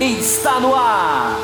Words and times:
está 0.00 0.60
no 0.60 0.74
ar. 0.76 1.36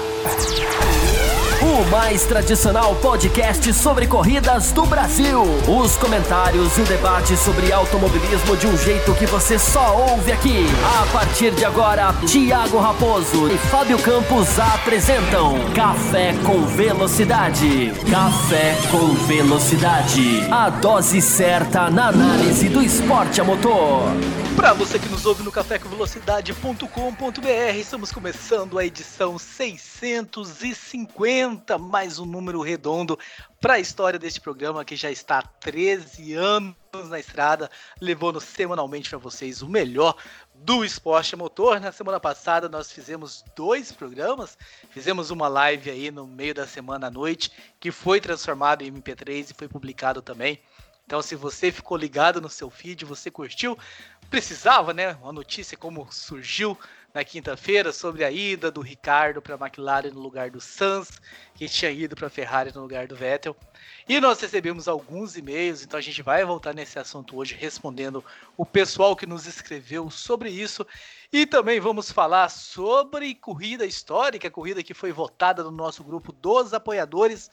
O 1.65 1.83
mais 1.90 2.27
tradicional 2.27 2.95
podcast 2.97 3.73
sobre 3.73 4.06
corridas 4.06 4.71
do 4.72 4.84
Brasil. 4.84 5.43
Os 5.66 5.96
comentários 5.96 6.77
e 6.77 6.82
o 6.82 6.84
debate 6.84 7.38
sobre 7.38 7.72
automobilismo 7.72 8.54
de 8.54 8.66
um 8.66 8.77
jeito 8.77 9.14
que 9.14 9.25
você 9.25 9.59
só 9.59 9.96
ouve 10.11 10.30
aqui. 10.30 10.66
A 11.00 11.06
partir 11.11 11.53
de 11.53 11.64
agora, 11.64 12.12
Thiago 12.27 12.79
Raposo 12.79 13.50
e 13.50 13.56
Fábio 13.56 13.98
Campos 13.98 14.59
apresentam 14.59 15.55
Café 15.74 16.34
com 16.45 16.66
Velocidade. 16.66 17.95
Café 18.10 18.77
com 18.91 19.15
Velocidade. 19.27 20.46
A 20.51 20.69
dose 20.69 21.23
certa 21.23 21.88
na 21.88 22.09
análise 22.09 22.69
do 22.69 22.83
esporte 22.83 23.41
a 23.41 23.45
motor. 23.45 24.02
Para 24.56 24.73
você 24.73 24.98
que 24.98 25.09
nos 25.09 25.24
ouve 25.27 25.42
no 25.42 25.51
cafécomvelocidade.com.br, 25.51 27.77
estamos 27.77 28.12
começando 28.12 28.78
a 28.78 28.87
edição 28.87 29.37
650, 29.37 31.53
mais 31.78 32.18
um 32.18 32.24
número 32.24 32.60
redondo 32.60 33.18
para 33.60 33.74
a 33.74 33.80
história 33.80 34.18
deste 34.18 34.40
programa 34.40 34.84
que 34.84 34.96
já 34.96 35.10
está 35.10 35.38
há 35.38 35.42
13 35.42 36.34
anos 36.34 36.74
na 37.08 37.18
estrada, 37.18 37.70
levando 38.00 38.40
semanalmente 38.40 39.10
para 39.10 39.18
vocês 39.18 39.62
o 39.62 39.68
melhor 39.68 40.16
do 40.54 40.84
esporte 40.84 41.34
motor. 41.36 41.80
Na 41.80 41.92
semana 41.92 42.20
passada 42.20 42.68
nós 42.68 42.92
fizemos 42.92 43.44
dois 43.56 43.90
programas, 43.90 44.56
fizemos 44.90 45.30
uma 45.30 45.48
live 45.48 45.90
aí 45.90 46.10
no 46.10 46.27
meio 46.27 46.54
da 46.54 46.66
semana 46.66 47.08
à 47.08 47.10
noite, 47.10 47.50
que 47.80 47.91
foi 47.91 48.20
transformado 48.20 48.82
em 48.82 48.92
MP3 48.92 49.50
e 49.50 49.55
foi 49.55 49.68
publicado 49.68 50.22
também. 50.22 50.60
Então, 51.06 51.20
se 51.20 51.36
você 51.36 51.70
ficou 51.70 51.96
ligado 51.96 52.41
no 52.41 52.48
seu 52.48 52.70
feed, 52.70 53.05
você 53.05 53.30
curtiu, 53.30 53.78
precisava, 54.30 54.94
né? 54.94 55.12
Uma 55.22 55.32
notícia 55.32 55.77
como 55.77 56.08
surgiu 56.10 56.78
na 57.14 57.23
quinta-feira 57.23 57.92
sobre 57.92 58.24
a 58.24 58.30
ida 58.30 58.73
do 58.73 58.80
Ricardo 58.80 59.41
para 59.41 59.55
a 59.55 59.59
McLaren 59.59 60.10
no 60.10 60.18
lugar 60.18 60.50
do 60.50 60.60
Sainz, 60.60 61.20
que 61.55 61.69
tinha 61.69 61.89
ido 61.92 62.16
para 62.16 62.27
a 62.27 62.30
Ferrari 62.30 62.72
no 62.75 62.83
lugar 62.83 63.06
do 63.06 63.14
Vettel. 63.14 63.56
E 64.08 64.20
nós 64.20 64.41
recebemos 64.41 64.89
alguns 64.89 65.36
e-mails, 65.36 65.84
então 65.84 65.97
a 65.97 66.02
gente 66.02 66.20
vai 66.22 66.44
voltar 66.44 66.74
nesse 66.74 66.98
assunto 66.98 67.36
hoje, 67.36 67.55
respondendo 67.55 68.22
o 68.56 68.66
pessoal 68.66 69.14
que 69.14 69.27
nos 69.27 69.47
escreveu 69.47 70.11
sobre 70.11 70.50
isso. 70.50 70.84
E 71.33 71.47
também 71.47 71.78
vamos 71.78 72.11
falar 72.11 72.48
sobre 72.48 73.33
corrida 73.36 73.86
histórica, 73.86 74.50
corrida 74.50 74.83
que 74.83 74.92
foi 74.92 75.12
votada 75.12 75.62
no 75.62 75.70
nosso 75.70 76.02
grupo 76.02 76.33
dos 76.33 76.74
apoiadores. 76.74 77.48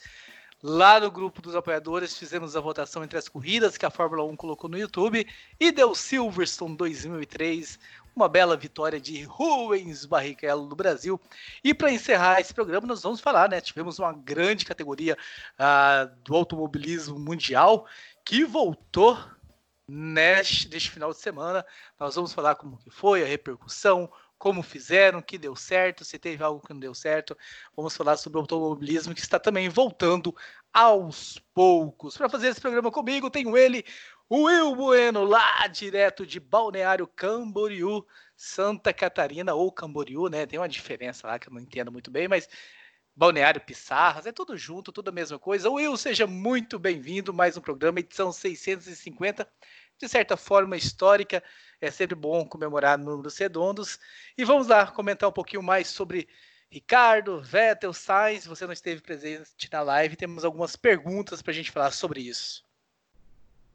Lá 0.64 0.99
no 0.99 1.09
grupo 1.09 1.41
dos 1.41 1.55
apoiadores 1.55 2.16
fizemos 2.16 2.55
a 2.55 2.59
votação 2.59 3.03
entre 3.03 3.17
as 3.17 3.27
corridas 3.27 3.77
que 3.77 3.86
a 3.86 3.89
Fórmula 3.89 4.23
1 4.23 4.36
colocou 4.36 4.69
no 4.69 4.77
YouTube 4.77 5.25
e 5.59 5.71
deu 5.71 5.95
Silverstone 5.95 6.77
2003, 6.77 7.80
uma 8.16 8.28
bela 8.28 8.58
vitória 8.58 9.00
de 9.00 9.23
Rubens 9.23 10.06
Barrichello 10.06 10.67
do 10.67 10.76
Brasil. 10.76 11.20
E 11.64 11.73
para 11.73 11.92
encerrar 11.92 12.40
esse 12.40 12.54
programa, 12.54 12.86
nós 12.88 13.02
vamos 13.02 13.20
falar, 13.20 13.50
né? 13.50 13.62
Tivemos 13.62 14.00
uma 14.00 14.14
grande 14.14 14.66
categoria 14.66 15.17
uh, 15.54 16.14
do 16.23 16.36
automobilismo 16.36 17.17
mundial 17.17 17.86
que 18.26 18.44
voltou 18.44 19.17
neste, 19.88 20.70
neste 20.70 20.92
final 20.92 21.12
de 21.12 21.20
semana. 21.20 21.66
Nós 22.00 22.16
vamos 22.16 22.34
falar 22.34 22.56
como 22.56 22.78
que 22.78 22.89
foi 22.89 23.23
a 23.23 23.28
repercussão, 23.28 24.12
como 24.38 24.64
fizeram, 24.64 25.22
que 25.22 25.38
deu 25.38 25.56
certo, 25.56 26.04
se 26.04 26.17
teve 26.17 26.44
algo 26.44 26.66
que 26.66 26.73
não 26.73 26.80
deu 26.80 26.95
certo. 26.95 27.38
Vamos 27.76 27.95
falar 27.95 28.17
sobre 28.17 28.39
o 28.39 28.42
automobilismo 28.42 29.14
que 29.14 29.22
está 29.22 29.39
também 29.39 29.70
voltando 29.70 30.36
aos 30.73 31.38
poucos. 31.54 32.17
Para 32.17 32.30
fazer 32.30 32.48
esse 32.48 32.62
programa 32.62 32.89
comigo, 32.89 33.30
tenho 33.30 33.56
ele, 33.56 33.86
Will 34.33 34.73
Bueno, 34.77 35.25
lá 35.25 35.67
direto 35.67 36.25
de 36.25 36.39
Balneário 36.39 37.05
Camboriú, 37.05 38.05
Santa 38.33 38.93
Catarina, 38.93 39.53
ou 39.53 39.69
Camboriú, 39.73 40.29
né? 40.29 40.45
Tem 40.45 40.57
uma 40.57 40.69
diferença 40.69 41.27
lá 41.27 41.37
que 41.37 41.49
eu 41.49 41.53
não 41.53 41.59
entendo 41.59 41.91
muito 41.91 42.09
bem, 42.09 42.29
mas 42.29 42.47
Balneário 43.13 43.59
Pissarras, 43.59 44.25
é 44.25 44.31
tudo 44.31 44.55
junto, 44.55 44.89
tudo 44.89 45.09
a 45.09 45.11
mesma 45.11 45.37
coisa. 45.37 45.69
Will, 45.69 45.97
seja 45.97 46.25
muito 46.25 46.79
bem-vindo, 46.79 47.33
mais 47.33 47.58
um 47.58 47.61
programa, 47.61 47.99
edição 47.99 48.31
650, 48.31 49.45
de 49.99 50.08
certa 50.08 50.37
forma 50.37 50.77
histórica. 50.77 51.43
É 51.81 51.91
sempre 51.91 52.15
bom 52.15 52.45
comemorar 52.47 52.97
números 52.97 53.37
redondos. 53.37 53.99
E 54.37 54.45
vamos 54.45 54.67
lá 54.67 54.87
comentar 54.87 55.27
um 55.27 55.33
pouquinho 55.33 55.61
mais 55.61 55.89
sobre 55.89 56.30
Ricardo, 56.70 57.41
Vettel, 57.41 57.91
Sainz. 57.91 58.45
Você 58.45 58.65
não 58.65 58.71
esteve 58.71 59.02
presente 59.02 59.67
na 59.70 59.81
live, 59.81 60.15
temos 60.15 60.45
algumas 60.45 60.77
perguntas 60.77 61.41
para 61.41 61.52
a 61.52 61.55
gente 61.55 61.70
falar 61.70 61.91
sobre 61.91 62.21
isso. 62.21 62.70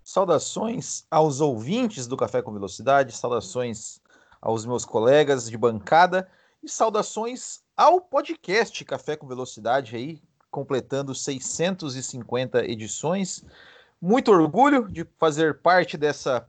Saudações 0.07 1.05
aos 1.11 1.41
ouvintes 1.41 2.07
do 2.07 2.17
Café 2.17 2.41
com 2.41 2.53
Velocidade, 2.53 3.11
saudações 3.11 4.01
aos 4.41 4.65
meus 4.65 4.85
colegas 4.85 5.51
de 5.51 5.59
bancada 5.59 6.29
e 6.63 6.69
saudações 6.69 7.65
ao 7.77 8.01
podcast 8.01 8.85
Café 8.85 9.17
com 9.17 9.27
Velocidade 9.27 9.97
aí, 9.97 10.23
completando 10.49 11.13
650 11.13 12.65
edições. 12.71 13.45
Muito 14.01 14.31
orgulho 14.31 14.89
de 14.89 15.05
fazer 15.19 15.59
parte 15.59 15.97
dessa 15.97 16.49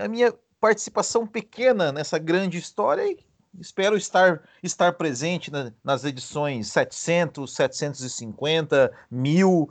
a 0.00 0.08
minha 0.08 0.32
participação 0.58 1.26
pequena 1.26 1.92
nessa 1.92 2.16
grande 2.16 2.56
história 2.56 3.06
e 3.06 3.18
espero 3.60 3.98
estar, 3.98 4.48
estar 4.62 4.94
presente 4.94 5.50
na, 5.50 5.70
nas 5.84 6.04
edições 6.04 6.68
700, 6.68 7.54
750, 7.54 8.90
1000, 9.10 9.68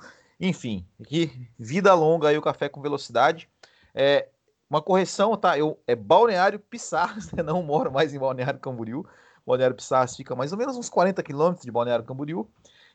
enfim, 0.48 0.86
que 1.08 1.32
vida 1.58 1.94
longa 1.94 2.28
aí 2.28 2.38
o 2.38 2.42
Café 2.42 2.68
com 2.68 2.82
Velocidade. 2.82 3.50
É, 3.96 4.28
uma 4.70 4.82
correção, 4.82 5.38
tá? 5.38 5.58
Eu, 5.58 5.80
é 5.88 5.96
Balneário 5.96 6.60
Pissarras, 6.60 7.32
né? 7.34 7.42
não 7.42 7.64
moro 7.64 7.92
mais 7.92 8.14
em 8.14 8.20
Balneário 8.20 8.60
Camboriú. 8.60 9.06
Balneário 9.46 9.76
Pissarras 9.76 10.16
fica 10.16 10.36
mais 10.36 10.52
ou 10.52 10.58
menos 10.58 10.76
uns 10.76 10.90
40 10.90 11.24
quilômetros 11.24 11.64
de 11.64 11.72
Balneário 11.72 12.04
Camboriú. 12.04 12.50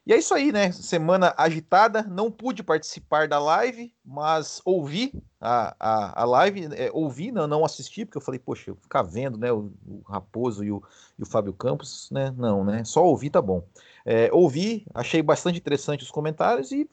E 0.06 0.12
é 0.12 0.18
isso 0.18 0.34
aí, 0.34 0.52
né? 0.52 0.72
Semana 0.72 1.34
agitada, 1.36 2.02
não 2.02 2.30
pude 2.30 2.62
participar 2.62 3.28
da 3.28 3.38
live, 3.38 3.94
mas 4.04 4.60
ouvi 4.64 5.12
a, 5.40 5.74
a, 5.78 6.22
a 6.22 6.24
live, 6.24 6.68
é, 6.74 6.90
ouvi, 6.92 7.30
não, 7.30 7.46
não 7.46 7.64
assisti, 7.64 8.04
porque 8.04 8.16
eu 8.18 8.22
falei, 8.22 8.38
poxa, 8.38 8.70
eu 8.70 8.76
ficar 8.76 9.02
vendo, 9.02 9.36
né, 9.36 9.52
o, 9.52 9.70
o 9.86 10.02
Raposo 10.06 10.64
e 10.64 10.72
o, 10.72 10.82
e 11.18 11.22
o 11.22 11.26
Fábio 11.26 11.52
Campos, 11.52 12.10
né? 12.10 12.32
Não, 12.36 12.64
né? 12.64 12.84
Só 12.84 13.04
ouvi 13.04 13.30
tá 13.30 13.40
bom. 13.40 13.62
É, 14.04 14.30
ouvi, 14.32 14.86
achei 14.94 15.22
bastante 15.22 15.58
interessante 15.58 16.04
os 16.04 16.10
comentários 16.10 16.72
e 16.72 16.88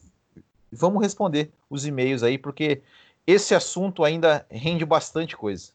vamos 0.75 1.02
responder 1.02 1.52
os 1.69 1.86
e-mails 1.86 2.24
aí, 2.24 2.38
porque 2.38 2.81
esse 3.25 3.56
assunto 3.56 4.03
ainda 4.03 4.46
rende 4.50 4.86
bastante 4.86 5.36
coisa. 5.36 5.72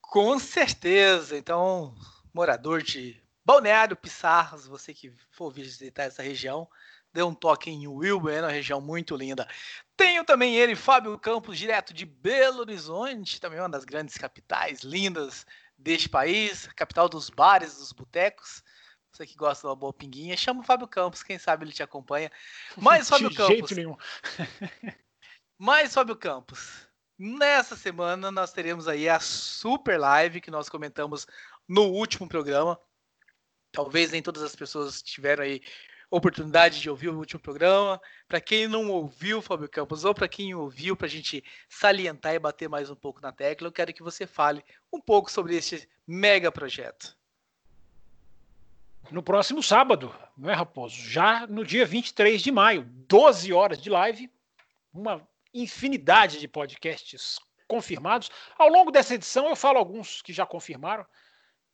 Com 0.00 0.38
certeza. 0.38 1.36
Então, 1.36 1.94
morador 2.32 2.82
de 2.82 3.20
Balneário 3.44 3.96
Pissarras, 3.96 4.66
você 4.66 4.92
que 4.92 5.12
for 5.30 5.50
visitar 5.50 6.04
essa 6.04 6.22
região, 6.22 6.68
dê 7.12 7.22
um 7.22 7.34
toque 7.34 7.70
em 7.70 7.86
Wilber, 7.86 8.34
é 8.34 8.40
uma 8.42 8.50
região 8.50 8.80
muito 8.80 9.16
linda. 9.16 9.48
Tenho 9.96 10.24
também 10.24 10.56
ele, 10.56 10.76
Fábio 10.76 11.18
Campos, 11.18 11.58
direto 11.58 11.92
de 11.92 12.04
Belo 12.04 12.60
Horizonte, 12.60 13.40
também 13.40 13.58
uma 13.58 13.68
das 13.68 13.84
grandes 13.84 14.16
capitais 14.16 14.80
lindas 14.80 15.46
deste 15.76 16.08
país, 16.08 16.66
capital 16.76 17.08
dos 17.08 17.30
bares, 17.30 17.78
dos 17.78 17.92
botecos. 17.92 18.62
Você 19.18 19.26
que 19.26 19.34
gosta 19.34 19.62
de 19.62 19.66
uma 19.66 19.74
boa 19.74 19.92
pinguinha, 19.92 20.36
chama 20.36 20.60
o 20.60 20.64
Fábio 20.64 20.86
Campos, 20.86 21.24
quem 21.24 21.40
sabe 21.40 21.64
ele 21.64 21.72
te 21.72 21.82
acompanha. 21.82 22.30
Mais 22.76 23.08
Fábio 23.10 23.28
de 23.30 23.36
Campos. 23.36 23.52
jeito 23.52 23.74
nenhum. 23.74 23.96
Mais 25.58 25.92
Fábio 25.92 26.14
Campos. 26.14 26.86
Nessa 27.18 27.74
semana 27.74 28.30
nós 28.30 28.52
teremos 28.52 28.86
aí 28.86 29.08
a 29.08 29.18
super 29.18 29.98
live 29.98 30.40
que 30.40 30.52
nós 30.52 30.68
comentamos 30.68 31.26
no 31.66 31.86
último 31.86 32.28
programa. 32.28 32.80
Talvez 33.72 34.12
nem 34.12 34.22
todas 34.22 34.40
as 34.40 34.54
pessoas 34.54 35.02
tiveram 35.02 35.42
aí 35.42 35.60
oportunidade 36.08 36.80
de 36.80 36.88
ouvir 36.88 37.08
o 37.08 37.18
último 37.18 37.40
programa. 37.40 38.00
Para 38.28 38.40
quem 38.40 38.68
não 38.68 38.88
ouviu, 38.88 39.42
Fábio 39.42 39.68
Campos, 39.68 40.04
ou 40.04 40.14
para 40.14 40.28
quem 40.28 40.54
ouviu, 40.54 40.96
para 40.96 41.08
a 41.08 41.10
gente 41.10 41.42
salientar 41.68 42.34
e 42.34 42.38
bater 42.38 42.68
mais 42.68 42.88
um 42.88 42.94
pouco 42.94 43.20
na 43.20 43.32
tecla, 43.32 43.66
eu 43.66 43.72
quero 43.72 43.92
que 43.92 44.02
você 44.02 44.28
fale 44.28 44.64
um 44.92 45.00
pouco 45.00 45.28
sobre 45.28 45.56
este 45.56 45.88
mega 46.06 46.52
projeto. 46.52 47.17
No 49.10 49.22
próximo 49.22 49.62
sábado, 49.62 50.14
não 50.36 50.50
é, 50.50 50.54
Raposo? 50.54 50.96
Já 50.96 51.46
no 51.46 51.64
dia 51.64 51.86
23 51.86 52.42
de 52.42 52.52
maio, 52.52 52.84
12 53.08 53.52
horas 53.52 53.80
de 53.80 53.88
live, 53.88 54.30
uma 54.92 55.26
infinidade 55.52 56.38
de 56.38 56.46
podcasts 56.46 57.38
confirmados. 57.66 58.30
Ao 58.58 58.68
longo 58.68 58.90
dessa 58.90 59.14
edição, 59.14 59.48
eu 59.48 59.56
falo 59.56 59.78
alguns 59.78 60.20
que 60.20 60.32
já 60.32 60.44
confirmaram 60.44 61.06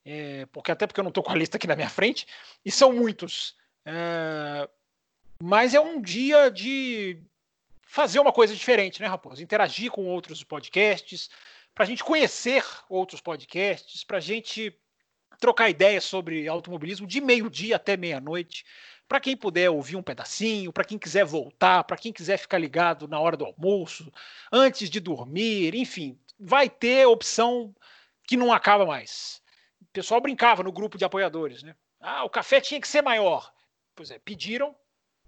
é, 0.05 0.45
porque 0.51 0.71
até 0.71 0.85
porque 0.85 0.99
eu 0.99 1.03
não 1.03 1.09
estou 1.09 1.23
com 1.23 1.31
a 1.31 1.35
lista 1.35 1.57
aqui 1.57 1.65
na 1.65 1.75
minha 1.75 1.89
frente, 1.89 2.27
e 2.63 2.71
são 2.71 2.93
muitos. 2.93 3.55
É, 3.83 4.69
mas 5.41 5.73
é 5.73 5.79
um 5.79 5.99
dia 5.99 6.51
de 6.51 7.19
fazer 7.81 8.19
uma 8.19 8.31
coisa 8.31 8.53
diferente, 8.53 9.01
né, 9.01 9.07
Raposo? 9.07 9.41
Interagir 9.41 9.91
com 9.91 10.05
outros 10.05 10.43
podcasts, 10.43 11.29
para 11.73 11.83
a 11.83 11.87
gente 11.87 12.03
conhecer 12.03 12.63
outros 12.87 13.19
podcasts, 13.19 14.03
para 14.03 14.17
a 14.17 14.21
gente 14.21 14.77
trocar 15.39 15.69
ideias 15.69 16.03
sobre 16.03 16.47
automobilismo 16.47 17.07
de 17.07 17.21
meio-dia 17.21 17.75
até 17.75 17.95
meia-noite. 17.97 18.65
Para 19.07 19.19
quem 19.19 19.37
puder 19.37 19.69
ouvir 19.69 19.95
um 19.95 20.01
pedacinho, 20.01 20.73
para 20.73 20.83
quem 20.83 20.97
quiser 20.97 21.25
voltar, 21.25 21.83
para 21.83 21.97
quem 21.97 22.11
quiser 22.11 22.37
ficar 22.37 22.57
ligado 22.57 23.07
na 23.07 23.19
hora 23.19 23.37
do 23.37 23.45
almoço, 23.45 24.11
antes 24.51 24.89
de 24.89 24.99
dormir, 24.99 25.75
enfim, 25.75 26.17
vai 26.39 26.69
ter 26.69 27.05
opção 27.05 27.73
que 28.23 28.35
não 28.35 28.51
acaba 28.51 28.85
mais. 28.85 29.41
pessoal 29.93 30.19
brincava 30.19 30.63
no 30.63 30.71
grupo 30.71 30.97
de 30.97 31.05
apoiadores, 31.05 31.61
né? 31.61 31.75
Ah, 31.99 32.23
o 32.23 32.29
café 32.29 32.59
tinha 32.59 32.81
que 32.81 32.87
ser 32.87 33.01
maior. 33.01 33.51
Pois 33.95 34.11
é, 34.11 34.19
pediram 34.19 34.75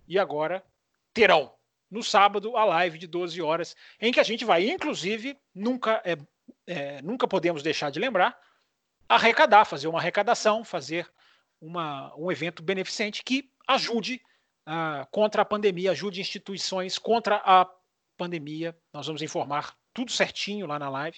e 0.08 0.18
agora 0.18 0.64
terão 1.14 1.54
no 1.90 2.04
sábado 2.04 2.58
a 2.58 2.66
live 2.66 2.98
de 2.98 3.08
12 3.08 3.42
horas, 3.42 3.76
em 4.00 4.12
que 4.12 4.20
a 4.20 4.24
gente 4.24 4.44
vai, 4.44 4.70
inclusive, 4.70 5.40
nunca, 5.56 6.02
é, 6.04 6.18
é, 6.66 7.02
nunca 7.02 7.28
podemos 7.28 7.64
deixar 7.64 7.90
de 7.90 8.00
lembrar, 8.00 8.38
arrecadar, 9.08 9.66
fazer 9.66 9.88
uma 9.88 10.00
arrecadação, 10.00 10.64
fazer 10.64 11.10
uma, 11.62 12.14
um 12.16 12.32
evento 12.32 12.62
beneficente 12.62 13.24
que 13.24 13.50
ajude 13.68 14.22
uh, 14.68 15.08
contra 15.12 15.42
a 15.42 15.46
pandemia, 15.46 15.92
ajude 15.92 16.22
instituições 16.22 16.98
contra 16.98 17.42
a 17.44 17.70
pandemia. 18.18 18.78
Nós 18.94 19.08
vamos 19.08 19.22
informar 19.22 19.76
tudo 19.94 20.12
certinho 20.12 20.68
lá 20.68 20.78
na 20.78 20.90
live, 20.90 21.18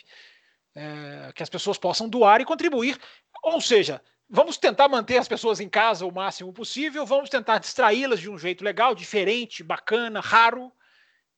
é, 0.73 1.33
que 1.35 1.43
as 1.43 1.49
pessoas 1.49 1.77
possam 1.77 2.07
doar 2.07 2.39
e 2.39 2.45
contribuir. 2.45 2.97
Ou 3.43 3.59
seja, 3.59 4.01
vamos 4.29 4.57
tentar 4.57 4.87
manter 4.87 5.17
as 5.17 5.27
pessoas 5.27 5.59
em 5.59 5.67
casa 5.67 6.05
o 6.05 6.13
máximo 6.13 6.53
possível, 6.53 7.05
vamos 7.05 7.29
tentar 7.29 7.57
distraí-las 7.57 8.21
de 8.21 8.29
um 8.29 8.37
jeito 8.37 8.63
legal, 8.63 8.95
diferente, 8.95 9.63
bacana, 9.63 10.21
raro, 10.21 10.71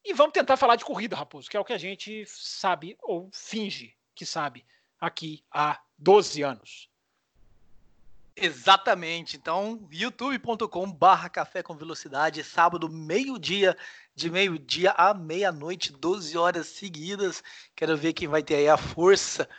e 0.05 0.13
vamos 0.13 0.33
tentar 0.33 0.57
falar 0.57 0.75
de 0.75 0.85
corrida, 0.85 1.15
Raposo, 1.15 1.49
que 1.49 1.57
é 1.57 1.59
o 1.59 1.65
que 1.65 1.73
a 1.73 1.77
gente 1.77 2.23
sabe 2.27 2.95
ou 3.01 3.29
finge 3.33 3.95
que 4.13 4.25
sabe 4.25 4.65
aqui 5.01 5.43
há 5.51 5.81
12 5.97 6.43
anos. 6.43 6.91
Exatamente. 8.35 9.35
Então, 9.35 9.87
youtube.com 9.91 10.91
barra 10.91 11.27
café 11.27 11.61
com 11.61 11.75
velocidade, 11.75 12.43
sábado, 12.43 12.87
meio-dia, 12.87 13.75
de 14.15 14.29
meio-dia 14.29 14.91
à 14.91 15.13
meia-noite, 15.13 15.91
12 15.91 16.37
horas 16.37 16.67
seguidas. 16.67 17.43
Quero 17.75 17.97
ver 17.97 18.13
quem 18.13 18.27
vai 18.27 18.41
ter 18.41 18.55
aí 18.55 18.69
a 18.69 18.77
força 18.77 19.49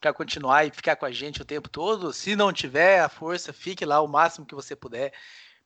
para 0.00 0.12
continuar 0.12 0.64
e 0.64 0.70
ficar 0.70 0.96
com 0.96 1.04
a 1.04 1.10
gente 1.10 1.42
o 1.42 1.44
tempo 1.44 1.68
todo. 1.68 2.12
Se 2.12 2.34
não 2.34 2.52
tiver 2.52 3.00
a 3.00 3.08
força, 3.08 3.52
fique 3.52 3.84
lá 3.84 4.00
o 4.00 4.08
máximo 4.08 4.46
que 4.46 4.54
você 4.54 4.74
puder. 4.74 5.12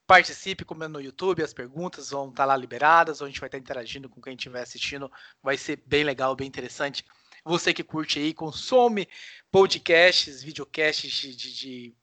Participe 0.07 0.65
comendo 0.65 0.95
no 0.95 1.01
YouTube, 1.01 1.43
as 1.43 1.55
perguntas 1.55 2.11
vão 2.11 2.31
estar 2.31 2.43
tá 2.43 2.47
lá 2.47 2.57
liberadas, 2.57 3.23
a 3.23 3.27
gente 3.27 3.39
vai 3.39 3.47
estar 3.47 3.59
tá 3.59 3.63
interagindo 3.63 4.09
com 4.09 4.21
quem 4.21 4.35
estiver 4.35 4.63
assistindo. 4.63 5.11
Vai 5.41 5.57
ser 5.57 5.83
bem 5.87 6.03
legal, 6.03 6.35
bem 6.35 6.49
interessante. 6.49 7.05
Você 7.45 7.73
que 7.73 7.83
curte 7.83 8.19
aí, 8.19 8.35
consome 8.35 9.09
podcasts, 9.51 10.43
videocasts 10.43 11.11
de, 11.13 11.35
de, 11.35 11.55
de 11.55 11.95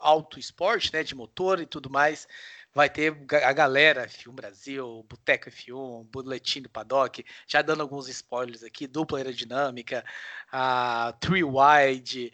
auto 0.00 0.38
esporte, 0.38 0.92
né, 0.92 1.02
de 1.02 1.14
motor 1.14 1.60
e 1.60 1.66
tudo 1.66 1.90
mais 1.90 2.26
vai 2.74 2.88
ter 2.88 3.14
a 3.44 3.52
galera 3.52 4.06
F1 4.06 4.32
Brasil, 4.32 5.04
Boteco 5.08 5.50
F1, 5.50 6.06
Boletim 6.10 6.62
do 6.62 6.70
Paddock, 6.70 7.24
já 7.46 7.60
dando 7.60 7.82
alguns 7.82 8.08
spoilers 8.08 8.62
aqui, 8.62 8.86
dupla 8.86 9.18
aerodinâmica, 9.18 10.04
a 10.50 11.14
Three 11.20 11.44
Wide, 11.44 12.32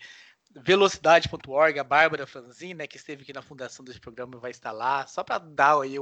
velocidade.org, 0.54 1.78
a 1.78 1.84
Bárbara 1.84 2.26
Franzin, 2.26 2.74
né, 2.74 2.86
que 2.86 2.96
esteve 2.96 3.22
aqui 3.22 3.32
na 3.32 3.42
fundação 3.42 3.84
desse 3.84 4.00
programa, 4.00 4.38
vai 4.38 4.52
estar 4.52 4.72
lá, 4.72 5.06
só 5.06 5.24
para 5.24 5.38
dar 5.38 5.80
aí 5.80 5.96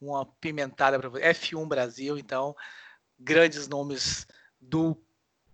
uma 0.00 0.26
pimentada 0.40 0.98
para 0.98 1.08
você. 1.08 1.22
F1 1.22 1.68
Brasil, 1.68 2.18
então, 2.18 2.56
grandes 3.18 3.68
nomes 3.68 4.26
do 4.60 4.96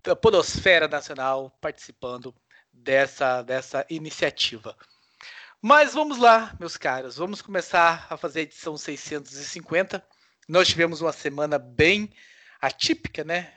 da 0.03 0.15
podosfera 0.15 0.87
nacional 0.87 1.49
participando 1.61 2.35
dessa, 2.71 3.41
dessa 3.41 3.85
iniciativa. 3.89 4.75
Mas 5.61 5.93
vamos 5.93 6.17
lá, 6.17 6.53
meus 6.59 6.75
caros, 6.75 7.15
vamos 7.15 7.41
começar 7.41 8.05
a 8.09 8.17
fazer 8.17 8.41
a 8.41 8.43
edição 8.43 8.75
650. 8.75 10.05
Nós 10.45 10.67
tivemos 10.67 10.99
uma 10.99 11.13
semana 11.13 11.57
bem 11.57 12.11
atípica, 12.61 13.23
né? 13.23 13.53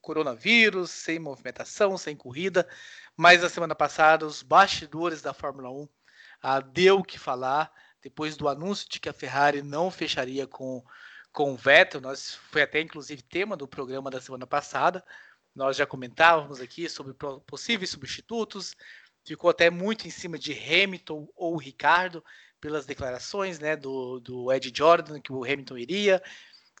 Coronavírus, 0.00 0.90
sem 0.90 1.18
movimentação, 1.18 1.98
sem 1.98 2.16
corrida, 2.16 2.66
mas 3.14 3.44
a 3.44 3.50
semana 3.50 3.74
passada 3.74 4.24
os 4.24 4.42
bastidores 4.42 5.20
da 5.20 5.34
Fórmula 5.34 5.70
1 5.70 5.88
ah, 6.40 6.60
deu 6.60 7.00
o 7.00 7.04
que 7.04 7.18
falar 7.18 7.70
depois 8.00 8.36
do 8.36 8.48
anúncio 8.48 8.88
de 8.88 8.98
que 8.98 9.08
a 9.08 9.12
Ferrari 9.12 9.60
não 9.60 9.90
fecharia 9.90 10.46
com, 10.46 10.82
com 11.30 11.52
o 11.52 11.56
Vettel. 11.56 12.00
Nós, 12.00 12.36
foi 12.50 12.62
até 12.62 12.80
inclusive 12.80 13.20
tema 13.20 13.54
do 13.54 13.68
programa 13.68 14.10
da 14.10 14.20
semana 14.20 14.46
passada. 14.46 15.04
Nós 15.58 15.76
já 15.76 15.84
comentávamos 15.84 16.60
aqui 16.60 16.88
sobre 16.88 17.12
possíveis 17.44 17.90
substitutos, 17.90 18.76
ficou 19.26 19.50
até 19.50 19.68
muito 19.68 20.06
em 20.06 20.10
cima 20.10 20.38
de 20.38 20.52
Hamilton 20.52 21.28
ou 21.34 21.56
Ricardo, 21.56 22.24
pelas 22.60 22.86
declarações 22.86 23.58
né, 23.58 23.74
do, 23.74 24.20
do 24.20 24.52
Ed 24.52 24.72
Jordan, 24.72 25.20
que 25.20 25.32
o 25.32 25.42
Hamilton 25.42 25.76
iria, 25.76 26.22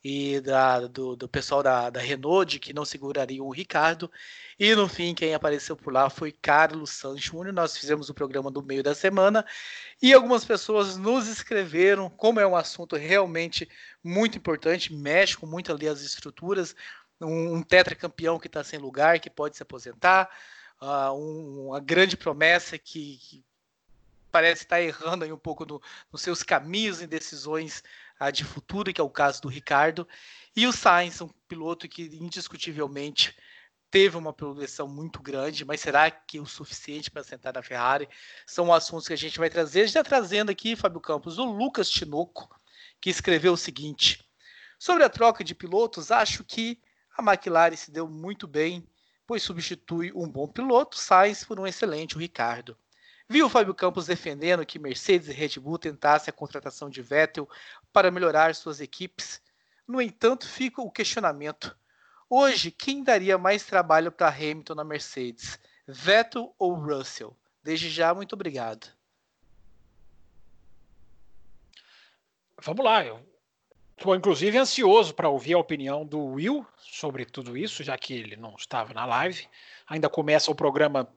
e 0.04 0.40
da, 0.40 0.86
do, 0.86 1.16
do 1.16 1.28
pessoal 1.28 1.60
da, 1.60 1.90
da 1.90 1.98
Renault, 1.98 2.52
de 2.52 2.60
que 2.60 2.72
não 2.72 2.84
segurariam 2.84 3.46
o 3.46 3.52
Ricardo. 3.52 4.08
E 4.56 4.72
no 4.76 4.88
fim, 4.88 5.12
quem 5.12 5.34
apareceu 5.34 5.76
por 5.76 5.92
lá 5.92 6.08
foi 6.08 6.30
Carlos 6.30 6.90
Santos 6.90 7.24
Júnior. 7.24 7.52
Nós 7.52 7.76
fizemos 7.76 8.08
o 8.08 8.14
programa 8.14 8.48
do 8.48 8.62
meio 8.62 8.84
da 8.84 8.94
semana 8.94 9.44
e 10.00 10.12
algumas 10.12 10.44
pessoas 10.44 10.96
nos 10.96 11.26
escreveram, 11.26 12.08
como 12.08 12.38
é 12.38 12.46
um 12.46 12.54
assunto 12.54 12.94
realmente 12.94 13.68
muito 14.04 14.38
importante, 14.38 14.94
mexe 14.94 15.36
com 15.36 15.46
muito 15.46 15.72
ali 15.72 15.88
as 15.88 16.00
estruturas. 16.00 16.76
Um, 17.20 17.62
tetracampeão 17.62 18.38
que 18.38 18.46
está 18.46 18.62
sem 18.62 18.78
lugar, 18.78 19.18
que 19.18 19.28
pode 19.28 19.56
se 19.56 19.62
aposentar 19.62 20.30
uh, 20.80 21.12
um, 21.12 21.68
uma 21.68 21.80
grande 21.80 22.16
promessa 22.16 22.78
que, 22.78 23.18
que, 23.18 23.44
parece 24.30 24.62
estar 24.62 24.80
errando 24.80 25.24
aí 25.24 25.32
um 25.32 25.38
pouco 25.38 25.64
no, 25.64 25.82
nos 26.12 26.22
seus 26.22 26.42
caminhos 26.42 27.00
e 27.00 27.06
decisões 27.06 27.82
uh, 28.20 28.30
de 28.30 28.44
futuro, 28.44 28.92
que 28.92 29.00
é 29.00 29.04
o 29.04 29.10
caso 29.10 29.42
do 29.42 29.48
Ricardo, 29.48 30.06
e 30.54 30.66
o 30.66 30.72
Sainz, 30.72 31.20
um 31.20 31.28
piloto 31.48 31.88
que 31.88 32.02
indiscutivelmente 32.02 33.36
teve 33.90 34.16
uma 34.16 34.32
progressão 34.32 34.86
muito 34.86 35.20
grande, 35.22 35.64
mas 35.64 35.80
será 35.80 36.10
que 36.10 36.38
o 36.38 36.46
suficiente 36.46 37.10
para 37.10 37.24
sentar 37.24 37.54
na 37.54 37.62
Ferrari? 37.62 38.08
São 38.46 38.72
assuntos 38.72 39.06
que 39.06 39.14
a 39.14 39.16
gente 39.16 39.38
vai 39.38 39.48
trazer. 39.48 39.88
Já 39.88 40.02
trazendo 40.04 40.50
aqui, 40.50 40.76
Fábio 40.76 41.00
Campos, 41.00 41.38
o 41.38 41.44
Lucas 41.44 41.88
Tinoco, 41.88 42.48
que 43.00 43.10
escreveu 43.10 43.54
o 43.54 43.56
seguinte: 43.56 44.24
sobre 44.78 45.04
a 45.04 45.08
troca 45.08 45.42
de 45.42 45.54
pilotos, 45.54 46.10
acho 46.10 46.44
que 46.44 46.80
a 47.18 47.22
McLaren 47.22 47.76
se 47.76 47.90
deu 47.90 48.08
muito 48.08 48.46
bem 48.46 48.86
pois 49.28 49.42
substitui 49.42 50.10
um 50.14 50.26
bom 50.26 50.48
piloto, 50.48 50.96
Sainz, 50.96 51.44
por 51.44 51.60
um 51.60 51.66
excelente 51.66 52.16
Ricardo. 52.16 52.74
Viu 53.28 53.44
o 53.44 53.50
Fábio 53.50 53.74
Campos 53.74 54.06
defendendo 54.06 54.64
que 54.64 54.78
Mercedes 54.78 55.28
e 55.28 55.32
Red 55.32 55.60
Bull 55.60 55.78
tentassem 55.78 56.32
a 56.32 56.34
contratação 56.34 56.88
de 56.88 57.02
Vettel 57.02 57.46
para 57.92 58.10
melhorar 58.10 58.54
suas 58.54 58.80
equipes? 58.80 59.42
No 59.86 60.00
entanto, 60.00 60.48
fica 60.48 60.80
o 60.80 60.90
questionamento. 60.90 61.76
Hoje, 62.30 62.70
quem 62.70 63.04
daria 63.04 63.36
mais 63.36 63.64
trabalho 63.66 64.10
para 64.10 64.28
Hamilton 64.28 64.74
na 64.74 64.84
Mercedes? 64.84 65.58
Vettel 65.86 66.54
ou 66.58 66.72
Russell? 66.72 67.36
Desde 67.62 67.90
já, 67.90 68.14
muito 68.14 68.32
obrigado. 68.32 68.90
Vamos 72.62 72.82
lá, 72.82 73.04
eu 73.04 73.27
Estou, 73.98 74.14
inclusive, 74.14 74.56
ansioso 74.56 75.12
para 75.12 75.28
ouvir 75.28 75.54
a 75.54 75.58
opinião 75.58 76.06
do 76.06 76.24
Will 76.24 76.64
sobre 76.78 77.24
tudo 77.24 77.56
isso, 77.56 77.82
já 77.82 77.98
que 77.98 78.14
ele 78.14 78.36
não 78.36 78.54
estava 78.56 78.94
na 78.94 79.04
live. 79.04 79.44
Ainda 79.88 80.08
começa 80.08 80.52
o 80.52 80.54
programa 80.54 81.08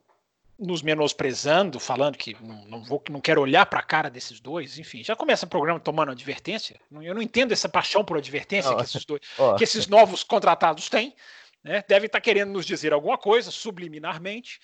nos 0.58 0.82
menosprezando, 0.82 1.80
falando 1.80 2.18
que 2.18 2.36
não, 2.42 2.66
não, 2.66 2.84
vou, 2.84 3.04
não 3.08 3.22
quero 3.22 3.40
olhar 3.40 3.68
para 3.68 3.80
a 3.80 3.84
cara 3.84 4.10
desses 4.10 4.40
dois. 4.40 4.80
Enfim, 4.80 5.04
já 5.04 5.16
começa 5.16 5.46
o 5.46 5.50
programa 5.50 5.80
tomando 5.80 6.12
advertência. 6.12 6.82
Eu 6.92 7.14
não 7.14 7.22
entendo 7.22 7.52
essa 7.52 7.70
paixão 7.70 8.04
por 8.04 8.18
advertência 8.18 8.72
oh, 8.72 8.78
que, 8.78 8.84
esses 8.84 9.06
dois, 9.06 9.22
oh. 9.38 9.56
que 9.56 9.64
esses 9.64 9.86
novos 9.86 10.24
contratados 10.24 10.90
têm. 10.90 11.14
Né? 11.64 11.84
Deve 11.88 12.08
estar 12.08 12.18
tá 12.18 12.24
querendo 12.24 12.52
nos 12.52 12.66
dizer 12.66 12.94
alguma 12.94 13.18
coisa 13.18 13.52
subliminarmente 13.52 14.60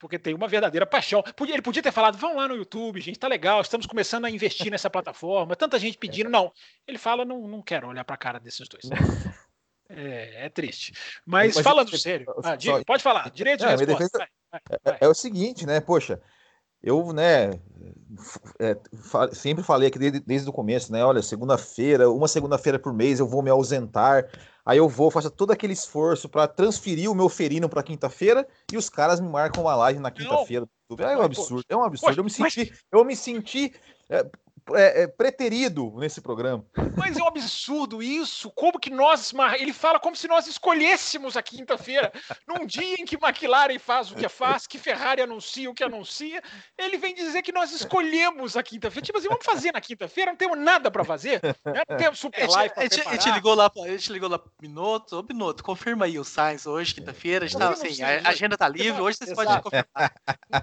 porque 0.00 0.18
tem 0.18 0.34
uma 0.34 0.48
verdadeira 0.48 0.86
paixão. 0.86 1.22
Ele 1.40 1.62
podia 1.62 1.82
ter 1.82 1.92
falado, 1.92 2.16
vão 2.16 2.34
lá 2.36 2.48
no 2.48 2.56
YouTube, 2.56 3.00
gente, 3.00 3.18
tá 3.18 3.28
legal, 3.28 3.60
estamos 3.60 3.86
começando 3.86 4.24
a 4.24 4.30
investir 4.30 4.70
nessa 4.70 4.88
plataforma, 4.90 5.54
tanta 5.54 5.78
gente 5.78 5.98
pedindo. 5.98 6.30
Não, 6.30 6.50
ele 6.88 6.98
fala, 6.98 7.24
não, 7.24 7.46
não 7.46 7.62
quero 7.62 7.86
olhar 7.86 8.04
para 8.04 8.14
a 8.14 8.18
cara 8.18 8.40
desses 8.40 8.66
dois. 8.66 8.88
É, 9.92 10.46
é 10.46 10.48
triste. 10.48 10.92
Mas, 11.26 11.56
Mas 11.56 11.64
falando 11.64 11.98
sério, 11.98 12.24
ah, 12.44 12.56
só, 12.60 12.84
pode 12.84 13.02
falar, 13.02 13.28
direito 13.28 13.58
de 13.58 13.64
é, 13.64 13.70
resposta. 13.70 13.92
Defesa, 13.92 14.10
vai, 14.12 14.28
vai, 14.52 14.78
vai. 14.84 14.94
É, 14.94 15.04
é, 15.04 15.08
o 15.08 15.14
seguinte, 15.14 15.66
né, 15.66 15.80
poxa, 15.80 16.22
eu, 16.82 17.12
né, 17.12 17.50
é, 18.58 18.76
sempre 19.32 19.62
falei 19.62 19.88
aqui 19.88 19.98
desde, 19.98 20.20
desde 20.20 20.48
o 20.48 20.52
começo, 20.52 20.92
né, 20.92 21.04
olha, 21.04 21.22
segunda-feira, 21.22 22.10
uma 22.10 22.28
segunda-feira 22.28 22.78
por 22.78 22.92
mês 22.92 23.20
eu 23.20 23.26
vou 23.26 23.42
me 23.42 23.50
ausentar 23.50 24.28
Aí 24.64 24.78
eu 24.78 24.88
vou, 24.88 25.10
faço 25.10 25.30
todo 25.30 25.50
aquele 25.50 25.72
esforço 25.72 26.28
para 26.28 26.46
transferir 26.46 27.10
o 27.10 27.14
meu 27.14 27.28
ferino 27.28 27.68
para 27.68 27.82
quinta-feira 27.82 28.46
e 28.72 28.76
os 28.76 28.88
caras 28.88 29.20
me 29.20 29.28
marcam 29.28 29.62
uma 29.62 29.74
live 29.74 29.98
na 29.98 30.10
quinta-feira. 30.10 30.64
É 30.98 31.16
um 31.16 31.22
absurdo, 31.22 31.64
é 31.68 31.76
um 31.76 31.82
absurdo. 31.82 32.18
eu 32.18 32.24
me 32.24 32.30
senti, 32.30 32.72
eu 32.92 33.04
me 33.04 33.16
senti 33.16 33.72
é, 34.08 34.24
é, 34.74 35.02
é, 35.02 35.06
preterido 35.06 35.92
nesse 35.96 36.20
programa. 36.20 36.64
Mas 36.96 37.16
é 37.16 37.22
um 37.22 37.26
absurdo 37.26 38.02
isso. 38.02 38.50
Como 38.50 38.78
que 38.78 38.90
nós. 38.90 39.32
Ele 39.58 39.72
fala 39.72 39.98
como 39.98 40.16
se 40.16 40.28
nós 40.28 40.46
escolhêssemos 40.46 41.36
a 41.36 41.42
quinta-feira. 41.42 42.12
Num 42.46 42.66
dia 42.66 42.96
em 42.98 43.04
que 43.04 43.16
McLaren 43.16 43.78
faz 43.78 44.10
o 44.10 44.14
que 44.14 44.28
faz, 44.28 44.66
que 44.66 44.78
Ferrari 44.78 45.22
anuncia 45.22 45.70
o 45.70 45.74
que 45.74 45.84
anuncia, 45.84 46.42
ele 46.78 46.96
vem 46.98 47.14
dizer 47.14 47.42
que 47.42 47.52
nós 47.52 47.72
escolhemos 47.72 48.56
a 48.56 48.62
quinta-feira. 48.62 49.04
Tipo 49.04 49.18
assim, 49.18 49.28
vamos 49.28 49.44
fazer 49.44 49.72
na 49.72 49.80
quinta-feira, 49.80 50.30
não 50.30 50.38
temos 50.38 50.58
nada 50.58 50.90
para 50.90 51.04
fazer. 51.04 51.40
Né? 51.42 51.82
Não 51.88 51.96
temos 51.96 52.18
super 52.18 52.48
live. 52.48 52.74
A 52.76 52.82
gente, 52.82 53.00
a 53.08 53.12
gente 53.12 53.30
ligou 53.30 53.54
lá, 53.54 53.70
a 53.84 53.88
gente 53.88 54.12
ligou 54.12 54.28
lá 54.28 54.40
Minuto. 54.60 55.18
Ô, 55.18 55.22
Minuto, 55.22 55.62
confirma 55.62 56.04
aí 56.04 56.18
o 56.18 56.24
Sainz 56.24 56.66
hoje, 56.66 56.94
quinta-feira. 56.94 57.48
Tá, 57.50 57.70
assim, 57.70 58.02
a 58.02 58.28
agenda 58.28 58.56
tá 58.56 58.68
livre, 58.68 59.00
hoje 59.00 59.18
vocês 59.18 59.34
podem 59.34 59.60
confirmar. 59.60 60.12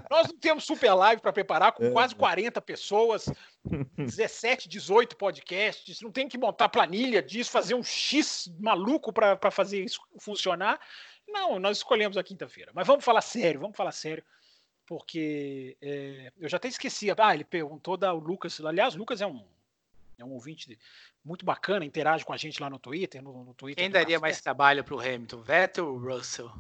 Nós 0.10 0.28
não 0.28 0.38
temos 0.38 0.66
super 0.66 0.94
live 0.94 1.22
para 1.22 1.34
preparar 1.34 1.72
com 1.72 1.92
quase 1.92 2.16
40 2.16 2.62
pessoas. 2.62 3.26
17, 4.06 4.70
18 4.70 5.16
podcasts, 5.16 6.02
não 6.02 6.12
tem 6.12 6.28
que 6.28 6.38
montar 6.38 6.70
planilha 6.70 7.22
disso, 7.22 7.50
fazer 7.50 7.74
um 7.74 7.84
X 7.84 8.52
maluco 8.60 9.12
para 9.12 9.52
fazer 9.52 9.84
isso 9.84 10.00
funcionar. 10.20 10.80
Não, 11.28 11.60
nós 11.60 11.78
escolhemos 11.78 12.18
a 12.18 12.24
quinta-feira. 12.24 12.72
Mas 12.74 12.86
vamos 12.86 13.04
falar 13.04 13.22
sério, 13.22 13.60
vamos 13.60 13.76
falar 13.76 13.92
sério, 13.92 14.24
porque 14.86 15.76
é, 15.82 16.32
eu 16.38 16.48
já 16.48 16.58
até 16.58 16.68
esqueci. 16.68 17.08
Ah, 17.18 17.34
ele 17.34 17.44
perguntou 17.44 17.98
da 17.98 18.12
Lucas. 18.12 18.62
Aliás, 18.64 18.96
o 18.96 19.00
Lucas 19.00 19.20
é 19.20 19.28
um, 19.28 19.44
é 20.18 20.24
um 20.24 20.32
ouvinte 20.34 20.78
muito 21.26 21.44
bacana, 21.44 21.84
interage 21.84 22.24
com 22.24 22.34
a 22.34 22.38
gente 22.38 22.62
lá 22.62 22.70
no 22.70 22.80
Twitter. 22.80 23.22
No, 23.22 23.44
no 23.44 23.54
Twitter 23.54 23.84
Quem 23.84 23.92
daria 23.92 24.20
mais 24.20 24.40
trabalho 24.40 24.84
para 24.84 24.96
o 24.96 25.00
Hamilton, 25.00 25.42
Vettel 25.42 25.88
ou 25.88 25.98
Russell? 25.98 26.52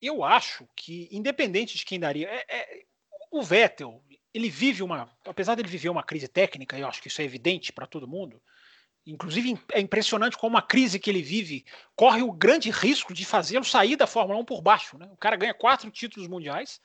Eu 0.00 0.22
acho 0.22 0.68
que, 0.74 1.08
independente 1.10 1.76
de 1.76 1.84
quem 1.84 1.98
daria, 1.98 2.28
é, 2.28 2.44
é, 2.48 2.84
o 3.30 3.42
Vettel, 3.42 4.02
ele 4.34 4.50
vive 4.50 4.82
uma, 4.82 5.08
apesar 5.24 5.54
dele 5.54 5.68
viver 5.68 5.88
uma 5.88 6.02
crise 6.02 6.26
técnica, 6.26 6.76
eu 6.76 6.88
acho 6.88 7.00
que 7.00 7.06
isso 7.06 7.22
é 7.22 7.24
evidente 7.24 7.72
para 7.72 7.86
todo 7.86 8.08
mundo. 8.08 8.42
Inclusive 9.06 9.58
é 9.72 9.80
impressionante 9.80 10.36
como 10.36 10.56
a 10.56 10.62
crise 10.62 10.98
que 10.98 11.08
ele 11.08 11.22
vive 11.22 11.64
corre 11.94 12.22
o 12.22 12.32
grande 12.32 12.70
risco 12.70 13.14
de 13.14 13.24
fazê-lo 13.24 13.64
sair 13.64 13.96
da 13.96 14.06
Fórmula 14.06 14.40
1 14.40 14.44
por 14.44 14.60
baixo. 14.60 14.98
Né? 14.98 15.08
O 15.12 15.16
cara 15.16 15.36
ganha 15.36 15.54
quatro 15.54 15.90
títulos 15.90 16.26
mundiais 16.26 16.80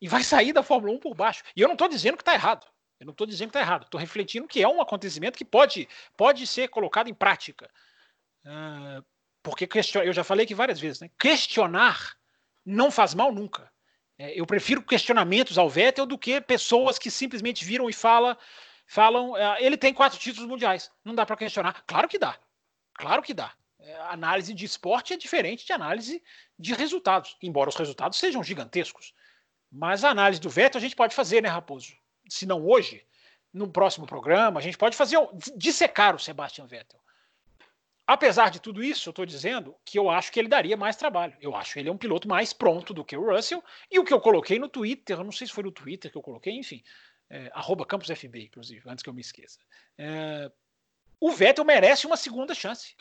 e 0.00 0.08
vai 0.08 0.22
sair 0.22 0.52
da 0.52 0.62
Fórmula 0.62 0.94
1 0.94 1.00
por 1.00 1.14
baixo. 1.14 1.42
E 1.54 1.60
eu 1.60 1.68
não 1.68 1.74
estou 1.74 1.88
dizendo 1.88 2.16
que 2.16 2.22
está 2.22 2.32
errado. 2.32 2.66
Eu 2.98 3.06
não 3.06 3.12
estou 3.12 3.26
dizendo 3.26 3.48
que 3.48 3.58
está 3.58 3.60
errado. 3.60 3.84
Estou 3.84 4.00
refletindo 4.00 4.46
que 4.46 4.62
é 4.62 4.68
um 4.68 4.80
acontecimento 4.80 5.36
que 5.36 5.44
pode, 5.44 5.88
pode 6.16 6.46
ser 6.46 6.68
colocado 6.68 7.08
em 7.08 7.14
prática. 7.14 7.68
Uh, 8.44 9.04
porque 9.42 9.68
eu 10.04 10.12
já 10.12 10.22
falei 10.22 10.44
aqui 10.44 10.54
várias 10.54 10.78
vezes, 10.78 11.00
né? 11.00 11.10
questionar 11.18 12.16
não 12.64 12.90
faz 12.90 13.12
mal 13.14 13.32
nunca. 13.32 13.70
É, 14.20 14.38
eu 14.38 14.44
prefiro 14.44 14.82
questionamentos 14.82 15.56
ao 15.56 15.70
Vettel 15.70 16.04
do 16.04 16.18
que 16.18 16.42
pessoas 16.42 16.98
que 16.98 17.10
simplesmente 17.10 17.64
viram 17.64 17.88
e 17.88 17.92
fala, 17.94 18.36
falam. 18.86 19.34
É, 19.34 19.64
ele 19.64 19.78
tem 19.78 19.94
quatro 19.94 20.18
títulos 20.18 20.46
mundiais. 20.46 20.92
Não 21.02 21.14
dá 21.14 21.24
para 21.24 21.38
questionar. 21.38 21.82
Claro 21.86 22.06
que 22.06 22.18
dá. 22.18 22.38
Claro 22.92 23.22
que 23.22 23.32
dá. 23.32 23.50
É, 23.78 23.96
análise 24.10 24.52
de 24.52 24.66
esporte 24.66 25.14
é 25.14 25.16
diferente 25.16 25.64
de 25.64 25.72
análise 25.72 26.22
de 26.58 26.74
resultados, 26.74 27.34
embora 27.42 27.70
os 27.70 27.76
resultados 27.76 28.18
sejam 28.18 28.44
gigantescos. 28.44 29.14
Mas 29.72 30.04
a 30.04 30.10
análise 30.10 30.38
do 30.38 30.50
Vettel 30.50 30.78
a 30.78 30.82
gente 30.82 30.96
pode 30.96 31.14
fazer, 31.14 31.42
né, 31.42 31.48
Raposo? 31.48 31.94
Se 32.28 32.44
não 32.44 32.62
hoje, 32.66 33.02
no 33.50 33.72
próximo 33.72 34.06
programa, 34.06 34.60
a 34.60 34.62
gente 34.62 34.76
pode 34.76 34.98
fazer 34.98 35.16
dissecar 35.56 36.14
o 36.14 36.18
Sebastian 36.18 36.66
Vettel. 36.66 37.00
Apesar 38.10 38.50
de 38.50 38.58
tudo 38.58 38.82
isso, 38.82 39.08
eu 39.08 39.12
estou 39.12 39.24
dizendo 39.24 39.72
que 39.84 39.96
eu 39.96 40.10
acho 40.10 40.32
que 40.32 40.40
ele 40.40 40.48
daria 40.48 40.76
mais 40.76 40.96
trabalho. 40.96 41.32
Eu 41.40 41.54
acho 41.54 41.74
que 41.74 41.78
ele 41.78 41.88
é 41.88 41.92
um 41.92 41.96
piloto 41.96 42.26
mais 42.26 42.52
pronto 42.52 42.92
do 42.92 43.04
que 43.04 43.16
o 43.16 43.24
Russell. 43.24 43.62
E 43.88 44.00
o 44.00 44.04
que 44.04 44.12
eu 44.12 44.20
coloquei 44.20 44.58
no 44.58 44.68
Twitter, 44.68 45.16
não 45.22 45.30
sei 45.30 45.46
se 45.46 45.52
foi 45.52 45.62
no 45.62 45.70
Twitter 45.70 46.10
que 46.10 46.18
eu 46.18 46.22
coloquei, 46.22 46.52
enfim, 46.54 46.82
é, 47.30 47.52
CampusFB, 47.86 48.46
inclusive, 48.46 48.82
antes 48.90 49.04
que 49.04 49.08
eu 49.08 49.14
me 49.14 49.20
esqueça. 49.20 49.60
É, 49.96 50.50
o 51.20 51.30
Vettel 51.30 51.64
merece 51.64 52.04
uma 52.04 52.16
segunda 52.16 52.52
chance. 52.52 52.96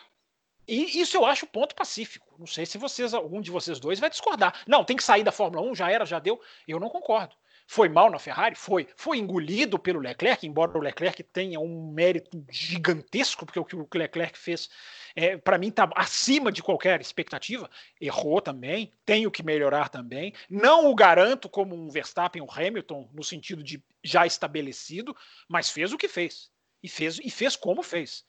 E 0.68 1.02
isso 1.02 1.18
eu 1.18 1.26
acho 1.26 1.48
ponto 1.48 1.74
pacífico. 1.74 2.36
Não 2.38 2.46
sei 2.46 2.68
se 2.68 2.78
vocês, 2.78 3.12
algum 3.12 3.42
de 3.42 3.50
vocês 3.50 3.80
dois 3.80 4.00
vai 4.00 4.12
discordar. 4.12 4.62
Não, 4.68 4.86
tem 4.86 4.96
que 4.96 5.04
sair 5.04 5.24
da 5.24 5.32
Fórmula 5.32 5.68
1, 5.72 5.74
já 5.74 5.92
era, 5.92 6.06
já 6.06 6.20
deu. 6.20 6.40
Eu 6.68 6.80
não 6.80 6.88
concordo. 6.88 7.36
Foi 7.72 7.88
mal 7.88 8.10
na 8.10 8.18
Ferrari? 8.18 8.56
Foi. 8.56 8.88
Foi 8.96 9.20
engolido 9.20 9.78
pelo 9.78 10.00
Leclerc, 10.00 10.44
embora 10.48 10.76
o 10.76 10.82
Leclerc 10.82 11.22
tenha 11.22 11.60
um 11.60 11.92
mérito 11.92 12.44
gigantesco, 12.50 13.46
porque 13.46 13.60
o 13.60 13.64
que 13.64 13.76
o 13.76 13.88
Leclerc 13.94 14.40
fez, 14.40 14.72
é, 15.16 15.38
para 15.38 15.60
mim, 15.60 15.68
está 15.68 15.88
acima 15.96 16.52
de 16.52 16.64
qualquer 16.64 17.00
expectativa. 17.00 17.70
Errou 18.02 18.42
também, 18.42 18.92
tenho 19.06 19.30
que 19.30 19.44
melhorar 19.44 19.90
também. 19.90 20.34
Não 20.50 20.90
o 20.90 20.96
garanto 20.96 21.48
como 21.48 21.76
um 21.76 21.92
Verstappen 21.92 22.42
ou 22.42 22.52
Hamilton, 22.52 23.08
no 23.14 23.24
sentido 23.24 23.62
de 23.62 23.84
já 24.04 24.26
estabelecido, 24.26 25.16
mas 25.48 25.70
fez 25.70 25.94
o 25.94 25.98
que 25.98 26.08
fez. 26.08 26.50
E 26.82 26.90
fez, 26.90 27.20
e 27.20 27.30
fez 27.30 27.56
como 27.56 27.84
fez. 27.84 28.26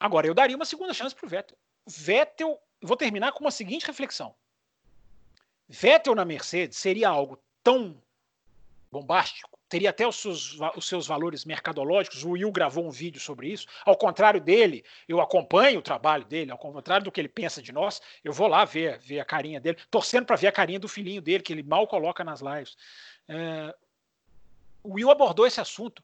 Agora, 0.00 0.26
eu 0.26 0.34
daria 0.34 0.56
uma 0.56 0.64
segunda 0.64 0.92
chance 0.92 1.14
para 1.14 1.24
o 1.24 1.28
Vettel. 1.28 1.56
Vettel, 1.86 2.60
vou 2.82 2.96
terminar 2.96 3.30
com 3.30 3.44
uma 3.44 3.52
seguinte 3.52 3.86
reflexão. 3.86 4.34
Vettel 5.68 6.16
na 6.16 6.24
Mercedes 6.24 6.78
seria 6.78 7.08
algo 7.08 7.40
tão 7.62 7.96
bombástico, 8.90 9.56
teria 9.68 9.90
até 9.90 10.06
os 10.06 10.16
seus, 10.16 10.58
os 10.76 10.86
seus 10.86 11.06
valores 11.06 11.44
mercadológicos. 11.44 12.24
O 12.24 12.30
Will 12.30 12.50
gravou 12.52 12.86
um 12.86 12.90
vídeo 12.90 13.20
sobre 13.20 13.48
isso. 13.48 13.66
Ao 13.84 13.96
contrário 13.96 14.40
dele, 14.40 14.84
eu 15.08 15.20
acompanho 15.20 15.80
o 15.80 15.82
trabalho 15.82 16.24
dele, 16.24 16.50
ao 16.50 16.58
contrário 16.58 17.04
do 17.04 17.12
que 17.12 17.20
ele 17.20 17.28
pensa 17.28 17.60
de 17.60 17.72
nós, 17.72 18.00
eu 18.22 18.32
vou 18.32 18.46
lá 18.46 18.64
ver, 18.64 18.98
ver 18.98 19.20
a 19.20 19.24
carinha 19.24 19.60
dele, 19.60 19.78
torcendo 19.90 20.26
para 20.26 20.36
ver 20.36 20.46
a 20.48 20.52
carinha 20.52 20.78
do 20.78 20.88
filhinho 20.88 21.20
dele, 21.20 21.42
que 21.42 21.52
ele 21.52 21.62
mal 21.62 21.86
coloca 21.86 22.22
nas 22.22 22.40
lives. 22.40 22.76
É, 23.28 23.74
o 24.82 24.94
Will 24.94 25.10
abordou 25.10 25.46
esse 25.46 25.60
assunto. 25.60 26.02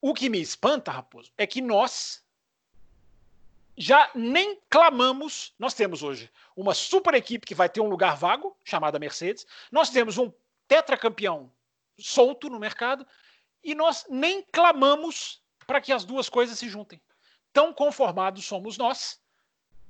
O 0.00 0.14
que 0.14 0.28
me 0.28 0.40
espanta, 0.40 0.90
Raposo, 0.90 1.32
é 1.36 1.46
que 1.46 1.60
nós 1.60 2.24
já 3.76 4.10
nem 4.14 4.60
clamamos. 4.68 5.54
Nós 5.58 5.72
temos 5.72 6.02
hoje 6.02 6.30
uma 6.56 6.74
super 6.74 7.14
equipe 7.14 7.46
que 7.46 7.54
vai 7.54 7.68
ter 7.68 7.80
um 7.80 7.88
lugar 7.88 8.16
vago, 8.16 8.56
chamada 8.64 8.98
Mercedes. 8.98 9.46
Nós 9.70 9.90
temos 9.90 10.18
um 10.18 10.32
tetracampeão 10.68 11.50
solto 11.98 12.48
no 12.48 12.60
mercado 12.60 13.06
e 13.64 13.74
nós 13.74 14.06
nem 14.08 14.42
clamamos 14.52 15.42
para 15.66 15.80
que 15.80 15.92
as 15.92 16.04
duas 16.04 16.28
coisas 16.28 16.58
se 16.58 16.68
juntem. 16.68 17.00
Tão 17.52 17.72
conformados 17.72 18.44
somos 18.44 18.78
nós 18.78 19.20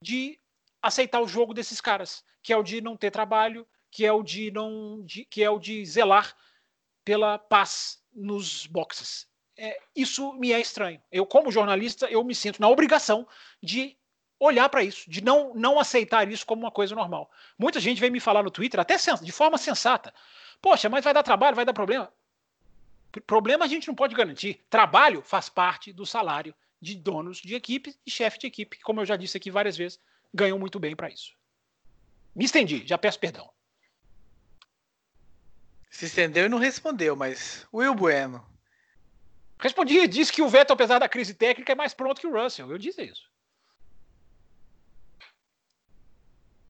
de 0.01 0.41
aceitar 0.81 1.21
o 1.21 1.29
jogo 1.29 1.53
desses 1.53 1.81
caras, 1.81 2.25
que 2.43 2.53
é 2.53 2.57
o 2.57 2.63
de 2.63 2.81
não 2.81 2.97
ter 2.97 3.11
trabalho, 3.11 3.67
que 3.91 4.07
é 4.07 4.13
o 4.13 4.23
de 4.23 4.51
não, 4.51 5.03
de, 5.05 5.25
que 5.25 5.43
é 5.43 5.51
o 5.51 5.59
de 5.59 5.85
zelar 5.85 6.35
pela 7.05 7.39
paz 7.39 8.03
nos 8.13 8.67
boxes. 8.67 9.27
É, 9.57 9.81
isso 9.95 10.33
me 10.35 10.53
é 10.53 10.61
estranho. 10.61 11.03
Eu, 11.11 11.27
como 11.27 11.51
jornalista, 11.51 12.07
eu 12.07 12.23
me 12.23 12.35
sinto 12.35 12.61
na 12.61 12.69
obrigação 12.69 13.27
de 13.63 13.97
olhar 14.39 14.69
para 14.69 14.85
isso, 14.85 15.11
de 15.11 15.21
não, 15.21 15.53
não 15.55 15.81
aceitar 15.81 16.31
isso 16.31 16.47
como 16.47 16.63
uma 16.63 16.71
coisa 16.71 16.95
normal. 16.95 17.29
Muita 17.59 17.81
gente 17.81 18.01
vem 18.01 18.11
me 18.11 18.21
falar 18.21 18.43
no 18.43 18.51
Twitter, 18.51 18.79
até 18.79 18.97
de 18.97 19.33
forma 19.33 19.59
sensata. 19.59 20.15
Poxa, 20.61 20.89
mas 20.89 21.05
vai 21.05 21.15
dar 21.15 21.23
trabalho, 21.23 21.57
vai 21.57 21.65
dar 21.65 21.73
problema. 21.73 22.13
Problema 23.27 23.65
a 23.65 23.69
gente 23.69 23.89
não 23.89 23.95
pode 23.95 24.15
garantir. 24.15 24.65
Trabalho 24.69 25.23
faz 25.23 25.49
parte 25.49 25.93
do 25.93 26.05
salário 26.05 26.55
de 26.81 26.95
donos 26.95 27.39
de 27.39 27.55
equipe 27.55 27.99
e 28.07 28.11
chefe 28.11 28.39
de 28.39 28.47
equipe, 28.47 28.77
que, 28.77 28.83
como 28.83 29.01
eu 29.01 29.07
já 29.07 29.17
disse 29.17 29.37
aqui 29.37 29.51
várias 29.51 29.77
vezes, 29.77 30.01
ganham 30.33 30.59
muito 30.59 30.79
bem 30.79 30.95
para 30.95 31.11
isso. 31.11 31.33
Me 32.35 32.45
estendi, 32.45 32.87
já 32.87 32.97
peço 32.99 33.19
perdão. 33.19 33.51
Se 35.91 36.07
estendeu 36.07 36.47
e 36.47 36.49
não 36.49 36.59
respondeu, 36.59 37.17
mas 37.17 37.67
Will 37.73 37.95
Bueno. 37.95 38.47
Respondi, 39.59 40.07
disse 40.07 40.33
que 40.33 40.43
o 40.43 40.49
Vettel, 40.49 40.75
apesar 40.75 41.01
da 41.01 41.09
crise 41.09 41.35
técnica, 41.35 41.73
é 41.73 41.75
mais 41.75 41.93
pronto 41.93 42.21
que 42.21 42.27
o 42.27 42.33
Russell. 42.33 42.71
Eu 42.71 42.79
disse 42.79 43.03
isso. 43.03 43.29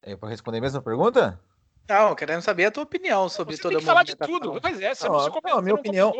É 0.00 0.16
para 0.16 0.30
responder 0.30 0.58
a 0.58 0.62
mesma 0.62 0.80
pergunta? 0.80 1.38
Não, 1.88 2.14
querendo 2.14 2.42
saber 2.42 2.66
a 2.66 2.70
tua 2.70 2.82
opinião 2.82 3.28
sobre 3.28 3.56
você 3.56 3.62
toda 3.62 3.76
tem 3.76 3.80
que 3.80 3.86
falar 3.86 4.02
de 4.02 4.14
tudo. 4.14 4.60
Pois 4.60 4.80
é, 4.80 4.94
você 4.94 5.08
não, 5.08 5.16
não, 5.16 5.40
não, 5.42 5.58
a 5.58 5.62
minha 5.62 5.74
opinião. 5.74 6.12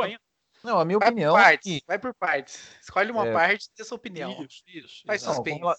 Não, 0.64 0.78
a 0.78 0.84
minha 0.84 0.98
vai 0.98 1.08
opinião. 1.08 1.34
Por 1.34 1.42
partes, 1.42 1.76
é 1.76 1.80
que... 1.80 1.84
Vai 1.87 1.98
por 1.98 2.14
partes. 2.14 2.60
Escolhe 2.82 3.10
uma 3.10 3.26
é... 3.26 3.32
parte 3.32 3.66
e 3.66 3.70
dê 3.76 3.84
sua 3.84 3.96
opinião. 3.96 4.30
Isso, 4.42 4.62
isso. 4.66 5.02
Faz 5.06 5.22
suspense. 5.22 5.60
Com, 5.60 5.75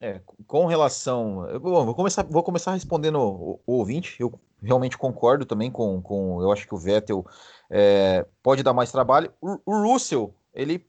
é, 0.00 0.20
com 0.46 0.66
relação. 0.66 1.46
Bom, 1.60 1.84
vou 1.84 1.94
começar, 1.94 2.22
vou 2.24 2.42
começar 2.42 2.72
respondendo 2.72 3.18
o, 3.18 3.60
o, 3.66 3.78
ouvinte. 3.78 4.16
Eu 4.20 4.38
realmente 4.62 4.96
concordo 4.96 5.44
também 5.44 5.70
com. 5.70 6.00
com 6.00 6.40
eu 6.40 6.52
acho 6.52 6.66
que 6.66 6.74
o 6.74 6.78
Vettel 6.78 7.26
é, 7.68 8.26
pode 8.42 8.62
dar 8.62 8.72
mais 8.72 8.92
trabalho. 8.92 9.32
O, 9.40 9.58
o 9.64 9.82
Russell, 9.82 10.34
ele 10.54 10.86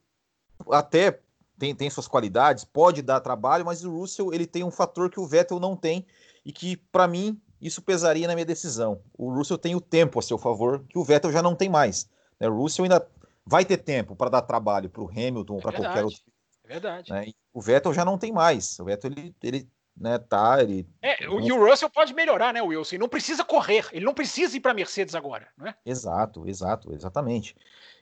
até 0.70 1.20
tem, 1.58 1.74
tem 1.74 1.90
suas 1.90 2.08
qualidades, 2.08 2.64
pode 2.64 3.02
dar 3.02 3.20
trabalho, 3.20 3.66
mas 3.66 3.84
o 3.84 3.92
Russell 3.92 4.34
ele 4.34 4.46
tem 4.46 4.64
um 4.64 4.72
fator 4.72 5.10
que 5.10 5.20
o 5.20 5.26
Vettel 5.26 5.60
não 5.60 5.76
tem 5.76 6.06
e 6.46 6.52
que, 6.52 6.76
para 6.76 7.08
mim, 7.08 7.40
isso 7.62 7.82
pesaria 7.82 8.28
na 8.28 8.34
minha 8.34 8.46
decisão. 8.46 9.02
O 9.18 9.32
Russell 9.34 9.58
tem 9.58 9.76
o 9.76 9.82
tempo 9.82 10.18
a 10.18 10.22
seu 10.22 10.38
favor, 10.38 10.84
que 10.90 10.98
o 10.98 11.04
Vettel 11.04 11.32
já 11.32 11.42
não 11.42 11.56
tem 11.56 11.70
mais. 11.70 12.10
Né? 12.40 12.50
O 12.50 12.58
Russell 12.58 12.84
ainda 12.84 13.08
vai 13.46 13.64
ter 13.64 13.78
tempo 13.78 14.16
para 14.16 14.30
dar 14.30 14.42
trabalho 14.42 14.90
para 14.90 15.02
o 15.04 15.10
Hamilton 15.10 15.54
ou 15.54 15.60
é 15.60 15.62
para 15.62 15.74
qualquer 15.74 16.04
outro. 16.04 16.20
É 16.64 16.68
verdade. 16.68 17.12
Né? 17.12 17.32
O 17.54 17.62
Vettel 17.62 17.94
já 17.94 18.04
não 18.04 18.18
tem 18.18 18.32
mais. 18.32 18.80
O 18.80 18.86
Vettel 18.86 19.12
ele, 19.12 19.36
ele 19.44 19.70
né, 19.96 20.18
tá, 20.18 20.62
ele... 20.62 20.88
É, 21.02 21.30
o, 21.30 21.40
e 21.40 21.52
o 21.52 21.64
Russell 21.64 21.90
pode 21.90 22.14
melhorar, 22.14 22.54
né, 22.54 22.62
Wilson? 22.62 22.96
Ele 22.96 23.02
não 23.02 23.10
precisa 23.10 23.44
correr, 23.44 23.88
ele 23.92 24.06
não 24.06 24.14
precisa 24.14 24.56
ir 24.58 24.60
para 24.60 24.74
Mercedes 24.74 25.14
agora, 25.14 25.48
né? 25.58 25.76
Exato, 25.86 26.48
exato, 26.48 26.94
exatamente. 26.94 27.56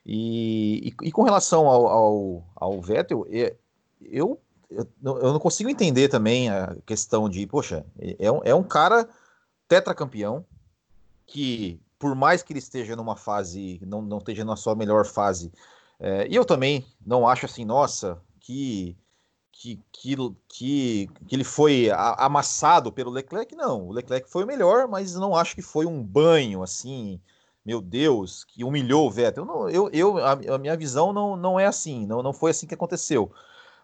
E, 0.06 0.88
e, 0.88 1.08
e 1.08 1.12
com 1.12 1.22
relação 1.22 1.66
ao, 1.66 1.86
ao, 1.86 2.44
ao 2.56 2.80
Vettel, 2.80 3.26
é, 3.30 3.54
eu, 4.00 4.40
eu, 4.70 4.86
eu, 5.02 5.32
não 5.32 5.38
consigo 5.38 5.68
entender 5.68 6.08
também 6.08 6.48
a 6.48 6.74
questão 6.86 7.28
de, 7.28 7.46
poxa, 7.46 7.84
é 7.98 8.26
é 8.44 8.54
um 8.54 8.62
cara 8.62 9.06
tetracampeão 9.70 10.44
que, 11.24 11.80
por 11.96 12.16
mais 12.16 12.42
que 12.42 12.52
ele 12.52 12.58
esteja 12.58 12.96
numa 12.96 13.14
fase, 13.14 13.80
não, 13.86 14.02
não 14.02 14.18
esteja 14.18 14.44
na 14.44 14.56
sua 14.56 14.74
melhor 14.74 15.06
fase, 15.06 15.52
é, 16.00 16.26
e 16.28 16.34
eu 16.34 16.44
também 16.44 16.84
não 17.06 17.28
acho 17.28 17.46
assim, 17.46 17.64
nossa, 17.64 18.20
que 18.40 18.96
que, 19.52 19.78
que, 19.92 20.16
que, 20.48 21.10
que 21.28 21.36
ele 21.36 21.44
foi 21.44 21.90
amassado 21.90 22.90
pelo 22.90 23.10
Leclerc, 23.10 23.54
não. 23.54 23.88
O 23.88 23.92
Leclerc 23.92 24.30
foi 24.30 24.44
o 24.44 24.46
melhor, 24.46 24.88
mas 24.88 25.14
não 25.14 25.36
acho 25.36 25.54
que 25.54 25.60
foi 25.60 25.84
um 25.84 26.02
banho 26.02 26.62
assim, 26.62 27.20
meu 27.62 27.82
Deus, 27.82 28.42
que 28.42 28.64
humilhou 28.64 29.06
o 29.06 29.10
Vettel. 29.10 29.44
Não, 29.44 29.68
eu, 29.68 29.90
eu, 29.92 30.16
a, 30.16 30.32
a, 30.32 30.58
minha 30.58 30.74
visão 30.78 31.12
não, 31.12 31.36
não 31.36 31.60
é 31.60 31.66
assim, 31.66 32.06
não, 32.06 32.22
não 32.22 32.32
foi 32.32 32.52
assim 32.52 32.66
que 32.66 32.72
aconteceu. 32.72 33.30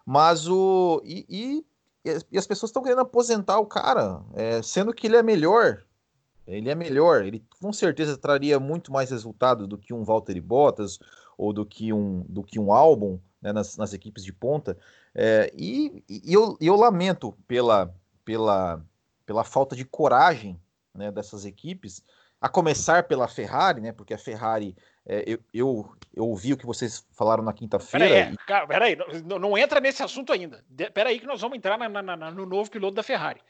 Mas 0.03 0.47
o. 0.47 0.99
E, 1.05 1.25
e, 1.29 1.65
e 2.31 2.37
as 2.37 2.47
pessoas 2.47 2.69
estão 2.69 2.81
querendo 2.81 3.01
aposentar 3.01 3.59
o 3.59 3.65
cara, 3.65 4.21
é, 4.33 4.61
sendo 4.61 4.93
que 4.93 5.07
ele 5.07 5.17
é 5.17 5.23
melhor. 5.23 5.83
Ele 6.45 6.69
é 6.69 6.75
melhor, 6.75 7.25
ele 7.25 7.43
com 7.59 7.73
certeza 7.73 8.17
traria 8.17 8.57
muito 8.57 8.91
mais 8.91 9.11
resultado 9.11 9.67
do 9.67 9.77
que 9.77 9.93
um 9.93 10.03
Valtteri 10.03 10.39
Bottas 10.39 10.97
ou 11.37 11.51
do 11.51 11.65
que 11.65 11.91
um, 11.91 12.25
do 12.29 12.41
que 12.41 12.57
um 12.57 12.71
álbum 12.71 13.19
né, 13.41 13.51
nas, 13.51 13.75
nas 13.75 13.93
equipes 13.93 14.23
de 14.23 14.31
ponta. 14.31 14.77
É, 15.13 15.51
e, 15.55 16.03
e 16.07 16.33
eu, 16.33 16.57
eu, 16.61 16.75
lamento 16.75 17.37
pela, 17.47 17.93
pela, 18.23 18.81
pela 19.25 19.43
falta 19.43 19.75
de 19.75 19.83
coragem 19.83 20.59
né, 20.93 21.11
dessas 21.11 21.45
equipes, 21.45 22.01
a 22.39 22.47
começar 22.47 23.03
pela 23.03 23.27
Ferrari, 23.27 23.81
né, 23.81 23.91
porque 23.91 24.13
a 24.13 24.17
Ferrari, 24.17 24.75
é, 25.09 25.23
eu, 25.25 25.39
eu, 25.53 25.95
eu, 26.13 26.25
ouvi 26.25 26.51
o 26.51 26.57
que 26.57 26.65
vocês 26.65 27.05
falaram 27.11 27.41
na 27.41 27.53
quinta-feira. 27.53 28.07
Peraí, 28.07 28.33
e... 28.33 28.37
cara, 28.37 28.67
peraí 28.67 28.97
não, 29.25 29.39
não, 29.39 29.57
entra 29.57 29.79
nesse 29.79 30.03
assunto 30.03 30.33
ainda. 30.33 30.65
De, 30.69 30.89
peraí 30.89 31.17
que 31.17 31.25
nós 31.25 31.39
vamos 31.39 31.57
entrar 31.57 31.77
na, 31.77 31.87
na, 31.87 32.17
na, 32.17 32.31
no 32.31 32.45
novo 32.45 32.69
piloto 32.69 32.95
da 32.95 33.03
Ferrari. 33.03 33.41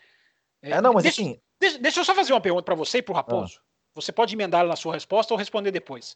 É, 0.61 0.71
é 0.71 0.81
não, 0.81 0.93
mas 0.93 1.03
deixa, 1.03 1.21
assim... 1.21 1.41
Deixa, 1.59 1.79
deixa, 1.79 1.99
eu 1.99 2.05
só 2.05 2.13
fazer 2.13 2.31
uma 2.31 2.41
pergunta 2.41 2.63
para 2.63 2.75
você 2.75 2.99
e 2.99 3.01
para 3.01 3.11
o 3.11 3.15
Raposo. 3.15 3.59
Ah. 3.59 3.67
Você 3.95 4.11
pode 4.11 4.35
emendar 4.35 4.65
na 4.67 4.75
sua 4.75 4.93
resposta 4.93 5.33
ou 5.33 5.37
responder 5.37 5.71
depois. 5.71 6.15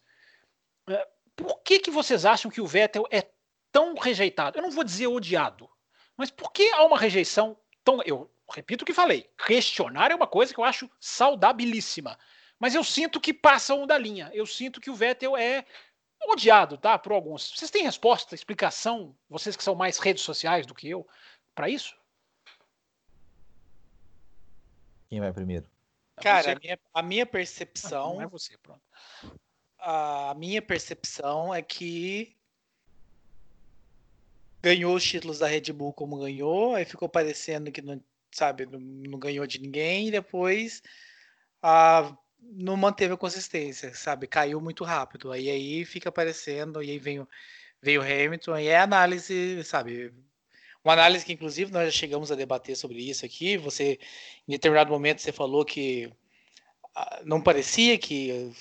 É, 0.87 1.07
por 1.35 1.59
que, 1.63 1.79
que 1.79 1.89
vocês 1.89 2.23
acham 2.23 2.51
que 2.51 2.61
o 2.61 2.67
Vettel 2.67 3.07
é 3.09 3.27
tão 3.71 3.95
rejeitado? 3.95 4.59
Eu 4.59 4.61
não 4.61 4.69
vou 4.69 4.83
dizer 4.83 5.07
odiado, 5.07 5.67
mas 6.15 6.29
por 6.29 6.51
que 6.51 6.71
há 6.73 6.85
uma 6.85 6.99
rejeição 6.99 7.57
tão. 7.83 7.99
Eu 8.03 8.29
repito 8.53 8.83
o 8.83 8.85
que 8.85 8.93
falei: 8.93 9.27
questionar 9.43 10.11
é 10.11 10.15
uma 10.15 10.27
coisa 10.27 10.53
que 10.53 10.59
eu 10.59 10.63
acho 10.63 10.87
saudabilíssima. 10.99 12.15
Mas 12.61 12.75
eu 12.75 12.83
sinto 12.83 13.19
que 13.19 13.33
passam 13.33 13.87
da 13.87 13.97
linha. 13.97 14.29
Eu 14.35 14.45
sinto 14.45 14.79
que 14.79 14.91
o 14.91 14.95
Vettel 14.95 15.35
é 15.35 15.65
odiado, 16.27 16.77
tá? 16.77 16.95
Por 16.99 17.11
alguns. 17.11 17.49
Vocês 17.49 17.71
têm 17.71 17.81
resposta, 17.81 18.35
explicação? 18.35 19.17
Vocês 19.27 19.55
que 19.55 19.63
são 19.63 19.73
mais 19.73 19.97
redes 19.97 20.21
sociais 20.21 20.67
do 20.67 20.75
que 20.75 20.87
eu, 20.87 21.07
para 21.55 21.67
isso? 21.67 21.97
Quem 25.09 25.19
vai 25.19 25.33
primeiro? 25.33 25.67
Cara, 26.17 26.51
a 26.51 26.59
minha, 26.59 26.79
a 26.93 27.01
minha 27.01 27.25
percepção. 27.25 28.11
Ah, 28.11 28.13
não 28.13 28.21
é 28.21 28.27
você, 28.27 28.55
pronto. 28.59 28.81
A 29.79 30.35
minha 30.37 30.61
percepção 30.61 31.51
é 31.51 31.63
que 31.63 32.37
ganhou 34.61 34.93
os 34.93 35.03
títulos 35.03 35.39
da 35.39 35.47
Red 35.47 35.73
Bull 35.73 35.93
como 35.93 36.19
ganhou, 36.19 36.75
aí 36.75 36.85
ficou 36.85 37.09
parecendo 37.09 37.71
que 37.71 37.81
não, 37.81 37.99
sabe, 38.31 38.67
não, 38.67 38.79
não 38.79 39.17
ganhou 39.17 39.47
de 39.47 39.59
ninguém, 39.59 40.09
e 40.09 40.11
depois 40.11 40.83
ah, 41.63 42.15
não 42.41 42.75
manteve 42.77 43.13
a 43.13 43.17
consistência, 43.17 43.93
sabe, 43.93 44.27
caiu 44.27 44.59
muito 44.61 44.83
rápido. 44.83 45.31
Aí 45.31 45.49
aí 45.49 45.85
fica 45.85 46.11
parecendo, 46.11 46.81
e 46.83 46.91
aí 46.91 46.99
vem 46.99 47.19
o, 47.19 47.27
veio 47.81 48.01
o 48.01 48.03
Hamilton, 48.03 48.57
e 48.57 48.67
é 48.67 48.79
análise, 48.79 49.63
sabe, 49.63 50.13
uma 50.83 50.93
análise 50.93 51.25
que 51.25 51.33
inclusive 51.33 51.71
nós 51.71 51.85
já 51.85 51.99
chegamos 51.99 52.31
a 52.31 52.35
debater 52.35 52.75
sobre 52.75 52.97
isso 52.97 53.25
aqui. 53.25 53.57
Você, 53.57 53.99
em 54.47 54.51
determinado 54.51 54.91
momento, 54.91 55.21
você 55.21 55.31
falou 55.31 55.63
que 55.65 56.11
ah, 56.95 57.21
não 57.25 57.41
parecia 57.41 57.97
que, 57.97 58.51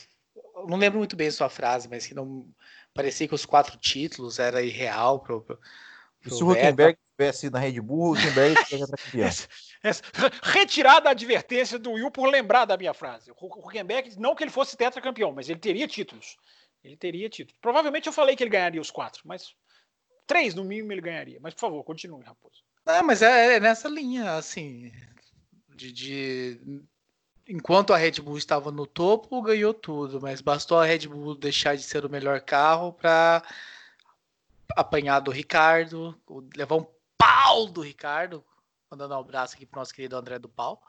não 0.67 0.77
lembro 0.79 0.99
muito 0.99 1.17
bem 1.17 1.29
a 1.29 1.33
sua 1.33 1.49
frase, 1.49 1.89
mas 1.89 2.07
que 2.07 2.15
não 2.15 2.47
parecia 2.95 3.29
que 3.29 3.35
os 3.35 3.47
quatro 3.47 3.77
títulos 3.79 4.39
era 4.39 4.63
irreal 4.63 5.21
para 6.21 6.33
se 6.33 6.45
o 6.45 6.51
Huckenberg 6.51 6.99
tivesse 7.17 7.51
na 7.51 7.59
Red 7.59 7.81
Bull, 7.81 8.11
o 8.11 8.13
Huckenberg 8.13 8.65
seria 8.67 8.87
campeão. 8.87 9.27
Essa, 9.27 9.49
essa, 9.83 10.03
retirada 10.43 11.09
a 11.09 11.13
advertência 11.13 11.79
do 11.79 11.93
Will 11.93 12.11
por 12.11 12.29
lembrar 12.29 12.65
da 12.65 12.77
minha 12.77 12.95
frase. 12.95 13.31
O 13.31 13.47
Huckenberg, 13.47 14.19
não 14.19 14.35
que 14.35 14.45
ele 14.45 14.51
fosse 14.51 14.77
tetracampeão, 14.77 15.33
mas 15.33 15.49
ele 15.49 15.59
teria 15.59 15.89
títulos. 15.89 16.37
Ele 16.85 16.97
teria 16.97 17.29
títulos. 17.29 17.59
Provavelmente 17.61 18.07
eu 18.07 18.13
falei 18.13 18.37
que 18.37 18.43
ele 18.43 18.51
ganharia 18.51 18.81
os 18.81 18.91
quatro, 18.91 19.23
mas 19.25 19.55
três 20.27 20.55
no 20.55 20.65
mínimo 20.65 20.93
ele 20.93 21.01
ganharia. 21.01 21.39
Mas 21.41 21.55
por 21.55 21.61
favor, 21.61 21.85
continue, 21.85 22.23
Raposo. 22.25 22.63
Não, 22.87 23.03
mas 23.03 23.23
é, 23.23 23.57
é 23.57 23.61
nessa 23.61 23.89
linha, 23.89 24.35
assim, 24.35 24.91
de, 25.69 25.93
de, 25.93 26.83
enquanto 27.49 27.93
a 27.93 27.97
Red 27.97 28.13
Bull 28.23 28.39
estava 28.39 28.71
no 28.71 28.87
topo, 28.87 29.43
ganhou 29.43 29.75
tudo, 29.75 30.21
mas 30.21 30.41
bastou 30.41 30.79
a 30.79 30.85
Red 30.85 31.09
Bull 31.09 31.35
deixar 31.35 31.77
de 31.77 31.83
ser 31.83 32.05
o 32.05 32.11
melhor 32.11 32.41
carro 32.41 32.93
para 32.93 33.43
apanhar 34.77 35.21
do 35.21 35.31
Ricardo, 35.31 36.19
levar 36.57 36.77
um 36.77 36.87
pau 37.17 37.67
do 37.67 37.81
Ricardo, 37.81 38.45
mandando 38.91 39.15
um 39.15 39.19
abraço 39.19 39.55
aqui 39.55 39.67
para 39.67 39.79
o 39.79 39.81
nosso 39.81 39.95
querido 39.95 40.17
André 40.17 40.39
do 40.39 40.49
Pau, 40.49 40.83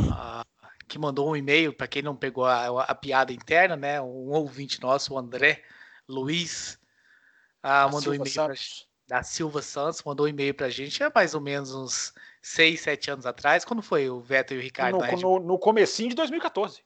uh, 0.00 0.68
que 0.88 0.98
mandou 0.98 1.30
um 1.30 1.36
e-mail, 1.36 1.72
para 1.72 1.88
quem 1.88 2.02
não 2.02 2.16
pegou 2.16 2.44
a, 2.44 2.82
a, 2.82 2.94
piada 2.94 3.32
interna, 3.32 3.76
né? 3.76 4.00
Um 4.00 4.30
ouvinte 4.30 4.80
nosso, 4.80 5.14
o 5.14 5.18
André 5.18 5.62
Luiz, 6.08 6.78
uh, 7.64 7.92
mandou 7.92 8.12
um 8.12 8.16
e-mail 8.16 8.34
pra, 8.34 8.54
da 9.06 9.22
Silva 9.22 9.62
Santos, 9.62 10.02
mandou 10.04 10.26
um 10.26 10.28
e-mail 10.28 10.54
para 10.54 10.66
a 10.66 10.70
gente 10.70 11.02
há 11.02 11.10
mais 11.14 11.34
ou 11.34 11.40
menos 11.40 11.74
uns 11.74 12.12
6, 12.42 12.80
7 12.80 13.10
anos 13.10 13.26
atrás. 13.26 13.64
Quando 13.64 13.82
foi 13.82 14.08
o 14.08 14.20
Vettel 14.20 14.58
e 14.58 14.60
o 14.60 14.62
Ricardo? 14.62 14.98
No, 14.98 15.16
no, 15.16 15.38
no 15.40 15.58
comecinho 15.58 16.10
de 16.10 16.16
2014. 16.16 16.82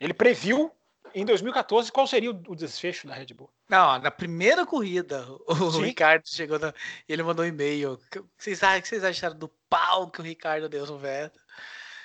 Ele 0.00 0.14
previu 0.14 0.72
em 1.14 1.24
2014 1.24 1.90
qual 1.90 2.06
seria 2.06 2.30
o 2.30 2.54
desfecho 2.54 3.06
da 3.06 3.14
Red 3.14 3.34
Bull. 3.34 3.50
Não, 3.68 3.98
na 3.98 4.10
primeira 4.10 4.64
corrida, 4.64 5.26
o 5.46 5.70
Sim. 5.70 5.84
Ricardo 5.84 6.26
chegou 6.26 6.58
na, 6.58 6.72
ele 7.08 7.22
mandou 7.22 7.44
um 7.44 7.48
e-mail. 7.48 7.94
O 7.94 7.98
que 7.98 8.22
vocês, 8.36 8.62
acharam 9.04 9.36
do 9.36 9.48
pau 9.68 10.10
que 10.10 10.20
o 10.20 10.24
Ricardo 10.24 10.68
deu 10.68 10.86
no 10.86 10.98
Vettel? 10.98 11.40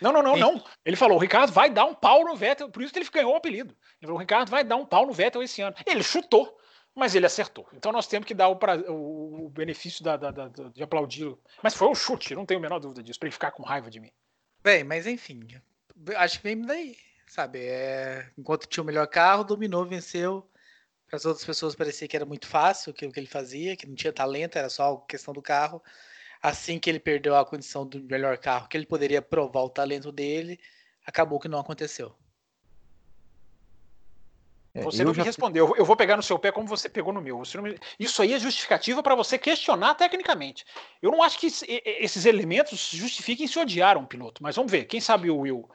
Não, 0.01 0.11
não, 0.11 0.21
não, 0.21 0.37
e... 0.37 0.39
não. 0.39 0.63
Ele 0.85 0.95
falou: 0.95 1.17
o 1.17 1.21
Ricardo 1.21 1.51
vai 1.51 1.69
dar 1.69 1.85
um 1.85 1.93
pau 1.93 2.23
no 2.23 2.35
Vettel, 2.35 2.69
por 2.69 2.81
isso 2.81 2.91
que 2.91 2.99
ele 2.99 3.09
ganhou 3.09 3.33
o 3.33 3.37
apelido. 3.37 3.75
Ele 4.01 4.07
falou: 4.07 4.17
o 4.17 4.19
Ricardo 4.19 4.49
vai 4.49 4.63
dar 4.63 4.75
um 4.75 4.85
pau 4.85 5.05
no 5.05 5.13
Vettel 5.13 5.41
esse 5.41 5.61
ano. 5.61 5.75
Ele 5.85 6.03
chutou, 6.03 6.57
mas 6.93 7.15
ele 7.15 7.25
acertou. 7.25 7.67
Então 7.73 7.91
nós 7.91 8.07
temos 8.07 8.27
que 8.27 8.33
dar 8.33 8.49
o, 8.49 8.55
pra, 8.55 8.75
o, 8.91 9.45
o 9.45 9.49
benefício 9.49 10.03
da, 10.03 10.17
da, 10.17 10.31
da, 10.31 10.47
de 10.47 10.83
aplaudi-lo. 10.83 11.39
Mas 11.61 11.73
foi 11.73 11.87
um 11.87 11.95
chute, 11.95 12.35
não 12.35 12.45
tenho 12.45 12.59
a 12.59 12.61
menor 12.61 12.79
dúvida 12.79 13.01
disso, 13.01 13.19
para 13.19 13.27
ele 13.27 13.33
ficar 13.33 13.51
com 13.51 13.63
raiva 13.63 13.89
de 13.89 13.99
mim. 13.99 14.11
Bem, 14.61 14.83
mas 14.83 15.07
enfim, 15.07 15.45
acho 16.15 16.37
que 16.37 16.43
vem 16.43 16.61
daí 16.61 16.95
sabe? 17.27 17.59
É, 17.59 18.29
enquanto 18.37 18.67
tinha 18.67 18.83
o 18.83 18.85
melhor 18.85 19.07
carro, 19.07 19.43
dominou, 19.43 19.85
venceu. 19.85 20.47
Para 21.07 21.17
as 21.17 21.25
outras 21.25 21.45
pessoas 21.45 21.75
parecia 21.75 22.07
que 22.07 22.15
era 22.15 22.25
muito 22.25 22.47
fácil 22.47 22.91
o 22.91 22.93
que 22.93 23.05
ele 23.05 23.27
fazia, 23.27 23.75
que 23.75 23.87
não 23.87 23.95
tinha 23.95 24.11
talento, 24.11 24.57
era 24.57 24.69
só 24.69 24.97
questão 24.97 25.33
do 25.33 25.41
carro. 25.41 25.81
Assim 26.41 26.79
que 26.79 26.89
ele 26.89 26.99
perdeu 26.99 27.35
a 27.35 27.45
condição 27.45 27.85
do 27.85 28.03
melhor 28.03 28.37
carro, 28.37 28.67
que 28.67 28.75
ele 28.75 28.85
poderia 28.85 29.21
provar 29.21 29.61
o 29.61 29.69
talento 29.69 30.11
dele, 30.11 30.59
acabou 31.05 31.39
que 31.39 31.47
não 31.47 31.59
aconteceu. 31.59 32.15
É, 34.73 34.81
você 34.81 35.03
não 35.03 35.13
me 35.13 35.21
respondeu. 35.21 35.75
Eu 35.77 35.85
vou 35.85 35.95
pegar 35.95 36.17
no 36.17 36.23
seu 36.23 36.39
pé 36.39 36.51
como 36.51 36.67
você 36.67 36.89
pegou 36.89 37.13
no 37.13 37.21
meu. 37.21 37.43
Me... 37.61 37.77
Isso 37.99 38.21
aí 38.23 38.33
é 38.33 38.39
justificativa 38.39 39.03
para 39.03 39.13
você 39.13 39.37
questionar 39.37 39.93
tecnicamente. 39.93 40.65
Eu 40.99 41.11
não 41.11 41.21
acho 41.21 41.39
que 41.39 41.45
esses 41.45 42.25
elementos 42.25 42.89
justifiquem 42.89 43.45
se 43.45 43.59
odiar 43.59 43.97
um 43.97 44.05
piloto, 44.05 44.41
mas 44.41 44.55
vamos 44.55 44.71
ver. 44.71 44.85
Quem 44.85 44.99
sabe 44.99 45.29
o 45.29 45.37
Will 45.37 45.69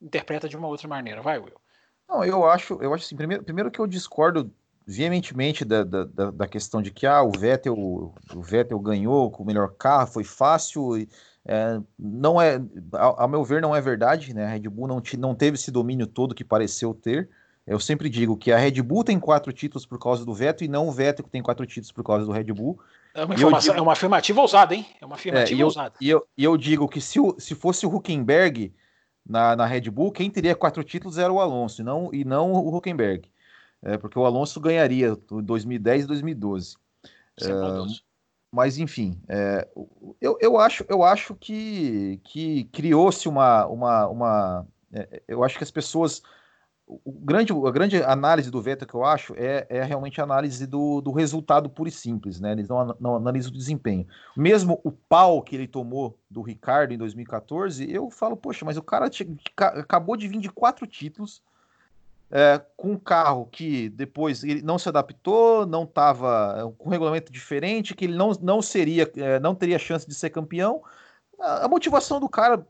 interpreta 0.00 0.48
de 0.48 0.56
uma 0.56 0.68
outra 0.68 0.88
maneira. 0.88 1.22
Vai, 1.22 1.38
Will. 1.38 1.60
Não, 2.08 2.24
eu 2.24 2.48
acho, 2.48 2.78
eu 2.80 2.94
acho 2.94 3.04
assim, 3.04 3.16
primeiro, 3.16 3.42
primeiro 3.42 3.70
que 3.70 3.80
eu 3.80 3.86
discordo 3.86 4.52
veementemente 4.86 5.64
da, 5.64 5.82
da, 5.82 6.04
da 6.30 6.46
questão 6.46 6.80
de 6.80 6.92
que 6.92 7.06
ah, 7.06 7.22
o 7.22 7.32
Vettel, 7.32 7.74
o 7.76 8.42
Vettel 8.42 8.78
ganhou 8.78 9.30
com 9.30 9.42
o 9.42 9.46
melhor 9.46 9.74
carro, 9.76 10.06
foi 10.06 10.22
fácil. 10.22 11.06
É, 11.44 11.80
não 11.98 12.40
é, 12.40 12.60
a, 12.92 13.24
a, 13.24 13.28
meu 13.28 13.44
ver, 13.44 13.60
não 13.60 13.74
é 13.74 13.80
verdade, 13.80 14.32
né? 14.32 14.46
A 14.46 14.48
Red 14.50 14.68
Bull 14.68 14.86
não, 14.86 15.02
não 15.18 15.34
teve 15.34 15.56
esse 15.56 15.70
domínio 15.70 16.06
todo 16.06 16.34
que 16.34 16.44
pareceu 16.44 16.94
ter. 16.94 17.28
Eu 17.66 17.80
sempre 17.80 18.08
digo 18.08 18.36
que 18.36 18.52
a 18.52 18.58
Red 18.58 18.80
Bull 18.80 19.02
tem 19.02 19.18
quatro 19.18 19.52
títulos 19.52 19.84
por 19.84 19.98
causa 19.98 20.24
do 20.24 20.32
Vettel 20.32 20.66
e 20.66 20.68
não 20.68 20.86
o 20.86 20.92
Vettel 20.92 21.24
que 21.24 21.30
tem 21.30 21.42
quatro 21.42 21.66
títulos 21.66 21.90
por 21.90 22.04
causa 22.04 22.24
do 22.24 22.30
Red 22.30 22.44
Bull. 22.44 22.78
É 23.12 23.24
uma, 23.24 23.34
digo, 23.34 23.50
é 23.50 23.80
uma 23.80 23.92
afirmativa 23.92 24.40
ousada, 24.40 24.74
hein? 24.74 24.86
É 25.00 25.06
uma 25.06 25.16
afirmativa 25.16 25.58
é, 25.58 25.60
e 25.60 25.64
ousada. 25.64 25.94
E 26.00 26.08
eu, 26.08 26.24
e 26.36 26.44
eu 26.44 26.56
digo 26.56 26.86
que 26.86 27.00
se, 27.00 27.18
o, 27.18 27.34
se 27.40 27.56
fosse 27.56 27.84
o 27.84 27.92
Huckenberg 27.92 28.72
na, 29.28 29.56
na 29.56 29.66
Red 29.66 29.90
Bull, 29.90 30.12
quem 30.12 30.30
teria 30.30 30.54
quatro 30.54 30.84
títulos 30.84 31.18
era 31.18 31.32
o 31.32 31.40
Alonso 31.40 31.80
e 31.80 31.84
não, 31.84 32.14
e 32.14 32.24
não 32.24 32.52
o 32.52 32.76
Huckenberg. 32.76 33.28
É, 33.82 33.98
porque 33.98 34.18
o 34.18 34.24
Alonso 34.24 34.60
ganharia 34.60 35.16
2010 35.30 36.04
e 36.04 36.06
2012. 36.06 36.76
É, 37.40 37.46
mas 38.50 38.78
enfim, 38.78 39.20
é, 39.28 39.68
eu, 40.20 40.38
eu, 40.40 40.58
acho, 40.58 40.84
eu 40.88 41.02
acho 41.02 41.34
que, 41.34 42.20
que 42.24 42.64
criou-se 42.72 43.28
uma, 43.28 43.66
uma, 43.66 44.06
uma 44.08 44.66
é, 44.92 45.22
eu 45.28 45.44
acho 45.44 45.58
que 45.58 45.64
as 45.64 45.70
pessoas 45.70 46.22
o 46.86 47.12
grande, 47.12 47.52
a 47.52 47.70
grande 47.70 48.02
análise 48.02 48.50
do 48.50 48.62
Vettel 48.62 48.86
que 48.86 48.94
eu 48.94 49.04
acho 49.04 49.34
é, 49.36 49.66
é 49.68 49.82
realmente 49.82 50.20
a 50.20 50.24
análise 50.24 50.66
do, 50.66 51.00
do 51.00 51.10
resultado 51.10 51.68
puro 51.68 51.88
e 51.88 51.92
simples, 51.92 52.38
né? 52.38 52.52
Eles 52.52 52.68
não, 52.68 52.96
não 53.00 53.16
analisam 53.16 53.50
o 53.50 53.56
desempenho. 53.56 54.06
Mesmo 54.36 54.80
o 54.84 54.92
pau 54.92 55.42
que 55.42 55.56
ele 55.56 55.66
tomou 55.66 56.16
do 56.30 56.42
Ricardo 56.42 56.94
em 56.94 56.98
2014, 56.98 57.90
eu 57.90 58.08
falo, 58.08 58.36
poxa, 58.36 58.64
mas 58.64 58.76
o 58.76 58.82
cara 58.82 59.10
acabou 59.56 60.16
de 60.16 60.28
vir 60.28 60.38
de 60.38 60.48
quatro 60.48 60.86
títulos 60.86 61.42
é, 62.30 62.60
com 62.76 62.92
um 62.92 62.98
carro 62.98 63.48
que 63.50 63.88
depois 63.88 64.42
ele 64.44 64.62
não 64.62 64.78
se 64.78 64.88
adaptou, 64.88 65.66
não 65.66 65.84
estava 65.84 66.72
com 66.78 66.88
um 66.88 66.92
regulamento 66.92 67.32
diferente, 67.32 67.94
que 67.94 68.04
ele 68.04 68.16
não, 68.16 68.32
não 68.40 68.62
seria, 68.62 69.10
é, 69.16 69.40
não 69.40 69.54
teria 69.54 69.78
chance 69.78 70.06
de 70.06 70.14
ser 70.14 70.30
campeão. 70.30 70.82
A, 71.38 71.68
motivação 71.68 72.18
do 72.18 72.28
cara 72.28 72.64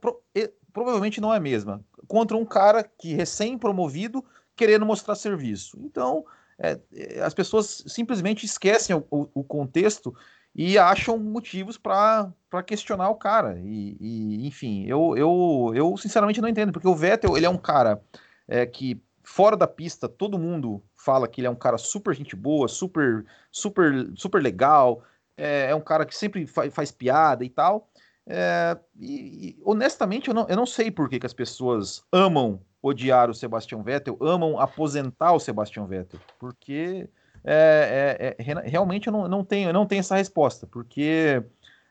provavelmente 0.77 1.19
não 1.19 1.33
é 1.33 1.37
a 1.37 1.39
mesma 1.39 1.83
contra 2.07 2.37
um 2.37 2.45
cara 2.45 2.83
que 2.83 3.15
recém-promovido 3.15 4.23
querendo 4.55 4.85
mostrar 4.85 5.15
serviço. 5.15 5.75
Então, 5.81 6.23
é, 6.59 6.79
é 6.93 7.21
as 7.21 7.33
pessoas 7.33 7.83
simplesmente 7.87 8.45
esquecem 8.45 8.95
o, 8.95 9.03
o, 9.09 9.27
o 9.33 9.43
contexto 9.43 10.15
e 10.53 10.77
acham 10.77 11.17
motivos 11.17 11.79
para 11.79 12.31
questionar 12.63 13.09
o 13.09 13.15
cara. 13.15 13.59
E, 13.59 13.97
e, 13.99 14.47
enfim, 14.47 14.85
eu, 14.85 15.17
eu, 15.17 15.71
eu 15.73 15.97
sinceramente 15.97 16.39
não 16.39 16.47
entendo, 16.47 16.71
porque 16.71 16.87
o 16.87 16.95
Vettel 16.95 17.35
ele 17.35 17.47
é 17.47 17.49
um 17.49 17.57
cara 17.57 17.99
é, 18.47 18.63
que 18.63 19.01
fora 19.23 19.57
da 19.57 19.67
pista 19.67 20.07
todo 20.07 20.37
mundo 20.37 20.83
fala 20.95 21.27
que 21.27 21.41
ele 21.41 21.47
é 21.47 21.51
um 21.51 21.55
cara 21.55 21.79
super 21.79 22.13
gente 22.13 22.35
boa, 22.35 22.67
super 22.67 23.25
super 23.51 24.11
super 24.15 24.43
legal, 24.43 25.03
é, 25.35 25.71
é 25.71 25.75
um 25.75 25.81
cara 25.81 26.05
que 26.05 26.15
sempre 26.15 26.45
fa 26.45 26.69
faz 26.69 26.91
piada 26.91 27.43
e 27.43 27.49
tal. 27.49 27.89
É, 28.29 28.77
e, 28.99 29.49
e, 29.49 29.61
honestamente, 29.63 30.27
eu 30.27 30.33
não, 30.33 30.45
eu 30.49 30.55
não 30.57 30.65
sei 30.65 30.91
por 30.91 31.09
que, 31.09 31.19
que 31.19 31.25
as 31.25 31.33
pessoas 31.33 32.03
amam 32.11 32.59
odiar 32.81 33.29
o 33.29 33.33
Sebastian 33.33 33.81
Vettel, 33.81 34.17
amam 34.21 34.59
aposentar 34.59 35.31
o 35.31 35.39
Sebastian 35.39 35.85
Vettel, 35.85 36.19
porque 36.37 37.09
é, 37.43 38.35
é, 38.37 38.43
é 38.43 38.69
realmente 38.69 39.07
eu 39.07 39.13
não, 39.13 39.27
não, 39.27 39.43
tenho, 39.45 39.69
eu 39.69 39.73
não 39.73 39.85
tenho 39.85 40.01
essa 40.01 40.17
resposta, 40.17 40.67
porque 40.67 41.41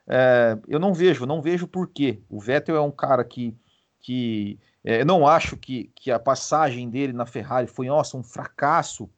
é, 0.07 0.59
eu 0.69 0.79
não 0.79 0.93
vejo, 0.93 1.25
não 1.25 1.41
vejo 1.41 1.67
por 1.67 1.89
quê. 1.89 2.21
O 2.29 2.39
Vettel 2.39 2.77
é 2.77 2.81
um 2.81 2.91
cara 2.91 3.25
que, 3.25 3.57
que 4.01 4.59
é, 4.85 5.01
eu 5.01 5.07
não 5.07 5.27
acho 5.27 5.57
que, 5.57 5.91
que 5.95 6.11
a 6.11 6.19
passagem 6.19 6.91
dele 6.91 7.15
na 7.15 7.25
Ferrari 7.25 7.67
foi, 7.67 7.87
nossa, 7.87 8.17
um 8.17 8.23
fracasso. 8.23 9.09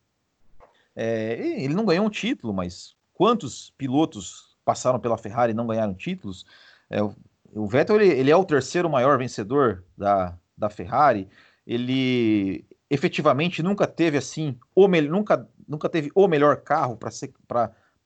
ele 0.96 1.74
não 1.74 1.84
ganhou 1.84 2.06
um 2.06 2.10
título, 2.10 2.54
mas 2.54 2.94
quantos 3.12 3.70
pilotos 3.76 4.56
passaram 4.64 5.00
pela 5.00 5.18
Ferrari 5.18 5.50
e 5.50 5.56
não 5.56 5.66
ganharam 5.66 5.94
títulos? 5.94 6.46
É, 6.90 7.02
o 7.02 7.66
Vettel 7.66 8.00
ele, 8.00 8.08
ele, 8.08 8.30
é 8.30 8.36
o 8.36 8.44
terceiro 8.44 8.88
maior 8.88 9.18
vencedor 9.18 9.84
da, 9.96 10.36
da 10.56 10.68
Ferrari. 10.68 11.28
Ele 11.66 12.64
efetivamente 12.90 13.62
nunca 13.62 13.86
teve 13.86 14.16
assim 14.16 14.58
o 14.74 14.88
nunca, 14.88 15.48
nunca 15.66 15.88
teve 15.88 16.10
o 16.14 16.26
melhor 16.26 16.56
carro 16.58 16.96
para 16.96 17.10
ser 17.10 17.32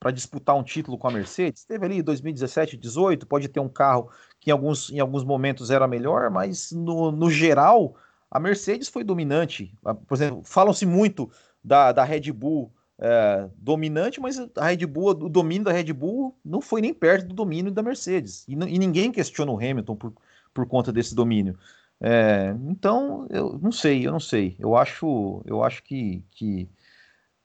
para 0.03 0.11
disputar 0.11 0.53
um 0.57 0.63
título 0.63 0.97
com 0.97 1.07
a 1.07 1.11
Mercedes. 1.11 1.63
Teve 1.63 1.85
ali 1.85 2.01
2017, 2.01 2.75
18, 2.75 3.25
pode 3.25 3.47
ter 3.47 3.61
um 3.61 3.69
carro 3.69 4.09
que 4.37 4.49
em 4.49 4.51
alguns, 4.51 4.91
em 4.91 4.99
alguns 4.99 5.23
momentos 5.23 5.71
era 5.71 5.87
melhor, 5.87 6.29
mas 6.29 6.73
no, 6.73 7.09
no 7.09 7.31
geral 7.31 7.95
a 8.29 8.37
Mercedes 8.37 8.89
foi 8.89 9.05
dominante. 9.05 9.73
Por 9.81 10.13
exemplo, 10.13 10.41
falam-se 10.43 10.85
muito 10.85 11.31
da, 11.63 11.93
da 11.93 12.03
Red 12.03 12.33
Bull 12.33 12.73
é, 12.99 13.49
dominante, 13.57 14.19
mas 14.19 14.37
a 14.55 14.67
Red 14.67 14.85
Bull, 14.85 15.09
o 15.09 15.29
domínio 15.29 15.65
da 15.65 15.71
Red 15.71 15.91
Bull 15.93 16.37
não 16.43 16.61
foi 16.61 16.81
nem 16.81 16.93
perto 16.93 17.27
do 17.27 17.35
domínio 17.35 17.71
da 17.71 17.81
Mercedes. 17.81 18.45
E, 18.47 18.53
e 18.53 18.79
ninguém 18.79 19.11
questiona 19.11 19.51
o 19.51 19.57
Hamilton 19.57 19.95
por, 19.95 20.13
por 20.53 20.67
conta 20.67 20.91
desse 20.91 21.15
domínio. 21.15 21.57
É, 21.99 22.53
então, 22.69 23.27
eu 23.29 23.57
não 23.61 23.71
sei, 23.71 24.05
eu 24.05 24.11
não 24.11 24.19
sei. 24.19 24.55
Eu 24.59 24.75
acho, 24.75 25.41
eu 25.45 25.63
acho 25.63 25.81
que, 25.83 26.23
que, 26.31 26.69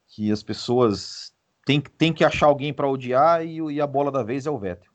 que 0.08 0.32
as 0.32 0.42
pessoas 0.42 1.32
têm, 1.64 1.80
têm 1.80 2.12
que 2.12 2.24
achar 2.24 2.46
alguém 2.46 2.72
para 2.72 2.88
odiar 2.88 3.44
e, 3.46 3.58
e, 3.58 3.80
a 3.80 3.86
bola 3.86 4.10
da 4.10 4.22
vez 4.22 4.46
é 4.46 4.50
o 4.50 4.58
Vettel. 4.58 4.90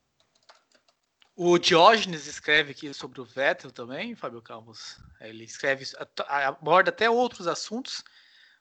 O 1.36 1.58
Diógenes 1.58 2.28
escreve 2.28 2.72
aqui 2.72 2.94
sobre 2.94 3.20
o 3.20 3.26
Vettel 3.26 3.72
também, 3.72 4.16
Fábio 4.16 4.42
Campos. 4.42 5.00
Ele 5.20 5.46
escreve, 5.46 5.86
aborda 6.28 6.90
até 6.90 7.10
outros 7.10 7.48
assuntos, 7.48 8.04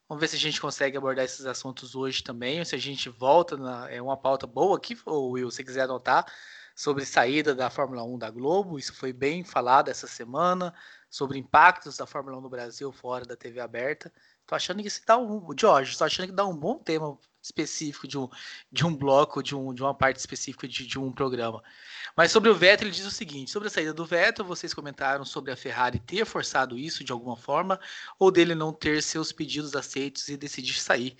Vamos 0.08 0.20
ver 0.20 0.28
se 0.28 0.36
a 0.36 0.38
gente 0.38 0.60
consegue 0.60 0.96
abordar 0.96 1.24
esses 1.24 1.46
assuntos 1.46 1.94
hoje 1.94 2.22
também, 2.22 2.64
se 2.64 2.74
a 2.74 2.78
gente 2.78 3.08
volta, 3.08 3.56
na, 3.56 3.90
é 3.90 4.00
uma 4.00 4.16
pauta 4.16 4.46
boa 4.46 4.76
aqui, 4.76 4.98
ou 5.06 5.30
Will, 5.30 5.50
se 5.50 5.64
quiser 5.64 5.82
anotar, 5.82 6.26
sobre 6.74 7.04
saída 7.04 7.54
da 7.54 7.70
Fórmula 7.70 8.02
1 8.02 8.18
da 8.18 8.30
Globo, 8.30 8.78
isso 8.78 8.94
foi 8.94 9.12
bem 9.12 9.44
falado 9.44 9.88
essa 9.88 10.06
semana, 10.06 10.74
sobre 11.08 11.38
impactos 11.38 11.96
da 11.96 12.06
Fórmula 12.06 12.38
1 12.38 12.40
no 12.40 12.48
Brasil 12.48 12.90
fora 12.92 13.24
da 13.24 13.36
TV 13.36 13.60
aberta. 13.60 14.12
Tô 14.46 14.54
achando 14.54 14.82
que 14.82 14.88
isso 14.88 15.02
dá 15.06 15.16
um, 15.18 15.46
Jorge, 15.58 15.96
tô 15.96 16.04
achando 16.04 16.26
que 16.26 16.34
dá 16.34 16.46
um 16.46 16.56
bom 16.56 16.78
tema 16.78 17.18
específico 17.42 18.06
de 18.06 18.16
um, 18.16 18.28
de 18.70 18.86
um 18.86 18.94
bloco, 18.94 19.42
de, 19.42 19.54
um, 19.54 19.74
de 19.74 19.82
uma 19.82 19.94
parte 19.94 20.18
específica 20.18 20.68
de, 20.68 20.86
de 20.86 20.98
um 20.98 21.10
programa. 21.12 21.62
Mas 22.16 22.30
sobre 22.30 22.48
o 22.48 22.54
Vettel, 22.54 22.88
ele 22.88 22.94
diz 22.94 23.04
o 23.06 23.10
seguinte: 23.10 23.50
sobre 23.50 23.68
a 23.68 23.70
saída 23.70 23.92
do 23.92 24.06
Vettel, 24.06 24.44
vocês 24.44 24.72
comentaram 24.72 25.24
sobre 25.24 25.50
a 25.50 25.56
Ferrari 25.56 25.98
ter 25.98 26.24
forçado 26.24 26.78
isso 26.78 27.02
de 27.02 27.12
alguma 27.12 27.36
forma, 27.36 27.80
ou 28.18 28.30
dele 28.30 28.54
não 28.54 28.72
ter 28.72 29.02
seus 29.02 29.32
pedidos 29.32 29.74
aceitos 29.74 30.28
e 30.28 30.36
decidir 30.36 30.80
sair. 30.80 31.16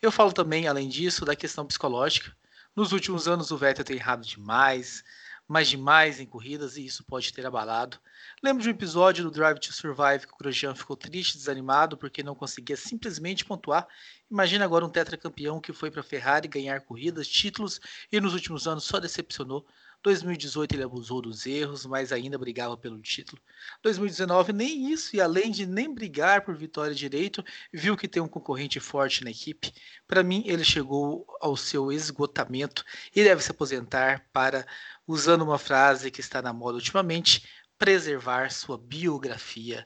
Eu 0.00 0.10
falo 0.10 0.32
também, 0.32 0.68
além 0.68 0.88
disso, 0.88 1.24
da 1.24 1.36
questão 1.36 1.66
psicológica. 1.66 2.34
Nos 2.74 2.92
últimos 2.92 3.26
anos, 3.26 3.50
o 3.50 3.56
Vettel 3.56 3.84
tem 3.84 3.96
errado 3.96 4.24
demais, 4.24 5.02
mas 5.48 5.68
demais 5.68 6.18
em 6.18 6.26
corridas, 6.26 6.76
e 6.76 6.84
isso 6.84 7.04
pode 7.04 7.32
ter 7.32 7.46
abalado. 7.46 7.98
Lembro 8.42 8.62
de 8.62 8.68
um 8.68 8.72
episódio 8.72 9.24
do 9.24 9.30
Drive 9.30 9.58
to 9.58 9.72
Survive 9.72 10.26
que 10.26 10.34
o 10.34 10.36
Grosjean 10.36 10.74
ficou 10.74 10.96
triste, 10.96 11.38
desanimado, 11.38 11.96
porque 11.96 12.22
não 12.22 12.34
conseguia 12.34 12.76
simplesmente 12.76 13.44
pontuar. 13.44 13.86
Imagina 14.30 14.64
agora 14.64 14.84
um 14.84 14.90
tetracampeão 14.90 15.60
que 15.60 15.72
foi 15.72 15.90
para 15.90 16.00
a 16.00 16.04
Ferrari 16.04 16.48
ganhar 16.48 16.80
corridas, 16.80 17.28
títulos, 17.28 17.80
e 18.10 18.20
nos 18.20 18.34
últimos 18.34 18.66
anos 18.66 18.84
só 18.84 18.98
decepcionou. 18.98 19.66
2018 20.06 20.72
ele 20.72 20.84
abusou 20.84 21.20
dos 21.20 21.46
erros, 21.46 21.84
mas 21.84 22.12
ainda 22.12 22.38
brigava 22.38 22.76
pelo 22.76 23.00
título. 23.00 23.42
2019 23.82 24.52
nem 24.52 24.92
isso, 24.92 25.16
e 25.16 25.20
além 25.20 25.50
de 25.50 25.66
nem 25.66 25.92
brigar 25.92 26.42
por 26.42 26.54
vitória 26.54 26.94
direito, 26.94 27.44
viu 27.72 27.96
que 27.96 28.06
tem 28.06 28.22
um 28.22 28.28
concorrente 28.28 28.78
forte 28.78 29.24
na 29.24 29.32
equipe. 29.32 29.72
Para 30.06 30.22
mim, 30.22 30.44
ele 30.46 30.62
chegou 30.62 31.26
ao 31.40 31.56
seu 31.56 31.90
esgotamento 31.90 32.84
e 33.16 33.24
deve 33.24 33.42
se 33.42 33.50
aposentar 33.50 34.24
para, 34.32 34.64
usando 35.08 35.42
uma 35.42 35.58
frase 35.58 36.08
que 36.08 36.20
está 36.20 36.40
na 36.40 36.52
moda 36.52 36.76
ultimamente, 36.76 37.44
preservar 37.76 38.52
sua 38.52 38.78
biografia. 38.78 39.84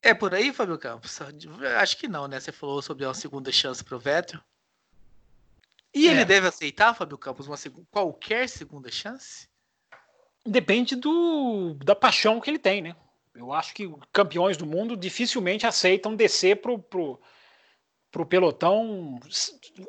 É 0.00 0.14
por 0.14 0.32
aí, 0.32 0.52
Fábio 0.52 0.78
Campos? 0.78 1.18
Acho 1.76 1.96
que 1.96 2.06
não, 2.06 2.28
né? 2.28 2.38
Você 2.38 2.52
falou 2.52 2.80
sobre 2.80 3.04
uma 3.04 3.14
segunda 3.14 3.50
chance 3.50 3.82
para 3.82 3.96
o 3.96 3.98
Vettel. 3.98 4.40
E 5.96 6.08
é. 6.08 6.10
ele 6.10 6.26
deve 6.26 6.46
aceitar, 6.46 6.92
Fábio 6.92 7.16
Campos, 7.16 7.46
uma 7.46 7.56
seg 7.56 7.74
qualquer 7.90 8.50
segunda 8.50 8.90
chance? 8.90 9.48
Depende 10.44 10.94
do, 10.94 11.72
da 11.82 11.96
paixão 11.96 12.38
que 12.38 12.50
ele 12.50 12.58
tem, 12.58 12.82
né? 12.82 12.94
Eu 13.34 13.50
acho 13.50 13.72
que 13.72 13.90
campeões 14.12 14.58
do 14.58 14.66
mundo 14.66 14.94
dificilmente 14.94 15.66
aceitam 15.66 16.14
descer 16.14 16.60
pro, 16.60 16.78
pro, 16.78 17.18
pro 18.10 18.26
pelotão 18.26 19.18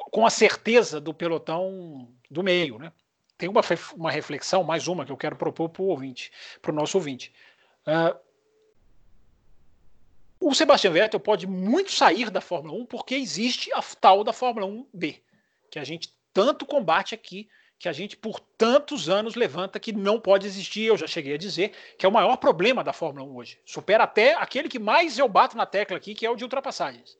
com 0.09 0.25
a 0.25 0.29
certeza 0.29 1.01
do 1.01 1.13
pelotão 1.13 2.09
do 2.31 2.41
meio, 2.41 2.79
né? 2.79 2.93
Tem 3.37 3.49
uma, 3.49 3.59
uma 3.93 4.09
reflexão, 4.09 4.63
mais 4.63 4.87
uma, 4.87 5.05
que 5.05 5.11
eu 5.11 5.17
quero 5.17 5.35
propor 5.35 5.67
para 5.67 5.81
o 5.81 5.87
ouvinte, 5.87 6.31
para 6.61 6.71
o 6.71 6.75
nosso 6.75 6.97
ouvinte. 6.97 7.33
Uh, 7.85 8.17
o 10.39 10.55
Sebastian 10.55 10.91
Vettel 10.91 11.19
pode 11.19 11.45
muito 11.45 11.91
sair 11.91 12.29
da 12.29 12.39
Fórmula 12.39 12.79
1 12.81 12.85
porque 12.85 13.13
existe 13.13 13.73
a 13.73 13.81
tal 13.99 14.23
da 14.23 14.31
Fórmula 14.31 14.67
1B 14.67 15.26
que 15.69 15.79
a 15.79 15.83
gente 15.83 16.13
tanto 16.33 16.65
combate 16.65 17.15
aqui, 17.15 17.49
que 17.79 17.87
a 17.87 17.93
gente 17.93 18.17
por 18.17 18.39
tantos 18.39 19.09
anos 19.09 19.35
levanta 19.35 19.79
que 19.79 19.91
não 19.91 20.19
pode 20.19 20.47
existir, 20.47 20.85
eu 20.85 20.97
já 20.97 21.07
cheguei 21.07 21.35
a 21.35 21.37
dizer, 21.37 21.73
que 21.97 22.05
é 22.05 22.09
o 22.09 22.11
maior 22.11 22.37
problema 22.37 22.83
da 22.83 22.93
Fórmula 22.93 23.25
1 23.25 23.35
hoje. 23.35 23.59
Supera 23.65 24.03
até 24.03 24.33
aquele 24.33 24.69
que 24.69 24.79
mais 24.79 25.17
eu 25.19 25.27
bato 25.27 25.55
na 25.55 25.65
tecla 25.65 25.97
aqui, 25.97 26.15
que 26.15 26.25
é 26.25 26.29
o 26.29 26.35
de 26.35 26.43
ultrapassagens. 26.43 27.17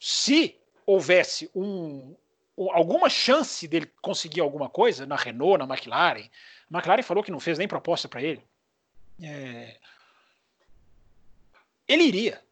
Se 0.00 0.56
houvesse 0.86 1.50
um, 1.54 2.14
alguma 2.56 3.08
chance 3.08 3.66
dele 3.66 3.90
conseguir 4.02 4.40
alguma 4.40 4.68
coisa 4.68 5.06
na 5.06 5.16
Renault, 5.16 5.58
na 5.58 5.72
McLaren, 5.72 6.28
a 6.70 6.76
McLaren 6.76 7.02
falou 7.02 7.22
que 7.22 7.30
não 7.30 7.40
fez 7.40 7.58
nem 7.58 7.68
proposta 7.68 8.08
para 8.08 8.22
ele. 8.22 8.42
É... 9.22 9.76
Ele 11.86 12.04
iria 12.04 12.42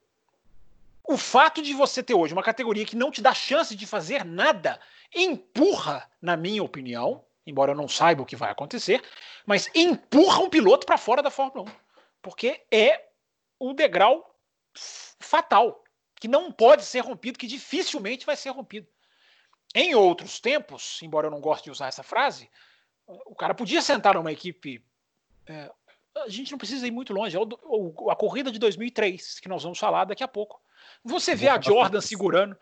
o 1.12 1.18
fato 1.18 1.62
de 1.62 1.74
você 1.74 2.02
ter 2.02 2.14
hoje 2.14 2.32
uma 2.32 2.42
categoria 2.42 2.86
que 2.86 2.96
não 2.96 3.10
te 3.10 3.20
dá 3.20 3.34
chance 3.34 3.76
de 3.76 3.86
fazer 3.86 4.24
nada 4.24 4.80
empurra, 5.14 6.10
na 6.20 6.36
minha 6.36 6.62
opinião, 6.62 7.24
embora 7.46 7.72
eu 7.72 7.76
não 7.76 7.88
saiba 7.88 8.22
o 8.22 8.26
que 8.26 8.36
vai 8.36 8.50
acontecer, 8.50 9.02
mas 9.44 9.70
empurra 9.74 10.40
um 10.40 10.48
piloto 10.48 10.86
para 10.86 10.96
fora 10.96 11.22
da 11.22 11.30
Fórmula 11.30 11.70
1, 11.70 11.74
porque 12.22 12.64
é 12.70 13.08
o 13.58 13.72
degrau 13.74 14.34
fatal, 15.20 15.84
que 16.16 16.28
não 16.28 16.50
pode 16.50 16.84
ser 16.84 17.00
rompido, 17.00 17.38
que 17.38 17.46
dificilmente 17.46 18.26
vai 18.26 18.36
ser 18.36 18.50
rompido. 18.50 18.86
em 19.74 19.94
outros 19.94 20.38
tempos, 20.38 21.00
embora 21.02 21.26
eu 21.26 21.30
não 21.30 21.40
goste 21.40 21.64
de 21.64 21.70
usar 21.70 21.88
essa 21.88 22.02
frase, 22.02 22.50
o 23.06 23.34
cara 23.34 23.54
podia 23.54 23.82
sentar 23.82 24.14
numa 24.14 24.32
equipe. 24.32 24.84
É, 25.46 25.70
a 26.16 26.28
gente 26.28 26.50
não 26.52 26.58
precisa 26.58 26.86
ir 26.86 26.90
muito 26.90 27.12
longe. 27.12 27.36
É 27.36 27.40
o, 27.40 28.10
a 28.10 28.16
corrida 28.16 28.50
de 28.50 28.58
2003, 28.58 29.40
que 29.40 29.48
nós 29.48 29.62
vamos 29.62 29.78
falar 29.78 30.04
daqui 30.04 30.22
a 30.22 30.28
pouco. 30.28 30.60
Você 31.04 31.34
vê 31.34 31.48
a 31.48 31.60
Jordan 31.60 32.00
segurando. 32.00 32.56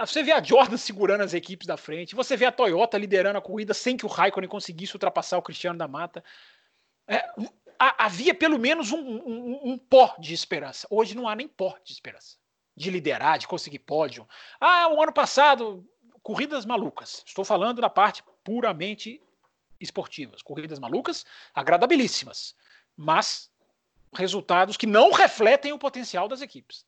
Você 0.00 0.22
vê 0.22 0.32
a 0.32 0.42
Jordan 0.42 0.78
segurando 0.78 1.20
as 1.22 1.34
equipes 1.34 1.66
da 1.66 1.76
frente. 1.76 2.14
Você 2.14 2.36
vê 2.36 2.46
a 2.46 2.52
Toyota 2.52 2.96
liderando 2.96 3.38
a 3.38 3.42
corrida 3.42 3.74
sem 3.74 3.96
que 3.96 4.06
o 4.06 4.08
Raikkonen 4.08 4.48
conseguisse 4.48 4.94
ultrapassar 4.94 5.36
o 5.36 5.42
Cristiano 5.42 5.78
da 5.78 5.86
Mata. 5.86 6.24
É, 7.06 7.22
havia 7.78 8.34
pelo 8.34 8.58
menos 8.58 8.92
um, 8.92 8.98
um, 8.98 9.60
um, 9.72 9.78
pó 9.78 10.14
de 10.18 10.32
esperança. 10.32 10.86
Hoje 10.90 11.14
não 11.14 11.28
há 11.28 11.36
nem 11.36 11.46
pó 11.46 11.76
de 11.84 11.92
esperança. 11.92 12.38
De 12.74 12.90
liderar, 12.90 13.38
de 13.38 13.46
conseguir 13.46 13.80
pódio. 13.80 14.26
Ah, 14.58 14.88
o 14.88 15.02
ano 15.02 15.12
passado, 15.12 15.86
corridas 16.22 16.64
malucas. 16.64 17.22
Estou 17.26 17.44
falando 17.44 17.82
da 17.82 17.90
parte 17.90 18.24
puramente 18.42 19.22
esportivas. 19.78 20.40
Corridas 20.40 20.78
malucas, 20.78 21.26
agradabilíssimas. 21.52 22.56
Mas 22.96 23.50
resultados 24.14 24.78
que 24.78 24.86
não 24.86 25.12
refletem 25.12 25.72
o 25.72 25.78
potencial 25.78 26.26
das 26.26 26.40
equipes 26.40 26.86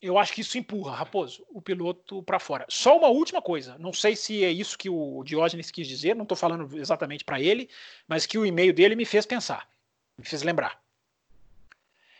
eu 0.00 0.16
acho 0.16 0.32
que 0.32 0.40
isso 0.40 0.56
empurra, 0.56 0.94
Raposo, 0.94 1.44
o 1.50 1.60
piloto 1.60 2.22
para 2.22 2.38
fora. 2.38 2.64
Só 2.68 2.96
uma 2.96 3.08
última 3.08 3.42
coisa, 3.42 3.76
não 3.78 3.92
sei 3.92 4.14
se 4.14 4.44
é 4.44 4.50
isso 4.50 4.78
que 4.78 4.88
o 4.88 5.22
Diógenes 5.24 5.70
quis 5.70 5.86
dizer, 5.86 6.14
não 6.14 6.22
estou 6.22 6.36
falando 6.36 6.78
exatamente 6.78 7.24
para 7.24 7.40
ele, 7.40 7.68
mas 8.06 8.24
que 8.24 8.38
o 8.38 8.46
e-mail 8.46 8.72
dele 8.72 8.94
me 8.94 9.04
fez 9.04 9.26
pensar, 9.26 9.68
me 10.16 10.24
fez 10.24 10.42
lembrar. 10.42 10.80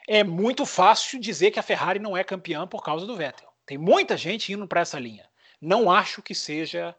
É 0.08 0.24
muito 0.24 0.66
fácil 0.66 1.20
dizer 1.20 1.50
que 1.50 1.58
a 1.58 1.62
Ferrari 1.62 1.98
não 1.98 2.16
é 2.16 2.24
campeã 2.24 2.66
por 2.66 2.82
causa 2.82 3.06
do 3.06 3.16
Vettel. 3.16 3.52
Tem 3.64 3.76
muita 3.76 4.16
gente 4.16 4.52
indo 4.52 4.66
para 4.66 4.80
essa 4.80 4.98
linha. 4.98 5.28
Não 5.60 5.90
acho 5.90 6.22
que 6.22 6.34
seja 6.34 6.96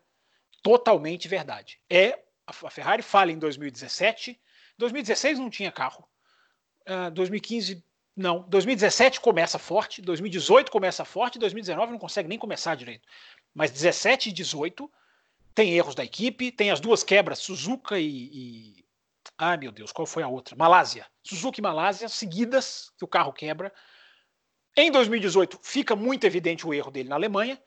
totalmente 0.61 1.27
verdade. 1.27 1.79
É 1.89 2.19
a 2.45 2.69
Ferrari 2.69 3.01
fala 3.01 3.31
em 3.31 3.37
2017, 3.37 4.39
2016 4.77 5.39
não 5.39 5.49
tinha 5.49 5.71
carro, 5.71 6.07
uh, 6.87 7.07
ah, 7.07 7.09
2015 7.09 7.83
não, 8.19 8.41
2017 8.49 9.21
começa 9.21 9.57
forte, 9.57 10.01
2018 10.01 10.69
começa 10.69 11.05
forte, 11.05 11.39
2019 11.39 11.93
não 11.93 11.97
consegue 11.97 12.27
nem 12.27 12.37
começar 12.37 12.75
direito. 12.75 13.07
Mas 13.53 13.71
17 13.71 14.27
e 14.27 14.31
18 14.33 14.91
tem 15.55 15.73
erros 15.73 15.95
da 15.95 16.03
equipe, 16.03 16.51
tem 16.51 16.69
as 16.69 16.81
duas 16.81 17.01
quebras, 17.01 17.39
Suzuka 17.39 17.97
e, 17.97 18.05
e... 18.09 18.85
Ai 19.37 19.55
meu 19.55 19.71
Deus, 19.71 19.93
qual 19.93 20.05
foi 20.05 20.21
a 20.21 20.27
outra? 20.27 20.53
Malásia. 20.57 21.07
Suzuka 21.23 21.61
e 21.61 21.63
Malásia 21.63 22.09
seguidas 22.09 22.91
que 22.97 23.05
o 23.05 23.07
carro 23.07 23.31
quebra. 23.31 23.73
Em 24.75 24.91
2018 24.91 25.57
fica 25.63 25.95
muito 25.95 26.25
evidente 26.25 26.67
o 26.67 26.73
erro 26.73 26.91
dele 26.91 27.07
na 27.07 27.15
Alemanha, 27.15 27.57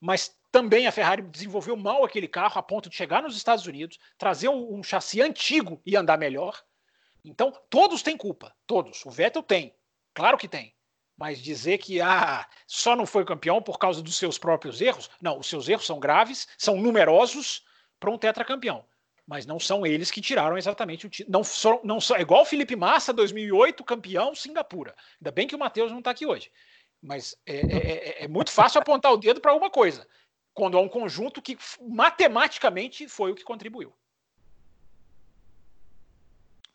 mas 0.00 0.34
também 0.50 0.86
a 0.86 0.92
Ferrari 0.92 1.20
desenvolveu 1.20 1.76
mal 1.76 2.02
aquele 2.02 2.26
carro 2.26 2.58
a 2.58 2.62
ponto 2.62 2.88
de 2.88 2.96
chegar 2.96 3.22
nos 3.22 3.36
Estados 3.36 3.66
Unidos, 3.66 3.98
trazer 4.16 4.48
um 4.48 4.82
chassi 4.82 5.20
antigo 5.20 5.82
e 5.84 5.94
andar 5.94 6.16
melhor. 6.16 6.58
Então, 7.22 7.52
todos 7.68 8.02
têm 8.02 8.16
culpa, 8.16 8.54
todos. 8.66 9.04
O 9.04 9.10
Vettel 9.10 9.42
tem, 9.42 9.74
Claro 10.18 10.36
que 10.36 10.48
tem. 10.48 10.74
Mas 11.16 11.38
dizer 11.38 11.78
que 11.78 12.00
ah, 12.00 12.44
só 12.66 12.96
não 12.96 13.06
foi 13.06 13.24
campeão 13.24 13.62
por 13.62 13.78
causa 13.78 14.02
dos 14.02 14.16
seus 14.16 14.36
próprios 14.36 14.80
erros, 14.80 15.08
não, 15.22 15.38
os 15.38 15.46
seus 15.46 15.68
erros 15.68 15.86
são 15.86 16.00
graves, 16.00 16.48
são 16.58 16.76
numerosos 16.76 17.64
para 18.00 18.10
um 18.10 18.18
tetracampeão. 18.18 18.84
Mas 19.24 19.46
não 19.46 19.60
são 19.60 19.86
eles 19.86 20.10
que 20.10 20.20
tiraram 20.20 20.58
exatamente 20.58 21.06
o 21.06 21.08
título. 21.08 21.32
Não 21.32 21.44
são, 21.44 21.80
não 21.84 22.00
são, 22.00 22.16
é 22.16 22.22
igual 22.22 22.44
Felipe 22.44 22.74
Massa, 22.74 23.12
2008, 23.12 23.84
campeão 23.84 24.34
Singapura. 24.34 24.92
Ainda 25.20 25.30
bem 25.30 25.46
que 25.46 25.54
o 25.54 25.58
Matheus 25.58 25.92
não 25.92 26.00
está 26.00 26.10
aqui 26.10 26.26
hoje. 26.26 26.50
Mas 27.00 27.36
é, 27.46 27.58
é, 27.58 27.76
é, 27.76 28.24
é 28.24 28.28
muito 28.28 28.50
fácil 28.50 28.80
apontar 28.80 29.12
o 29.12 29.16
dedo 29.16 29.40
para 29.40 29.54
uma 29.54 29.70
coisa, 29.70 30.04
quando 30.52 30.76
há 30.76 30.80
um 30.80 30.88
conjunto 30.88 31.40
que 31.40 31.56
matematicamente 31.80 33.06
foi 33.06 33.30
o 33.30 33.36
que 33.36 33.44
contribuiu. 33.44 33.94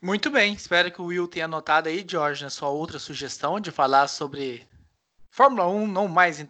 Muito 0.03 0.29
bem, 0.29 0.53
espero 0.53 0.91
que 0.91 1.01
o 1.01 1.05
Will 1.05 1.29
tenha 1.29 1.45
anotado 1.45 1.87
aí, 1.87 2.05
George, 2.05 2.43
na 2.43 2.49
sua 2.49 2.67
outra 2.67 2.99
sugestão 2.99 3.57
de 3.57 3.71
falar 3.71 4.09
sobre 4.09 4.67
Fórmula 5.31 5.65
1, 5.65 5.87
não 5.87 6.09
mais 6.09 6.41
em 6.41 6.45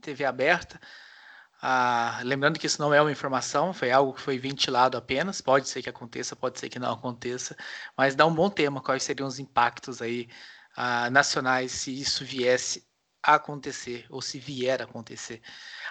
TV 0.00 0.24
aberta. 0.24 0.80
Ah, 1.60 2.22
lembrando 2.24 2.58
que 2.58 2.66
isso 2.66 2.80
não 2.80 2.94
é 2.94 3.02
uma 3.02 3.12
informação, 3.12 3.74
foi 3.74 3.90
algo 3.90 4.14
que 4.14 4.22
foi 4.22 4.38
ventilado 4.38 4.96
apenas. 4.96 5.42
Pode 5.42 5.68
ser 5.68 5.82
que 5.82 5.90
aconteça, 5.90 6.34
pode 6.34 6.58
ser 6.58 6.70
que 6.70 6.78
não 6.78 6.94
aconteça, 6.94 7.54
mas 7.94 8.14
dá 8.14 8.24
um 8.24 8.34
bom 8.34 8.48
tema. 8.48 8.80
Quais 8.80 9.02
seriam 9.02 9.28
os 9.28 9.38
impactos 9.38 10.00
aí 10.00 10.26
ah, 10.74 11.10
nacionais 11.10 11.72
se 11.72 12.00
isso 12.00 12.24
viesse 12.24 12.88
a 13.22 13.34
acontecer 13.34 14.06
ou 14.08 14.22
se 14.22 14.38
vier 14.38 14.80
a 14.80 14.84
acontecer? 14.86 15.42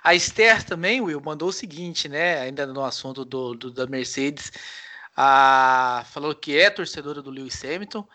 A 0.04 0.15
Esther 0.15 0.63
também, 0.63 0.99
Will, 0.99 1.21
mandou 1.21 1.49
o 1.49 1.54
seguinte, 1.54 2.10
né? 2.10 2.41
Ainda 2.41 2.65
no 2.65 2.84
assunto 2.84 3.23
do, 3.23 3.54
do 3.54 3.69
da 3.71 3.86
Mercedes 3.86 4.52
ah, 5.15 6.04
falou 6.12 6.36
que 6.36 6.58
é 6.58 6.69
torcedora 6.69 7.21
do 7.21 7.30
Lewis 7.30 7.63
Hamilton 7.63 8.08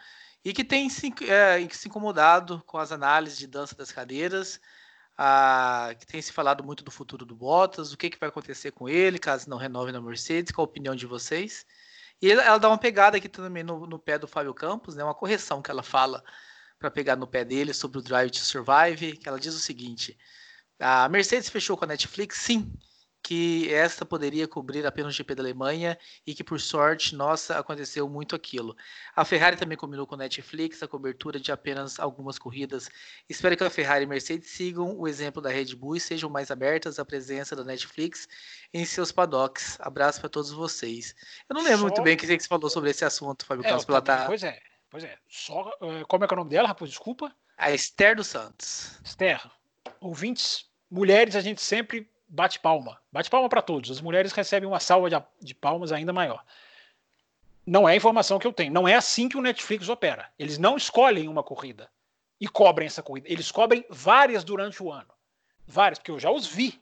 e 0.44 0.52
que 0.52 0.64
tem 0.64 0.88
se, 0.88 1.12
é, 1.28 1.66
se 1.70 1.88
incomodado 1.88 2.62
com 2.66 2.78
as 2.78 2.92
análises 2.92 3.38
de 3.38 3.46
dança 3.46 3.74
das 3.74 3.92
cadeiras, 3.92 4.60
ah, 5.16 5.94
que 5.98 6.06
tem 6.06 6.22
se 6.22 6.32
falado 6.32 6.62
muito 6.64 6.84
do 6.84 6.90
futuro 6.90 7.24
do 7.24 7.34
Bottas, 7.34 7.92
o 7.92 7.96
que, 7.96 8.10
que 8.10 8.18
vai 8.18 8.28
acontecer 8.28 8.72
com 8.72 8.88
ele 8.88 9.18
caso 9.18 9.50
não 9.50 9.56
renove 9.58 9.92
na 9.92 10.00
Mercedes, 10.00 10.52
qual 10.52 10.66
a 10.66 10.68
opinião 10.68 10.94
de 10.94 11.06
vocês? 11.06 11.66
E 12.20 12.30
ela 12.30 12.58
dá 12.58 12.68
uma 12.68 12.78
pegada 12.78 13.16
aqui 13.16 13.28
também 13.28 13.62
no, 13.62 13.86
no 13.86 13.98
pé 13.98 14.18
do 14.18 14.26
Fábio 14.26 14.54
Campos, 14.54 14.96
né, 14.96 15.04
uma 15.04 15.14
correção 15.14 15.62
que 15.62 15.70
ela 15.70 15.82
fala 15.82 16.22
para 16.78 16.90
pegar 16.90 17.16
no 17.16 17.26
pé 17.26 17.44
dele 17.44 17.72
sobre 17.74 17.98
o 17.98 18.02
Drive 18.02 18.30
to 18.30 18.38
Survive, 18.38 19.16
que 19.16 19.28
ela 19.28 19.38
diz 19.38 19.54
o 19.54 19.60
seguinte: 19.60 20.16
a 20.78 21.08
Mercedes 21.08 21.48
fechou 21.48 21.76
com 21.76 21.84
a 21.84 21.88
Netflix, 21.88 22.38
sim, 22.38 22.72
que 23.28 23.70
esta 23.74 24.06
poderia 24.06 24.48
cobrir 24.48 24.86
apenas 24.86 25.12
o 25.12 25.16
GP 25.18 25.34
da 25.34 25.42
Alemanha 25.42 25.98
e 26.26 26.34
que, 26.34 26.42
por 26.42 26.58
sorte, 26.58 27.14
nossa, 27.14 27.58
aconteceu 27.58 28.08
muito 28.08 28.34
aquilo. 28.34 28.74
A 29.14 29.22
Ferrari 29.22 29.54
também 29.54 29.76
combinou 29.76 30.06
com 30.06 30.14
a 30.14 30.18
Netflix 30.18 30.82
a 30.82 30.88
cobertura 30.88 31.38
de 31.38 31.52
apenas 31.52 32.00
algumas 32.00 32.38
corridas. 32.38 32.88
Espero 33.28 33.54
que 33.54 33.62
a 33.62 33.68
Ferrari 33.68 34.04
e 34.04 34.06
a 34.06 34.08
Mercedes 34.08 34.48
sigam 34.48 34.98
o 34.98 35.06
exemplo 35.06 35.42
da 35.42 35.50
Red 35.50 35.74
Bull 35.74 35.96
e 35.96 36.00
sejam 36.00 36.30
mais 36.30 36.50
abertas 36.50 36.98
à 36.98 37.04
presença 37.04 37.54
da 37.54 37.62
Netflix 37.62 38.26
em 38.72 38.86
seus 38.86 39.12
paddocks. 39.12 39.76
Abraço 39.78 40.20
para 40.20 40.30
todos 40.30 40.50
vocês. 40.50 41.14
Eu 41.50 41.54
não 41.54 41.62
lembro 41.62 41.80
Só... 41.80 41.84
muito 41.84 42.02
bem 42.02 42.14
o 42.14 42.16
que 42.16 42.26
você 42.26 42.48
falou 42.48 42.70
sobre 42.70 42.88
esse 42.88 43.04
assunto, 43.04 43.44
Fábio 43.44 43.62
é, 43.62 43.68
Carlos 43.68 43.84
tá... 43.84 44.24
Pois 44.24 44.42
é, 44.42 44.58
pois 44.88 45.04
é. 45.04 45.18
Só, 45.28 45.68
uh, 45.82 46.06
como 46.08 46.24
é 46.24 46.26
que 46.26 46.32
é 46.32 46.34
o 46.34 46.38
nome 46.38 46.50
dela, 46.50 46.68
rapaz? 46.68 46.88
Desculpa. 46.88 47.30
A 47.58 47.70
Esther 47.72 48.16
dos 48.16 48.28
Santos. 48.28 48.98
Esther, 49.04 49.38
ouvintes, 50.00 50.64
mulheres, 50.90 51.36
a 51.36 51.42
gente 51.42 51.60
sempre 51.60 52.08
bate 52.28 52.60
palma. 52.60 53.00
Bate 53.10 53.30
palma 53.30 53.48
para 53.48 53.62
todos. 53.62 53.90
As 53.90 54.00
mulheres 54.00 54.32
recebem 54.32 54.68
uma 54.68 54.80
salva 54.80 55.08
de, 55.40 55.54
palmas 55.54 55.90
ainda 55.92 56.12
maior. 56.12 56.44
Não 57.66 57.88
é 57.88 57.92
a 57.92 57.96
informação 57.96 58.38
que 58.38 58.46
eu 58.46 58.52
tenho. 58.52 58.72
Não 58.72 58.86
é 58.86 58.94
assim 58.94 59.28
que 59.28 59.36
o 59.36 59.42
Netflix 59.42 59.88
opera. 59.88 60.30
Eles 60.38 60.58
não 60.58 60.76
escolhem 60.76 61.28
uma 61.28 61.42
corrida 61.42 61.90
e 62.40 62.46
cobrem 62.46 62.86
essa 62.86 63.02
corrida. 63.02 63.28
Eles 63.30 63.50
cobrem 63.50 63.84
várias 63.88 64.44
durante 64.44 64.82
o 64.82 64.92
ano. 64.92 65.08
Várias, 65.66 65.98
porque 65.98 66.10
eu 66.10 66.18
já 66.18 66.30
os 66.30 66.46
vi. 66.46 66.80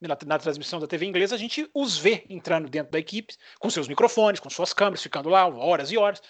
Na, 0.00 0.16
na 0.26 0.38
transmissão 0.38 0.78
da 0.78 0.86
TV 0.86 1.06
inglesa, 1.06 1.34
a 1.34 1.38
gente 1.38 1.68
os 1.74 1.98
vê 1.98 2.24
entrando 2.30 2.68
dentro 2.68 2.92
da 2.92 3.00
equipe, 3.00 3.34
com 3.58 3.68
seus 3.68 3.88
microfones, 3.88 4.38
com 4.38 4.48
suas 4.48 4.72
câmeras, 4.72 5.02
ficando 5.02 5.28
lá 5.28 5.44
horas 5.48 5.90
e 5.90 5.98
horas. 5.98 6.22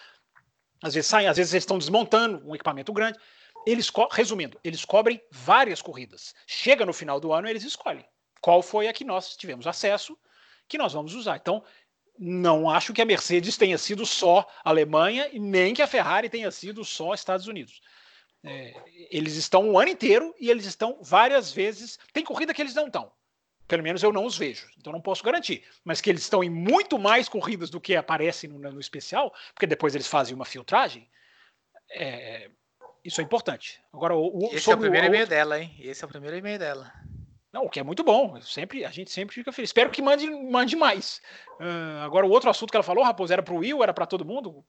Às 0.82 0.94
vezes 0.94 1.10
saem, 1.10 1.28
às 1.28 1.36
vezes 1.36 1.52
eles 1.52 1.64
estão 1.64 1.76
desmontando 1.76 2.40
um 2.48 2.54
equipamento 2.54 2.94
grande. 2.94 3.18
Eles, 3.66 3.92
resumindo, 4.12 4.58
eles 4.64 4.86
cobrem 4.86 5.20
várias 5.30 5.82
corridas. 5.82 6.34
Chega 6.46 6.86
no 6.86 6.94
final 6.94 7.20
do 7.20 7.30
ano, 7.30 7.46
eles 7.46 7.62
escolhem 7.62 8.06
qual 8.40 8.62
foi 8.62 8.88
a 8.88 8.92
que 8.92 9.04
nós 9.04 9.36
tivemos 9.36 9.66
acesso, 9.66 10.16
que 10.66 10.78
nós 10.78 10.92
vamos 10.92 11.14
usar. 11.14 11.36
Então, 11.36 11.64
não 12.18 12.68
acho 12.68 12.92
que 12.92 13.00
a 13.00 13.06
Mercedes 13.06 13.56
tenha 13.56 13.78
sido 13.78 14.04
só 14.04 14.46
Alemanha 14.64 15.28
e 15.32 15.38
nem 15.38 15.72
que 15.72 15.82
a 15.82 15.86
Ferrari 15.86 16.28
tenha 16.28 16.50
sido 16.50 16.84
só 16.84 17.14
Estados 17.14 17.46
Unidos. 17.46 17.80
É, 18.44 18.74
eles 19.10 19.34
estão 19.34 19.68
um 19.68 19.78
ano 19.78 19.90
inteiro 19.90 20.34
e 20.38 20.50
eles 20.50 20.64
estão 20.64 20.98
várias 21.00 21.52
vezes. 21.52 21.98
Tem 22.12 22.24
corrida 22.24 22.54
que 22.54 22.62
eles 22.62 22.74
não 22.74 22.86
estão. 22.86 23.12
Pelo 23.66 23.82
menos 23.82 24.02
eu 24.02 24.12
não 24.12 24.24
os 24.24 24.36
vejo, 24.36 24.66
então 24.78 24.92
não 24.92 25.00
posso 25.00 25.22
garantir. 25.22 25.62
Mas 25.84 26.00
que 26.00 26.08
eles 26.08 26.22
estão 26.22 26.42
em 26.42 26.48
muito 26.48 26.98
mais 26.98 27.28
corridas 27.28 27.68
do 27.68 27.80
que 27.80 27.94
aparecem 27.94 28.48
no, 28.48 28.58
no 28.58 28.80
especial, 28.80 29.32
porque 29.52 29.66
depois 29.66 29.94
eles 29.94 30.06
fazem 30.06 30.34
uma 30.34 30.46
filtragem. 30.46 31.08
É, 31.90 32.50
isso 33.04 33.20
é 33.20 33.24
importante. 33.24 33.80
Agora, 33.92 34.14
o, 34.14 34.46
o, 34.46 34.54
Esse 34.54 34.70
é 34.70 34.74
o 34.74 34.78
primeiro 34.78 35.06
e-mail 35.06 35.26
dela, 35.26 35.60
hein? 35.60 35.74
Esse 35.78 36.02
é 36.02 36.06
o 36.06 36.10
primeiro 36.10 36.36
e-mail 36.36 36.58
dela. 36.58 36.92
Não, 37.52 37.64
o 37.64 37.70
que 37.70 37.80
é 37.80 37.82
muito 37.82 38.04
bom. 38.04 38.40
Sempre, 38.42 38.84
a 38.84 38.90
gente 38.90 39.10
sempre 39.10 39.34
fica 39.34 39.52
feliz. 39.52 39.70
Espero 39.70 39.90
que 39.90 40.02
mande, 40.02 40.28
mande 40.28 40.76
mais. 40.76 41.20
Uh, 41.58 42.02
agora, 42.04 42.26
o 42.26 42.30
outro 42.30 42.50
assunto 42.50 42.70
que 42.70 42.76
ela 42.76 42.84
falou, 42.84 43.04
Raposo, 43.04 43.32
era 43.32 43.42
para 43.42 43.54
o 43.54 43.58
Will, 43.58 43.82
era 43.82 43.94
para 43.94 44.06
todo 44.06 44.24
mundo? 44.24 44.64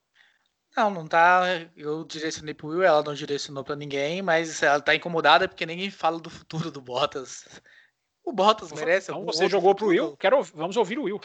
Não, 0.75 0.89
não 0.89 1.07
tá. 1.07 1.43
Eu 1.75 2.05
direcionei 2.05 2.53
pro 2.53 2.69
Will, 2.69 2.83
ela 2.83 3.03
não 3.03 3.13
direcionou 3.13 3.63
para 3.63 3.75
ninguém, 3.75 4.21
mas 4.21 4.63
ela 4.63 4.79
tá 4.79 4.95
incomodada 4.95 5.47
porque 5.47 5.65
ninguém 5.65 5.89
fala 5.89 6.19
do 6.19 6.29
futuro 6.29 6.71
do 6.71 6.81
Bottas. 6.81 7.61
O 8.23 8.31
Bottas 8.31 8.71
merece. 8.71 9.11
Então, 9.11 9.25
você 9.25 9.49
jogou 9.49 9.75
pro 9.75 9.87
Will? 9.87 10.15
Quero, 10.15 10.41
vamos 10.43 10.77
ouvir 10.77 10.99
o 10.99 11.03
Will. 11.03 11.19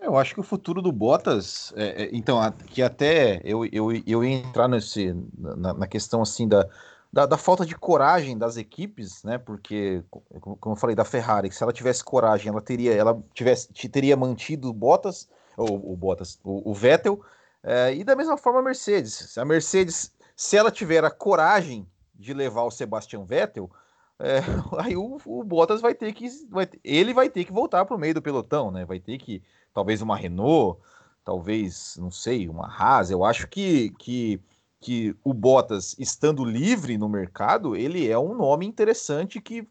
Eu 0.00 0.16
acho 0.16 0.34
que 0.34 0.40
o 0.40 0.44
futuro 0.44 0.82
do 0.82 0.92
Bottas, 0.92 1.72
é, 1.76 2.04
é, 2.04 2.10
então, 2.12 2.38
que 2.68 2.82
até 2.82 3.40
eu, 3.42 3.64
eu, 3.66 3.90
eu 4.06 4.24
ia 4.24 4.36
entrar 4.36 4.68
nesse, 4.68 5.14
na, 5.36 5.72
na 5.72 5.86
questão 5.86 6.20
assim 6.20 6.46
da, 6.46 6.68
da, 7.14 7.26
da, 7.26 7.36
falta 7.38 7.64
de 7.64 7.76
coragem 7.76 8.36
das 8.36 8.56
equipes, 8.56 9.22
né? 9.22 9.38
Porque, 9.38 10.02
como 10.40 10.74
eu 10.74 10.76
falei 10.76 10.96
da 10.96 11.04
Ferrari, 11.04 11.52
se 11.52 11.62
ela 11.62 11.72
tivesse 11.72 12.02
coragem, 12.02 12.48
ela 12.48 12.60
teria, 12.60 12.92
ela 12.92 13.22
tivesse, 13.32 13.68
teria 13.88 14.16
mantido 14.16 14.72
Bottas, 14.72 15.28
ou 15.56 15.92
o 15.92 15.96
Bottas, 15.96 16.40
o, 16.42 16.72
o 16.72 16.74
Vettel, 16.74 17.22
é, 17.62 17.94
e 17.94 18.02
da 18.02 18.16
mesma 18.16 18.36
forma 18.36 18.58
a 18.58 18.62
Mercedes. 18.62 19.38
A 19.38 19.44
Mercedes, 19.44 20.12
se 20.34 20.56
ela 20.56 20.72
tiver 20.72 21.04
a 21.04 21.10
coragem 21.10 21.86
de 22.12 22.34
levar 22.34 22.64
o 22.64 22.70
Sebastian 22.72 23.24
Vettel, 23.24 23.70
é, 24.18 24.40
aí 24.84 24.96
o, 24.96 25.20
o, 25.24 25.44
Bottas 25.44 25.80
vai 25.80 25.94
ter 25.94 26.12
que, 26.12 26.28
vai, 26.50 26.68
ele 26.82 27.14
vai 27.14 27.28
ter 27.28 27.44
que 27.44 27.52
voltar 27.52 27.84
para 27.84 27.94
o 27.94 27.98
meio 27.98 28.14
do 28.14 28.22
pelotão, 28.22 28.72
né? 28.72 28.84
Vai 28.84 28.98
ter 28.98 29.18
que, 29.18 29.40
talvez 29.72 30.02
uma 30.02 30.16
Renault, 30.16 30.80
talvez, 31.24 31.96
não 31.96 32.10
sei, 32.10 32.48
uma 32.48 32.66
Haas. 32.66 33.08
Eu 33.12 33.24
acho 33.24 33.46
que, 33.46 33.90
que 34.00 34.40
que 34.84 35.16
o 35.24 35.32
Bottas, 35.32 35.96
estando 35.98 36.44
livre 36.44 36.98
no 36.98 37.08
mercado, 37.08 37.74
ele 37.74 38.06
é 38.06 38.18
um 38.18 38.34
nome 38.34 38.66
interessante 38.66 39.40
que, 39.40 39.66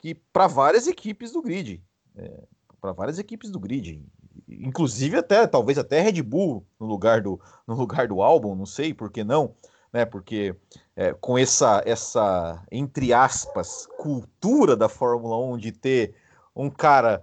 que 0.00 0.16
para 0.16 0.48
várias 0.48 0.88
equipes 0.88 1.30
do 1.30 1.40
grid. 1.40 1.80
É, 2.16 2.42
para 2.80 2.90
várias 2.90 3.20
equipes 3.20 3.52
do 3.52 3.60
grid. 3.60 4.04
Inclusive 4.48 5.16
até, 5.16 5.46
talvez 5.46 5.78
até 5.78 6.00
Red 6.00 6.20
Bull 6.22 6.66
no 6.78 6.86
lugar 6.86 7.20
do, 7.22 7.40
no 7.68 7.76
lugar 7.76 8.08
do 8.08 8.20
álbum, 8.20 8.56
não 8.56 8.66
sei 8.66 8.92
por 8.92 9.12
que 9.12 9.22
não, 9.22 9.54
né? 9.92 10.04
Porque 10.04 10.56
é, 10.96 11.12
com 11.12 11.38
essa, 11.38 11.80
essa, 11.86 12.60
entre 12.68 13.12
aspas, 13.12 13.86
cultura 13.96 14.76
da 14.76 14.88
Fórmula 14.88 15.38
1 15.38 15.58
de 15.58 15.70
ter 15.70 16.16
um 16.56 16.68
cara, 16.68 17.22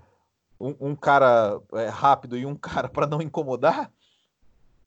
um, 0.58 0.74
um 0.80 0.96
cara 0.96 1.60
é, 1.74 1.90
rápido 1.90 2.38
e 2.38 2.46
um 2.46 2.56
cara 2.56 2.88
para 2.88 3.06
não 3.06 3.22
incomodar, 3.22 3.92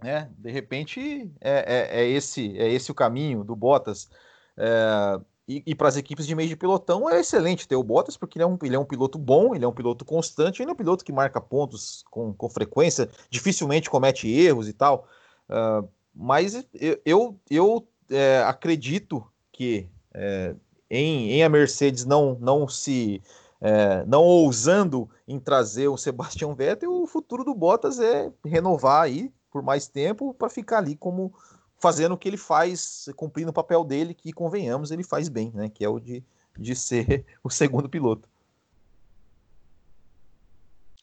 né? 0.02 0.30
De 0.36 0.50
repente 0.50 1.30
é, 1.40 1.98
é, 1.98 2.00
é, 2.00 2.08
esse 2.08 2.56
é 2.58 2.70
esse 2.70 2.90
o 2.90 2.94
caminho 2.94 3.44
do 3.44 3.56
Bottas. 3.56 4.08
É, 4.56 5.20
e, 5.48 5.62
e 5.66 5.74
para 5.74 5.88
as 5.88 5.96
equipes 5.96 6.26
de 6.26 6.34
meio 6.34 6.48
de 6.48 6.56
pelotão 6.56 7.08
é 7.08 7.20
excelente 7.20 7.66
ter 7.66 7.76
o 7.76 7.82
Bottas, 7.82 8.16
porque 8.16 8.38
ele 8.38 8.44
é, 8.44 8.46
um, 8.46 8.58
ele 8.62 8.76
é 8.76 8.78
um 8.78 8.84
piloto 8.84 9.18
bom, 9.18 9.54
ele 9.54 9.64
é 9.64 9.68
um 9.68 9.72
piloto 9.72 10.04
constante, 10.04 10.62
ele 10.62 10.70
é 10.70 10.72
um 10.74 10.76
piloto 10.76 11.04
que 11.04 11.12
marca 11.12 11.40
pontos 11.40 12.04
com, 12.10 12.34
com 12.34 12.50
frequência, 12.50 13.08
dificilmente 13.30 13.88
comete 13.88 14.28
erros 14.28 14.68
e 14.68 14.72
tal. 14.74 15.08
Uh, 15.48 15.88
mas 16.14 16.66
eu, 16.74 17.00
eu, 17.04 17.40
eu 17.50 17.88
é, 18.10 18.42
acredito 18.44 19.24
que 19.52 19.88
é, 20.12 20.54
em, 20.90 21.32
em 21.32 21.42
a 21.42 21.48
Mercedes 21.48 22.04
não, 22.04 22.36
não 22.40 22.68
se 22.68 23.22
é, 23.60 24.04
não 24.04 24.22
ousando 24.22 25.08
em 25.26 25.38
trazer 25.38 25.88
o 25.88 25.96
Sebastian 25.96 26.54
Vettel, 26.54 26.92
o 26.92 27.06
futuro 27.06 27.44
do 27.44 27.54
Bottas 27.54 27.98
é 27.98 28.32
renovar 28.44 29.02
aí 29.02 29.32
por 29.50 29.62
mais 29.62 29.88
tempo 29.88 30.34
para 30.34 30.48
ficar 30.48 30.78
ali 30.78 30.96
como 30.96 31.34
fazendo 31.78 32.14
o 32.14 32.18
que 32.18 32.28
ele 32.28 32.36
faz, 32.36 33.08
cumprindo 33.16 33.50
o 33.50 33.54
papel 33.54 33.84
dele, 33.84 34.14
que 34.14 34.32
convenhamos, 34.32 34.90
ele 34.90 35.04
faz 35.04 35.28
bem, 35.28 35.52
né? 35.54 35.68
Que 35.68 35.84
é 35.84 35.88
o 35.88 36.00
de, 36.00 36.24
de 36.58 36.74
ser 36.74 37.24
o 37.42 37.50
segundo 37.50 37.88
piloto. 37.88 38.28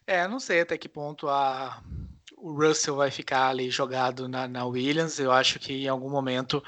É, 0.08 0.27
não 0.27 0.39
sei 0.39 0.62
até 0.62 0.77
que 0.77 0.88
ponto 0.88 1.27
a, 1.27 1.81
o 2.38 2.51
Russell 2.51 2.95
vai 2.95 3.10
ficar 3.10 3.49
ali 3.49 3.71
jogado 3.71 4.27
na, 4.27 4.47
na 4.47 4.65
Williams. 4.65 5.17
Eu 5.17 5.31
acho 5.31 5.58
que 5.58 5.86
em 5.86 5.88
algum 5.88 6.10
momento 6.10 6.62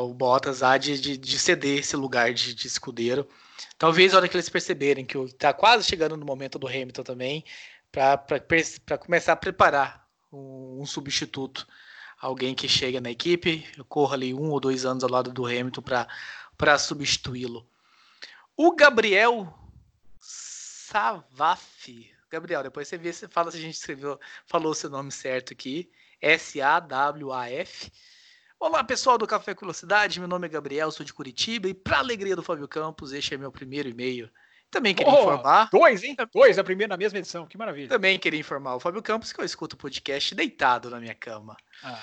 o 0.00 0.12
Bottas 0.12 0.62
há 0.62 0.76
de, 0.76 1.00
de, 1.00 1.16
de, 1.16 1.38
ceder 1.38 1.78
esse 1.78 1.94
lugar 1.94 2.32
de, 2.34 2.52
de 2.54 2.66
escudeiro. 2.66 3.28
Talvez 3.78 4.12
na 4.12 4.18
hora 4.18 4.28
que 4.28 4.36
eles 4.36 4.48
perceberem 4.48 5.04
que 5.04 5.16
está 5.18 5.52
quase 5.52 5.84
chegando 5.84 6.16
no 6.16 6.26
momento 6.26 6.58
do 6.58 6.66
Hamilton 6.66 7.02
também, 7.04 7.44
para 7.92 8.98
começar 8.98 9.34
a 9.34 9.36
preparar 9.36 10.05
um, 10.32 10.80
um 10.80 10.86
substituto, 10.86 11.66
alguém 12.20 12.54
que 12.54 12.68
chega 12.68 13.00
na 13.00 13.10
equipe, 13.10 13.66
corra 13.88 14.14
ali 14.14 14.34
um 14.34 14.50
ou 14.50 14.60
dois 14.60 14.84
anos 14.84 15.04
ao 15.04 15.10
lado 15.10 15.32
do 15.32 15.46
Hamilton 15.46 15.82
para 16.56 16.78
substituí-lo. 16.78 17.66
O 18.56 18.74
Gabriel 18.74 19.52
Savaf. 20.18 22.12
Gabriel, 22.30 22.62
depois 22.62 22.88
você 22.88 22.98
vê, 22.98 23.12
você 23.12 23.28
fala 23.28 23.50
se 23.50 23.58
a 23.58 23.60
gente 23.60 23.74
escreveu, 23.74 24.18
falou 24.46 24.72
o 24.72 24.74
seu 24.74 24.90
nome 24.90 25.12
certo 25.12 25.52
aqui. 25.52 25.90
S-A-W-A-F. 26.20 27.92
Olá, 28.58 28.82
pessoal 28.82 29.18
do 29.18 29.26
Café 29.26 29.54
com 29.54 29.60
Velocidade. 29.60 30.18
Meu 30.18 30.28
nome 30.28 30.46
é 30.46 30.50
Gabriel, 30.50 30.90
sou 30.90 31.04
de 31.04 31.12
Curitiba 31.12 31.68
e, 31.68 31.74
para 31.74 31.98
alegria 31.98 32.34
do 32.34 32.42
Fábio 32.42 32.66
Campos, 32.66 33.12
este 33.12 33.34
é 33.34 33.36
meu 33.36 33.52
primeiro 33.52 33.88
e-mail 33.88 34.30
também 34.70 34.94
queria 34.94 35.12
oh, 35.12 35.20
informar. 35.20 35.68
Dois, 35.70 36.02
hein? 36.02 36.16
Dois, 36.32 36.58
a 36.58 36.64
primeira 36.64 36.92
na 36.92 36.96
mesma 36.96 37.18
edição, 37.18 37.46
que 37.46 37.56
maravilha. 37.56 37.88
Também 37.88 38.18
queria 38.18 38.40
informar 38.40 38.76
o 38.76 38.80
Fábio 38.80 39.02
Campos 39.02 39.32
que 39.32 39.40
eu 39.40 39.44
escuto 39.44 39.74
o 39.76 39.78
podcast 39.78 40.34
deitado 40.34 40.90
na 40.90 41.00
minha 41.00 41.14
cama. 41.14 41.56
Ah. 41.82 42.02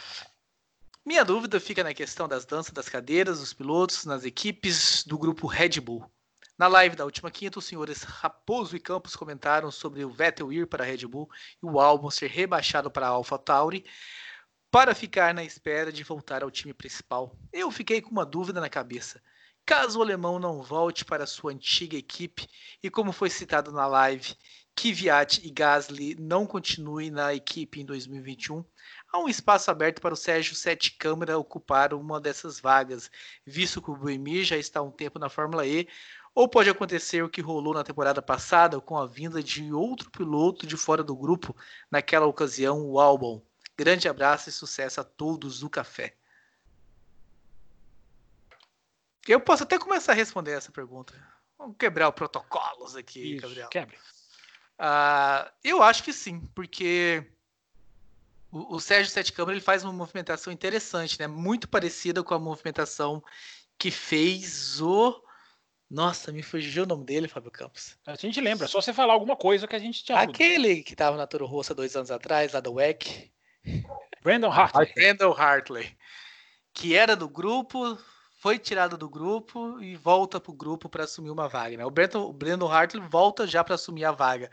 Minha 1.06 1.26
dúvida 1.26 1.60
fica 1.60 1.84
na 1.84 1.94
questão 1.94 2.28
das 2.28 2.46
danças 2.46 2.72
das 2.72 2.88
cadeiras 2.88 3.40
dos 3.40 3.54
pilotos 3.54 4.06
nas 4.06 4.24
equipes 4.24 5.04
do 5.06 5.18
grupo 5.18 5.48
Red 5.48 5.82
Bull. 5.82 6.10
Na 6.58 6.68
live 6.68 6.96
da 6.96 7.04
última 7.04 7.30
quinta, 7.30 7.60
os 7.60 7.66
senhores 7.66 8.04
Raposo 8.04 8.76
e 8.76 8.80
Campos 8.80 9.16
comentaram 9.16 9.70
sobre 9.70 10.06
o 10.06 10.10
Vettel 10.10 10.54
ir 10.54 10.68
para 10.68 10.84
a 10.84 10.88
Red 10.88 11.06
Bull 11.08 11.30
e 11.62 11.66
o 11.66 11.80
álbum 11.80 12.10
ser 12.10 12.28
rebaixado 12.28 12.90
para 12.90 13.08
a 13.08 13.10
AlphaTauri 13.10 13.84
para 14.72 14.96
ficar 14.96 15.34
na 15.34 15.44
espera 15.44 15.92
de 15.92 16.04
voltar 16.04 16.42
ao 16.42 16.50
time 16.50 16.74
principal. 16.74 17.36
Eu 17.52 17.70
fiquei 17.70 18.02
com 18.02 18.12
uma 18.12 18.26
dúvida 18.26 18.62
na 18.62 18.70
cabeça. 18.70 19.22
Caso 19.66 20.00
o 20.00 20.02
alemão 20.02 20.40
não 20.40 20.62
volte 20.62 21.06
para 21.06 21.26
sua 21.26 21.54
antiga 21.54 21.96
equipe 21.96 22.48
e 22.84 22.90
como 22.90 23.14
foi 23.14 23.30
citado 23.30 23.72
na 23.72 23.88
live, 23.88 24.36
Kvyat 24.76 25.40
e 25.42 25.50
Gasly 25.50 26.16
não 26.20 26.46
continuem 26.46 27.10
na 27.10 27.34
equipe 27.34 27.80
em 27.80 27.86
2021, 27.86 28.66
há 29.10 29.20
um 29.20 29.30
espaço 29.30 29.72
aberto 29.72 30.02
para 30.02 30.14
o 30.14 30.18
Sérgio 30.18 30.54
Sete 30.54 30.98
Câmara 30.98 31.38
ocupar 31.38 31.94
uma 31.94 32.20
dessas 32.20 32.60
vagas, 32.60 33.10
visto 33.46 33.82
que 33.82 33.90
o 33.90 33.96
Buemi 33.96 34.44
já 34.44 34.58
está 34.58 34.82
há 34.82 34.84
um 34.84 34.92
tempo 34.92 35.18
na 35.18 35.30
Fórmula 35.30 35.66
E, 35.66 35.88
ou 36.36 36.50
pode 36.50 36.70
acontecer 36.70 37.24
o 37.24 37.30
que 37.30 37.40
rolou 37.40 37.74
na 37.74 37.86
temporada 37.86 38.22
passada 38.22 38.82
com 38.82 38.98
a 38.98 39.06
vinda 39.06 39.42
de 39.42 39.72
outro 39.72 40.12
piloto 40.12 40.68
de 40.68 40.76
fora 40.76 41.04
do 41.04 41.16
grupo, 41.16 41.56
naquela 41.90 42.26
ocasião 42.26 42.86
o 42.86 43.00
Albon. 43.00 43.42
Grande 43.78 44.10
abraço 44.10 44.50
e 44.50 44.52
sucesso 44.52 45.00
a 45.00 45.06
todos 45.06 45.62
do 45.62 45.70
café. 45.70 46.18
Eu 49.28 49.40
posso 49.40 49.64
até 49.64 49.80
começar 49.80 50.12
a 50.12 50.16
responder 50.16 50.52
essa 50.52 50.72
pergunta. 50.72 51.14
Vamos 51.58 51.78
quebrar 51.78 52.10
os 52.10 52.16
protocolos 52.16 52.96
aqui, 52.96 53.36
Isso, 53.36 53.42
Gabriel. 53.42 53.70
Quebre. 53.70 53.96
Uh, 54.80 55.50
eu 55.64 55.82
acho 55.82 56.04
que 56.04 56.12
sim, 56.12 56.42
porque 56.54 57.26
o, 58.52 58.76
o 58.76 58.80
Sérgio 58.80 59.12
Sete 59.12 59.32
Câmara 59.32 59.56
ele 59.56 59.64
faz 59.64 59.84
uma 59.84 59.94
movimentação 59.94 60.52
interessante, 60.52 61.20
né? 61.20 61.28
Muito 61.28 61.68
parecida 61.68 62.24
com 62.24 62.34
a 62.34 62.40
movimentação 62.40 63.24
que 63.78 63.90
fez 63.92 64.82
o. 64.82 65.22
Nossa, 65.90 66.32
me 66.32 66.42
fugiu 66.42 66.84
o 66.84 66.88
nome 66.88 67.06
dele, 67.06 67.28
Fábio 67.28 67.52
Campos. 67.52 67.98
A 68.06 68.16
gente 68.16 68.42
lembra, 68.42 68.68
só 68.68 68.82
você 68.82 68.92
falar 68.92 69.14
alguma 69.14 69.36
coisa 69.36 69.68
que 69.68 69.76
a 69.76 69.80
gente 69.80 70.04
tinha. 70.04 70.18
Aquele 70.18 70.82
que 70.82 70.94
estava 70.94 71.16
na 71.16 71.28
Toro 71.28 71.46
Rosso 71.46 71.74
dois 71.76 71.96
anos 71.96 72.12
atrás, 72.12 72.52
lá 72.52 72.60
do 72.60 72.74
WEC. 72.74 73.32
Brandon 74.24 74.52
Hartley. 74.52 74.92
Brandon 74.94 75.34
Hartley. 75.34 75.96
Que 76.74 76.96
era 76.96 77.16
do 77.16 77.30
grupo, 77.30 77.98
foi 78.44 78.60
tirado 78.60 78.98
do 78.98 79.08
grupo 79.10 79.80
e 79.80 79.96
volta 79.96 80.38
para 80.38 80.52
o 80.52 80.54
grupo 80.54 80.90
para 80.90 81.06
assumir 81.06 81.30
uma 81.30 81.48
vaga. 81.48 81.78
Né? 81.78 81.86
O, 81.86 81.90
Brandon, 81.90 82.66
o 82.66 82.70
Hartley 82.70 83.02
volta 83.08 83.48
já 83.48 83.64
para 83.64 83.76
assumir 83.76 84.04
a 84.04 84.12
vaga. 84.12 84.52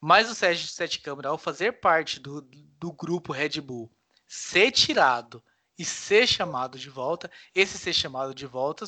Mas 0.00 0.30
o 0.30 0.36
Sérgio 0.36 0.68
Sete 0.68 1.00
Câmara, 1.00 1.30
ao 1.30 1.36
fazer 1.36 1.80
parte 1.80 2.20
do, 2.20 2.42
do 2.78 2.92
grupo 2.92 3.32
Red 3.32 3.60
Bull, 3.60 3.90
ser 4.24 4.70
tirado 4.70 5.42
e 5.76 5.84
ser 5.84 6.28
chamado 6.28 6.78
de 6.78 6.88
volta, 6.88 7.28
esse 7.52 7.76
ser 7.76 7.92
chamado 7.92 8.32
de 8.32 8.46
volta 8.46 8.84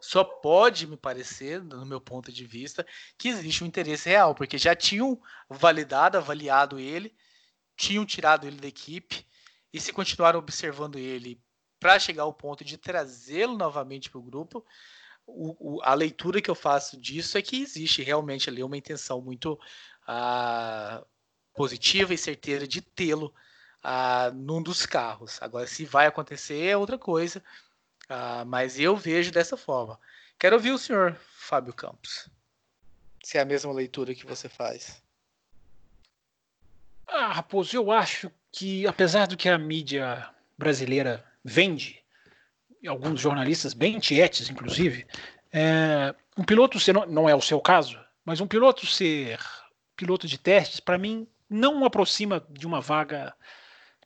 só 0.00 0.24
pode 0.24 0.86
me 0.86 0.96
parecer, 0.96 1.62
no 1.62 1.84
meu 1.84 2.00
ponto 2.00 2.32
de 2.32 2.46
vista, 2.46 2.86
que 3.18 3.28
existe 3.28 3.62
um 3.62 3.66
interesse 3.66 4.08
real, 4.08 4.34
porque 4.34 4.56
já 4.56 4.74
tinham 4.74 5.20
validado, 5.50 6.16
avaliado 6.16 6.80
ele, 6.80 7.14
tinham 7.76 8.06
tirado 8.06 8.46
ele 8.46 8.56
da 8.56 8.68
equipe, 8.68 9.26
e 9.70 9.78
se 9.78 9.92
continuaram 9.92 10.38
observando 10.38 10.98
ele 10.98 11.38
para 11.82 11.98
chegar 11.98 12.22
ao 12.22 12.32
ponto 12.32 12.64
de 12.64 12.78
trazê-lo 12.78 13.58
novamente 13.58 14.08
para 14.08 14.20
o 14.20 14.22
grupo, 14.22 14.64
a 15.82 15.94
leitura 15.94 16.40
que 16.40 16.48
eu 16.48 16.54
faço 16.54 16.96
disso 16.96 17.36
é 17.36 17.42
que 17.42 17.60
existe 17.60 18.04
realmente 18.04 18.48
ali 18.48 18.62
uma 18.62 18.76
intenção 18.76 19.20
muito 19.20 19.54
uh, 19.54 21.04
positiva 21.52 22.14
e 22.14 22.18
certeira 22.18 22.68
de 22.68 22.80
tê-lo 22.80 23.34
uh, 23.84 24.32
num 24.32 24.62
dos 24.62 24.86
carros. 24.86 25.42
Agora, 25.42 25.66
se 25.66 25.84
vai 25.84 26.06
acontecer 26.06 26.64
é 26.64 26.76
outra 26.76 26.96
coisa, 26.96 27.42
uh, 28.04 28.46
mas 28.46 28.78
eu 28.78 28.96
vejo 28.96 29.32
dessa 29.32 29.56
forma. 29.56 29.98
Quero 30.38 30.54
ouvir 30.54 30.70
o 30.70 30.78
senhor 30.78 31.18
Fábio 31.34 31.74
Campos. 31.74 32.28
Se 33.24 33.38
é 33.38 33.40
a 33.40 33.44
mesma 33.44 33.72
leitura 33.72 34.14
que 34.14 34.24
você 34.24 34.48
faz. 34.48 35.02
Ah, 37.08 37.32
Raposo, 37.32 37.76
eu 37.76 37.90
acho 37.90 38.30
que 38.52 38.86
apesar 38.86 39.26
do 39.26 39.36
que 39.36 39.48
a 39.48 39.58
mídia 39.58 40.32
brasileira 40.56 41.31
vende, 41.44 42.02
alguns 42.86 43.20
jornalistas 43.20 43.74
bem 43.74 43.98
tietes, 43.98 44.50
inclusive, 44.50 45.06
é, 45.52 46.14
um 46.36 46.44
piloto 46.44 46.80
ser, 46.80 46.92
não, 46.92 47.06
não 47.06 47.28
é 47.28 47.34
o 47.34 47.40
seu 47.40 47.60
caso, 47.60 47.98
mas 48.24 48.40
um 48.40 48.46
piloto 48.46 48.86
ser 48.86 49.38
piloto 49.96 50.26
de 50.26 50.38
testes, 50.38 50.80
para 50.80 50.98
mim, 50.98 51.26
não 51.48 51.84
aproxima 51.84 52.44
de 52.50 52.66
uma 52.66 52.80
vaga 52.80 53.34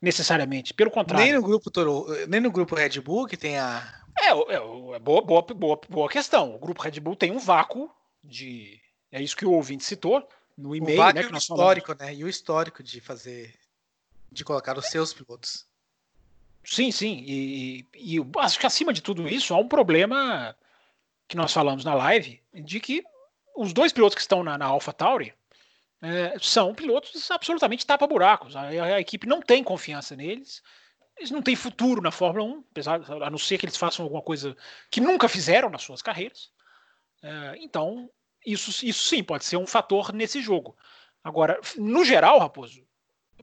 necessariamente. 0.01 0.75
Pelo 0.75 0.91
contrário. 0.91 1.25
Nem 1.25 1.35
no 1.35 1.43
grupo 1.43 1.71
Toro, 1.71 2.07
nem 2.29 2.41
no 2.41 2.51
grupo 2.51 2.75
Red 2.75 3.01
Bull, 3.01 3.27
que 3.27 3.37
tem 3.37 3.59
a 3.59 3.83
É, 4.21 4.29
é, 4.29 4.95
é 4.97 4.99
boa, 4.99 5.23
boa, 5.23 5.43
boa, 5.43 5.81
boa 5.89 6.09
questão. 6.09 6.55
O 6.55 6.59
grupo 6.59 6.83
Red 6.83 7.01
Bull 7.01 7.17
tem 7.17 7.31
um 7.31 7.39
vácuo 7.39 7.91
de. 8.23 8.81
É 9.11 9.23
isso 9.23 9.37
que 9.37 9.47
o 9.47 9.53
ouvinte 9.53 9.85
citou 9.85 10.29
no 10.57 10.75
e-mail, 10.75 11.03
né? 11.13 11.23
Que 11.23 11.33
o 11.33 11.37
histórico, 11.37 11.97
falamos. 11.97 12.07
né? 12.07 12.21
E 12.21 12.25
o 12.25 12.29
histórico 12.29 12.83
de 12.83 13.01
fazer. 13.01 13.55
de 14.31 14.45
colocar 14.45 14.77
os 14.77 14.87
seus 14.87 15.13
pilotos. 15.15 15.67
Sim, 16.67 16.91
sim. 16.91 17.23
E, 17.27 17.87
e, 17.95 18.17
e 18.17 18.27
acho 18.39 18.59
que 18.59 18.67
acima 18.67 18.93
de 18.93 19.01
tudo 19.01 19.29
isso 19.29 19.55
há 19.55 19.59
um 19.59 19.69
problema 19.69 20.55
que 21.29 21.37
nós 21.37 21.53
falamos 21.53 21.85
na 21.85 21.95
live 21.95 22.43
de 22.53 22.81
que 22.81 23.05
os 23.57 23.73
dois 23.73 23.93
pilotos 23.93 24.17
que 24.17 24.21
estão 24.21 24.43
na, 24.43 24.59
na 24.59 24.67
AlphaTauri 24.67 25.33
é, 26.03 26.37
são 26.41 26.75
pilotos 26.75 27.31
absolutamente 27.31 27.87
tapa-buracos. 27.87 28.57
A, 28.57 28.63
a, 28.69 29.01
equipe 29.01 29.27
não 29.27 29.41
tem 29.41 29.63
confiança 29.63 30.17
neles. 30.17 30.63
Eles 31.17 31.31
não 31.31 31.41
têm 31.41 31.57
futuro 31.57 32.03
na 32.03 32.11
Fórmula 32.11 32.45
1, 32.45 32.65
apesar, 32.71 33.01
a 33.23 33.31
não 33.31 33.39
ser 33.39 33.59
que 33.59 33.65
eles 33.65 33.77
façam 33.77 34.05
alguma 34.05 34.21
coisa 34.21 34.55
que 34.91 35.01
nunca 35.01 35.29
fizeram 35.29 35.71
nas 35.71 35.83
suas 35.83 36.03
carreiras. 36.03 36.51
É, 37.23 37.55
então, 37.61 38.11
isso, 38.45 38.71
isso 38.85 39.05
sim 39.05 39.23
pode 39.23 39.45
ser 39.45 39.57
um 39.57 39.67
fator 39.67 40.13
nesse 40.13 40.43
jogo. 40.43 40.77
Agora, 41.25 41.59
no 41.77 42.05
geral, 42.05 42.39
Raposo, 42.39 42.86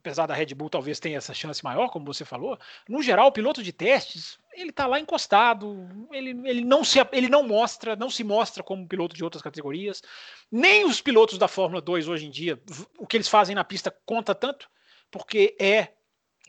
apesar 0.04 0.26
da 0.26 0.34
Red 0.34 0.54
Bull 0.54 0.68
talvez 0.68 1.00
tenha 1.00 1.16
essa 1.16 1.32
chance 1.32 1.64
maior, 1.64 1.88
como 1.88 2.04
você 2.04 2.26
falou, 2.26 2.58
no 2.86 3.02
geral, 3.02 3.28
o 3.28 3.32
piloto 3.32 3.62
de 3.62 3.72
testes, 3.72 4.38
ele 4.52 4.70
tá 4.70 4.86
lá 4.86 5.00
encostado, 5.00 5.88
ele, 6.12 6.46
ele, 6.46 6.60
não 6.62 6.84
se, 6.84 6.98
ele 7.10 7.30
não 7.30 7.42
mostra, 7.42 7.96
não 7.96 8.10
se 8.10 8.22
mostra 8.22 8.62
como 8.62 8.86
piloto 8.86 9.16
de 9.16 9.24
outras 9.24 9.42
categorias. 9.42 10.02
Nem 10.52 10.84
os 10.84 11.00
pilotos 11.00 11.38
da 11.38 11.48
Fórmula 11.48 11.80
2 11.80 12.06
hoje 12.06 12.26
em 12.26 12.30
dia, 12.30 12.60
o 12.98 13.06
que 13.06 13.16
eles 13.16 13.28
fazem 13.28 13.54
na 13.54 13.64
pista 13.64 13.90
conta 14.04 14.34
tanto, 14.34 14.68
porque 15.10 15.56
é 15.58 15.88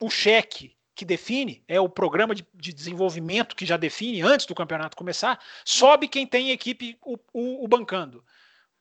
o 0.02 0.10
cheque 0.10 0.76
que 0.94 1.06
define, 1.06 1.64
é 1.66 1.80
o 1.80 1.88
programa 1.88 2.36
de, 2.36 2.46
de, 2.54 2.74
desenvolvimento 2.74 3.56
que 3.56 3.66
já 3.66 3.78
define 3.78 4.22
antes 4.22 4.46
do 4.46 4.56
campeonato 4.56 4.98
começar, 4.98 5.42
sobe 5.64 6.10
quem 6.10 6.28
tem 6.28 6.52
equipe 6.52 6.98
o, 7.02 7.18
o, 7.32 7.64
o 7.64 7.68
bancando, 7.70 8.22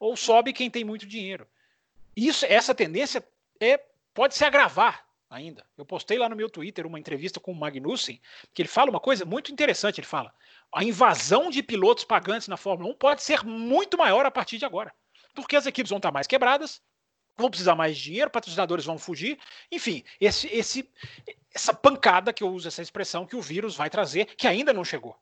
ou 0.00 0.16
sobe 0.16 0.52
quem 0.52 0.68
tem 0.68 0.82
muito 0.82 1.06
dinheiro. 1.06 1.46
Isso, 2.16 2.44
essa 2.46 2.74
tendência 2.74 3.24
é 3.60 3.80
pode 4.14 4.34
se 4.34 4.44
agravar 4.44 5.04
ainda. 5.28 5.66
Eu 5.76 5.84
postei 5.84 6.16
lá 6.16 6.28
no 6.28 6.36
meu 6.36 6.48
Twitter 6.48 6.86
uma 6.86 6.98
entrevista 6.98 7.40
com 7.40 7.52
o 7.52 7.54
Magnussen, 7.54 8.20
que 8.54 8.62
ele 8.62 8.68
fala 8.68 8.90
uma 8.90 9.00
coisa 9.00 9.24
muito 9.24 9.52
interessante. 9.52 10.00
Ele 10.00 10.06
fala: 10.06 10.32
a 10.72 10.84
invasão 10.84 11.50
de 11.50 11.62
pilotos 11.62 12.04
pagantes 12.04 12.48
na 12.48 12.56
Fórmula 12.56 12.90
1 12.90 12.94
pode 12.94 13.22
ser 13.22 13.44
muito 13.44 13.98
maior 13.98 14.24
a 14.24 14.30
partir 14.30 14.58
de 14.58 14.64
agora. 14.64 14.94
Porque 15.34 15.56
as 15.56 15.66
equipes 15.66 15.90
vão 15.90 15.98
estar 15.98 16.12
mais 16.12 16.28
quebradas, 16.28 16.80
vão 17.36 17.50
precisar 17.50 17.74
mais 17.74 17.96
de 17.96 18.04
dinheiro, 18.04 18.30
patrocinadores 18.30 18.84
vão 18.84 18.96
fugir. 18.96 19.38
Enfim, 19.70 20.04
esse, 20.20 20.46
esse, 20.46 20.88
essa 21.52 21.74
pancada 21.74 22.32
que 22.32 22.44
eu 22.44 22.48
uso 22.48 22.68
essa 22.68 22.82
expressão 22.82 23.26
que 23.26 23.36
o 23.36 23.42
vírus 23.42 23.74
vai 23.74 23.90
trazer, 23.90 24.26
que 24.36 24.46
ainda 24.46 24.72
não 24.72 24.84
chegou. 24.84 25.18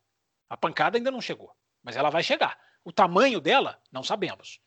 A 0.48 0.56
pancada 0.56 0.98
ainda 0.98 1.10
não 1.10 1.20
chegou, 1.20 1.50
mas 1.82 1.96
ela 1.96 2.10
vai 2.10 2.22
chegar. 2.22 2.58
O 2.84 2.92
tamanho 2.92 3.40
dela, 3.40 3.80
não 3.90 4.02
sabemos. 4.02 4.60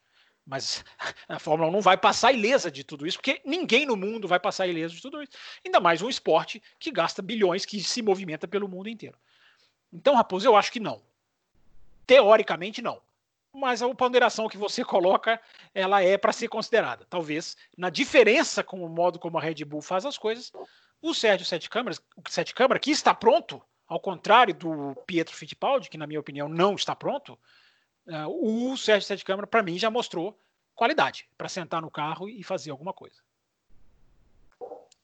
Mas 0.46 0.84
a 1.28 1.40
Fórmula 1.40 1.70
1 1.70 1.72
não 1.72 1.82
vai 1.82 1.98
passar 1.98 2.32
ilesa 2.32 2.70
de 2.70 2.84
tudo 2.84 3.08
isso, 3.08 3.18
porque 3.18 3.42
ninguém 3.44 3.86
no 3.86 3.96
mundo 3.96 4.28
vai 4.28 4.40
passar 4.40 4.68
ileso 4.68 4.96
de 4.96 5.02
tudo 5.02 5.22
isso. 5.22 5.32
Ainda 5.64 5.80
mais 5.80 6.02
um 6.02 6.10
esporte 6.10 6.62
que 6.80 6.92
gasta 6.92 7.22
bilhões, 7.22 7.66
que 7.66 7.82
se 7.82 8.02
movimenta 8.02 8.48
pelo 8.48 8.68
mundo 8.68 8.90
inteiro. 8.90 9.18
Então, 9.92 10.16
Raposo, 10.16 10.48
eu 10.48 10.56
acho 10.56 10.72
que 10.72 10.80
não. 10.80 11.02
Teoricamente, 12.06 12.82
não. 12.82 13.02
Mas 13.52 13.82
a 13.82 13.96
ponderação 13.96 14.50
que 14.50 14.58
você 14.58 14.84
coloca, 14.86 15.42
ela 15.74 16.04
é 16.04 16.18
para 16.18 16.34
ser 16.34 16.48
considerada. 16.48 17.06
Talvez, 17.10 17.56
na 17.78 17.90
diferença 17.90 18.64
com 18.64 18.84
o 18.84 18.90
modo 18.90 19.18
como 19.18 19.38
a 19.38 19.42
Red 19.42 19.64
Bull 19.66 19.82
faz 19.82 20.06
as 20.06 20.18
coisas, 20.18 20.52
o 21.02 21.14
Sérgio 21.14 21.46
Sete 21.46 21.70
Câmaras, 21.70 22.02
Sete 22.28 22.54
Câmara, 22.54 22.80
que 22.80 22.92
está 22.92 23.14
pronto, 23.14 23.62
ao 23.88 24.00
contrário 24.00 24.54
do 24.54 24.96
Pietro 25.06 25.36
Fittipaldi, 25.36 25.90
que 25.90 25.98
na 25.98 26.08
minha 26.08 26.20
opinião 26.20 26.50
não 26.50 26.76
está 26.76 26.96
pronto, 26.96 27.38
Uh, 28.08 28.72
o 28.72 28.78
Sérgio 28.78 29.08
Sete 29.08 29.26
Câmara, 29.26 29.48
para 29.48 29.64
mim, 29.64 29.78
já 29.78 29.90
mostrou 29.90 30.40
qualidade 30.76 31.28
para 31.38 31.50
sentar 31.50 31.82
no 31.82 31.90
carro 31.90 32.30
e 32.30 32.44
fazer 32.44 32.72
alguma 32.72 32.94
coisa. 32.94 33.18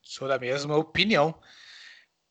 Sou 0.02 0.28
da 0.28 0.38
mesma 0.38 0.76
opinião. 0.76 1.34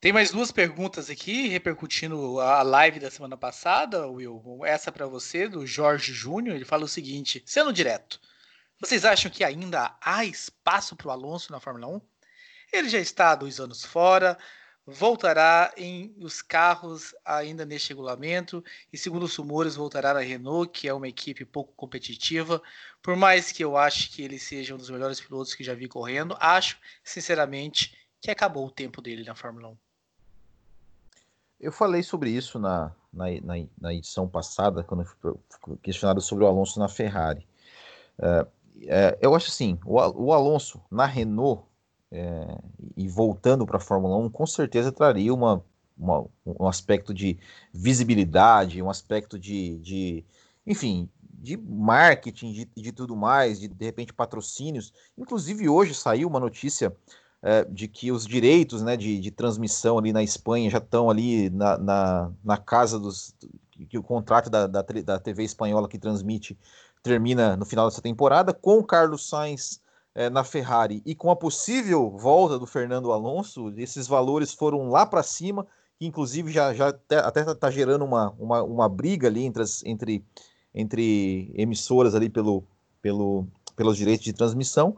Tem 0.01 0.13
mais 0.13 0.31
duas 0.31 0.51
perguntas 0.51 1.11
aqui, 1.11 1.49
repercutindo 1.49 2.41
a 2.41 2.63
live 2.63 2.99
da 2.99 3.11
semana 3.11 3.37
passada, 3.37 4.07
Will. 4.07 4.65
Essa 4.65 4.91
para 4.91 5.07
você, 5.07 5.47
do 5.47 5.67
Jorge 5.67 6.13
Júnior. 6.13 6.57
Ele 6.57 6.65
fala 6.65 6.85
o 6.85 6.89
seguinte: 6.89 7.43
sendo 7.45 7.73
direto, 7.73 8.21
vocês 8.79 9.05
acham 9.05 9.31
que 9.31 9.45
ainda 9.45 9.95
há 10.01 10.25
espaço 10.25 10.97
para 10.97 11.09
o 11.09 11.11
Alonso 11.11 11.53
na 11.53 11.61
Fórmula 11.61 11.87
1? 11.97 12.01
Ele 12.73 12.89
já 12.89 12.99
está 12.99 13.33
há 13.33 13.35
dois 13.35 13.61
anos 13.61 13.85
fora, 13.85 14.39
voltará 14.91 15.73
em 15.77 16.15
os 16.19 16.43
carros 16.43 17.15
ainda 17.25 17.65
neste 17.65 17.91
regulamento 17.91 18.65
e 18.93 18.99
segundo 18.99 19.23
os 19.23 19.37
rumores 19.37 19.77
voltará 19.77 20.13
na 20.13 20.21
Renault, 20.21 20.71
que 20.73 20.89
é 20.89 20.95
uma 20.95 21.09
equipe 21.09 21.45
pouco 21.45 21.73
competitiva. 21.75 22.61
Por 23.03 23.17
mais 23.17 23.53
que 23.53 23.65
eu 23.65 23.77
ache 23.77 24.11
que 24.11 24.23
ele 24.23 24.39
seja 24.39 24.75
um 24.75 24.79
dos 24.79 24.91
melhores 24.91 25.21
pilotos 25.21 25.55
que 25.55 25.65
já 25.65 25.75
vi 25.75 25.89
correndo, 25.89 26.37
acho 26.41 26.79
sinceramente 27.05 27.97
que 28.21 28.31
acabou 28.31 28.67
o 28.67 28.71
tempo 28.71 29.01
dele 29.01 29.25
na 29.25 29.35
Fórmula 29.35 29.69
1. 29.69 29.77
Eu 31.61 31.73
falei 31.73 32.03
sobre 32.03 32.31
isso 32.31 32.59
na, 32.59 32.93
na, 33.13 33.27
na, 33.43 33.55
na 33.81 33.95
edição 33.95 34.29
passada, 34.29 34.83
quando 34.83 35.05
fui 35.05 35.35
questionado 35.83 36.21
sobre 36.21 36.45
o 36.45 36.47
Alonso 36.47 36.79
na 36.79 36.89
Ferrari. 36.89 37.47
É, 38.19 38.47
é, 38.87 39.19
eu 39.21 39.35
acho 39.35 39.49
assim, 39.49 39.79
o, 39.85 39.97
o 39.97 40.33
Alonso 40.33 40.83
na 40.91 41.07
Renault 41.07 41.70
é, 42.13 42.59
e 42.97 43.09
voltando 43.09 43.67
para 43.67 43.77
a 43.77 43.81
Fórmula 43.81 44.17
1, 44.17 44.31
com 44.31 44.47
certeza 44.47 44.91
traria 44.91 45.33
uma, 45.33 45.63
uma, 45.97 46.27
um 46.45 46.67
aspecto 46.67 47.15
de 47.15 47.39
visibilidade, 47.73 48.83
um 48.83 48.91
aspecto 48.91 49.39
de, 49.39 49.79
de 49.79 50.25
enfim, 50.67 51.09
de 51.23 51.57
marketing, 51.57 52.53
de, 52.53 52.71
de 52.77 52.93
tudo 52.93 53.17
mais, 53.17 53.61
de, 53.61 53.69
de 53.69 53.85
repente 53.85 54.13
patrocínios. 54.13 54.93
Inclusive, 55.17 55.69
hoje 55.69 55.95
saiu 55.95 56.29
uma 56.29 56.41
notícia 56.41 56.95
é, 57.43 57.65
de 57.65 57.89
que 57.89 58.13
os 58.13 58.27
direitos 58.27 58.83
né, 58.83 58.97
de, 58.97 59.19
de, 59.19 59.31
transmissão 59.31 59.99
ali 59.99 60.13
na 60.13 60.23
Espanha 60.23 60.69
já 60.69 60.79
estão 60.79 61.09
ali 61.09 61.49
na, 61.49 61.79
na, 61.79 62.33
na, 62.45 62.57
casa 62.59 62.99
dos. 62.99 63.35
que 63.89 63.97
o 63.97 64.03
contrato 64.03 64.51
da, 64.51 64.67
da, 64.67 64.83
da 64.83 65.19
TV 65.19 65.45
espanhola 65.45 65.89
que 65.89 65.99
transmite 65.99 66.59
termina 67.03 67.57
no 67.57 67.65
final 67.65 67.89
dessa 67.89 68.03
temporada, 68.03 68.53
com 68.53 68.79
o 68.79 68.85
Carlos 68.85 69.27
Sainz 69.27 69.81
é, 70.15 70.29
na 70.29 70.45
Ferrari 70.45 71.03
e 71.05 71.15
com 71.15 71.31
a 71.31 71.37
possível 71.37 72.11
volta 72.11 72.59
do 72.59 72.67
Fernando 72.67 73.13
Alonso, 73.13 73.73
esses 73.77 74.07
valores 74.07 74.53
foram 74.53 74.89
lá 74.89 75.07
para 75.07 75.23
cima, 75.23 75.67
que 75.99 76.07
inclusive 76.07 76.51
já, 76.51 76.75
já 76.75 76.89
até 76.89 77.41
está 77.41 77.71
gerando 77.71 78.05
uma, 78.05 78.31
uma, 78.39 78.63
uma, 78.63 78.89
briga 78.89 79.29
ali 79.29 79.45
entre, 79.45 79.63
as, 79.63 79.85
entre, 79.85 80.25
entre 80.75 81.53
emissoras 81.55 82.15
ali 82.15 82.29
pelo, 82.29 82.65
pelo, 83.01 83.47
pelos 83.77 83.97
direitos 83.97 84.25
de 84.25 84.33
transmissão. 84.33 84.97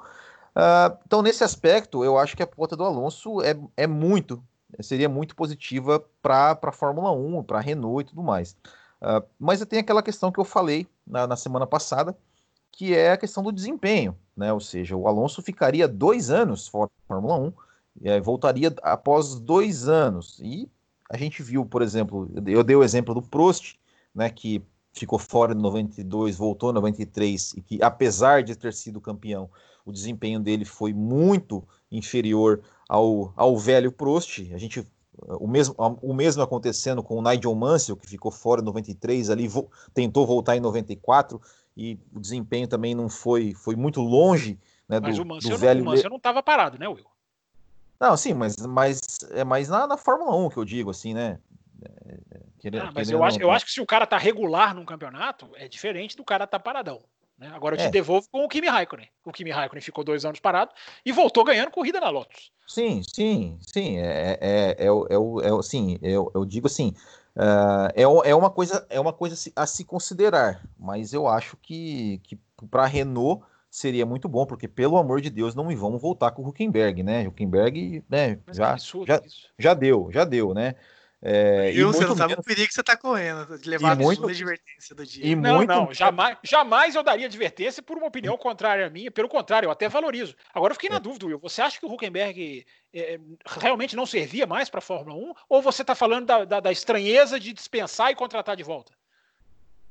Uh, 0.55 0.97
então, 1.07 1.23
nesse 1.23 1.43
aspecto, 1.43 2.05
eu 2.05 2.19
acho 2.19 2.37
que 2.37 2.43
a 2.43 2.49
volta 2.57 2.77
do 2.77 2.85
Alonso 2.85 3.43
é, 3.43 3.59
é 3.77 3.87
muito, 3.87 4.43
seria 4.81 5.09
muito 5.09 5.35
positiva 5.35 6.05
para 6.21 6.59
a 6.63 6.73
Fórmula 6.73 7.11
1, 7.11 7.43
para 7.45 7.59
a 7.59 7.61
Renault 7.61 8.03
e 8.03 8.11
tudo 8.11 8.23
mais. 8.23 8.57
Uh, 9.01 9.27
mas 9.39 9.65
tem 9.65 9.81
aquela 9.81 10.03
questão 10.03 10.31
que 10.31 10.39
eu 10.39 10.45
falei 10.45 10.87
na, 11.07 11.27
na 11.27 11.37
semana 11.37 11.67
passada, 11.67 12.17
que 12.73 12.95
é 12.95 13.13
a 13.13 13.17
questão 13.19 13.43
do 13.43 13.53
desempenho, 13.53 14.17
né? 14.37 14.53
Ou 14.53 14.61
seja, 14.61 14.97
o 14.97 15.07
Alonso 15.07 15.43
ficaria 15.43 15.87
dois 15.87 16.31
anos 16.31 16.67
fora 16.67 16.89
da 16.89 17.07
Fórmula 17.07 17.39
1, 17.39 17.53
e 18.01 18.11
aí 18.11 18.21
voltaria 18.21 18.75
após 18.83 19.35
dois 19.39 19.87
anos. 19.89 20.41
E 20.43 20.69
a 21.09 21.17
gente 21.19 21.43
viu, 21.43 21.67
por 21.67 21.83
exemplo, 21.83 22.31
eu 22.47 22.65
dei 22.65 22.75
o 22.75 22.83
exemplo 22.83 23.15
do 23.15 23.21
Prost, 23.21 23.77
né? 24.15 24.31
Que 24.31 24.63
ficou 24.93 25.19
fora 25.19 25.53
em 25.53 25.57
92, 25.57 26.37
voltou 26.37 26.71
em 26.71 26.75
93, 26.75 27.55
e 27.59 27.61
que 27.61 27.83
apesar 27.83 28.43
de 28.43 28.57
ter 28.57 28.73
sido 28.73 29.01
campeão, 29.01 29.49
o 29.85 29.93
desempenho 29.93 30.41
dele 30.41 30.65
foi 30.65 30.93
muito 30.93 31.63
inferior 31.91 32.63
ao, 32.89 33.33
ao 33.37 33.59
velho 33.59 33.93
Prost. 33.93 34.51
A 34.55 34.59
gente 34.59 34.87
o 35.19 35.47
mesmo, 35.47 35.75
o 35.79 36.15
mesmo 36.15 36.43
acontecendo 36.43 37.03
com 37.03 37.17
o 37.17 37.23
Nigel 37.23 37.55
Mansell, 37.55 37.97
que 37.97 38.09
ficou 38.09 38.33
fora 38.33 38.61
em 38.61 38.65
93, 38.65 39.31
ali 39.31 39.47
vo, 39.47 39.71
tentou 39.93 40.27
voltar 40.27 40.57
em 40.57 40.61
94, 40.61 41.41
e 41.77 41.99
o 42.15 42.21
desempenho 42.21 42.69
também 42.69 42.95
não 42.95 43.09
foi, 43.09 43.55
foi 43.55 43.77
muito 43.77 44.01
longe 44.01 44.59
né, 44.89 45.01
mas 45.01 45.17
do, 45.17 45.23
o 45.23 45.27
Mansell, 45.27 45.51
do 45.51 45.59
velho... 45.59 45.83
o 45.83 45.87
Mansell 45.87 46.11
não 46.11 46.19
estava 46.19 46.43
parado, 46.43 46.79
né, 46.79 46.87
Will? 46.87 47.07
Não, 47.99 48.17
sim, 48.17 48.35
mas, 48.35 48.57
mas 48.59 49.01
é 49.31 49.45
mais 49.45 49.69
na, 49.69 49.87
na 49.87 49.97
Fórmula 49.97 50.37
1 50.37 50.51
que 50.51 50.57
eu 50.57 50.65
digo, 50.65 50.91
assim, 50.91 51.15
né? 51.15 51.39
É, 51.83 52.69
é, 52.69 52.79
ah, 52.79 52.93
mas 52.95 53.11
eu 53.11 53.23
acho, 53.25 53.41
eu 53.41 53.51
acho 53.51 53.65
que 53.65 53.73
se 53.73 53.81
o 53.81 53.87
cara 53.87 54.07
tá 54.07 54.19
regular 54.19 54.75
num 54.75 54.85
campeonato, 54.85 55.49
é 55.55 55.67
diferente 55.67 56.17
do 56.17 56.25
cara 56.25 56.47
tá 56.47 56.59
paradão. 56.59 57.01
Né? 57.39 57.51
Agora 57.55 57.75
eu 57.75 57.79
te 57.79 57.87
é. 57.87 57.91
devolvo 57.91 58.29
com 58.31 58.45
o 58.45 58.49
Kimi 58.49 58.69
Raikkonen. 58.69 59.09
O 59.25 59.33
Kimi 59.33 59.51
Raikkonen 59.51 59.83
ficou 59.83 60.05
dois 60.05 60.25
anos 60.25 60.39
parado 60.41 60.73
e 61.05 61.11
voltou 61.11 61.43
ganhando 61.43 61.71
corrida 61.71 62.01
na 62.01 62.11
Lotus. 62.11 62.53
Sim, 62.67 63.03
sim, 63.03 63.59
sim. 63.61 63.99
É, 63.99 64.39
é, 64.41 64.77
é, 64.79 64.85
é, 64.85 64.87
é, 64.87 65.49
é 65.49 65.59
assim, 65.59 65.99
eu, 66.03 66.31
eu 66.35 66.45
digo 66.45 66.67
assim, 66.67 66.95
Uh, 67.35 67.89
é, 67.95 68.03
é, 68.03 68.35
uma 68.35 68.51
coisa, 68.51 68.87
é 68.91 69.01
uma 69.01 69.13
coisa 69.13 69.51
a 69.57 69.67
se 69.67 69.85
considerar, 69.85 70.63
mas 70.79 71.15
eu 71.15 71.27
acho 71.27 71.57
que, 71.57 72.21
que 72.25 72.39
para 72.71 72.83
a 72.83 72.87
Renault 72.87 73.43
seria 73.71 74.05
muito 74.05 74.29
bom, 74.29 74.45
porque 74.45 74.69
pelo 74.69 74.99
amor 74.99 75.23
de 75.23 75.31
Deus 75.31 75.55
não 75.55 75.75
vamos 75.75 76.01
voltar 76.01 76.31
com 76.33 76.43
o 76.43 76.49
Huckenberg, 76.49 77.03
né? 77.03 77.27
Huckenberg, 77.27 78.05
né? 78.09 78.39
Já, 78.53 78.77
já, 78.77 79.23
já 79.59 79.73
deu, 79.73 80.11
já 80.13 80.25
deu, 80.25 80.53
né? 80.53 80.75
É, 81.25 81.71
e 81.73 81.85
você 81.85 82.05
não 82.05 82.17
sabe 82.17 82.31
menos... 82.31 82.45
o 82.45 82.45
perigo 82.45 82.67
que 82.67 82.75
você 82.75 82.81
está 82.81 82.97
correndo 82.97 83.57
de 83.57 83.71
levar 83.71 83.93
a 83.93 83.95
muito... 83.95 84.27
advertência 84.27 84.93
do 84.93 85.07
dia. 85.07 85.25
E 85.25 85.37
não, 85.37 85.59
muito... 85.59 85.69
não, 85.69 85.95
jamais, 85.95 86.37
jamais 86.43 86.97
eu 86.97 87.03
daria 87.05 87.27
advertência 87.27 87.81
por 87.81 87.97
uma 87.97 88.09
opinião 88.09 88.37
contrária 88.37 88.85
à 88.85 88.91
minha. 88.91 89.09
Pelo 89.09 89.29
contrário, 89.29 89.69
eu 89.69 89.71
até 89.71 89.89
valorizo. 89.89 90.35
Agora 90.53 90.73
eu 90.73 90.75
fiquei 90.75 90.91
na 90.91 90.97
é. 90.97 91.01
dúvida, 91.01 91.27
Will. 91.27 91.39
Você 91.39 91.63
acha 91.63 91.79
que 91.79 91.87
o 91.87 91.93
Huckenberg 91.93 92.67
é, 92.93 93.21
realmente 93.47 93.95
não 93.95 94.05
servia 94.05 94.49
mais 94.49 94.69
para 94.69 94.79
a 94.79 94.83
Fórmula 94.83 95.17
1? 95.17 95.33
Ou 95.49 95.63
você 95.63 95.83
está 95.83 95.95
falando 95.95 96.27
da, 96.27 96.45
da, 96.45 96.59
da, 96.59 96.73
estranheza 96.73 97.39
de 97.39 97.53
dispensar 97.53 98.11
e 98.11 98.17
contratar 98.17 98.57
de 98.57 98.65
volta? 98.65 98.93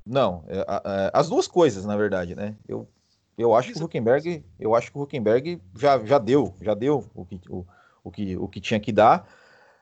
Não, 0.05 0.43
é, 0.49 0.59
é, 0.59 1.11
as 1.13 1.29
duas 1.29 1.47
coisas, 1.47 1.85
na 1.85 1.95
verdade, 1.95 2.35
né? 2.35 2.57
Eu, 2.67 2.89
eu 3.37 3.55
acho 3.55 3.71
que 3.71 3.79
o 3.79 3.85
Huckenberg, 3.85 4.43
eu 4.59 4.75
acho 4.75 4.91
que 4.91 4.97
o 4.97 5.01
Huckenberg 5.03 5.61
já, 5.77 5.97
já 6.03 6.17
deu, 6.17 6.53
já 6.61 6.73
deu 6.73 7.09
o 7.15 7.25
que, 7.25 7.39
o, 7.47 7.65
o 8.03 8.11
que, 8.11 8.35
o 8.35 8.49
que 8.49 8.59
tinha 8.59 8.81
que 8.81 8.91
dar. 8.91 9.25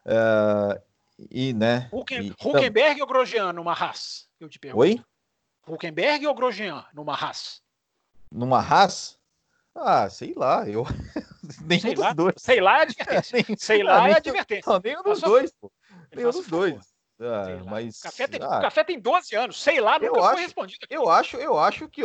Uh, 0.06 0.89
e, 1.30 1.54
né? 1.54 1.90
Hucken, 1.92 2.28
e, 2.28 2.32
Huckenberg 2.32 2.96
então... 2.96 3.02
ou 3.02 3.08
Grosjean 3.08 3.54
numa 3.54 3.74
Haas? 3.74 4.28
Eu 4.40 4.48
te 4.48 4.60
pergunto. 4.60 4.82
Oi? 4.82 5.02
Huckenberg 5.68 6.26
ou 6.28 6.36
Grosjean 6.36 6.86
numa 6.94 7.14
Haas? 7.14 7.62
Numa 8.32 8.60
Haas? 8.60 9.20
Ah, 9.76 10.10
sei 10.10 10.34
lá, 10.36 10.68
eu. 10.68 10.84
nem 11.66 11.80
sei 11.80 11.96
lá, 11.96 12.14
dois. 12.14 12.36
Sei 12.38 12.60
lá 12.60 12.80
é 12.80 12.82
advertência. 12.84 13.56
sei 13.58 13.84
lá 13.84 14.10
é 14.10 14.14
advertência. 14.18 14.72
Não, 14.72 14.80
nenhum 14.84 15.04
dos 15.04 15.22
dois, 15.22 15.52
pô. 15.60 15.72
Nenhum 16.14 16.32
dos 16.32 16.48
dois. 16.48 16.89
Ah, 17.22 17.62
mas, 17.66 18.00
o, 18.00 18.04
café 18.04 18.28
tem, 18.28 18.40
ah, 18.42 18.60
o 18.60 18.62
café 18.62 18.84
tem 18.84 18.98
12 18.98 19.36
anos, 19.36 19.62
sei 19.62 19.82
lá, 19.82 20.00
nunca 20.00 20.06
eu 20.06 20.24
acho, 20.24 20.34
foi 20.34 20.42
respondido. 20.42 20.80
Aqui. 20.84 20.96
Eu 20.96 21.10
acho, 21.10 21.38
eu 21.38 21.60
acho 21.60 21.90
que, 21.90 22.02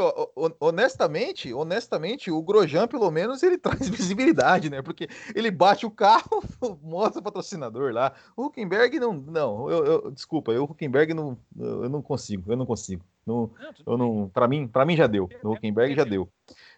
honestamente, 0.59 1.55
honestamente, 1.55 2.33
o 2.33 2.43
Grosjean, 2.43 2.89
pelo 2.89 3.09
menos, 3.13 3.43
ele 3.45 3.57
traz 3.59 3.89
visibilidade, 3.89 4.69
né? 4.69 4.83
Porque 4.83 5.09
ele 5.35 5.53
bate 5.53 5.87
o 5.87 5.91
carro, 5.91 6.43
mostra 6.83 7.21
o 7.21 7.23
patrocinador 7.23 7.93
lá. 7.93 8.13
O 8.37 8.47
Huckenberg 8.47 8.99
não, 8.99 9.13
não, 9.13 9.71
eu, 9.71 9.85
eu 9.85 10.11
desculpa, 10.11 10.51
eu, 10.51 10.63
o 10.63 10.65
Huckenberg 10.65 11.15
não, 11.15 11.39
eu 11.57 11.89
não 11.89 12.03
consigo, 12.03 12.53
eu 12.53 12.57
não 12.57 12.67
consigo. 12.67 13.05
Não, 13.25 13.51
não 13.57 13.75
eu 13.87 13.97
não, 13.97 14.29
para 14.29 14.49
mim, 14.49 14.67
para 14.67 14.85
mim 14.85 14.97
já 14.97 15.07
deu. 15.07 15.29
No 15.43 15.53
Huckenberg 15.53 15.95
já 15.95 16.05
deu. 16.05 16.29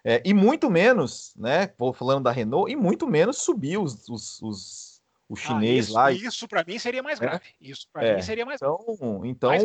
É, 0.05 0.22
e 0.24 0.32
muito 0.32 0.70
menos, 0.70 1.34
né? 1.37 1.72
Vou 1.78 1.93
falando 1.93 2.24
da 2.24 2.30
Renault, 2.30 2.70
e 2.70 2.76
muito 2.76 3.07
menos 3.09 3.39
subir 3.39 3.78
os, 3.78 4.09
os, 4.09 4.41
os 4.43 4.86
o 5.29 5.35
ah, 5.35 5.37
chinês 5.37 5.79
ah, 5.79 5.89
isso, 5.89 5.95
lá. 5.95 6.12
Isso 6.12 6.49
para 6.49 6.64
mim 6.64 6.79
seria 6.79 7.03
mais 7.03 7.20
é? 7.20 7.22
grave. 7.22 7.45
É? 7.45 7.68
Isso 7.68 7.87
para 7.93 8.07
é. 8.07 8.16
mim 8.16 8.22
seria 8.22 8.47
mais 8.47 8.61
Então, 8.61 9.24
então 9.24 9.51
mais 9.51 9.64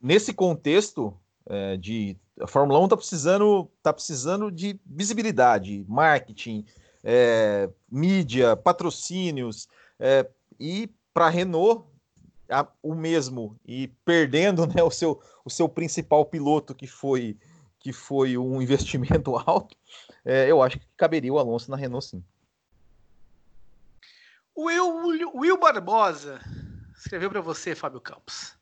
nesse 0.00 0.32
contexto 0.32 1.16
é, 1.48 1.76
de 1.76 2.16
a 2.40 2.46
Fórmula 2.46 2.78
1 2.80 2.84
está 2.84 2.96
precisando, 2.96 3.70
tá 3.82 3.92
precisando 3.92 4.50
de 4.50 4.78
visibilidade, 4.84 5.84
marketing, 5.88 6.66
é, 7.02 7.68
mídia, 7.90 8.56
patrocínios 8.56 9.68
é, 9.98 10.28
e 10.60 10.90
para 11.14 11.26
a 11.26 11.30
Renault 11.30 11.84
a, 12.50 12.66
o 12.82 12.94
mesmo 12.94 13.58
e 13.64 13.88
perdendo 14.04 14.66
né, 14.74 14.82
o, 14.82 14.90
seu, 14.90 15.20
o 15.44 15.50
seu 15.50 15.68
principal 15.68 16.24
piloto 16.24 16.74
que 16.74 16.86
foi 16.86 17.36
que 17.78 17.92
foi 17.92 18.36
um 18.36 18.60
investimento 18.60 19.36
alto, 19.46 19.76
é, 20.24 20.50
eu 20.50 20.60
acho 20.60 20.76
que 20.80 20.86
caberia 20.96 21.32
o 21.32 21.38
Alonso 21.38 21.70
na 21.70 21.76
Renault 21.76 22.04
sim. 22.04 22.24
O 24.56 24.64
Will, 24.64 25.30
Will 25.34 25.58
Barbosa 25.58 26.40
escreveu 26.96 27.28
para 27.28 27.42
você, 27.42 27.74
Fábio 27.74 28.00
Campos. 28.00 28.56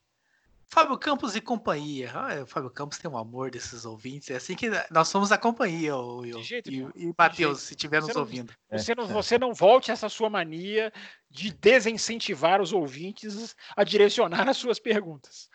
Fábio 0.67 0.99
Campos 0.99 1.37
e 1.37 1.41
companhia. 1.41 2.11
Ah, 2.13 2.43
o 2.43 2.47
Fábio 2.47 2.69
Campos 2.69 2.99
tem 2.99 3.09
um 3.09 3.17
amor 3.17 3.49
desses 3.49 3.85
ouvintes. 3.85 4.29
É 4.29 4.35
assim 4.35 4.57
que 4.57 4.69
nós 4.91 5.07
somos 5.07 5.31
a 5.31 5.39
companhia, 5.39 5.95
o 5.95 6.19
Will. 6.19 6.43
Jeito, 6.43 6.69
e, 6.69 6.81
e 6.97 7.15
Matheus, 7.17 7.61
se 7.61 7.75
estiver 7.75 8.01
nos 8.03 8.17
ouvindo. 8.17 8.53
Você 8.73 8.93
não, 8.93 9.07
você 9.07 9.39
não 9.39 9.55
volte 9.55 9.93
essa 9.93 10.09
sua 10.09 10.29
mania 10.29 10.93
de 11.31 11.53
desincentivar 11.53 12.61
os 12.61 12.73
ouvintes 12.73 13.55
a 13.77 13.85
direcionar 13.85 14.49
as 14.49 14.57
suas 14.57 14.81
perguntas. 14.81 15.49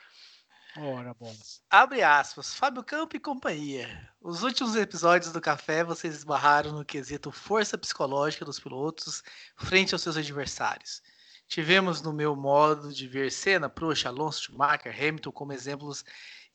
Ora, 0.78 1.13
bolas. 1.13 1.61
Abre 1.70 2.03
aspas. 2.03 2.53
Fábio 2.53 2.84
Campo 2.84 3.15
e 3.15 3.20
companhia. 3.20 4.09
Os 4.22 4.43
últimos 4.43 4.76
episódios 4.76 5.32
do 5.32 5.41
Café 5.41 5.84
vocês 5.84 6.15
esbarraram 6.15 6.72
no 6.72 6.86
quesito 6.86 7.32
força 7.32 7.78
psicológica 7.78 8.45
dos 8.45 8.59
pilotos 8.59 9.24
frente 9.57 9.93
aos 9.93 10.01
seus 10.03 10.15
adversários. 10.15 11.01
Tivemos 11.47 12.01
no 12.01 12.13
meu 12.13 12.36
modo 12.36 12.93
de 12.93 13.07
ver 13.07 13.32
Senna, 13.32 13.67
Prost, 13.67 14.05
Alonso, 14.05 14.43
Schumacher, 14.43 14.95
Hamilton 14.95 15.32
como 15.32 15.53
exemplos 15.53 16.05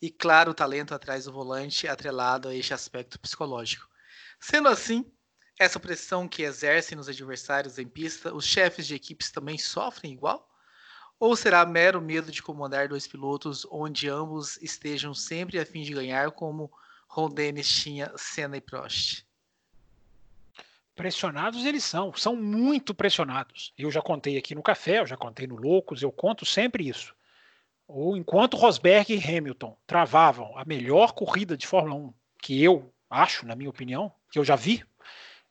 e 0.01 0.11
claro 0.11 0.53
o 0.53 0.55
talento 0.55 0.95
atrás 0.95 1.25
do 1.25 1.33
volante 1.33 1.89
atrelado 1.89 2.49
a 2.49 2.55
este 2.55 2.73
aspecto 2.73 3.19
psicológico. 3.19 3.89
Sendo 4.39 4.69
assim, 4.69 5.05
essa 5.59 5.81
pressão 5.81 6.29
que 6.29 6.43
exercem 6.43 6.97
nos 6.97 7.09
adversários 7.09 7.79
em 7.79 7.89
pista, 7.89 8.33
os 8.33 8.45
chefes 8.45 8.87
de 8.87 8.95
equipes 8.95 9.33
também 9.33 9.59
sofrem 9.59 10.13
igual? 10.13 10.54
Ou 11.19 11.37
será 11.37 11.65
mero 11.65 12.01
medo 12.01 12.31
de 12.31 12.43
comandar 12.43 12.89
dois 12.89 13.07
pilotos 13.07 13.67
onde 13.71 14.09
ambos 14.09 14.57
estejam 14.61 15.15
sempre 15.15 15.59
a 15.59 15.67
fim 15.67 15.83
de 15.83 15.95
ganhar, 15.95 16.31
como 16.33 16.71
Ron 17.09 17.31
Dennis 17.31 17.69
tinha 17.69 18.13
Senna 18.17 18.57
e 18.57 18.61
Prost? 18.61 19.25
Pressionados 20.95 21.65
eles 21.65 21.85
são, 21.85 22.13
são 22.15 22.37
muito 22.37 22.95
pressionados. 22.95 23.73
Eu 23.77 23.91
já 23.91 24.01
contei 24.01 24.37
aqui 24.37 24.55
no 24.55 24.63
Café, 24.63 25.01
eu 25.01 25.07
já 25.07 25.17
contei 25.17 25.47
no 25.47 25.57
Loucos, 25.57 26.03
eu 26.03 26.13
conto 26.13 26.45
sempre 26.45 26.89
isso. 26.89 27.15
Ou 27.87 28.17
enquanto 28.17 28.57
Rosberg 28.57 29.13
e 29.13 29.37
Hamilton 29.37 29.77
travavam 29.87 30.57
a 30.57 30.65
melhor 30.65 31.13
corrida 31.13 31.57
de 31.57 31.67
Fórmula 31.67 31.95
1 31.95 32.15
que 32.41 32.63
eu 32.63 32.93
acho, 33.09 33.47
na 33.47 33.57
minha 33.57 33.71
opinião, 33.71 34.13
que 34.31 34.39
eu 34.39 34.45
já 34.45 34.57
vi 34.57 34.85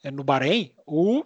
é, 0.03 0.11
no 0.11 0.23
Bahrein, 0.23 0.73
o 0.85 1.25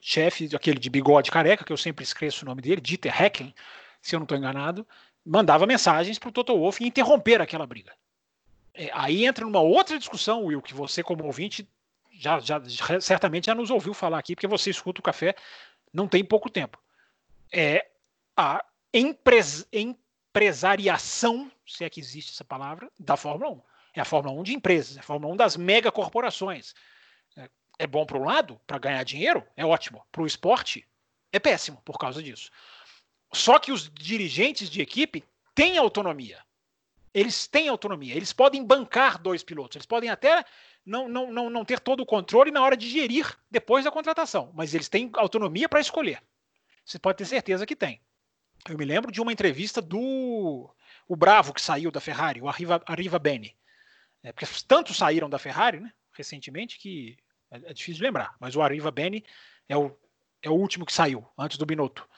chefe, 0.00 0.48
aquele 0.54 0.78
de 0.78 0.90
bigode 0.90 1.30
careca, 1.30 1.64
que 1.64 1.72
eu 1.72 1.76
sempre 1.76 2.04
esqueço 2.04 2.44
o 2.44 2.48
nome 2.48 2.62
dele, 2.62 2.80
Dieter 2.80 3.22
Hecken, 3.22 3.54
se 4.00 4.14
eu 4.14 4.20
não 4.20 4.24
estou 4.24 4.38
enganado, 4.38 4.86
mandava 5.24 5.66
mensagens 5.66 6.18
para 6.18 6.28
o 6.28 6.32
Toto 6.32 6.56
Wolff 6.56 6.82
interromper 6.84 7.40
aquela 7.40 7.66
briga. 7.66 7.92
É, 8.72 8.90
aí 8.92 9.26
entra 9.26 9.44
numa 9.44 9.60
outra 9.60 9.98
discussão, 9.98 10.44
Will, 10.44 10.62
que 10.62 10.72
você, 10.72 11.02
como 11.02 11.24
ouvinte, 11.24 11.68
já, 12.12 12.38
já, 12.40 12.60
certamente 13.00 13.46
já 13.46 13.54
nos 13.54 13.70
ouviu 13.70 13.92
falar 13.92 14.18
aqui, 14.18 14.34
porque 14.34 14.46
você 14.46 14.70
escuta 14.70 15.00
o 15.00 15.04
café 15.04 15.34
não 15.92 16.06
tem 16.06 16.24
pouco 16.24 16.48
tempo. 16.50 16.78
É 17.52 17.86
a 18.36 18.64
empres, 18.92 19.66
empresariação, 19.72 21.50
se 21.66 21.84
é 21.84 21.90
que 21.90 22.00
existe 22.00 22.32
essa 22.32 22.44
palavra, 22.44 22.90
da 22.98 23.16
Fórmula 23.16 23.52
1. 23.52 23.62
É 23.94 24.00
a 24.00 24.04
Fórmula 24.04 24.38
1 24.40 24.42
de 24.44 24.54
empresas, 24.54 24.96
é 24.96 25.00
a 25.00 25.02
Fórmula 25.02 25.34
1 25.34 25.36
das 25.36 25.56
megacorporações 25.56 26.74
é 27.78 27.86
bom 27.86 28.04
para 28.04 28.18
um 28.18 28.24
lado, 28.24 28.60
para 28.66 28.78
ganhar 28.78 29.02
dinheiro, 29.04 29.46
é 29.56 29.64
ótimo. 29.64 30.04
Para 30.10 30.22
o 30.22 30.26
esporte, 30.26 30.86
é 31.32 31.38
péssimo 31.38 31.80
por 31.84 31.98
causa 31.98 32.22
disso. 32.22 32.50
Só 33.32 33.58
que 33.58 33.70
os 33.70 33.90
dirigentes 33.90 34.68
de 34.68 34.80
equipe 34.80 35.24
têm 35.54 35.78
autonomia. 35.78 36.42
Eles 37.12 37.46
têm 37.46 37.68
autonomia. 37.68 38.14
Eles 38.14 38.32
podem 38.32 38.64
bancar 38.64 39.18
dois 39.18 39.42
pilotos. 39.42 39.76
Eles 39.76 39.86
podem 39.86 40.10
até 40.10 40.44
não, 40.84 41.08
não, 41.08 41.32
não, 41.32 41.50
não 41.50 41.64
ter 41.64 41.80
todo 41.80 42.00
o 42.00 42.06
controle 42.06 42.50
na 42.50 42.62
hora 42.62 42.76
de 42.76 42.88
gerir 42.88 43.38
depois 43.50 43.84
da 43.84 43.90
contratação. 43.90 44.50
Mas 44.54 44.74
eles 44.74 44.88
têm 44.88 45.10
autonomia 45.14 45.68
para 45.68 45.80
escolher. 45.80 46.22
Você 46.84 46.98
pode 46.98 47.18
ter 47.18 47.26
certeza 47.26 47.66
que 47.66 47.76
tem. 47.76 48.00
Eu 48.68 48.76
me 48.76 48.84
lembro 48.84 49.12
de 49.12 49.20
uma 49.20 49.32
entrevista 49.32 49.80
do 49.80 50.74
o 51.06 51.16
Bravo 51.16 51.54
que 51.54 51.60
saiu 51.60 51.90
da 51.90 52.00
Ferrari, 52.00 52.40
o 52.40 52.48
Arriva, 52.48 52.82
Arriva 52.86 53.18
Bene. 53.18 53.56
É, 54.22 54.32
porque 54.32 54.46
tantos 54.66 54.96
saíram 54.96 55.30
da 55.30 55.38
Ferrari, 55.38 55.80
né, 55.80 55.92
recentemente, 56.12 56.78
que 56.78 57.16
é, 57.50 57.56
é 57.56 57.72
difícil 57.72 57.94
de 57.94 58.02
lembrar, 58.02 58.34
mas 58.38 58.54
o 58.56 58.62
Arriva 58.62 58.90
Bene 58.90 59.24
é 59.68 59.76
o, 59.76 59.96
é 60.42 60.50
o 60.50 60.54
último 60.54 60.86
que 60.86 60.92
saiu, 60.92 61.26
antes 61.36 61.58
do 61.58 61.66
Binotto. 61.66 62.08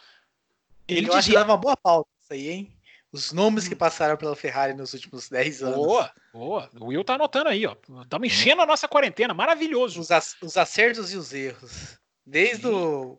Ele 0.87 1.09
Eu 1.09 1.17
dizia... 1.17 1.39
dava 1.39 1.53
uma 1.53 1.59
boa 1.59 1.77
pauta 1.77 2.11
isso 2.21 2.33
aí, 2.33 2.49
hein? 2.49 2.77
Os 3.13 3.33
nomes 3.33 3.67
que 3.67 3.75
passaram 3.75 4.17
pela 4.17 4.37
Ferrari 4.37 4.73
nos 4.73 4.95
últimos 4.95 5.29
10 5.29 5.65
anos. 5.65 5.77
Boa, 5.77 6.13
boa. 6.33 6.71
O 6.79 6.87
Will 6.87 7.03
tá 7.03 7.15
anotando 7.15 7.49
aí, 7.49 7.67
ó. 7.67 7.75
Estamos 8.03 8.29
enchendo 8.29 8.63
a 8.63 8.67
nossa 8.67 8.87
quarentena, 8.87 9.35
maravilhoso. 9.35 10.01
Os, 10.01 10.11
os 10.41 10.57
acertos 10.57 11.13
e 11.13 11.17
os 11.17 11.33
erros. 11.33 11.99
Desde 12.25 12.69
Sim. 12.69 12.75
o. 12.75 13.19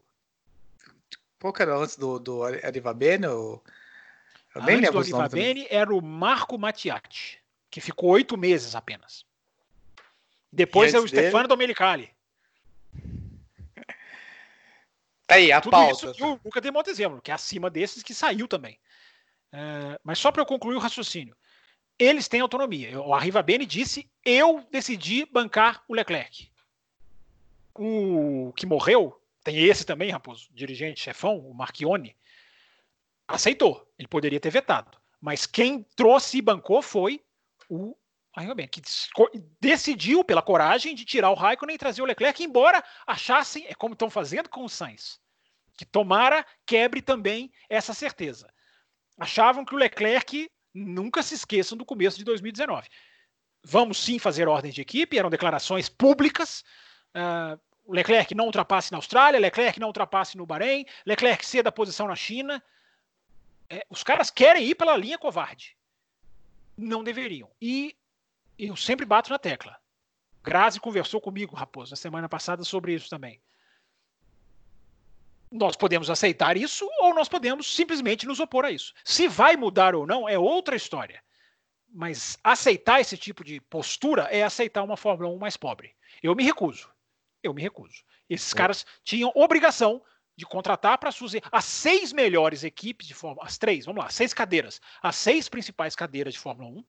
Pouco 1.38 1.62
era 1.62 1.76
antes 1.76 1.98
do, 1.98 2.20
do 2.20 2.44
Arriva 2.44 2.94
Bene? 2.94 3.28
Ou... 3.28 3.62
Eu 4.56 4.62
antes 4.62 4.92
do 4.92 5.00
Arriva 5.00 5.28
Bene 5.28 5.68
era 5.70 5.94
o 5.94 6.02
Marco 6.02 6.58
Mattiatti, 6.58 7.42
que 7.70 7.82
ficou 7.82 8.12
oito 8.12 8.38
meses 8.38 8.76
apenas. 8.76 9.26
Depois 10.52 10.94
é 10.94 11.00
o 11.00 11.06
dele... 11.06 11.28
Stefano 11.28 11.48
Domenicali. 11.48 12.10
Aí, 15.28 15.52
a 15.52 15.62
Tudo 15.62 15.72
pauta. 15.72 15.94
isso 15.94 16.14
e 16.20 16.24
o 16.24 16.40
Luca 16.44 16.60
de 16.60 16.70
Montezemolo, 16.70 17.22
que 17.22 17.32
é 17.32 17.34
acima 17.34 17.70
desses 17.70 18.04
que 18.04 18.14
saiu 18.14 18.48
também. 18.50 18.78
É, 19.52 20.00
mas 20.04 20.20
só 20.20 20.32
para 20.32 20.42
eu 20.42 20.46
concluir 20.46 20.76
o 20.76 20.80
raciocínio. 20.80 21.36
Eles 21.98 22.28
têm 22.28 22.42
autonomia. 22.42 23.00
O 23.00 23.14
Arriva 23.14 23.42
Bene 23.42 23.66
disse: 23.66 24.10
eu 24.26 24.66
decidi 24.70 25.26
bancar 25.26 25.84
o 25.88 25.94
Leclerc. 25.94 26.52
O 27.74 28.52
que 28.58 28.66
morreu, 28.66 29.22
tem 29.44 29.64
esse 29.64 29.86
também, 29.86 30.10
Raposo, 30.10 30.50
dirigente, 30.52 31.02
chefão, 31.02 31.38
o 31.40 31.54
Marchione, 31.54 32.16
aceitou. 33.26 33.90
Ele 33.98 34.08
poderia 34.08 34.40
ter 34.40 34.50
vetado. 34.50 34.98
Mas 35.22 35.46
quem 35.46 35.84
trouxe 35.96 36.40
e 36.40 36.42
bancou 36.42 36.82
foi 36.82 37.22
o 37.70 37.96
Que 38.72 38.82
decidiu 39.60 40.24
pela 40.24 40.42
coragem 40.42 40.96
de 40.96 41.04
tirar 41.04 41.32
o 41.32 41.36
Raikkonen 41.36 41.76
e 41.76 41.80
trazer 41.80 42.02
o 42.02 42.06
Leclerc, 42.06 42.42
embora 42.44 42.84
achassem, 43.06 43.66
é 43.68 43.74
como 43.74 43.94
estão 43.94 44.10
fazendo 44.10 44.48
com 44.48 44.64
o 44.64 44.70
Sainz, 44.70 45.20
que 45.78 45.86
tomara 45.86 46.46
quebre 46.66 47.02
também 47.02 47.52
essa 47.70 47.94
certeza. 47.94 48.52
achavam 49.20 49.66
que 49.66 49.76
o 49.76 49.78
Leclerc 49.78 50.50
nunca 50.74 51.22
se 51.22 51.36
esqueçam 51.36 51.78
do 51.78 51.86
começo 51.86 52.18
de 52.18 52.24
2019. 52.24 52.88
Vamos 53.64 54.00
sim 54.00 54.18
fazer 54.18 54.48
ordens 54.48 54.74
de 54.74 54.82
equipe, 54.82 55.18
eram 55.18 55.30
declarações 55.30 55.90
públicas. 55.90 56.64
Uh, 57.14 57.60
Leclerc 57.94 58.34
não 58.34 58.46
ultrapasse 58.46 58.92
na 58.92 58.98
Austrália, 58.98 59.40
Leclerc 59.40 59.80
não 59.80 59.88
ultrapasse 59.88 60.38
no 60.38 60.46
Bahrein, 60.46 60.86
Leclerc 61.06 61.46
ceda 61.46 61.70
a 61.70 61.72
posição 61.72 62.08
na 62.08 62.16
China. 62.16 62.64
É, 63.70 63.86
os 63.90 64.04
caras 64.04 64.32
querem 64.32 64.66
ir 64.66 64.76
pela 64.76 64.98
linha 64.98 65.18
covarde. 65.18 65.78
Não 66.78 67.04
deveriam. 67.04 67.52
E 67.62 67.96
eu 68.68 68.76
sempre 68.76 69.06
bato 69.06 69.30
na 69.30 69.40
tecla. 69.40 69.78
Grazi 70.44 70.80
conversou 70.80 71.22
comigo, 71.22 71.56
Raposo, 71.56 71.92
na 71.92 71.96
semana 71.96 72.30
passada 72.30 72.64
sobre 72.64 72.94
isso 72.94 73.10
também. 73.10 73.42
Nós 75.52 75.76
podemos 75.76 76.10
aceitar 76.10 76.56
isso 76.56 76.88
ou 77.00 77.14
nós 77.14 77.28
podemos 77.28 77.74
simplesmente 77.76 78.26
nos 78.26 78.40
opor 78.40 78.66
a 78.66 78.72
isso. 78.72 78.94
Se 79.04 79.28
vai 79.28 79.58
mudar 79.58 79.96
ou 79.96 80.08
não 80.08 80.28
é 80.28 80.38
outra 80.38 80.76
história. 80.76 81.22
Mas 81.94 82.38
aceitar 82.44 83.02
esse 83.02 83.18
tipo 83.18 83.44
de 83.44 83.60
postura 83.60 84.24
é 84.32 84.44
aceitar 84.44 84.82
uma 84.82 84.96
Fórmula 84.96 85.30
1 85.30 85.38
mais 85.38 85.58
pobre. 85.58 85.94
Eu 86.24 86.34
me 86.34 86.44
recuso. 86.44 86.90
Eu 87.44 87.54
me 87.54 87.62
recuso. 87.62 88.04
Esses 88.30 88.54
é. 88.54 88.56
caras 88.56 88.86
tinham 89.04 89.32
obrigação 89.36 90.02
de 90.38 90.46
contratar 90.46 90.98
para 90.98 91.12
suas 91.12 91.34
as 91.52 91.66
seis 91.66 92.14
melhores 92.14 92.64
equipes 92.64 93.08
de 93.08 93.14
Fórmula, 93.14 93.46
as 93.46 93.58
três, 93.58 93.86
vamos 93.86 94.04
lá, 94.04 94.10
seis 94.10 94.34
cadeiras, 94.34 94.80
as 95.02 95.16
seis 95.16 95.50
principais 95.50 95.96
cadeiras 95.96 96.34
de 96.34 96.40
Fórmula 96.40 96.70
1 96.70 96.86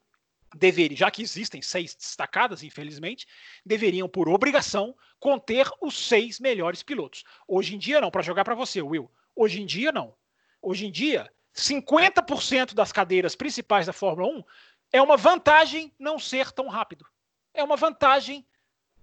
deveriam, 0.55 0.96
já 0.96 1.11
que 1.11 1.22
existem 1.22 1.62
seis 1.62 1.94
destacadas, 1.94 2.62
infelizmente, 2.62 3.26
deveriam, 3.64 4.09
por 4.09 4.28
obrigação, 4.28 4.94
conter 5.18 5.68
os 5.80 6.09
seis 6.09 6.40
melhores 6.40 6.82
pilotos. 6.82 7.24
Hoje 7.46 7.74
em 7.74 7.78
dia, 7.78 8.00
não, 8.00 8.11
para 8.11 8.22
jogar 8.22 8.44
para 8.44 8.55
você, 8.55 8.82
Will. 8.82 9.11
Hoje 9.34 9.62
em 9.62 9.66
dia, 9.66 9.92
não. 9.92 10.14
Hoje 10.61 10.86
em 10.86 10.90
dia, 10.90 11.30
50% 11.55 12.74
das 12.74 12.92
cadeiras 12.92 13.34
principais 13.36 13.86
da 13.86 13.92
Fórmula 13.92 14.28
1 14.38 14.44
é 14.92 15.03
uma 15.03 15.16
vantagem 15.16 15.92
não 15.98 16.18
ser 16.18 16.50
tão 16.53 16.68
rápido. 16.68 17.07
É 17.55 17.62
uma 17.62 17.76
vantagem 17.76 18.46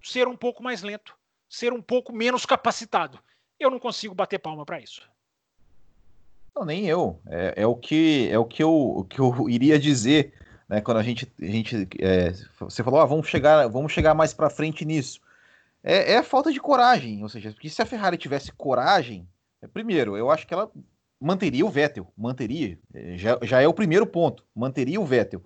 ser 0.02 0.26
um 0.26 0.36
pouco 0.36 0.62
mais 0.62 0.82
lento, 0.82 1.16
ser 1.48 1.72
um 1.72 1.82
pouco 1.82 2.12
menos 2.12 2.46
capacitado. 2.46 3.18
Eu 3.58 3.70
não 3.70 3.78
consigo 3.78 4.14
bater 4.14 4.38
palma 4.38 4.64
para 4.64 4.80
isso. 4.80 5.08
Não, 6.54 6.64
nem 6.64 6.86
eu. 6.86 7.20
É, 7.26 7.62
é, 7.62 7.66
o 7.66 7.76
que 7.76 8.28
é 8.30 8.38
o 8.38 8.44
que 8.44 8.62
eu, 8.62 8.72
o 8.72 9.04
que 9.04 9.18
eu 9.18 9.48
iria 9.48 9.78
dizer 9.78 10.34
né, 10.70 10.80
quando 10.80 10.98
a 10.98 11.02
gente, 11.02 11.30
a 11.42 11.46
gente 11.46 11.88
é, 11.98 12.32
você 12.60 12.84
falou, 12.84 13.00
ah, 13.00 13.04
vamos 13.04 13.26
chegar, 13.26 13.66
vamos 13.66 13.90
chegar 13.90 14.14
mais 14.14 14.32
para 14.32 14.48
frente 14.48 14.84
nisso. 14.84 15.20
É, 15.82 16.12
é 16.12 16.22
falta 16.22 16.52
de 16.52 16.60
coragem, 16.60 17.20
ou 17.24 17.28
seja, 17.28 17.50
porque 17.50 17.68
se 17.68 17.82
a 17.82 17.86
Ferrari 17.86 18.16
tivesse 18.16 18.52
coragem, 18.52 19.28
é, 19.60 19.66
primeiro, 19.66 20.16
eu 20.16 20.30
acho 20.30 20.46
que 20.46 20.54
ela 20.54 20.70
manteria 21.20 21.66
o 21.66 21.70
Vettel, 21.70 22.12
manteria, 22.16 22.78
é, 22.94 23.16
já, 23.16 23.36
já 23.42 23.60
é 23.60 23.66
o 23.66 23.74
primeiro 23.74 24.06
ponto, 24.06 24.46
manteria 24.54 25.00
o 25.00 25.04
Vettel. 25.04 25.42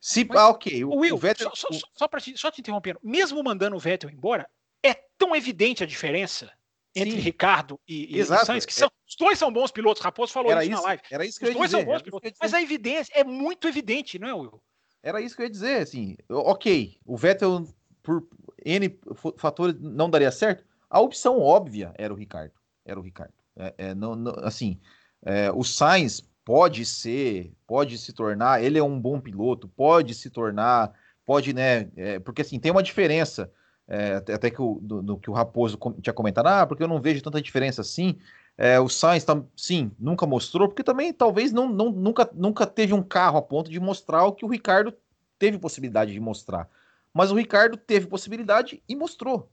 Se, 0.00 0.24
Mas, 0.24 0.38
ah, 0.38 0.48
ok, 0.48 0.84
o, 0.86 0.96
Will, 0.96 1.16
o 1.16 1.18
Vettel... 1.18 1.50
Só, 1.54 1.68
só, 1.70 1.86
só, 1.94 2.08
te, 2.08 2.38
só 2.38 2.50
te 2.50 2.62
interrompendo, 2.62 2.98
mesmo 3.02 3.44
mandando 3.44 3.76
o 3.76 3.80
Vettel 3.80 4.08
embora, 4.08 4.48
é 4.82 4.94
tão 5.18 5.36
evidente 5.36 5.84
a 5.84 5.86
diferença 5.86 6.50
entre 6.94 7.12
Sim. 7.12 7.18
Ricardo 7.18 7.80
e, 7.86 8.18
e 8.18 8.24
Sainz, 8.24 8.66
que 8.66 8.74
são, 8.74 8.88
é. 8.88 8.90
os 9.08 9.16
dois 9.16 9.38
são 9.38 9.52
bons 9.52 9.70
pilotos. 9.70 10.02
Raposo 10.02 10.32
falou 10.32 10.50
era 10.50 10.64
isso, 10.64 10.72
isso 10.72 10.82
na 10.82 10.88
live. 10.88 11.02
Era 11.10 11.24
isso 11.24 11.38
que 11.38 11.44
os 11.44 11.50
eu 11.50 11.52
ia 11.52 11.58
dois 11.58 11.70
dizer, 11.70 11.84
são 11.84 11.92
bons 11.92 12.02
pilotos, 12.02 12.32
mas 12.40 12.54
a 12.54 12.62
evidência 12.62 13.12
é 13.14 13.24
muito 13.24 13.68
evidente, 13.68 14.18
não 14.18 14.28
é, 14.28 14.34
Will? 14.34 14.62
Era 15.02 15.20
isso 15.20 15.34
que 15.34 15.42
eu 15.42 15.46
ia 15.46 15.50
dizer, 15.50 15.82
assim, 15.82 16.16
ok, 16.28 16.98
o 17.06 17.16
Vettel 17.16 17.66
por 18.02 18.26
N 18.64 18.98
fatores 19.36 19.76
não 19.80 20.10
daria 20.10 20.30
certo, 20.30 20.64
a 20.88 21.00
opção 21.00 21.38
óbvia 21.38 21.92
era 21.96 22.12
o 22.12 22.16
Ricardo, 22.16 22.52
era 22.84 22.98
o 22.98 23.02
Ricardo. 23.02 23.32
É, 23.56 23.74
é 23.78 23.94
não, 23.94 24.14
não, 24.14 24.34
assim, 24.44 24.78
é, 25.22 25.50
o 25.52 25.62
Sainz 25.62 26.22
pode 26.44 26.84
ser, 26.84 27.52
pode 27.66 27.96
se 27.96 28.12
tornar, 28.12 28.62
ele 28.62 28.78
é 28.78 28.82
um 28.82 29.00
bom 29.00 29.20
piloto, 29.20 29.68
pode 29.68 30.14
se 30.14 30.28
tornar, 30.28 30.92
pode, 31.24 31.52
né, 31.52 31.90
é, 31.96 32.18
porque 32.18 32.42
assim, 32.42 32.58
tem 32.58 32.72
uma 32.72 32.82
diferença 32.82 33.50
é, 33.90 34.14
até 34.32 34.48
que 34.50 34.62
o, 34.62 34.78
do, 34.80 35.02
do, 35.02 35.16
que 35.18 35.28
o 35.28 35.32
Raposo 35.32 35.76
tinha 36.00 36.14
comentado, 36.14 36.46
ah, 36.46 36.64
porque 36.64 36.80
eu 36.80 36.86
não 36.86 37.00
vejo 37.00 37.20
tanta 37.20 37.42
diferença 37.42 37.80
assim. 37.80 38.16
É, 38.56 38.78
o 38.78 38.88
Sainz, 38.88 39.24
tá, 39.24 39.42
sim, 39.56 39.90
nunca 39.98 40.24
mostrou, 40.26 40.68
porque 40.68 40.84
também 40.84 41.12
talvez 41.12 41.50
não, 41.50 41.68
não, 41.68 41.90
nunca, 41.90 42.30
nunca 42.32 42.64
teve 42.66 42.94
um 42.94 43.02
carro 43.02 43.38
a 43.38 43.42
ponto 43.42 43.68
de 43.68 43.80
mostrar 43.80 44.24
o 44.26 44.32
que 44.32 44.44
o 44.44 44.48
Ricardo 44.48 44.94
teve 45.40 45.58
possibilidade 45.58 46.12
de 46.12 46.20
mostrar. 46.20 46.68
Mas 47.12 47.32
o 47.32 47.34
Ricardo 47.34 47.76
teve 47.76 48.06
possibilidade 48.06 48.80
e 48.88 48.94
mostrou. 48.94 49.50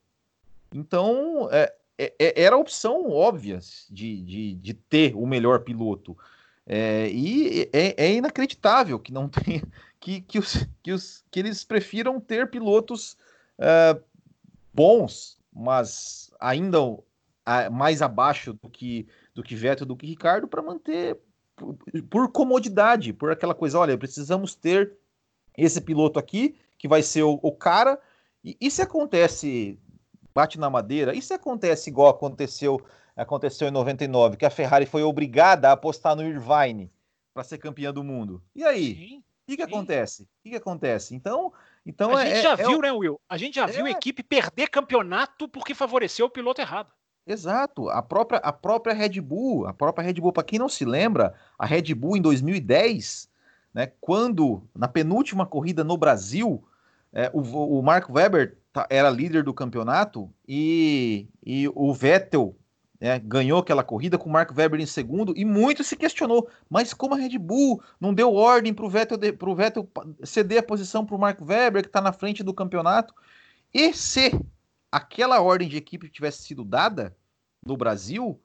Então, 0.72 1.50
é, 1.52 1.74
é, 1.98 2.14
é 2.20 2.44
era 2.44 2.56
a 2.56 2.60
opção 2.60 3.10
óbvia 3.10 3.58
de, 3.90 4.22
de, 4.22 4.54
de, 4.54 4.74
ter 4.76 5.16
o 5.16 5.26
melhor 5.26 5.62
piloto. 5.62 6.16
É, 6.64 7.10
e 7.10 7.68
é, 7.74 8.06
é, 8.06 8.14
inacreditável 8.14 9.00
que 9.00 9.12
não 9.12 9.32
que, 10.00 10.22
que, 10.22 10.38
os, 10.38 10.68
que, 10.84 10.92
os, 10.92 11.26
que 11.32 11.40
eles 11.40 11.64
prefiram 11.64 12.20
ter 12.20 12.52
pilotos 12.52 13.18
uh, 13.58 14.00
bons, 14.78 15.40
mas 15.52 16.32
ainda 16.40 16.78
mais 17.72 18.02
abaixo 18.02 18.54
do 18.54 18.70
que 18.70 19.08
do 19.34 19.42
que 19.44 19.56
Vettel, 19.56 19.86
do 19.86 19.96
que 19.96 20.06
Ricardo, 20.06 20.48
para 20.48 20.62
manter 20.62 21.20
por, 21.56 21.78
por, 22.10 22.32
comodidade, 22.32 23.14
por 23.14 23.32
aquela 23.32 23.54
coisa, 23.54 23.78
olha, 23.78 23.98
precisamos 23.98 24.56
ter 24.56 24.94
esse 25.56 25.80
piloto 25.80 26.18
aqui, 26.18 26.56
que 26.78 26.88
vai 26.88 27.04
ser 27.04 27.24
o, 27.24 27.40
o 27.42 27.52
cara, 27.52 28.00
e, 28.44 28.58
e 28.60 28.72
se 28.72 28.82
acontece, 28.82 29.80
bate 30.34 30.60
na 30.60 30.72
madeira, 30.72 31.16
e 31.16 31.22
se 31.22 31.34
acontece 31.34 31.90
igual 31.90 32.10
aconteceu, 32.10 32.82
aconteceu 33.16 33.68
em 33.68 33.72
99, 33.72 34.38
que 34.38 34.46
a 34.46 34.50
Ferrari 34.50 34.88
foi 34.88 35.04
obrigada 35.04 35.70
a 35.70 35.74
apostar 35.74 36.16
no 36.16 36.24
Irvine 36.24 36.92
para 37.32 37.44
ser 37.44 37.60
campeã 37.60 37.94
do 37.94 38.04
mundo. 38.04 38.42
E 38.56 38.64
aí? 38.64 39.22
o 39.48 39.52
que, 39.52 39.58
que 39.58 39.64
acontece? 39.64 40.24
O 40.24 40.28
que, 40.44 40.50
que 40.50 40.56
acontece? 40.56 41.16
Então, 41.16 41.54
então 41.88 42.16
a 42.16 42.26
é, 42.26 42.36
gente 42.36 42.44
já 42.44 42.54
é, 42.54 42.56
viu, 42.58 42.80
é, 42.80 42.82
né, 42.82 42.92
Will? 42.92 43.20
A 43.30 43.38
gente 43.38 43.56
já 43.56 43.66
viu 43.66 43.86
a 43.86 43.90
é. 43.90 43.92
equipe 43.92 44.22
perder 44.22 44.70
campeonato 44.70 45.48
porque 45.48 45.74
favoreceu 45.74 46.26
o 46.26 46.30
piloto 46.30 46.60
errado. 46.60 46.92
Exato, 47.26 47.90
a 47.90 48.02
própria, 48.02 48.40
a 48.40 48.54
própria 48.54 48.94
Red 48.94 49.20
Bull, 49.22 49.68
a 49.68 49.74
própria 49.74 50.06
Red 50.06 50.14
Bull, 50.14 50.32
para 50.32 50.44
quem 50.44 50.60
não 50.60 50.70
se 50.70 50.86
lembra, 50.86 51.34
a 51.58 51.66
Red 51.66 51.94
Bull 51.94 52.16
em 52.16 52.22
2010, 52.22 53.30
né, 53.74 53.92
quando 54.00 54.64
na 54.74 54.88
penúltima 54.88 55.46
corrida 55.46 55.84
no 55.84 55.98
Brasil, 55.98 56.64
é, 57.12 57.30
o, 57.34 57.42
o 57.42 57.82
Mark 57.82 58.10
Webber 58.10 58.58
era 58.90 59.10
líder 59.10 59.44
do 59.44 59.54
campeonato 59.54 60.30
e, 60.48 61.28
e 61.46 61.68
o 61.76 61.94
Vettel 61.94 62.56
é, 63.00 63.20
ganhou 63.20 63.60
aquela 63.60 63.84
corrida 63.84 64.18
com 64.18 64.30
o 64.30 64.32
Mark 64.32 64.52
Webber 64.56 64.80
em 64.80 64.86
segundo 64.86 65.34
e 65.36 65.46
muito 65.46 65.84
se 65.84 65.96
questionou, 65.96 66.50
mas 66.70 66.94
como 66.94 67.14
a 67.14 67.18
Red 67.18 67.38
Bull 67.38 67.82
não 68.00 68.14
deu 68.14 68.34
ordem 68.34 68.74
para 68.74 68.86
o 68.86 68.90
Vettel, 68.90 69.18
Vettel 69.56 69.90
ceder 70.24 70.60
a 70.60 70.64
posição 70.64 71.06
para 71.06 71.16
o 71.16 71.20
Mark 71.20 71.40
Webber, 71.42 71.84
que 71.84 71.90
está 71.90 72.02
na 72.02 72.12
frente 72.12 72.44
do 72.44 72.54
campeonato? 72.54 73.14
E 73.74 73.94
se 73.94 74.32
aquela 74.92 75.42
ordem 75.42 75.68
de 75.68 75.78
equipe 75.78 76.10
tivesse 76.10 76.42
sido 76.44 76.64
dada 76.64 77.16
no 77.64 77.78
Brasil, 77.78 78.40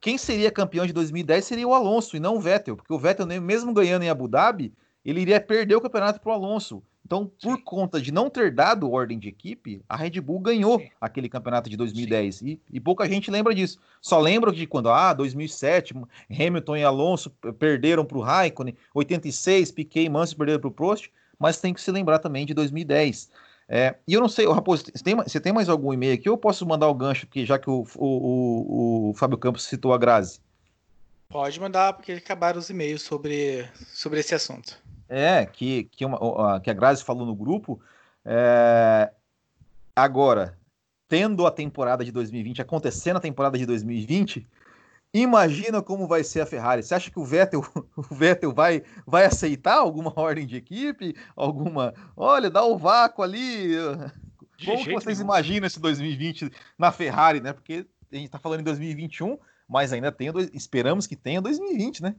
quem 0.00 0.16
seria 0.16 0.50
campeão 0.50 0.86
de 0.86 0.92
2010 0.92 1.44
seria 1.44 1.68
o 1.68 1.74
Alonso 1.74 2.16
e 2.16 2.20
não 2.20 2.36
o 2.36 2.40
Vettel, 2.40 2.76
porque 2.76 2.92
o 2.92 2.98
Vettel, 2.98 3.26
mesmo 3.26 3.74
ganhando 3.74 4.02
em 4.02 4.08
Abu 4.08 4.26
Dhabi, 4.26 4.72
ele 5.04 5.20
iria 5.20 5.40
perder 5.40 5.76
o 5.76 5.80
campeonato 5.80 6.20
para 6.20 6.30
o 6.30 6.34
Alonso. 6.34 6.82
Então, 7.10 7.26
por 7.26 7.56
Sim. 7.56 7.62
conta 7.64 8.00
de 8.00 8.12
não 8.12 8.30
ter 8.30 8.52
dado 8.52 8.88
ordem 8.88 9.18
de 9.18 9.28
equipe, 9.28 9.82
a 9.88 9.96
Red 9.96 10.20
Bull 10.20 10.38
ganhou 10.38 10.78
Sim. 10.78 10.90
aquele 11.00 11.28
campeonato 11.28 11.68
de 11.68 11.76
2010. 11.76 12.42
E, 12.42 12.60
e, 12.72 12.78
pouca 12.78 13.04
gente 13.08 13.32
lembra 13.32 13.52
disso. 13.52 13.80
Só 14.00 14.20
lembra 14.20 14.52
de 14.52 14.64
quando, 14.64 14.88
ah, 14.88 15.12
2007, 15.12 15.92
Hamilton 16.30 16.76
e 16.76 16.84
Alonso 16.84 17.30
perderam 17.58 18.04
para 18.04 18.16
o 18.16 18.20
Raikkonen, 18.20 18.76
86, 18.94 19.72
Piquet 19.72 20.04
e 20.04 20.08
Mansell 20.08 20.38
perderam 20.38 20.60
para 20.60 20.68
o 20.68 20.70
Prost, 20.70 21.10
mas 21.36 21.60
tem 21.60 21.74
que 21.74 21.80
se 21.80 21.90
lembrar 21.90 22.20
também 22.20 22.46
de 22.46 22.54
2010. 22.54 23.28
É, 23.68 23.96
e 24.06 24.14
eu 24.14 24.20
não 24.20 24.28
sei, 24.28 24.46
Raposo, 24.46 24.84
você 24.84 25.02
tem, 25.02 25.16
você 25.16 25.40
tem 25.40 25.52
mais 25.52 25.68
algum 25.68 25.92
e-mail 25.92 26.14
aqui? 26.14 26.28
Ou 26.28 26.34
eu 26.34 26.38
posso 26.38 26.64
mandar 26.64 26.86
o 26.86 26.94
gancho, 26.94 27.26
porque 27.26 27.44
já 27.44 27.58
que 27.58 27.68
o, 27.68 27.84
o, 27.96 28.06
o, 28.06 29.10
o 29.10 29.14
Fábio 29.14 29.36
Campos 29.36 29.64
citou 29.64 29.92
a 29.92 29.98
Grazi? 29.98 30.38
Pode 31.28 31.58
mandar, 31.58 31.92
porque 31.92 32.12
acabaram 32.12 32.60
os 32.60 32.70
e-mails 32.70 33.02
sobre, 33.02 33.68
sobre 33.92 34.20
esse 34.20 34.32
assunto. 34.32 34.78
É, 35.10 35.44
que, 35.44 35.84
que, 35.90 36.04
uma, 36.04 36.60
que 36.60 36.70
a 36.70 36.72
Grazi 36.72 37.02
falou 37.02 37.26
no 37.26 37.34
grupo. 37.34 37.80
É... 38.24 39.12
Agora, 39.94 40.56
tendo 41.08 41.44
a 41.44 41.50
temporada 41.50 42.04
de 42.04 42.12
2020, 42.12 42.62
acontecendo 42.62 43.16
a 43.16 43.20
temporada 43.20 43.58
de 43.58 43.66
2020, 43.66 44.46
imagina 45.12 45.82
como 45.82 46.06
vai 46.06 46.22
ser 46.22 46.42
a 46.42 46.46
Ferrari. 46.46 46.84
Você 46.84 46.94
acha 46.94 47.10
que 47.10 47.18
o 47.18 47.24
Vettel, 47.24 47.60
o 47.98 48.14
Vettel 48.14 48.52
vai, 48.52 48.84
vai 49.04 49.24
aceitar 49.24 49.78
alguma 49.78 50.12
ordem 50.16 50.46
de 50.46 50.56
equipe? 50.56 51.16
Alguma. 51.34 51.92
Olha, 52.16 52.48
dá 52.48 52.62
o 52.62 52.78
vácuo 52.78 53.24
ali. 53.24 53.74
De 54.56 54.66
como 54.66 54.84
vocês 54.84 55.18
nenhum. 55.18 55.28
imaginam 55.28 55.66
esse 55.66 55.80
2020 55.80 56.52
na 56.78 56.92
Ferrari, 56.92 57.40
né? 57.40 57.52
Porque 57.52 57.84
a 58.12 58.14
gente 58.14 58.26
está 58.26 58.38
falando 58.38 58.60
em 58.60 58.64
2021, 58.64 59.36
mas 59.68 59.92
ainda 59.92 60.12
tem, 60.12 60.30
esperamos 60.54 61.08
que 61.08 61.16
tenha 61.16 61.40
2020, 61.40 62.00
né? 62.00 62.14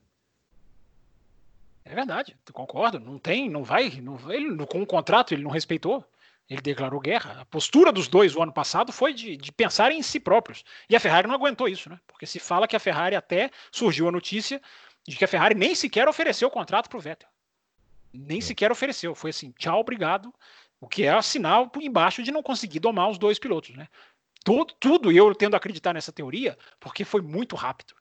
É 1.92 1.96
verdade, 1.96 2.38
concordo. 2.54 3.02
Não 3.02 3.20
tem, 3.20 3.50
não 3.50 3.66
vai, 3.66 3.90
não, 4.02 4.18
ele, 4.32 4.66
com 4.66 4.82
o 4.82 4.86
contrato 4.86 5.34
ele 5.34 5.44
não 5.44 5.52
respeitou. 5.52 6.06
Ele 6.50 6.62
declarou 6.62 7.02
guerra. 7.02 7.42
A 7.42 7.46
postura 7.46 7.92
dos 7.92 8.08
dois 8.08 8.34
o 8.34 8.42
ano 8.42 8.54
passado 8.54 8.94
foi 8.94 9.14
de, 9.14 9.36
de 9.36 9.52
pensar 9.52 9.92
em 9.92 10.02
si 10.02 10.18
próprios. 10.18 10.64
E 10.90 10.96
a 10.96 11.02
Ferrari 11.02 11.28
não 11.28 11.36
aguentou 11.36 11.68
isso, 11.68 11.90
né? 11.90 12.00
Porque 12.08 12.26
se 12.26 12.40
fala 12.40 12.66
que 12.66 12.78
a 12.78 12.80
Ferrari 12.80 13.14
até 13.14 13.52
surgiu 13.74 14.08
a 14.08 14.12
notícia 14.12 14.62
de 15.06 15.18
que 15.18 15.26
a 15.26 15.28
Ferrari 15.28 15.54
nem 15.54 15.76
sequer 15.76 16.08
ofereceu 16.08 16.48
o 16.48 16.52
contrato 16.52 16.88
para 16.88 16.98
o 16.98 17.02
Vettel. 17.02 17.28
Nem 18.14 18.38
é. 18.38 18.42
sequer 18.42 18.72
ofereceu. 18.72 19.14
Foi 19.14 19.32
assim, 19.32 19.54
tchau, 19.58 19.82
obrigado. 19.82 20.34
O 20.80 20.88
que 20.88 21.04
é 21.04 21.22
sinal 21.22 21.68
por 21.70 21.84
embaixo 21.84 22.24
de 22.24 22.32
não 22.32 22.42
conseguir 22.42 22.80
domar 22.80 23.10
os 23.10 23.18
dois 23.18 23.38
pilotos, 23.38 23.76
né? 23.76 23.90
Tudo, 24.46 24.74
tudo 24.80 25.12
eu 25.12 25.36
tendo 25.36 25.56
a 25.56 25.58
acreditar 25.58 25.94
nessa 25.94 26.14
teoria, 26.14 26.58
porque 26.80 27.04
foi 27.04 27.22
muito 27.22 27.54
rápido. 27.58 27.94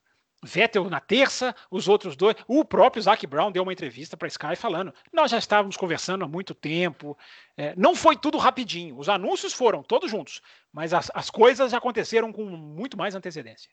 Vettel 0.43 0.89
na 0.89 0.99
terça, 0.99 1.55
os 1.69 1.87
outros 1.87 2.15
dois. 2.15 2.35
O 2.47 2.65
próprio 2.65 3.01
Zac 3.01 3.25
Brown 3.27 3.51
deu 3.51 3.61
uma 3.61 3.73
entrevista 3.73 4.17
para 4.17 4.27
Sky 4.27 4.55
falando: 4.55 4.93
nós 5.13 5.29
já 5.29 5.37
estávamos 5.37 5.77
conversando 5.77 6.25
há 6.25 6.27
muito 6.27 6.55
tempo. 6.55 7.17
É, 7.55 7.73
não 7.77 7.95
foi 7.95 8.17
tudo 8.17 8.37
rapidinho. 8.37 8.97
Os 8.97 9.07
anúncios 9.07 9.53
foram 9.53 9.83
todos 9.83 10.09
juntos, 10.09 10.41
mas 10.73 10.93
as, 10.93 11.11
as 11.13 11.29
coisas 11.29 11.73
aconteceram 11.73 12.31
com 12.31 12.43
muito 12.45 12.97
mais 12.97 13.13
antecedência. 13.13 13.69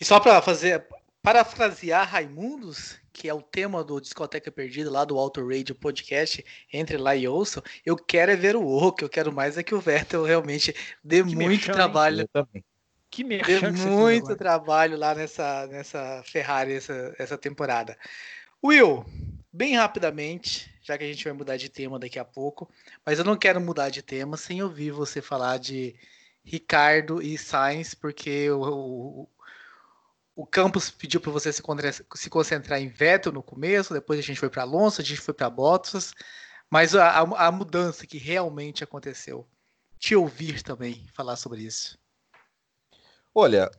E 0.00 0.04
só 0.04 0.18
para 0.20 0.40
fazer, 0.40 0.86
parafrasear 1.22 2.08
Raimundos, 2.08 2.98
que 3.12 3.28
é 3.28 3.34
o 3.34 3.42
tema 3.42 3.84
do 3.84 4.00
Discoteca 4.00 4.50
Perdida 4.50 4.90
lá 4.90 5.04
do 5.04 5.18
Auto 5.18 5.46
Radio 5.46 5.74
Podcast, 5.74 6.44
entre 6.72 6.96
lá 6.96 7.14
e 7.14 7.28
ouçam, 7.28 7.62
eu 7.84 7.96
quero 7.96 8.32
é 8.32 8.36
ver 8.36 8.56
o 8.56 8.66
Oco, 8.66 9.04
eu 9.04 9.08
quero 9.08 9.32
mais 9.32 9.56
é 9.56 9.62
que 9.62 9.74
o 9.74 9.80
Vettel 9.80 10.24
realmente 10.24 10.74
dê 11.02 11.22
que 11.22 11.34
muito 11.34 11.70
trabalho. 11.70 12.28
Que 13.12 13.22
dê 13.22 13.60
muito 13.70 14.34
trabalho 14.34 14.96
lá 14.96 15.14
nessa, 15.14 15.66
nessa 15.66 16.22
Ferrari 16.24 16.72
essa, 16.72 17.14
essa 17.18 17.36
temporada. 17.36 17.94
Will, 18.64 19.04
bem 19.52 19.76
rapidamente, 19.76 20.74
já 20.80 20.96
que 20.96 21.04
a 21.04 21.06
gente 21.06 21.22
vai 21.22 21.34
mudar 21.34 21.58
de 21.58 21.68
tema 21.68 21.98
daqui 21.98 22.18
a 22.18 22.24
pouco, 22.24 22.70
mas 23.04 23.18
eu 23.18 23.24
não 23.24 23.36
quero 23.36 23.60
mudar 23.60 23.90
de 23.90 24.00
tema 24.00 24.38
sem 24.38 24.62
ouvir 24.62 24.92
você 24.92 25.20
falar 25.20 25.58
de 25.58 25.94
Ricardo 26.42 27.20
e 27.20 27.36
Sainz, 27.36 27.92
porque 27.92 28.50
o, 28.50 29.28
o 30.34 30.46
Campos 30.46 30.90
pediu 30.90 31.20
para 31.20 31.30
você 31.30 31.52
se, 31.52 31.62
se, 32.14 32.30
concentrar 32.30 32.80
em 32.80 32.88
Vettel 32.88 33.30
no 33.30 33.42
começo, 33.42 33.92
depois 33.92 34.18
a 34.18 34.22
gente 34.22 34.40
foi 34.40 34.48
para 34.48 34.62
Alonso, 34.62 35.02
a 35.02 35.04
gente 35.04 35.20
foi 35.20 35.34
para 35.34 35.50
Bottas, 35.50 36.14
mas 36.70 36.94
a, 36.94 37.10
a, 37.10 37.48
a, 37.48 37.52
mudança 37.52 38.06
que 38.06 38.16
realmente 38.16 38.82
aconteceu, 38.82 39.46
te 39.98 40.16
ouvir 40.16 40.62
também 40.62 41.06
falar 41.12 41.36
sobre 41.36 41.60
isso. 41.60 42.00
Olha, 43.34 43.70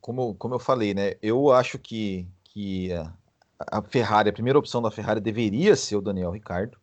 como, 0.00 0.34
como 0.34 0.54
eu 0.54 0.58
falei, 0.58 0.94
né, 0.94 1.14
eu 1.20 1.52
acho 1.52 1.78
que, 1.78 2.26
que 2.44 2.90
a 3.58 3.82
Ferrari, 3.82 4.30
a 4.30 4.32
primeira 4.32 4.58
opção 4.58 4.80
da 4.80 4.90
Ferrari 4.90 5.20
deveria 5.20 5.76
ser 5.76 5.96
o 5.96 6.02
Daniel 6.02 6.30
Ricardo, 6.30 6.78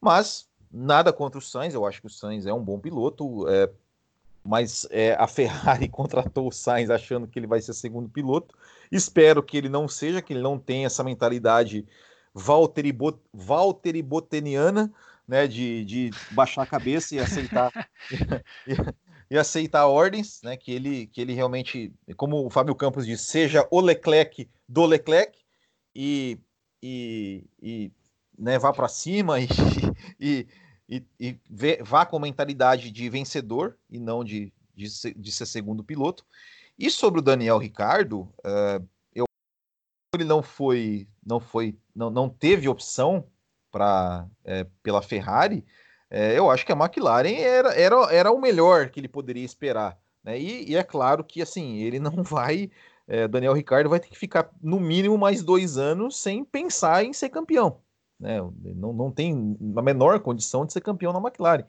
mas 0.00 0.48
nada 0.72 1.12
contra 1.12 1.38
o 1.38 1.42
Sainz, 1.42 1.74
eu 1.74 1.84
acho 1.84 2.00
que 2.00 2.06
o 2.06 2.10
Sainz 2.10 2.46
é 2.46 2.52
um 2.52 2.62
bom 2.62 2.78
piloto, 2.78 3.48
é, 3.48 3.70
mas 4.44 4.86
é, 4.90 5.14
a 5.14 5.26
Ferrari 5.26 5.86
contratou 5.88 6.48
o 6.48 6.52
Sainz 6.52 6.90
achando 6.90 7.26
que 7.26 7.38
ele 7.38 7.46
vai 7.46 7.60
ser 7.60 7.74
segundo 7.74 8.08
piloto. 8.08 8.56
Espero 8.90 9.42
que 9.42 9.56
ele 9.56 9.68
não 9.68 9.86
seja, 9.86 10.22
que 10.22 10.32
ele 10.32 10.42
não 10.42 10.58
tenha 10.58 10.86
essa 10.86 11.04
mentalidade 11.04 11.86
Valtteri, 12.34 12.92
Bot, 12.92 13.18
Valtteri 13.32 14.02
Boteniana, 14.02 14.92
né, 15.28 15.46
de, 15.46 15.84
de 15.84 16.10
baixar 16.32 16.62
a 16.62 16.66
cabeça 16.66 17.14
e 17.14 17.18
aceitar 17.18 17.70
e, 19.34 19.38
aceitar 19.38 19.86
ordens, 19.86 20.40
né, 20.42 20.56
que 20.56 20.72
ele 20.72 21.06
que 21.06 21.20
ele 21.20 21.32
realmente, 21.32 21.92
como 22.16 22.46
o 22.46 22.50
Fábio 22.50 22.74
Campos 22.74 23.06
diz, 23.06 23.20
seja 23.22 23.66
o 23.70 23.80
Leclerc 23.80 24.48
do 24.68 24.84
Leclerc 24.84 25.38
e, 25.94 26.38
e, 26.82 27.44
e 27.60 27.92
né, 28.38 28.58
vá 28.58 28.72
para 28.72 28.88
cima 28.88 29.40
e, 29.40 29.46
e, 30.20 30.46
e, 30.88 31.04
e 31.18 31.40
vê, 31.48 31.82
vá 31.82 32.04
com 32.04 32.18
mentalidade 32.18 32.90
de 32.90 33.08
vencedor 33.08 33.78
e 33.88 33.98
não 33.98 34.22
de, 34.22 34.52
de, 34.74 34.90
ser, 34.90 35.14
de 35.14 35.32
ser 35.32 35.46
segundo 35.46 35.84
piloto. 35.84 36.26
E 36.78 36.90
sobre 36.90 37.20
o 37.20 37.22
Daniel 37.22 37.58
Ricardo, 37.58 38.22
uh, 38.40 38.86
eu 39.14 39.24
ele 40.14 40.24
não 40.24 40.42
foi, 40.42 41.08
não 41.24 41.40
foi, 41.40 41.78
não, 41.94 42.10
não 42.10 42.28
teve 42.28 42.68
opção 42.68 43.26
para 43.70 44.26
é, 44.44 44.66
pela 44.82 45.00
Ferrari. 45.00 45.64
É, 46.14 46.38
eu 46.38 46.50
acho 46.50 46.66
que 46.66 46.72
a 46.72 46.76
McLaren 46.76 47.40
era, 47.40 47.72
era, 47.74 47.96
era 48.12 48.30
o 48.30 48.38
melhor 48.38 48.90
que 48.90 49.00
ele 49.00 49.08
poderia 49.08 49.46
esperar. 49.46 49.98
Né? 50.22 50.38
E, 50.38 50.70
e 50.70 50.76
é 50.76 50.82
claro 50.82 51.24
que 51.24 51.40
assim 51.40 51.78
ele 51.78 51.98
não 51.98 52.20
vai. 52.22 52.70
É, 53.08 53.26
Daniel 53.26 53.54
Ricardo 53.54 53.88
vai 53.88 53.98
ter 53.98 54.08
que 54.08 54.18
ficar 54.18 54.50
no 54.62 54.78
mínimo 54.78 55.16
mais 55.16 55.42
dois 55.42 55.78
anos 55.78 56.18
sem 56.20 56.44
pensar 56.44 57.02
em 57.02 57.14
ser 57.14 57.30
campeão. 57.30 57.80
Né? 58.20 58.36
Não, 58.76 58.92
não 58.92 59.10
tem 59.10 59.56
a 59.74 59.80
menor 59.80 60.20
condição 60.20 60.66
de 60.66 60.74
ser 60.74 60.82
campeão 60.82 61.14
na 61.14 61.18
McLaren. 61.18 61.64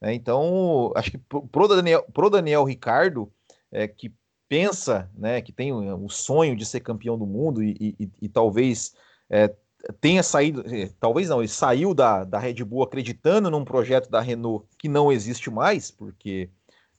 É, 0.00 0.14
então, 0.14 0.90
acho 0.96 1.10
que 1.10 1.18
pro 1.18 1.68
Daniel, 1.68 2.04
pro 2.14 2.30
Daniel 2.30 2.64
Ricardo, 2.64 3.30
é, 3.70 3.86
que 3.86 4.14
pensa, 4.48 5.10
né, 5.14 5.42
que 5.42 5.52
tem 5.52 5.72
o, 5.72 6.08
sonho 6.08 6.56
de 6.56 6.64
ser 6.64 6.80
campeão 6.80 7.18
do 7.18 7.26
mundo 7.26 7.62
e, 7.62 7.96
e, 7.98 8.10
e 8.22 8.28
talvez 8.28 8.94
é, 9.28 9.54
tenha 10.00 10.22
saído, 10.22 10.64
é, 10.66 10.90
talvez 10.98 11.28
não, 11.28 11.40
ele 11.40 11.48
saiu 11.48 11.94
da, 11.94 12.24
da 12.24 12.38
Red 12.38 12.64
Bull 12.64 12.82
acreditando 12.82 13.50
num 13.50 13.64
projeto 13.64 14.10
da 14.10 14.20
Renault 14.20 14.66
que 14.78 14.88
não 14.88 15.12
existe 15.12 15.50
mais, 15.50 15.90
porque 15.90 16.50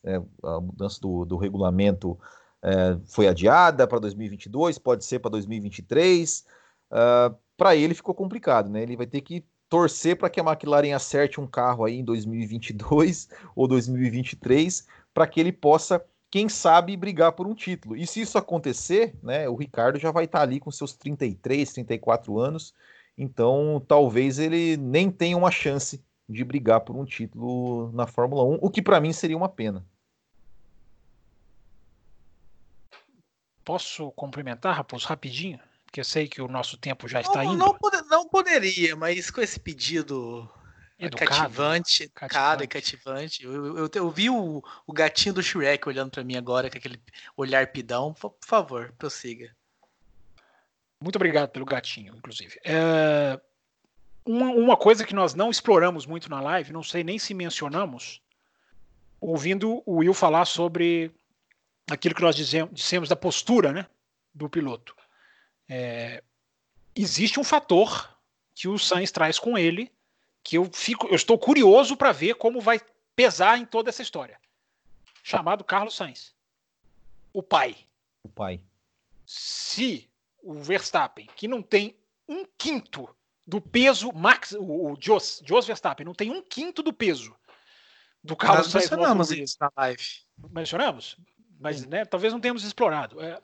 é, 0.03 0.21
a 0.43 0.59
mudança 0.59 0.99
do, 1.01 1.25
do 1.25 1.37
regulamento 1.37 2.17
é, 2.63 2.97
foi 3.05 3.27
adiada 3.27 3.87
para 3.87 3.99
2022, 3.99 4.77
pode 4.77 5.05
ser 5.05 5.19
para 5.19 5.31
2023. 5.31 6.45
Uh, 6.91 7.35
para 7.57 7.75
ele 7.75 7.93
ficou 7.93 8.13
complicado, 8.13 8.69
né? 8.69 8.81
Ele 8.81 8.95
vai 8.95 9.07
ter 9.07 9.21
que 9.21 9.45
torcer 9.69 10.17
para 10.17 10.29
que 10.29 10.39
a 10.39 10.43
McLaren 10.43 10.93
acerte 10.93 11.39
um 11.39 11.47
carro 11.47 11.83
aí 11.83 11.99
em 11.99 12.03
2022 12.03 13.29
ou 13.55 13.67
2023 13.67 14.87
para 15.13 15.27
que 15.27 15.39
ele 15.39 15.51
possa, 15.51 16.03
quem 16.35 16.49
sabe, 16.49 16.97
brigar 16.97 17.31
por 17.31 17.47
um 17.47 17.55
título. 17.55 17.95
E 17.95 18.05
se 18.05 18.19
isso 18.19 18.37
acontecer, 18.37 19.15
né, 19.23 19.47
o 19.47 19.55
Ricardo 19.55 19.97
já 19.97 20.11
vai 20.11 20.25
estar 20.25 20.39
tá 20.39 20.43
ali 20.43 20.59
com 20.59 20.69
seus 20.69 20.91
33, 20.91 21.71
34 21.71 22.37
anos, 22.37 22.75
então 23.17 23.81
talvez 23.87 24.37
ele 24.37 24.75
nem 24.75 25.09
tenha 25.09 25.37
uma 25.37 25.49
chance 25.49 26.03
de 26.27 26.43
brigar 26.43 26.81
por 26.81 26.93
um 26.93 27.05
título 27.05 27.89
na 27.93 28.05
Fórmula 28.05 28.43
1, 28.43 28.57
o 28.61 28.69
que 28.69 28.81
para 28.81 28.99
mim 28.99 29.13
seria 29.13 29.37
uma 29.37 29.47
pena. 29.47 29.85
Posso 33.63 34.11
cumprimentar, 34.11 34.75
Raposo, 34.75 35.07
rapidinho? 35.07 35.57
porque 35.85 36.01
eu 36.01 36.03
sei 36.03 36.27
que 36.27 36.41
o 36.41 36.49
nosso 36.49 36.75
tempo 36.75 37.07
já 37.07 37.21
está 37.21 37.45
não, 37.45 37.53
indo. 37.53 37.57
Não, 37.59 37.77
não, 38.09 38.27
poderia, 38.27 38.93
mas 38.97 39.31
com 39.31 39.39
esse 39.39 39.57
pedido 39.57 40.51
Educado, 40.97 41.29
cativante, 41.29 42.03
educado 42.03 42.63
e 42.63 42.67
cativante, 42.67 43.43
eu, 43.43 43.77
eu, 43.77 43.89
eu 43.93 44.09
vi 44.09 44.29
o, 44.29 44.63
o, 44.87 44.93
gatinho 44.93 45.35
do 45.35 45.43
Shrek 45.43 45.89
olhando 45.89 46.09
para 46.09 46.23
mim 46.23 46.37
agora 46.37 46.69
com 46.69 46.77
aquele 46.77 47.01
olhar 47.35 47.67
pidão. 47.67 48.13
Por 48.13 48.33
favor, 48.45 48.93
prossiga. 48.97 49.53
Muito 51.01 51.17
obrigado 51.17 51.49
pelo 51.49 51.65
gatinho, 51.65 52.15
inclusive. 52.15 52.57
É, 52.63 53.37
uma, 54.25 54.51
uma 54.51 54.77
coisa 54.77 55.05
que 55.05 55.13
nós 55.13 55.33
não 55.33 55.51
exploramos 55.51 56.05
muito 56.05 56.29
na 56.29 56.39
live, 56.39 56.71
não 56.71 56.81
sei 56.81 57.03
nem 57.03 57.19
se 57.19 57.33
mencionamos, 57.33 58.21
ouvindo 59.19 59.83
o 59.85 59.97
Will 59.97 60.13
falar 60.13 60.45
sobre 60.45 61.11
aquilo 61.91 62.15
que 62.15 62.21
nós 62.21 62.35
dizemos, 62.35 62.73
dissemos 62.73 63.09
da 63.09 63.17
postura 63.17 63.73
né, 63.73 63.85
do 64.33 64.49
piloto. 64.49 64.95
É, 65.67 66.23
existe 66.95 67.37
um 67.37 67.43
fator 67.43 68.17
que 68.53 68.69
o 68.69 68.79
Sainz 68.79 69.11
traz 69.11 69.37
com 69.37 69.57
ele 69.57 69.91
que 70.45 70.59
eu 70.59 70.69
fico, 70.71 71.07
eu 71.07 71.15
estou 71.15 71.39
curioso 71.39 71.97
para 71.97 72.11
ver 72.11 72.35
como 72.35 72.61
vai 72.61 72.79
pesar 73.15 73.57
em 73.57 73.65
toda 73.65 73.89
essa 73.89 74.03
história. 74.03 74.39
Chamado 75.23 75.63
Carlos 75.63 75.95
Sainz, 75.95 76.35
o 77.33 77.41
pai. 77.41 77.75
O 78.23 78.29
pai. 78.29 78.61
Se 79.25 80.07
o 80.43 80.53
Verstappen, 80.53 81.27
que 81.35 81.47
não 81.47 81.63
tem 81.63 81.97
um 82.29 82.45
quinto 82.59 83.09
do 83.45 83.59
peso 83.59 84.13
Max, 84.13 84.51
o, 84.51 84.91
o 84.91 84.97
Jos, 84.99 85.41
Jos 85.43 85.65
Verstappen 85.65 86.05
não 86.05 86.13
tem 86.13 86.29
um 86.29 86.43
quinto 86.43 86.83
do 86.83 86.93
peso 86.93 87.35
do 88.23 88.35
Carlos 88.35 88.69
Sainz. 88.69 88.87
Mencionamos 88.91 89.31
isso 89.31 89.57
na 89.59 89.71
live. 89.75 90.03
Mencionamos, 90.51 91.17
mas 91.59 91.83
né, 91.87 92.05
talvez 92.05 92.31
não 92.31 92.39
tenhamos 92.39 92.63
explorado. 92.63 93.19
É, 93.19 93.41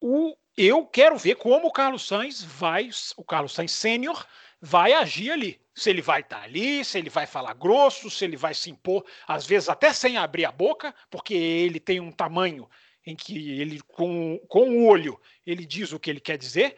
o 0.00 0.36
eu 0.56 0.86
quero 0.86 1.18
ver 1.18 1.34
como 1.34 1.66
o 1.66 1.72
Carlos 1.72 2.06
Sainz 2.06 2.44
vai, 2.44 2.90
o 3.16 3.24
Carlos 3.24 3.52
Sainz 3.52 3.72
sênior 3.72 4.24
vai 4.60 4.92
agir 4.92 5.30
ali. 5.30 5.60
Se 5.74 5.90
ele 5.90 6.00
vai 6.00 6.20
estar 6.20 6.38
tá 6.38 6.42
ali, 6.42 6.84
se 6.84 6.98
ele 6.98 7.10
vai 7.10 7.26
falar 7.26 7.54
grosso, 7.54 8.10
se 8.10 8.24
ele 8.24 8.36
vai 8.36 8.54
se 8.54 8.70
impor, 8.70 9.04
às 9.26 9.46
vezes 9.46 9.68
até 9.68 9.92
sem 9.92 10.16
abrir 10.16 10.46
a 10.46 10.52
boca, 10.52 10.94
porque 11.10 11.34
ele 11.34 11.78
tem 11.78 12.00
um 12.00 12.10
tamanho 12.10 12.68
em 13.04 13.14
que 13.14 13.60
ele, 13.60 13.80
com, 13.82 14.40
com 14.48 14.70
o 14.70 14.86
olho, 14.86 15.20
ele 15.46 15.64
diz 15.64 15.92
o 15.92 16.00
que 16.00 16.10
ele 16.10 16.20
quer 16.20 16.38
dizer. 16.38 16.76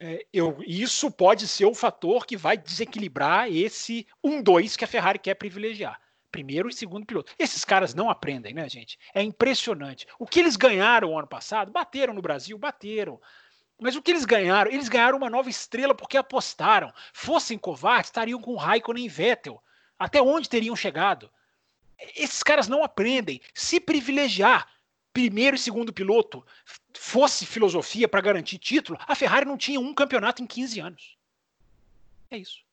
É, 0.00 0.24
eu, 0.32 0.58
isso 0.66 1.10
pode 1.10 1.46
ser 1.46 1.66
o 1.66 1.74
fator 1.74 2.24
que 2.26 2.36
vai 2.36 2.56
desequilibrar 2.56 3.50
esse 3.50 4.06
1-2 4.24 4.76
que 4.76 4.84
a 4.84 4.88
Ferrari 4.88 5.18
quer 5.18 5.34
privilegiar 5.34 6.00
primeiro 6.34 6.68
e 6.68 6.72
segundo 6.72 7.06
piloto. 7.06 7.32
Esses 7.38 7.64
caras 7.64 7.94
não 7.94 8.10
aprendem, 8.10 8.52
né, 8.52 8.68
gente? 8.68 8.98
É 9.14 9.22
impressionante. 9.22 10.04
O 10.18 10.26
que 10.26 10.40
eles 10.40 10.56
ganharam 10.56 11.16
ano 11.16 11.28
passado, 11.28 11.70
bateram 11.70 12.12
no 12.12 12.20
Brasil, 12.20 12.58
bateram. 12.58 13.20
Mas 13.80 13.96
o 13.96 14.02
que 14.02 14.10
eles 14.10 14.24
ganharam? 14.24 14.70
Eles 14.70 14.88
ganharam 14.88 15.18
uma 15.18 15.30
nova 15.30 15.50
estrela 15.50 15.94
porque 15.94 16.16
apostaram. 16.16 16.92
Fossem 17.12 17.58
covardes, 17.58 18.08
estariam 18.08 18.40
com 18.40 18.56
Raikkonen 18.56 19.06
e 19.06 19.08
Vettel. 19.08 19.62
Até 19.98 20.22
onde 20.22 20.48
teriam 20.48 20.76
chegado? 20.76 21.30
Esses 22.16 22.42
caras 22.42 22.68
não 22.68 22.82
aprendem. 22.82 23.40
Se 23.52 23.80
privilegiar 23.80 24.68
primeiro 25.12 25.56
e 25.56 25.58
segundo 25.58 25.92
piloto 25.92 26.44
fosse 26.96 27.46
filosofia 27.46 28.08
para 28.08 28.20
garantir 28.20 28.58
título, 28.58 28.98
a 29.06 29.14
Ferrari 29.14 29.46
não 29.46 29.56
tinha 29.56 29.78
um 29.78 29.94
campeonato 29.94 30.42
em 30.42 30.46
15 30.46 30.80
anos. 30.80 31.16
É 32.30 32.38
isso. 32.38 32.64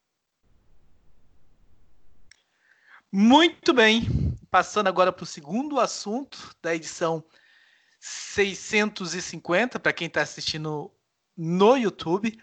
Muito 3.12 3.74
bem. 3.74 4.08
Passando 4.50 4.88
agora 4.88 5.12
para 5.12 5.24
o 5.24 5.28
segundo 5.28 5.80
assunto 5.80 6.56
da 6.62 6.76
edição 6.76 7.24
650, 8.02 9.80
para 9.80 9.94
quem 9.94 10.08
está 10.08 10.22
assistindo 10.22 10.92
no 11.38 11.78
YouTube. 11.78 12.36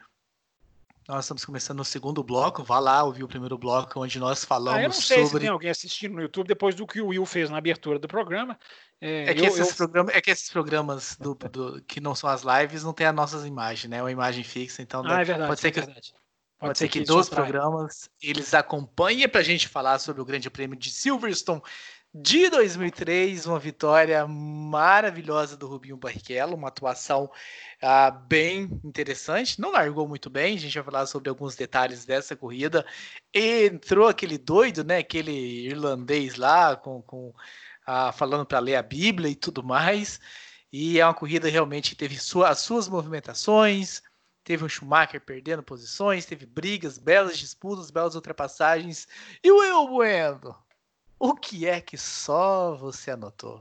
Nós 1.08 1.24
estamos 1.24 1.44
começando 1.44 1.80
o 1.80 1.84
segundo 1.84 2.22
bloco. 2.22 2.62
Vá 2.62 2.78
lá 2.78 3.02
ouvir 3.02 3.24
o 3.24 3.28
primeiro 3.28 3.58
bloco, 3.58 4.00
onde 4.00 4.20
nós 4.20 4.44
falamos 4.44 4.78
ah, 4.78 4.82
eu 4.82 4.88
não 4.90 4.94
sei 4.94 5.24
sobre. 5.24 5.30
Se 5.30 5.40
tem 5.40 5.48
alguém 5.48 5.70
assistindo 5.70 6.14
no 6.14 6.22
YouTube 6.22 6.46
depois 6.46 6.74
do 6.74 6.86
que 6.86 7.00
o 7.00 7.08
Will 7.08 7.26
fez 7.26 7.50
na 7.50 7.58
abertura 7.58 7.98
do 7.98 8.06
programa. 8.06 8.58
É, 9.00 9.30
é 9.30 9.34
que, 9.34 9.40
eu, 9.40 9.46
esses, 9.46 9.70
eu... 9.70 9.76
Programa, 9.76 10.10
é 10.12 10.20
que 10.20 10.30
esses 10.30 10.50
programas 10.50 11.16
do, 11.16 11.34
do, 11.34 11.82
que 11.82 12.00
não 12.00 12.14
são 12.14 12.30
as 12.30 12.42
lives 12.42 12.84
não 12.84 12.92
tem 12.92 13.06
as 13.06 13.14
nossas 13.14 13.44
imagens, 13.44 13.90
né? 13.90 13.96
É 13.96 14.02
uma 14.02 14.12
imagem 14.12 14.44
fixa, 14.44 14.82
então 14.82 15.02
ah, 15.06 15.20
é 15.20 15.24
verdade, 15.24 15.48
pode 15.48 15.60
ser 15.60 15.70
que, 15.72 15.80
Pode, 15.80 16.12
pode 16.58 16.78
ser 16.78 16.88
que, 16.88 16.98
que 17.00 17.04
dos 17.06 17.28
programas 17.28 18.10
eles 18.20 18.52
acompanhem 18.52 19.28
para 19.28 19.40
a 19.40 19.44
gente 19.44 19.68
falar 19.68 19.98
sobre 20.00 20.20
o 20.20 20.24
Grande 20.24 20.50
Prêmio 20.50 20.76
de 20.76 20.90
Silverstone 20.90 21.62
de 22.14 22.48
2003, 22.48 23.46
uma 23.46 23.58
vitória 23.58 24.26
maravilhosa 24.26 25.56
do 25.56 25.66
Rubinho 25.66 25.96
Barrichello, 25.96 26.56
uma 26.56 26.68
atuação 26.68 27.30
ah, 27.82 28.10
bem 28.10 28.80
interessante. 28.82 29.60
Não 29.60 29.70
largou 29.70 30.08
muito 30.08 30.30
bem, 30.30 30.56
a 30.56 30.58
gente 30.58 30.74
vai 30.74 30.84
falar 30.84 31.06
sobre 31.06 31.28
alguns 31.28 31.54
detalhes 31.54 32.04
dessa 32.04 32.34
corrida. 32.34 32.84
Entrou 33.32 34.08
aquele 34.08 34.38
doido, 34.38 34.82
né? 34.82 34.98
Aquele 34.98 35.32
irlandês 35.66 36.36
lá, 36.36 36.76
com, 36.76 37.02
com 37.02 37.34
ah, 37.86 38.10
falando 38.12 38.46
para 38.46 38.58
ler 38.58 38.76
a 38.76 38.82
Bíblia 38.82 39.30
e 39.30 39.36
tudo 39.36 39.62
mais. 39.62 40.18
E 40.72 40.98
é 41.00 41.04
uma 41.04 41.14
corrida 41.14 41.48
realmente 41.48 41.90
que 41.90 41.96
teve 41.96 42.18
sua, 42.18 42.48
as 42.50 42.60
suas 42.60 42.88
movimentações, 42.88 44.02
teve 44.44 44.64
um 44.64 44.68
Schumacher 44.68 45.20
perdendo 45.20 45.62
posições, 45.62 46.26
teve 46.26 46.46
brigas, 46.46 46.98
belas 46.98 47.38
disputas, 47.38 47.90
belas 47.90 48.14
ultrapassagens. 48.14 49.06
E 49.42 49.50
o 49.50 49.62
El 49.62 49.88
Bueno? 49.88 50.67
O 51.20 51.34
que 51.34 51.66
é 51.66 51.80
que 51.80 51.98
só 51.98 52.76
você 52.76 53.10
anotou? 53.10 53.60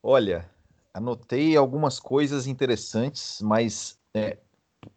Olha, 0.00 0.48
anotei 0.94 1.56
algumas 1.56 1.98
coisas 1.98 2.46
interessantes, 2.46 3.40
mas 3.42 3.98
é, 4.14 4.38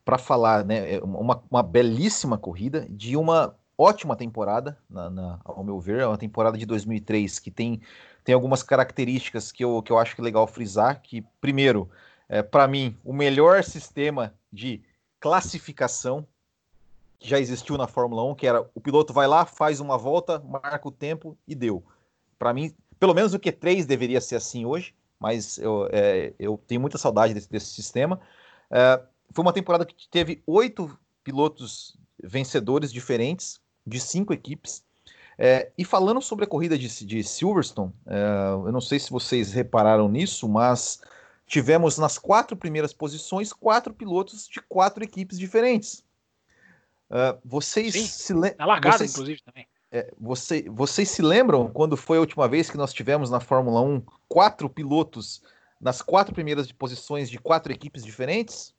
para 0.06 0.20
falar, 0.20 0.64
né, 0.64 0.96
é 0.96 1.00
uma, 1.04 1.44
uma, 1.50 1.64
belíssima 1.64 2.38
corrida 2.38 2.86
de 2.88 3.18
uma 3.18 3.56
ótima 3.76 4.16
temporada, 4.16 4.78
na, 4.88 5.10
na, 5.10 5.40
ao 5.44 5.64
meu 5.64 5.80
ver, 5.80 6.02
é 6.02 6.08
uma 6.08 6.20
temporada 6.20 6.56
de 6.56 6.68
2003 6.68 7.40
que 7.40 7.50
tem, 7.50 7.82
tem 8.24 8.36
algumas 8.36 8.62
características 8.62 9.52
que 9.52 9.64
eu, 9.64 9.82
que 9.82 9.92
eu 9.92 9.98
acho 9.98 10.14
que 10.14 10.22
é 10.22 10.24
legal 10.24 10.46
frisar, 10.46 11.02
que 11.02 11.26
primeiro, 11.42 11.90
é, 12.30 12.44
para 12.44 12.68
mim, 12.68 12.96
o 13.04 13.12
melhor 13.12 13.64
sistema 13.64 14.36
de 14.54 14.84
classificação 15.20 16.28
que 17.22 17.30
já 17.30 17.40
existiu 17.40 17.78
na 17.78 17.88
Fórmula 17.88 18.24
1, 18.24 18.36
que 18.36 18.48
era 18.48 18.68
o 18.74 18.82
piloto 18.82 19.14
vai 19.14 19.28
lá, 19.28 19.46
faz 19.46 19.80
uma 19.80 19.96
volta, 19.96 20.40
marca 20.40 20.88
o 20.88 20.92
tempo 20.92 21.38
e 21.48 21.54
deu. 21.54 21.84
Para 22.40 22.52
mim, 22.52 22.74
pelo 23.00 23.14
menos 23.14 23.36
o 23.36 23.40
Q3 23.40 23.86
deveria 23.86 24.20
ser 24.20 24.38
assim 24.38 24.66
hoje, 24.66 24.96
mas 25.20 25.60
eu, 25.60 25.88
é, 25.92 26.34
eu 26.40 26.60
tenho 26.66 26.82
muita 26.82 26.98
saudade 26.98 27.36
desse, 27.36 27.48
desse 27.48 27.68
sistema. 27.68 28.20
É, 28.72 29.00
foi 29.30 29.44
uma 29.44 29.54
temporada 29.54 29.86
que 29.86 30.10
teve 30.10 30.42
oito 30.48 30.98
pilotos 31.24 31.96
vencedores 32.22 32.92
diferentes, 32.92 33.62
de 33.86 34.00
cinco 34.00 34.34
equipes. 34.34 34.84
É, 35.38 35.72
e 35.78 35.86
falando 35.86 36.24
sobre 36.24 36.46
a 36.46 36.48
corrida 36.48 36.76
de, 36.76 37.06
de 37.06 37.24
Silverstone, 37.24 37.94
é, 38.08 38.52
eu 38.66 38.72
não 38.72 38.82
sei 38.82 38.98
se 38.98 39.12
vocês 39.12 39.54
repararam 39.54 40.10
nisso, 40.10 40.50
mas 40.50 41.02
tivemos 41.46 42.00
nas 42.00 42.18
quatro 42.18 42.58
primeiras 42.58 42.94
posições 42.94 43.54
quatro 43.54 43.94
pilotos 43.94 44.48
de 44.48 44.60
quatro 44.62 45.04
equipes 45.04 45.38
diferentes. 45.38 46.04
Uh, 47.12 47.38
vocês 47.44 47.94
Sim, 47.94 48.06
se 48.06 48.34
lembram. 48.34 48.56
Na 48.58 48.66
largada, 48.66 48.98
vocês, 49.00 49.12
inclusive, 49.12 49.42
também. 49.44 49.68
É, 49.92 50.14
você, 50.18 50.64
vocês 50.70 51.10
se 51.10 51.22
lembram 51.22 51.70
quando 51.70 51.98
foi 51.98 52.18
a 52.18 52.22
última 52.22 52.48
vez 52.48 52.70
que 52.70 52.78
nós 52.78 52.94
tivemos 52.94 53.30
na 53.30 53.42
Fórmula 53.42 53.82
1 53.82 54.02
quatro 54.30 54.70
pilotos 54.70 55.44
nas 55.80 56.02
quatro 56.02 56.34
primeiras 56.34 56.72
posições 56.72 57.30
de 57.30 57.38
quatro 57.38 57.74
equipes 57.74 58.04
diferentes? 58.04 58.74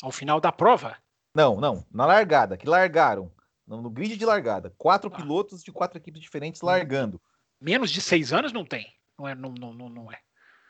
Ao 0.00 0.12
final 0.12 0.40
da 0.40 0.52
prova? 0.52 0.96
Não, 1.34 1.60
não. 1.60 1.84
Na 1.90 2.06
largada, 2.06 2.56
que 2.56 2.68
largaram. 2.68 3.32
No, 3.66 3.90
grid 3.90 4.16
de 4.16 4.24
largada. 4.24 4.72
Quatro 4.78 5.10
ah. 5.12 5.16
pilotos 5.16 5.64
de 5.64 5.72
quatro 5.72 5.98
equipes 5.98 6.20
diferentes 6.20 6.60
largando. 6.60 7.20
Menos 7.60 7.90
de 7.90 8.00
seis 8.00 8.32
anos 8.32 8.52
não 8.52 8.64
tem. 8.64 8.94
Não 9.18 9.26
é, 9.26 9.34
não, 9.34 9.50
não, 9.52 9.72
não 9.72 10.12
é. 10.12 10.18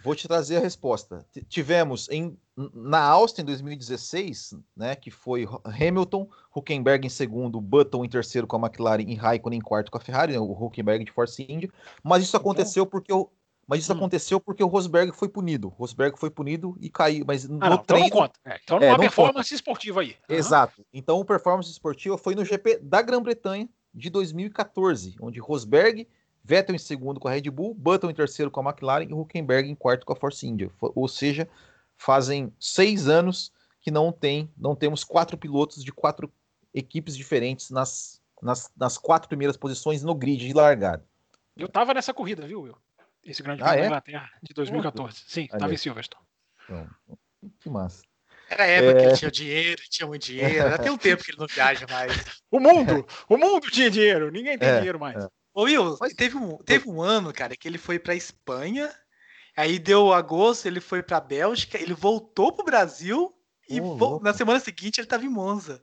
Vou 0.04 0.14
te 0.14 0.28
trazer 0.28 0.58
a 0.58 0.60
resposta. 0.60 1.24
T 1.32 1.42
tivemos 1.42 2.10
em, 2.10 2.36
na 2.74 3.00
Austin 3.00 3.40
em 3.40 3.46
2016, 3.46 4.54
né, 4.76 4.94
que 4.94 5.10
foi 5.10 5.48
Hamilton, 5.64 6.28
Huckenberg 6.54 7.06
em 7.06 7.10
segundo, 7.10 7.58
Button 7.58 8.04
em 8.04 8.08
terceiro 8.08 8.46
com 8.46 8.56
a 8.56 8.66
McLaren 8.66 9.04
e 9.08 9.14
Raikkonen 9.14 9.58
em 9.58 9.62
quarto 9.62 9.90
com 9.90 9.96
a 9.96 10.00
Ferrari, 10.00 10.34
né, 10.34 10.38
o 10.38 10.52
Huckenberg 10.52 11.06
de 11.06 11.10
Force 11.10 11.42
India. 11.42 11.70
Mas 12.02 12.22
isso 12.22 12.36
aconteceu 12.36 12.84
porque 12.84 13.12
o 13.12 13.30
mas 13.66 13.80
isso 13.80 13.92
hum. 13.94 13.96
aconteceu 13.96 14.38
porque 14.38 14.62
o 14.62 14.66
Rosberg 14.66 15.10
foi 15.12 15.26
punido. 15.26 15.68
O 15.68 15.70
Rosberg 15.70 16.18
foi 16.18 16.28
punido 16.30 16.76
e 16.80 16.90
caiu, 16.90 17.24
mas 17.26 17.48
no 17.48 17.58
ah, 17.62 17.70
não, 17.70 17.78
treino... 17.78 18.06
Então 18.06 18.20
não 18.20 18.26
conta. 18.26 18.40
É, 18.44 18.60
então 18.62 18.78
não 18.78 18.86
é, 18.86 18.90
uma 18.90 18.98
performance 18.98 19.48
conta. 19.48 19.54
esportiva 19.54 20.00
aí. 20.02 20.16
Uhum. 20.28 20.36
Exato. 20.36 20.86
Então 20.92 21.18
o 21.18 21.24
performance 21.24 21.70
esportiva 21.70 22.18
foi 22.18 22.34
no 22.34 22.44
GP 22.44 22.80
da 22.82 23.00
Grã-Bretanha 23.00 23.66
de 23.94 24.10
2014, 24.10 25.16
onde 25.20 25.40
Rosberg 25.40 26.06
Vettel 26.44 26.74
em 26.74 26.78
segundo 26.78 27.18
com 27.18 27.26
a 27.26 27.32
Red 27.32 27.50
Bull, 27.50 27.74
Button 27.74 28.10
em 28.10 28.14
terceiro 28.14 28.50
com 28.50 28.60
a 28.60 28.70
McLaren 28.70 29.04
e 29.08 29.14
Huckenberg 29.14 29.68
em 29.68 29.74
quarto 29.74 30.04
com 30.04 30.12
a 30.12 30.16
Force 30.16 30.46
India. 30.46 30.70
Ou 30.78 31.08
seja, 31.08 31.48
fazem 31.96 32.52
seis 32.60 33.08
anos 33.08 33.50
que 33.80 33.90
não 33.90 34.12
tem, 34.12 34.50
não 34.56 34.76
temos 34.76 35.04
quatro 35.04 35.38
pilotos 35.38 35.82
de 35.82 35.90
quatro 35.90 36.30
equipes 36.72 37.16
diferentes 37.16 37.70
nas, 37.70 38.20
nas, 38.42 38.70
nas 38.76 38.98
quatro 38.98 39.28
primeiras 39.28 39.56
posições 39.56 40.02
no 40.02 40.14
grid 40.14 40.46
de 40.46 40.52
largada. 40.52 41.04
Eu 41.56 41.68
tava 41.68 41.94
nessa 41.94 42.12
corrida, 42.12 42.46
viu, 42.46 42.62
Will? 42.62 42.76
Esse 43.24 43.42
grande 43.42 43.62
ah, 43.62 43.68
prêmio 43.68 43.78
é? 43.78 43.82
da 43.82 43.86
Inglaterra 43.86 44.30
de 44.42 44.52
2014. 44.52 45.24
Sim, 45.26 45.48
Ali. 45.50 45.60
tava 45.60 45.72
em 45.72 45.76
Silverstone. 45.78 46.24
Que 47.60 47.70
massa. 47.70 48.02
Era 48.50 48.64
a 48.64 48.66
época 48.66 48.90
é... 48.90 49.00
que 49.00 49.08
ele 49.08 49.16
tinha 49.16 49.30
dinheiro, 49.30 49.82
tinha 49.88 50.06
muito 50.06 50.26
dinheiro. 50.26 50.70
Já 50.70 50.78
tem 50.78 50.92
um 50.92 50.98
tempo 50.98 51.22
que 51.22 51.30
ele 51.30 51.38
não 51.38 51.46
viaja 51.46 51.86
mais. 51.88 52.12
o 52.50 52.60
mundo! 52.60 53.06
O 53.28 53.36
mundo 53.38 53.70
tinha 53.70 53.90
dinheiro, 53.90 54.30
ninguém 54.30 54.58
tem 54.58 54.68
é, 54.68 54.76
dinheiro 54.76 54.98
mais. 54.98 55.24
É. 55.24 55.28
Ô 55.54 55.62
Will, 55.62 55.96
teve 56.16 56.36
um, 56.36 56.56
teve 56.58 56.88
um 56.88 57.00
ano, 57.00 57.32
cara, 57.32 57.56
que 57.56 57.68
ele 57.68 57.78
foi 57.78 57.98
pra 57.98 58.14
Espanha, 58.14 58.92
aí 59.56 59.78
deu 59.78 60.12
agosto, 60.12 60.66
ele 60.66 60.80
foi 60.80 61.00
pra 61.00 61.20
Bélgica, 61.20 61.80
ele 61.80 61.94
voltou 61.94 62.52
pro 62.52 62.64
Brasil 62.64 63.32
e 63.68 63.80
oh, 63.80 64.18
na 64.20 64.34
semana 64.34 64.58
seguinte 64.58 65.00
ele 65.00 65.06
tava 65.06 65.24
em 65.24 65.28
Monza. 65.28 65.80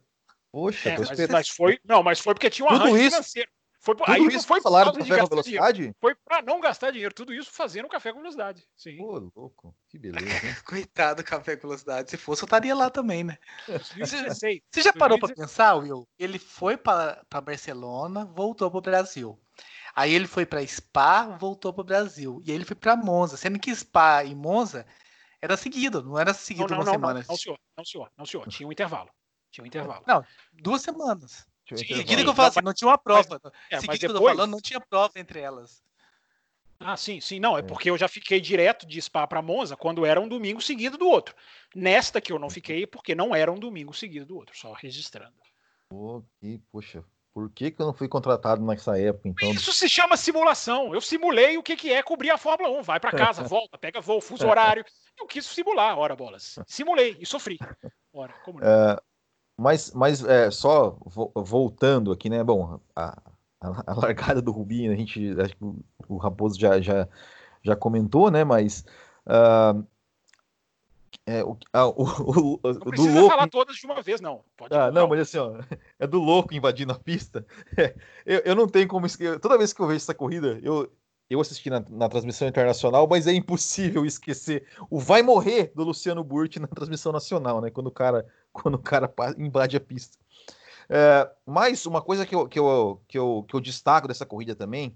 Poxa, 0.51 0.89
é, 0.89 0.97
mas, 0.99 1.29
mas, 1.29 1.49
foi, 1.49 1.79
não, 1.85 2.03
mas 2.03 2.19
foi 2.19 2.33
porque 2.33 2.49
tinha 2.49 2.65
um 2.65 2.69
Tudo 2.69 2.83
arranjo 2.83 2.97
isso? 2.97 3.09
financeiro. 3.11 3.49
Foi, 3.83 3.95
Tudo 3.95 4.11
aí 4.11 4.27
isso 4.27 4.45
foi 4.45 4.61
falaram 4.61 4.91
do 4.91 4.99
café 4.99 5.21
com 5.21 5.27
velocidade? 5.27 5.73
Dinheiro. 5.77 5.95
Foi 5.99 6.13
para 6.13 6.43
não 6.43 6.61
gastar 6.61 6.91
dinheiro. 6.91 7.15
Tudo 7.15 7.33
isso 7.33 7.49
fazendo 7.51 7.87
café 7.87 8.13
com 8.13 8.19
velocidade. 8.19 8.63
Sim. 8.77 8.97
Pô, 8.97 9.31
louco. 9.35 9.75
Que 9.87 9.97
beleza. 9.97 10.23
Hein? 10.23 10.55
Coitado 10.63 11.23
do 11.23 11.25
café 11.25 11.55
com 11.55 11.67
velocidade. 11.67 12.11
Se 12.11 12.17
fosse, 12.17 12.43
eu 12.43 12.45
estaria 12.45 12.75
lá 12.75 12.91
também, 12.91 13.23
né? 13.23 13.39
Você 13.67 14.61
já 14.83 14.93
parou 14.93 15.17
para 15.17 15.33
pensar, 15.33 15.73
Will? 15.75 16.07
Ele 16.19 16.37
foi 16.37 16.77
para 16.77 17.25
Barcelona, 17.43 18.23
voltou 18.23 18.69
para 18.69 18.77
o 18.77 18.81
Brasil. 18.81 19.39
Aí 19.95 20.13
ele 20.13 20.27
foi 20.27 20.45
para 20.45 20.65
Spa, 20.65 21.23
voltou 21.37 21.73
para 21.73 21.81
o 21.81 21.85
Brasil. 21.85 22.41
E 22.45 22.51
aí 22.51 22.55
ele 22.55 22.65
foi 22.65 22.75
para 22.75 22.95
Monza, 22.95 23.37
sendo 23.37 23.59
que 23.59 23.73
Spa 23.75 24.23
e 24.23 24.33
Monza 24.33 24.85
era 25.41 25.57
seguido, 25.57 26.03
não 26.03 26.17
era 26.17 26.33
seguido 26.33 26.69
não, 26.69 26.77
não, 26.77 26.77
uma 26.77 26.85
não, 26.85 26.93
semana. 26.93 27.19
Não, 27.19 27.25
não, 27.27 27.37
senhor, 27.37 27.59
não, 27.77 27.85
senhor, 27.85 28.11
não, 28.17 28.25
senhor. 28.25 28.47
Tinha 28.47 28.67
um 28.67 28.71
intervalo. 28.71 29.09
Tinha 29.49 29.63
um 29.63 29.67
intervalo. 29.67 30.03
Não, 30.07 30.23
duas 30.53 30.81
semanas. 30.81 31.45
Seguido 31.75 32.23
que 32.23 32.29
eu 32.29 32.33
falo 32.33 32.49
assim, 32.49 32.61
não 32.61 32.73
tinha 32.73 32.89
uma 32.89 32.97
prova. 32.97 33.39
Mas, 33.43 33.53
é, 33.69 33.79
seguido 33.79 33.99
que 33.99 34.05
eu 34.05 34.13
tô 34.13 34.27
falando, 34.27 34.51
não 34.51 34.61
tinha 34.61 34.79
prova 34.79 35.13
entre 35.15 35.39
elas. 35.39 35.81
Ah, 36.79 36.97
sim, 36.97 37.21
sim. 37.21 37.39
Não, 37.39 37.55
é, 37.55 37.59
é. 37.59 37.63
porque 37.63 37.89
eu 37.89 37.97
já 37.97 38.07
fiquei 38.07 38.41
direto 38.41 38.87
de 38.87 39.01
Spa 39.01 39.27
para 39.27 39.41
Monza 39.41 39.77
quando 39.77 40.05
era 40.05 40.19
um 40.19 40.27
domingo 40.27 40.61
seguido 40.61 40.97
do 40.97 41.07
outro. 41.07 41.35
Nesta 41.75 42.19
que 42.19 42.31
eu 42.31 42.39
não 42.39 42.49
fiquei, 42.49 42.87
porque 42.87 43.13
não 43.13 43.35
era 43.35 43.51
um 43.51 43.59
domingo 43.59 43.93
seguido 43.93 44.25
do 44.25 44.35
outro, 44.35 44.57
só 44.57 44.73
registrando. 44.73 45.35
Pô, 45.89 46.23
que, 46.39 46.59
poxa, 46.71 47.03
por 47.33 47.49
que, 47.49 47.71
que 47.71 47.81
eu 47.81 47.85
não 47.85 47.93
fui 47.93 48.07
contratado 48.07 48.63
nessa 48.63 48.99
época, 48.99 49.29
então? 49.29 49.51
Isso 49.51 49.71
se 49.71 49.87
chama 49.87 50.17
simulação. 50.17 50.93
Eu 50.93 50.99
simulei 50.99 51.57
o 51.57 51.63
que, 51.63 51.75
que 51.75 51.91
é 51.91 52.03
cobrir 52.03 52.29
a 52.29 52.37
Fórmula 52.37 52.69
1. 52.79 52.83
Vai 52.83 52.99
para 52.99 53.11
casa, 53.11 53.43
volta, 53.47 53.77
pega 53.77 54.01
voo, 54.01 54.19
fuso 54.19 54.47
horário. 54.47 54.83
Eu 55.19 55.25
quis 55.27 55.45
simular, 55.45 55.97
ora 55.97 56.15
bolas. 56.15 56.59
Simulei 56.67 57.17
e 57.19 57.25
sofri. 57.25 57.57
Ora, 58.13 58.33
como 58.43 58.59
não? 58.59 58.67
É, 58.67 58.97
mas, 59.57 59.91
mas 59.93 60.23
é, 60.23 60.51
só 60.51 60.97
voltando 61.35 62.11
aqui, 62.11 62.29
né? 62.29 62.43
Bom, 62.43 62.79
a, 62.95 63.21
a, 63.61 63.91
a 63.91 63.93
largada 63.93 64.41
do 64.41 64.51
Rubinho, 64.51 64.91
a 64.91 64.95
gente, 64.95 65.39
acho 65.39 65.55
que 65.55 65.63
o, 65.63 65.79
o 66.09 66.17
Raposo 66.17 66.59
já, 66.59 66.81
já, 66.81 67.07
já 67.63 67.75
comentou, 67.75 68.29
né? 68.29 68.43
Mas 68.43 68.83
uh, 69.25 69.87
é, 71.31 71.43
o, 71.43 71.57
ah, 71.71 71.87
o, 71.95 72.03
o, 72.03 72.59
não 72.63 72.73
do 72.73 72.79
precisa 72.79 73.13
louco... 73.13 73.29
falar 73.29 73.47
todas 73.47 73.77
de 73.77 73.85
uma 73.85 74.01
vez, 74.01 74.19
não. 74.19 74.43
Pode 74.57 74.75
ah, 74.75 74.91
não, 74.91 75.07
mas 75.07 75.21
assim, 75.21 75.37
ó, 75.37 75.53
é 75.97 76.05
do 76.05 76.19
louco 76.19 76.53
invadindo 76.53 76.91
a 76.91 76.99
pista. 76.99 77.45
É, 77.77 77.95
eu, 78.25 78.39
eu 78.39 78.55
não 78.55 78.67
tenho 78.67 78.87
como 78.87 79.05
esquecer. 79.05 79.39
Toda 79.39 79.57
vez 79.57 79.71
que 79.71 79.81
eu 79.81 79.87
vejo 79.87 79.97
essa 79.97 80.13
corrida, 80.13 80.59
eu, 80.61 80.91
eu 81.29 81.39
assisti 81.39 81.69
na, 81.69 81.83
na, 81.89 82.09
transmissão 82.09 82.47
internacional, 82.47 83.07
mas 83.07 83.27
é 83.27 83.33
impossível 83.33 84.05
esquecer 84.05 84.67
o 84.89 84.99
vai 84.99 85.21
morrer 85.21 85.71
do 85.73 85.83
Luciano 85.83 86.23
Burti 86.23 86.59
na 86.59 86.67
transmissão 86.67 87.13
nacional, 87.13 87.61
né? 87.61 87.71
Quando 87.71 87.87
o 87.87 87.91
cara, 87.91 88.27
quando 88.51 88.75
o 88.75 88.79
cara 88.79 89.11
invade 89.37 89.77
a 89.77 89.79
pista. 89.79 90.17
É, 90.89 91.29
mas 91.45 91.85
uma 91.85 92.01
coisa 92.01 92.25
que 92.25 92.35
eu, 92.35 92.47
que, 92.47 92.59
eu, 92.59 93.01
que, 93.07 93.17
eu, 93.17 93.45
que 93.47 93.55
eu 93.55 93.61
destaco 93.61 94.07
dessa 94.07 94.25
corrida 94.25 94.53
também, 94.53 94.95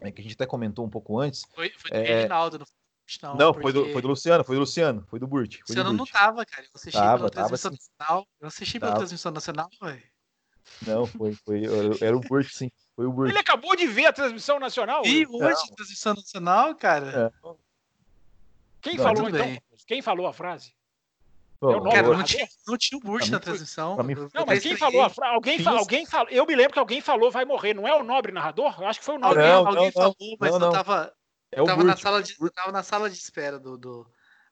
é 0.00 0.10
que 0.10 0.20
a 0.20 0.24
gente 0.24 0.34
até 0.34 0.46
comentou 0.46 0.84
um 0.84 0.90
pouco 0.90 1.18
antes. 1.18 1.44
Foi, 1.54 1.70
foi 1.70 1.90
do 1.90 1.96
é... 1.96 2.14
Reginaldo, 2.16 2.58
não 2.58 2.66
não, 3.22 3.34
não 3.34 3.52
porque... 3.52 3.62
foi, 3.62 3.72
do, 3.72 3.92
foi 3.92 4.02
do 4.02 4.08
Luciano, 4.08 4.44
foi 4.44 4.56
do 4.56 4.60
Luciano, 4.60 5.06
foi 5.08 5.18
do 5.18 5.26
Burt. 5.26 5.56
Foi 5.66 5.76
Luciano 5.76 5.92
não 5.92 6.06
tava, 6.06 6.44
cara. 6.44 6.64
Eu 6.64 6.70
assisti 6.74 6.98
tava, 6.98 7.18
pela 7.18 7.30
tava, 7.30 7.48
transmissão 7.48 7.72
sim. 7.72 7.78
nacional. 7.98 8.28
Eu 8.40 8.48
assisti 8.48 8.80
pela 8.80 8.92
tava. 8.92 9.00
transmissão 9.00 9.32
nacional, 9.32 9.70
velho. 9.80 10.02
Não, 10.86 11.06
foi, 11.06 11.34
foi. 11.44 11.62
Era 12.00 12.16
o 12.16 12.20
Burt, 12.20 12.48
sim. 12.52 12.70
Foi 12.94 13.06
o 13.06 13.12
Burt. 13.12 13.30
Ele 13.30 13.38
acabou 13.38 13.74
de 13.74 13.86
ver 13.86 14.06
a 14.06 14.12
transmissão 14.12 14.58
nacional? 14.58 15.04
E 15.04 15.26
hoje, 15.26 15.60
a 15.70 15.74
transmissão 15.74 16.14
nacional, 16.14 16.74
cara. 16.74 17.32
É. 17.44 17.56
Quem 18.80 18.96
não, 18.96 19.04
falou 19.04 19.28
então? 19.28 19.46
Bem. 19.46 19.62
Quem 19.86 20.02
falou 20.02 20.26
a 20.26 20.32
frase? 20.32 20.72
Bom, 21.60 21.88
é 21.88 21.92
cara, 21.92 22.16
não 22.16 22.22
tinha, 22.22 22.48
não 22.66 22.78
tinha 22.78 22.96
o 22.98 23.02
Burt 23.02 23.28
na 23.28 23.38
transmissão. 23.38 24.02
Mim, 24.02 24.14
não, 24.32 24.46
mas 24.46 24.62
quem 24.62 24.76
falou 24.76 25.02
a 25.02 25.10
frase? 25.10 25.34
Alguém, 25.34 25.62
fa 25.62 25.72
alguém 25.72 26.06
falou. 26.06 26.28
Eu 26.30 26.46
me 26.46 26.56
lembro 26.56 26.72
que 26.72 26.78
alguém 26.78 27.02
falou 27.02 27.30
vai 27.30 27.44
morrer. 27.44 27.74
Não 27.74 27.86
é 27.86 27.94
o 27.94 28.02
nobre 28.02 28.32
narrador? 28.32 28.74
Eu 28.80 28.86
acho 28.86 28.98
que 28.98 29.04
foi 29.04 29.16
o 29.16 29.18
nobre. 29.18 29.42
Não, 29.42 29.66
alguém 29.66 29.84
não, 29.84 29.92
falou, 29.92 30.16
mas 30.38 30.58
não, 30.58 30.72
tava. 30.72 31.12
É 31.52 31.60
eu 31.60 31.64
tava, 31.64 31.82
na 31.82 31.96
sala 31.96 32.22
de, 32.22 32.36
eu 32.40 32.50
tava 32.50 32.72
na 32.72 32.82
sala 32.82 33.10
de 33.10 33.16
espera 33.16 33.58
do, 33.58 33.76
do 33.76 34.06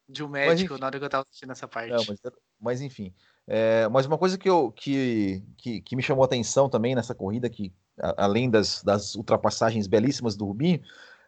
de 0.09 0.25
um 0.25 0.29
médico 0.29 0.73
mas, 0.73 0.81
na 0.81 0.87
hora 0.87 0.99
que 0.99 1.05
eu 1.05 1.11
tava 1.11 1.25
assistindo 1.29 1.53
essa 1.53 1.69
parte. 1.69 1.91
Não, 1.91 2.05
mas, 2.09 2.21
mas, 2.61 2.81
enfim. 2.81 3.13
É, 3.47 3.89
mas 3.89 4.07
uma 4.07 4.19
coisa 4.19 4.39
que, 4.39 4.49
eu, 4.49 4.73
que, 4.73 5.43
que, 5.57 5.81
que, 5.81 5.97
me 5.97 6.03
chamou 6.03 6.23
a 6.23 6.27
atenção 6.27 6.69
também 6.69 6.95
nessa 6.95 7.15
corrida, 7.15 7.49
que 7.49 7.73
a, 8.01 8.25
além 8.25 8.51
das, 8.51 8.83
das 8.83 9.15
ultrapassagens 9.15 9.87
belíssimas 9.87 10.37
do 10.37 10.47
Rubinho, 10.47 10.83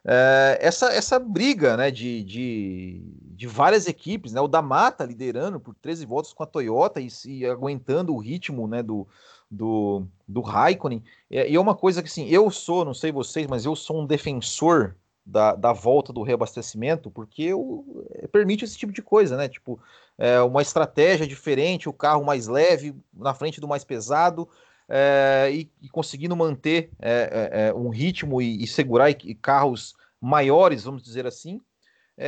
é, 0.04 0.58
essa, 0.60 0.92
essa 0.92 1.18
briga 1.18 1.76
né, 1.76 1.90
de, 1.90 2.22
de, 2.24 3.02
de, 3.36 3.46
várias 3.46 3.86
equipes, 3.86 4.32
né, 4.32 4.40
o 4.40 4.48
da 4.48 4.62
Mata 4.62 5.04
liderando 5.04 5.60
por 5.60 5.74
13 5.74 6.06
voltas 6.06 6.32
com 6.32 6.42
a 6.42 6.46
Toyota 6.46 7.00
e, 7.00 7.08
e 7.26 7.46
aguentando 7.46 8.14
o 8.14 8.18
ritmo 8.18 8.66
né, 8.66 8.82
do, 8.82 9.06
do, 9.50 10.06
do 10.26 10.40
Raikkonen. 10.40 11.02
E 11.30 11.54
é 11.54 11.60
uma 11.60 11.74
coisa 11.74 12.02
que 12.02 12.08
assim, 12.08 12.26
eu 12.28 12.50
sou, 12.50 12.84
não 12.84 12.94
sei 12.94 13.12
vocês, 13.12 13.46
mas 13.46 13.66
eu 13.66 13.76
sou 13.76 14.00
um 14.00 14.06
defensor 14.06 14.96
da, 15.30 15.54
da 15.54 15.72
volta 15.72 16.12
do 16.12 16.22
reabastecimento, 16.22 17.10
porque 17.10 17.44
eu, 17.44 18.04
é, 18.16 18.26
permite 18.26 18.64
esse 18.64 18.76
tipo 18.76 18.92
de 18.92 19.00
coisa, 19.00 19.36
né? 19.36 19.48
Tipo, 19.48 19.80
é, 20.18 20.40
uma 20.42 20.60
estratégia 20.60 21.26
diferente, 21.26 21.88
o 21.88 21.92
carro 21.92 22.24
mais 22.24 22.48
leve 22.48 22.94
na 23.14 23.32
frente 23.32 23.60
do 23.60 23.68
mais 23.68 23.84
pesado, 23.84 24.48
é, 24.88 25.48
e, 25.52 25.70
e, 25.80 25.88
conseguindo 25.88 26.34
manter 26.34 26.90
é, 26.98 27.72
um 27.74 27.90
ritmo 27.90 28.42
e, 28.42 28.64
e 28.64 28.66
segurar 28.66 29.08
e, 29.10 29.34
carros 29.36 29.94
maiores, 30.20 30.82
vamos 30.82 31.02
dizer 31.02 31.26
assim. 31.26 31.60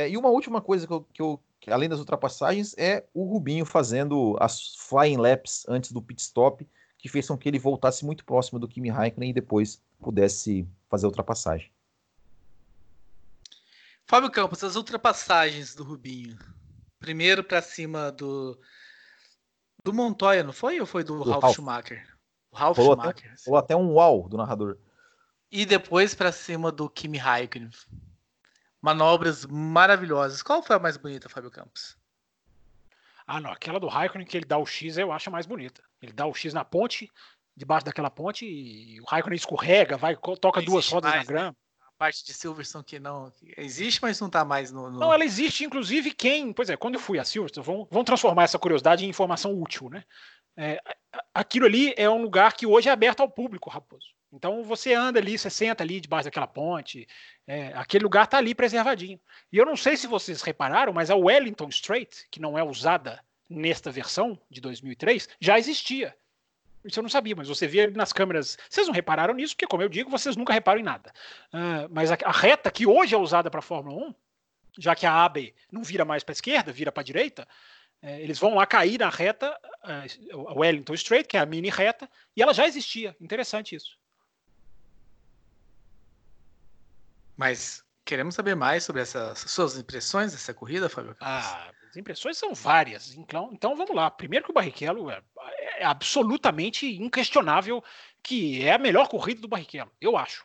e 0.09 0.17
uma 0.17 0.29
última 0.29 0.61
coisa 0.61 0.87
que 0.87 0.93
eu, 0.93 1.05
que 1.13 1.21
eu, 1.21 1.39
além 1.67 1.89
das 1.89 1.99
ultrapassagens, 1.99 2.73
é 2.77 3.03
o 3.13 3.25
Rubinho 3.25 3.65
fazendo 3.65 4.37
as 4.39 4.75
flying 4.77 5.17
laps 5.17 5.65
antes 5.67 5.91
do 5.91 6.01
pit 6.01 6.21
stop, 6.21 6.65
que 6.97 7.09
fez 7.09 7.27
com 7.27 7.37
que 7.37 7.49
ele 7.49 7.59
voltasse 7.59 8.05
muito 8.05 8.23
próximo 8.23 8.57
do 8.57 8.67
Kimi 8.67 8.89
Raikkonen 8.89 9.31
e 9.31 9.33
depois 9.33 9.81
pudesse 9.99 10.65
fazer 10.89 11.05
a 11.05 11.09
ultrapassagem. 11.09 11.69
Fábio 14.13 14.29
Campos, 14.29 14.63
as 14.63 14.75
ultrapassagens 14.75 15.73
do 15.73 15.83
Rubinho. 15.83 16.37
Primeiro 16.99 17.43
para 17.43 17.63
cima 17.63 18.11
do 18.11 18.55
do 19.83 19.91
Montoya, 19.91 20.43
não 20.43 20.53
foi? 20.53 20.79
Ou 20.79 20.85
foi 20.85 21.03
do, 21.03 21.17
do 21.23 21.31
Ralf, 21.31 21.41
Ralf, 21.41 21.55
Schumacher? 21.55 22.07
O 22.51 22.55
Ralf 22.55 22.75
falou 22.77 22.91
Schumacher. 22.91 23.31
Até, 23.31 23.43
falou 23.43 23.59
até 23.59 23.75
um 23.75 23.93
uau 23.93 24.29
do 24.29 24.37
narrador. 24.37 24.77
E 25.51 25.65
depois 25.65 26.13
para 26.13 26.31
cima 26.31 26.71
do 26.71 26.87
Kimi 26.87 27.17
Raikkonen. 27.17 27.71
Manobras 28.79 29.47
maravilhosas. 29.47 30.43
Qual 30.43 30.61
foi 30.61 30.75
a 30.75 30.79
mais 30.79 30.95
bonita, 30.95 31.27
Fábio 31.27 31.49
Campos? 31.49 31.97
Ah, 33.25 33.39
não. 33.39 33.51
Aquela 33.51 33.79
do 33.79 33.87
Raikkonen 33.87 34.27
que 34.27 34.37
ele 34.37 34.45
dá 34.45 34.59
o 34.59 34.65
X 34.67 34.95
eu 34.95 35.11
acho 35.11 35.29
a 35.29 35.31
mais 35.31 35.47
bonita. 35.47 35.81
Ele 35.99 36.13
dá 36.13 36.27
o 36.27 36.35
X 36.35 36.53
na 36.53 36.63
ponte, 36.63 37.11
debaixo 37.57 37.87
daquela 37.87 38.11
ponte, 38.11 38.45
e 38.45 39.01
o 39.01 39.05
Raikkonen 39.05 39.37
escorrega, 39.37 39.97
vai, 39.97 40.15
toca 40.15 40.61
duas 40.61 40.87
rodas 40.87 41.09
mais, 41.09 41.25
na 41.25 41.33
grama. 41.33 41.49
Né? 41.49 41.62
Parte 42.03 42.25
de 42.25 42.33
Silverstone 42.33 42.83
que 42.83 42.99
não 42.99 43.31
que 43.31 43.53
existe, 43.55 44.01
mas 44.01 44.19
não 44.19 44.27
está 44.27 44.43
mais 44.43 44.73
no, 44.73 44.91
no, 44.91 44.99
Não, 44.99 45.13
ela 45.13 45.23
existe, 45.23 45.63
inclusive 45.63 46.11
quem. 46.11 46.51
Pois 46.51 46.69
é, 46.69 46.75
quando 46.75 46.95
eu 46.95 46.99
fui 46.99 47.17
a 47.17 47.23
Silverstone, 47.23 47.65
vão, 47.65 47.87
vão 47.89 48.03
transformar 48.03 48.43
essa 48.43 48.59
curiosidade 48.59 49.05
em 49.05 49.09
informação 49.09 49.53
útil, 49.57 49.89
né? 49.89 50.03
É, 50.57 50.81
aquilo 51.33 51.65
ali 51.65 51.93
é 51.95 52.09
um 52.09 52.21
lugar 52.21 52.53
que 52.53 52.67
hoje 52.67 52.89
é 52.89 52.91
aberto 52.91 53.21
ao 53.21 53.29
público, 53.29 53.69
Raposo. 53.69 54.07
Então 54.33 54.63
você 54.65 54.93
anda 54.93 55.17
ali, 55.17 55.37
você 55.37 55.49
senta 55.49 55.81
ali 55.81 56.01
debaixo 56.01 56.25
daquela 56.25 56.45
ponte, 56.45 57.07
é, 57.47 57.67
aquele 57.73 58.03
lugar 58.03 58.25
está 58.25 58.37
ali 58.37 58.53
preservadinho. 58.53 59.19
E 59.49 59.57
eu 59.57 59.65
não 59.65 59.77
sei 59.77 59.95
se 59.95 60.05
vocês 60.05 60.41
repararam, 60.41 60.91
mas 60.91 61.09
a 61.09 61.15
Wellington 61.15 61.69
Strait, 61.69 62.27
que 62.29 62.41
não 62.41 62.57
é 62.57 62.63
usada 62.63 63.23
nesta 63.49 63.89
versão 63.91 64.37
de 64.49 64.59
2003, 64.59 65.29
já 65.39 65.57
existia. 65.57 66.13
Isso 66.83 66.99
eu 66.99 67.03
não 67.03 67.09
sabia, 67.09 67.35
mas 67.35 67.47
você 67.47 67.65
via 67.65 67.89
nas 67.91 68.11
câmeras. 68.11 68.57
Vocês 68.69 68.87
não 68.87 68.93
repararam 68.93 69.33
nisso, 69.33 69.55
porque, 69.55 69.67
como 69.67 69.81
eu 69.83 69.89
digo, 69.89 70.09
vocês 70.09 70.35
nunca 70.35 70.53
reparam 70.53 70.79
em 70.79 70.83
nada. 70.83 71.13
Uh, 71.53 71.87
mas 71.89 72.11
a, 72.11 72.17
a, 72.25 72.31
reta 72.31 72.69
que 72.69 72.85
hoje 72.85 73.15
é 73.15 73.17
usada 73.17 73.49
para 73.49 73.59
a 73.59 73.63
Fórmula 73.63 74.07
1, 74.07 74.15
já 74.79 74.95
que 74.95 75.05
a 75.05 75.23
AB 75.23 75.53
não 75.71 75.83
vira 75.83 76.03
mais 76.03 76.23
para 76.23 76.31
a 76.31 76.35
esquerda, 76.35 76.71
vira 76.73 76.91
para 76.91 77.01
a 77.01 77.05
direita, 77.05 77.47
é, 78.01 78.21
eles 78.21 78.37
vão 78.37 78.55
lá 78.55 78.65
cair 78.65 78.99
na 78.99 79.09
reta, 79.09 79.57
uh, 79.85 80.47
a 80.49 80.53
Wellington 80.53 80.93
Straight, 80.95 81.27
que 81.27 81.37
é 81.37 81.39
a 81.39 81.45
mini 81.45 81.69
reta, 81.69 82.09
e 82.35 82.41
ela 82.41 82.53
já 82.53 82.67
existia. 82.67 83.15
Interessante 83.21 83.75
isso. 83.75 83.97
Mas 87.37 87.83
queremos 88.03 88.35
saber 88.35 88.55
mais 88.55 88.83
sobre 88.83 89.01
essas 89.01 89.39
suas 89.39 89.77
impressões 89.77 90.33
dessa 90.33 90.53
corrida, 90.53 90.89
Fábio? 90.89 91.15
Ah, 91.21 91.71
as 91.93 91.97
impressões 91.97 92.37
são 92.37 92.55
várias. 92.55 93.15
Então, 93.15 93.51
então 93.53 93.75
vamos 93.75 93.95
lá. 93.95 94.09
Primeiro 94.09 94.45
que 94.45 94.51
o 94.51 94.53
Barrichello 94.53 95.11
é, 95.11 95.21
é 95.77 95.85
absolutamente 95.85 96.87
inquestionável 96.99 97.83
que 98.23 98.63
é 98.65 98.73
a 98.73 98.79
melhor 98.79 99.07
corrida 99.07 99.41
do 99.41 99.47
Barrichello, 99.47 99.91
eu 100.01 100.17
acho. 100.17 100.43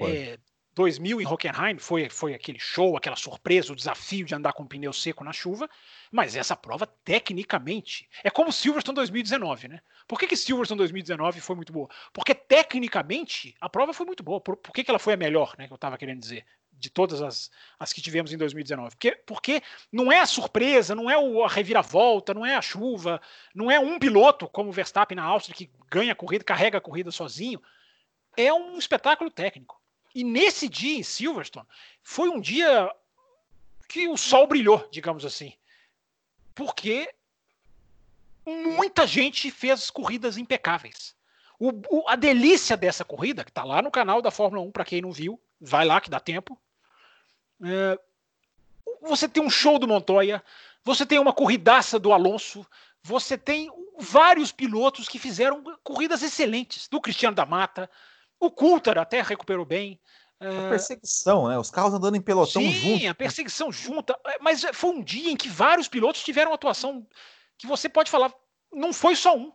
É, 0.00 0.38
2000 0.76 1.20
em 1.22 1.26
Hockenheim 1.26 1.78
foi, 1.78 2.08
foi 2.08 2.34
aquele 2.34 2.58
show, 2.58 2.96
aquela 2.96 3.16
surpresa, 3.16 3.72
o 3.72 3.76
desafio 3.76 4.24
de 4.26 4.34
andar 4.34 4.52
com 4.52 4.66
pneu 4.66 4.92
seco 4.92 5.24
na 5.24 5.32
chuva, 5.32 5.68
mas 6.12 6.36
essa 6.36 6.54
prova, 6.54 6.86
tecnicamente, 6.86 8.08
é 8.22 8.30
como 8.30 8.52
Silverstone 8.52 8.94
2019, 8.96 9.68
né? 9.68 9.80
Por 10.06 10.20
que, 10.20 10.26
que 10.26 10.36
Silverstone 10.36 10.78
2019 10.78 11.40
foi 11.40 11.56
muito 11.56 11.72
boa? 11.72 11.88
Porque, 12.12 12.34
tecnicamente, 12.34 13.56
a 13.60 13.68
prova 13.68 13.92
foi 13.92 14.06
muito 14.06 14.22
boa. 14.22 14.40
Por, 14.40 14.56
por 14.56 14.72
que, 14.72 14.84
que 14.84 14.90
ela 14.90 15.00
foi 15.00 15.14
a 15.14 15.16
melhor, 15.16 15.54
né? 15.58 15.66
Que 15.66 15.72
eu 15.72 15.76
estava 15.76 15.98
querendo 15.98 16.20
dizer 16.20 16.44
de 16.78 16.90
todas 16.90 17.22
as, 17.22 17.50
as 17.78 17.92
que 17.92 18.02
tivemos 18.02 18.32
em 18.32 18.36
2019. 18.36 18.90
Porque, 18.90 19.12
porque 19.26 19.62
não 19.90 20.12
é 20.12 20.20
a 20.20 20.26
surpresa, 20.26 20.94
não 20.94 21.10
é 21.10 21.18
o, 21.18 21.44
a 21.44 21.48
reviravolta, 21.48 22.34
não 22.34 22.44
é 22.44 22.54
a 22.54 22.62
chuva, 22.62 23.20
não 23.54 23.70
é 23.70 23.78
um 23.80 23.98
piloto 23.98 24.48
como 24.48 24.70
o 24.70 24.72
Verstappen 24.72 25.16
na 25.16 25.24
Áustria 25.24 25.56
que 25.56 25.70
ganha 25.90 26.12
a 26.12 26.16
corrida, 26.16 26.44
carrega 26.44 26.78
a 26.78 26.80
corrida 26.80 27.10
sozinho. 27.10 27.60
É 28.36 28.52
um 28.52 28.78
espetáculo 28.78 29.30
técnico. 29.30 29.80
E 30.14 30.24
nesse 30.24 30.68
dia 30.68 30.98
em 30.98 31.02
Silverstone, 31.02 31.66
foi 32.02 32.28
um 32.28 32.40
dia 32.40 32.90
que 33.88 34.08
o 34.08 34.16
sol 34.16 34.46
brilhou, 34.46 34.86
digamos 34.90 35.24
assim. 35.24 35.52
Porque 36.54 37.12
muita 38.46 39.06
gente 39.06 39.50
fez 39.50 39.90
corridas 39.90 40.36
impecáveis. 40.38 41.14
O, 41.58 41.70
o, 41.90 42.08
a 42.08 42.16
delícia 42.16 42.76
dessa 42.76 43.04
corrida, 43.04 43.44
que 43.44 43.50
está 43.50 43.64
lá 43.64 43.80
no 43.80 43.90
canal 43.90 44.20
da 44.20 44.30
Fórmula 44.30 44.62
1, 44.62 44.70
para 44.70 44.84
quem 44.84 45.00
não 45.00 45.10
viu, 45.10 45.40
vai 45.60 45.84
lá 45.84 46.00
que 46.00 46.10
dá 46.10 46.20
tempo. 46.20 46.58
É, 47.64 47.98
você 49.02 49.28
tem 49.28 49.42
um 49.42 49.50
show 49.50 49.78
do 49.78 49.88
Montoya, 49.88 50.42
você 50.84 51.06
tem 51.06 51.18
uma 51.18 51.32
corridaça 51.32 51.98
do 51.98 52.12
Alonso, 52.12 52.66
você 53.02 53.38
tem 53.38 53.70
vários 53.98 54.52
pilotos 54.52 55.08
que 55.08 55.18
fizeram 55.18 55.62
corridas 55.82 56.22
excelentes, 56.22 56.88
do 56.88 57.00
Cristiano 57.00 57.34
da 57.34 57.46
Mata, 57.46 57.90
o 58.38 58.50
Coulter 58.50 58.98
até 58.98 59.22
recuperou 59.22 59.64
bem. 59.64 60.00
A 60.38 60.68
perseguição, 60.68 61.48
né? 61.48 61.58
Os 61.58 61.70
carros 61.70 61.94
andando 61.94 62.16
em 62.16 62.20
pelotão 62.20 62.60
Sim, 62.60 62.70
junto. 62.70 62.98
Sim, 63.00 63.06
a 63.06 63.14
perseguição 63.14 63.72
junta. 63.72 64.18
É, 64.26 64.38
mas 64.40 64.62
foi 64.74 64.90
um 64.90 65.02
dia 65.02 65.30
em 65.30 65.36
que 65.36 65.48
vários 65.48 65.88
pilotos 65.88 66.22
tiveram 66.22 66.52
atuação 66.52 67.06
que 67.56 67.66
você 67.66 67.88
pode 67.88 68.10
falar, 68.10 68.32
não 68.70 68.92
foi 68.92 69.16
só 69.16 69.34
um. 69.34 69.50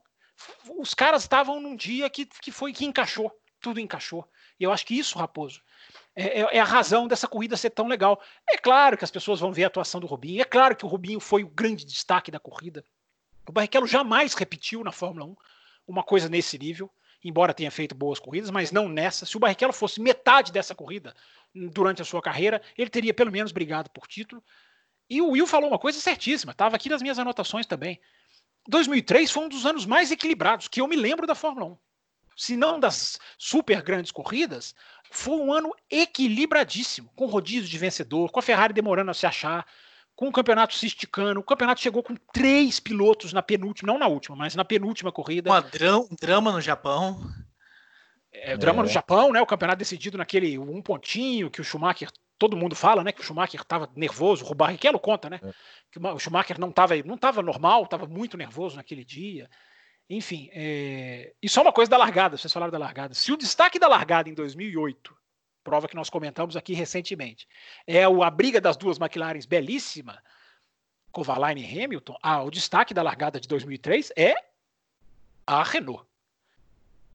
Os 0.79 0.95
caras 0.95 1.21
estavam 1.21 1.61
num 1.61 1.75
dia 1.75 2.09
que, 2.09 2.25
que 2.25 2.51
foi 2.51 2.73
que 2.73 2.83
encaixou, 2.83 3.31
tudo 3.59 3.79
encaixou. 3.79 4.27
E 4.59 4.63
eu 4.63 4.71
acho 4.71 4.85
que 4.85 4.97
isso, 4.97 5.19
Raposo, 5.19 5.61
é, 6.15 6.41
é, 6.41 6.57
é, 6.57 6.59
a 6.59 6.63
razão 6.63 7.07
dessa 7.07 7.27
corrida 7.27 7.57
ser 7.57 7.69
tão 7.69 7.87
legal. 7.87 8.21
É 8.49 8.57
claro 8.57 8.97
que 8.97 9.03
as 9.03 9.11
pessoas 9.11 9.39
vão 9.39 9.51
ver 9.51 9.63
a 9.63 9.67
atuação 9.67 9.99
do 9.99 10.07
Rubinho, 10.07 10.41
é 10.41 10.45
claro 10.45 10.75
que 10.75 10.85
o 10.85 10.87
Rubinho 10.87 11.19
foi 11.19 11.43
o 11.43 11.49
grande 11.49 11.85
destaque 11.85 12.31
da 12.31 12.39
corrida. 12.39 12.83
O 13.47 13.51
Barrichello 13.51 13.87
jamais 13.87 14.33
repetiu 14.33 14.83
na 14.83 14.91
Fórmula 14.91 15.25
1 15.25 15.35
uma 15.87 16.03
coisa 16.03 16.29
nesse 16.29 16.57
nível, 16.57 16.89
embora 17.23 17.53
tenha 17.53 17.71
feito 17.71 17.93
boas 17.95 18.19
corridas, 18.19 18.49
mas 18.49 18.71
não 18.71 18.87
nessa. 18.87 19.25
Se 19.25 19.35
o 19.35 19.39
Barrichello 19.39 19.73
fosse 19.73 19.99
metade 19.99 20.51
dessa 20.51 20.73
corrida 20.73 21.13
durante 21.53 22.01
a 22.01 22.05
sua 22.05 22.21
carreira, 22.21 22.61
ele 22.77 22.89
teria 22.89 23.13
pelo 23.13 23.31
menos 23.31 23.51
brigado 23.51 23.89
por 23.89 24.07
título. 24.07 24.43
E 25.09 25.21
o 25.21 25.31
Will 25.31 25.45
falou 25.45 25.69
uma 25.69 25.79
coisa 25.79 25.99
certíssima, 25.99 26.53
estava 26.53 26.75
aqui 26.75 26.87
nas 26.87 27.01
minhas 27.01 27.19
anotações 27.19 27.65
também. 27.65 27.99
2003 28.67 29.29
foi 29.29 29.43
um 29.43 29.49
dos 29.49 29.65
anos 29.65 29.85
mais 29.85 30.11
equilibrados 30.11 30.67
que 30.67 30.79
eu 30.79 30.87
me 30.87 30.95
lembro 30.95 31.27
da 31.27 31.35
Fórmula 31.35 31.65
1. 31.65 31.77
Se 32.41 32.57
não 32.57 32.79
das 32.79 33.19
super 33.37 33.83
grandes 33.83 34.11
corridas, 34.11 34.73
foi 35.11 35.35
um 35.35 35.53
ano 35.53 35.71
equilibradíssimo, 35.87 37.07
com 37.15 37.27
rodízio 37.27 37.69
de 37.69 37.77
vencedor, 37.77 38.31
com 38.31 38.39
a 38.39 38.41
Ferrari 38.41 38.73
demorando 38.73 39.11
a 39.11 39.13
se 39.13 39.27
achar, 39.27 39.63
com 40.15 40.27
o 40.27 40.31
campeonato 40.31 40.73
se 40.73 40.87
esticando. 40.87 41.39
O 41.39 41.43
campeonato 41.43 41.81
chegou 41.81 42.01
com 42.01 42.15
três 42.33 42.79
pilotos 42.79 43.31
na 43.31 43.43
penúltima, 43.43 43.93
não 43.93 43.99
na 43.99 44.07
última, 44.07 44.35
mas 44.35 44.55
na 44.55 44.65
penúltima 44.65 45.11
corrida. 45.11 45.51
Um 46.11 46.15
drama 46.19 46.51
no 46.51 46.59
Japão. 46.59 47.21
É, 48.31 48.57
drama 48.57 48.79
é. 48.79 48.83
no 48.85 48.89
Japão, 48.89 49.31
né? 49.31 49.39
O 49.39 49.45
campeonato 49.45 49.77
decidido 49.77 50.17
naquele 50.17 50.57
um 50.57 50.81
pontinho 50.81 51.51
que 51.51 51.61
o 51.61 51.63
Schumacher, 51.63 52.09
todo 52.39 52.57
mundo 52.57 52.75
fala, 52.75 53.03
né? 53.03 53.11
Que 53.11 53.21
o 53.21 53.23
Schumacher 53.23 53.61
estava 53.61 53.87
nervoso, 53.95 54.47
o 54.49 54.55
Barrichello 54.55 54.99
conta, 54.99 55.29
né? 55.29 55.39
É. 55.43 55.51
Que 55.91 55.99
o 55.99 56.17
Schumacher 56.17 56.59
não 56.59 56.69
estava 56.69 56.95
não 57.03 57.17
tava 57.17 57.43
normal, 57.43 57.83
estava 57.83 58.07
muito 58.07 58.35
nervoso 58.35 58.77
naquele 58.77 59.05
dia. 59.05 59.47
Enfim, 60.13 60.49
é... 60.51 61.33
e 61.41 61.47
só 61.47 61.61
uma 61.61 61.71
coisa 61.71 61.89
da 61.89 61.95
largada, 61.95 62.37
vocês 62.37 62.51
falaram 62.51 62.71
da 62.71 62.77
largada. 62.77 63.13
Se 63.13 63.31
o 63.31 63.37
destaque 63.37 63.79
da 63.79 63.87
largada 63.87 64.27
em 64.29 64.33
2008, 64.33 65.15
prova 65.63 65.87
que 65.87 65.95
nós 65.95 66.09
comentamos 66.09 66.57
aqui 66.57 66.73
recentemente, 66.73 67.47
é 67.87 68.03
a 68.03 68.29
briga 68.29 68.59
das 68.59 68.75
duas 68.75 68.97
McLarens 68.97 69.45
belíssima, 69.45 70.21
Kovalainen 71.13 71.63
e 71.63 71.83
Hamilton, 71.83 72.17
ah, 72.21 72.43
o 72.43 72.51
destaque 72.51 72.93
da 72.93 73.01
largada 73.01 73.39
de 73.39 73.47
2003 73.47 74.11
é 74.17 74.35
a 75.47 75.63
Renault. 75.63 76.05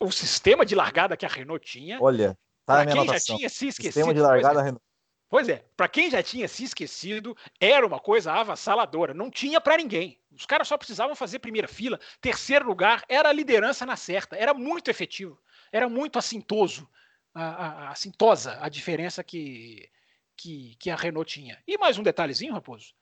O 0.01 0.11
sistema 0.11 0.65
de 0.65 0.75
largada 0.75 1.19
que 1.19 1.27
a 1.27 1.29
Renault 1.29 1.67
tinha. 1.67 1.99
Olha, 2.01 2.37
tá 2.65 2.87
quem 2.87 3.07
já 3.07 3.21
tinha 3.21 3.49
se 3.51 3.69
esquecido. 3.69 3.93
Sistema 3.93 4.15
de 4.15 4.21
largada 4.21 4.63
Renault. 4.63 4.83
Pois 5.29 5.49
é, 5.49 5.65
para 5.77 5.89
quem 5.89 6.11
já 6.11 6.23
tinha 6.23 6.47
se 6.47 6.65
esquecido, 6.65 7.37
era 7.61 7.85
uma 7.85 7.99
coisa 7.99 8.33
avassaladora, 8.33 9.13
não 9.13 9.31
tinha 9.31 9.61
para 9.61 9.77
ninguém. 9.77 10.21
Os 10.31 10.47
caras 10.47 10.69
só 10.69 10.79
precisavam 10.79 11.17
fazer 11.17 11.41
primeira 11.41 11.67
fila, 11.67 11.99
terceiro 12.21 12.67
lugar, 12.67 13.05
era 13.09 13.29
a 13.29 13.33
liderança 13.33 13.85
na 13.85 13.97
certa, 13.97 14.37
era 14.37 14.55
muito 14.55 14.89
efetivo, 14.89 15.41
era 15.73 15.89
muito 15.89 16.19
assintoso, 16.19 16.89
a, 17.35 17.45
a, 17.45 17.89
assintosa 17.91 18.57
a 18.61 18.69
diferença 18.69 19.25
que, 19.25 19.91
que, 20.37 20.77
que, 20.79 20.91
a 20.91 20.97
Renault 20.97 21.33
tinha. 21.33 21.61
E 21.67 21.77
mais 21.77 21.99
um 21.99 22.03
detalhezinho, 22.05 22.53
Raposo, 22.53 22.95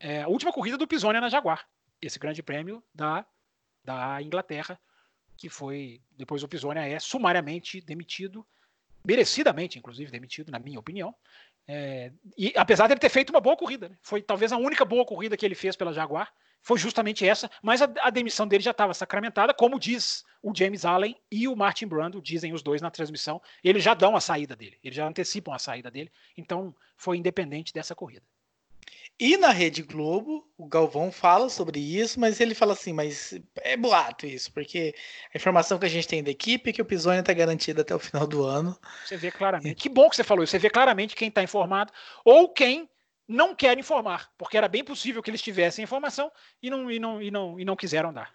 é, 0.00 0.22
a 0.22 0.28
última 0.28 0.52
corrida 0.52 0.76
do 0.76 0.88
Pisoni 0.88 1.20
na 1.20 1.28
Jaguar, 1.28 1.68
esse 2.02 2.18
grande 2.18 2.42
prêmio 2.42 2.82
da, 2.92 3.24
da 3.84 4.20
Inglaterra, 4.20 4.78
que 5.36 5.48
foi, 5.48 6.00
depois 6.16 6.42
o 6.42 6.48
Pisoni 6.48 6.80
é 6.80 6.98
sumariamente 6.98 7.80
demitido, 7.80 8.44
merecidamente, 9.06 9.78
inclusive, 9.78 10.10
demitido, 10.10 10.50
na 10.50 10.58
minha 10.58 10.78
opinião, 10.78 11.14
é, 11.66 12.12
e 12.36 12.52
apesar 12.56 12.86
dele 12.86 13.00
ter 13.00 13.08
feito 13.08 13.30
uma 13.30 13.40
boa 13.40 13.56
corrida, 13.56 13.88
né? 13.88 13.96
foi 14.02 14.22
talvez 14.22 14.52
a 14.52 14.56
única 14.56 14.84
boa 14.84 15.04
corrida 15.04 15.36
que 15.36 15.46
ele 15.46 15.54
fez 15.54 15.74
pela 15.74 15.92
Jaguar, 15.92 16.32
foi 16.60 16.78
justamente 16.78 17.26
essa, 17.26 17.50
mas 17.62 17.82
a, 17.82 17.92
a 18.00 18.10
demissão 18.10 18.46
dele 18.46 18.62
já 18.62 18.70
estava 18.70 18.94
sacramentada, 18.94 19.52
como 19.52 19.78
diz 19.78 20.24
o 20.42 20.52
James 20.54 20.84
Allen 20.84 21.16
e 21.30 21.46
o 21.46 21.54
Martin 21.54 21.86
Brando, 21.86 22.22
dizem 22.22 22.52
os 22.52 22.62
dois 22.62 22.80
na 22.80 22.90
transmissão, 22.90 23.40
eles 23.62 23.82
já 23.82 23.92
dão 23.94 24.16
a 24.16 24.20
saída 24.20 24.56
dele, 24.56 24.78
eles 24.82 24.96
já 24.96 25.06
antecipam 25.06 25.54
a 25.54 25.58
saída 25.58 25.90
dele, 25.90 26.10
então 26.36 26.74
foi 26.96 27.18
independente 27.18 27.72
dessa 27.72 27.94
corrida. 27.94 28.24
E 29.18 29.36
na 29.36 29.50
Rede 29.50 29.82
Globo, 29.82 30.44
o 30.58 30.66
Galvão 30.66 31.12
fala 31.12 31.48
sobre 31.48 31.78
isso, 31.78 32.18
mas 32.18 32.40
ele 32.40 32.54
fala 32.54 32.72
assim, 32.72 32.92
mas 32.92 33.38
é 33.58 33.76
boato 33.76 34.26
isso, 34.26 34.52
porque 34.52 34.92
a 35.32 35.38
informação 35.38 35.78
que 35.78 35.86
a 35.86 35.88
gente 35.88 36.08
tem 36.08 36.22
da 36.22 36.32
equipe 36.32 36.70
é 36.70 36.72
que 36.72 36.82
o 36.82 36.84
Pisoni 36.84 37.20
está 37.20 37.32
garantido 37.32 37.80
até 37.80 37.94
o 37.94 37.98
final 37.98 38.26
do 38.26 38.42
ano. 38.42 38.76
Você 39.04 39.16
vê 39.16 39.30
claramente. 39.30 39.76
Que 39.76 39.88
bom 39.88 40.10
que 40.10 40.16
você 40.16 40.24
falou 40.24 40.42
isso. 40.42 40.50
Você 40.50 40.58
vê 40.58 40.68
claramente 40.68 41.14
quem 41.14 41.28
está 41.28 41.42
informado 41.42 41.92
ou 42.24 42.48
quem 42.48 42.90
não 43.26 43.54
quer 43.54 43.78
informar, 43.78 44.30
porque 44.36 44.56
era 44.56 44.68
bem 44.68 44.84
possível 44.84 45.22
que 45.22 45.30
eles 45.30 45.40
tivessem 45.42 45.82
informação 45.82 46.30
e 46.62 46.68
não, 46.68 46.90
e 46.90 46.98
não, 46.98 47.22
e 47.22 47.30
não, 47.30 47.60
e 47.60 47.64
não 47.64 47.76
quiseram 47.76 48.12
dar. 48.12 48.34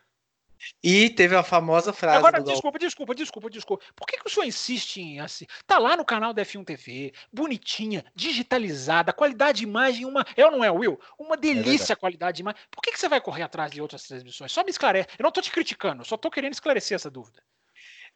E 0.84 1.10
teve 1.10 1.36
a 1.36 1.43
famosa 1.43 1.93
frase. 1.93 2.18
Agora, 2.18 2.41
desculpa, 2.41 2.78
desculpa, 2.78 3.16
desculpa, 3.16 3.49
desculpa. 3.49 3.86
Por 3.95 4.05
que, 4.05 4.18
que 4.18 4.28
o 4.28 4.30
senhor 4.30 4.45
insiste 4.45 4.97
em 4.97 5.20
assim? 5.20 5.45
Tá 5.66 5.78
lá 5.78 5.95
no 5.95 6.05
canal 6.05 6.34
da 6.34 6.43
F1 6.43 6.66
TV, 6.66 7.14
bonitinha, 7.32 8.03
digitalizada, 8.16 9.14
qualidade 9.14 9.60
de 9.60 9.64
imagem, 9.64 10.05
uma. 10.05 10.26
É 10.36 10.45
ou 10.45 10.51
não 10.51 10.64
é, 10.64 10.72
Will? 10.72 10.99
Uma 11.18 11.36
é 11.36 11.38
delícia 11.38 11.93
é 11.93 11.95
a 11.95 11.97
qualidade 11.97 12.38
de 12.38 12.41
imagem. 12.41 12.62
Por 12.70 12.82
que, 12.82 12.91
que 12.91 12.99
você 12.99 13.07
vai 13.07 13.22
correr 13.22 13.43
atrás 13.43 13.72
de 13.72 13.82
outras 13.82 14.03
transmissões? 14.03 14.51
Só 14.51 14.64
me 14.64 14.70
esclarece. 14.70 15.10
Eu 15.18 15.24
não 15.24 15.32
tô 15.32 15.41
te 15.41 15.51
criticando, 15.51 16.03
só 16.03 16.18
tô 16.18 16.30
querendo 16.30 16.53
esclarecer 16.53 16.95
essa 16.95 17.10
dúvida. 17.10 17.41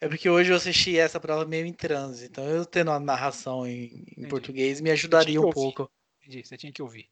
É 0.01 0.07
porque 0.07 0.29
hoje 0.29 0.51
eu 0.51 0.57
assisti 0.57 0.97
essa 0.97 1.19
prova 1.19 1.45
meio 1.45 1.65
em 1.65 1.73
transe, 1.73 2.25
então 2.25 2.43
eu 2.43 2.65
tendo 2.65 2.91
a 2.91 2.99
narração 2.99 3.65
em, 3.65 4.03
em 4.17 4.27
português 4.27 4.81
me 4.81 4.91
ajudaria 4.91 5.39
um 5.39 5.49
pouco. 5.49 5.89
Entendi, 6.21 6.45
você 6.45 6.57
tinha 6.57 6.71
que 6.71 6.81
ouvir. 6.81 7.09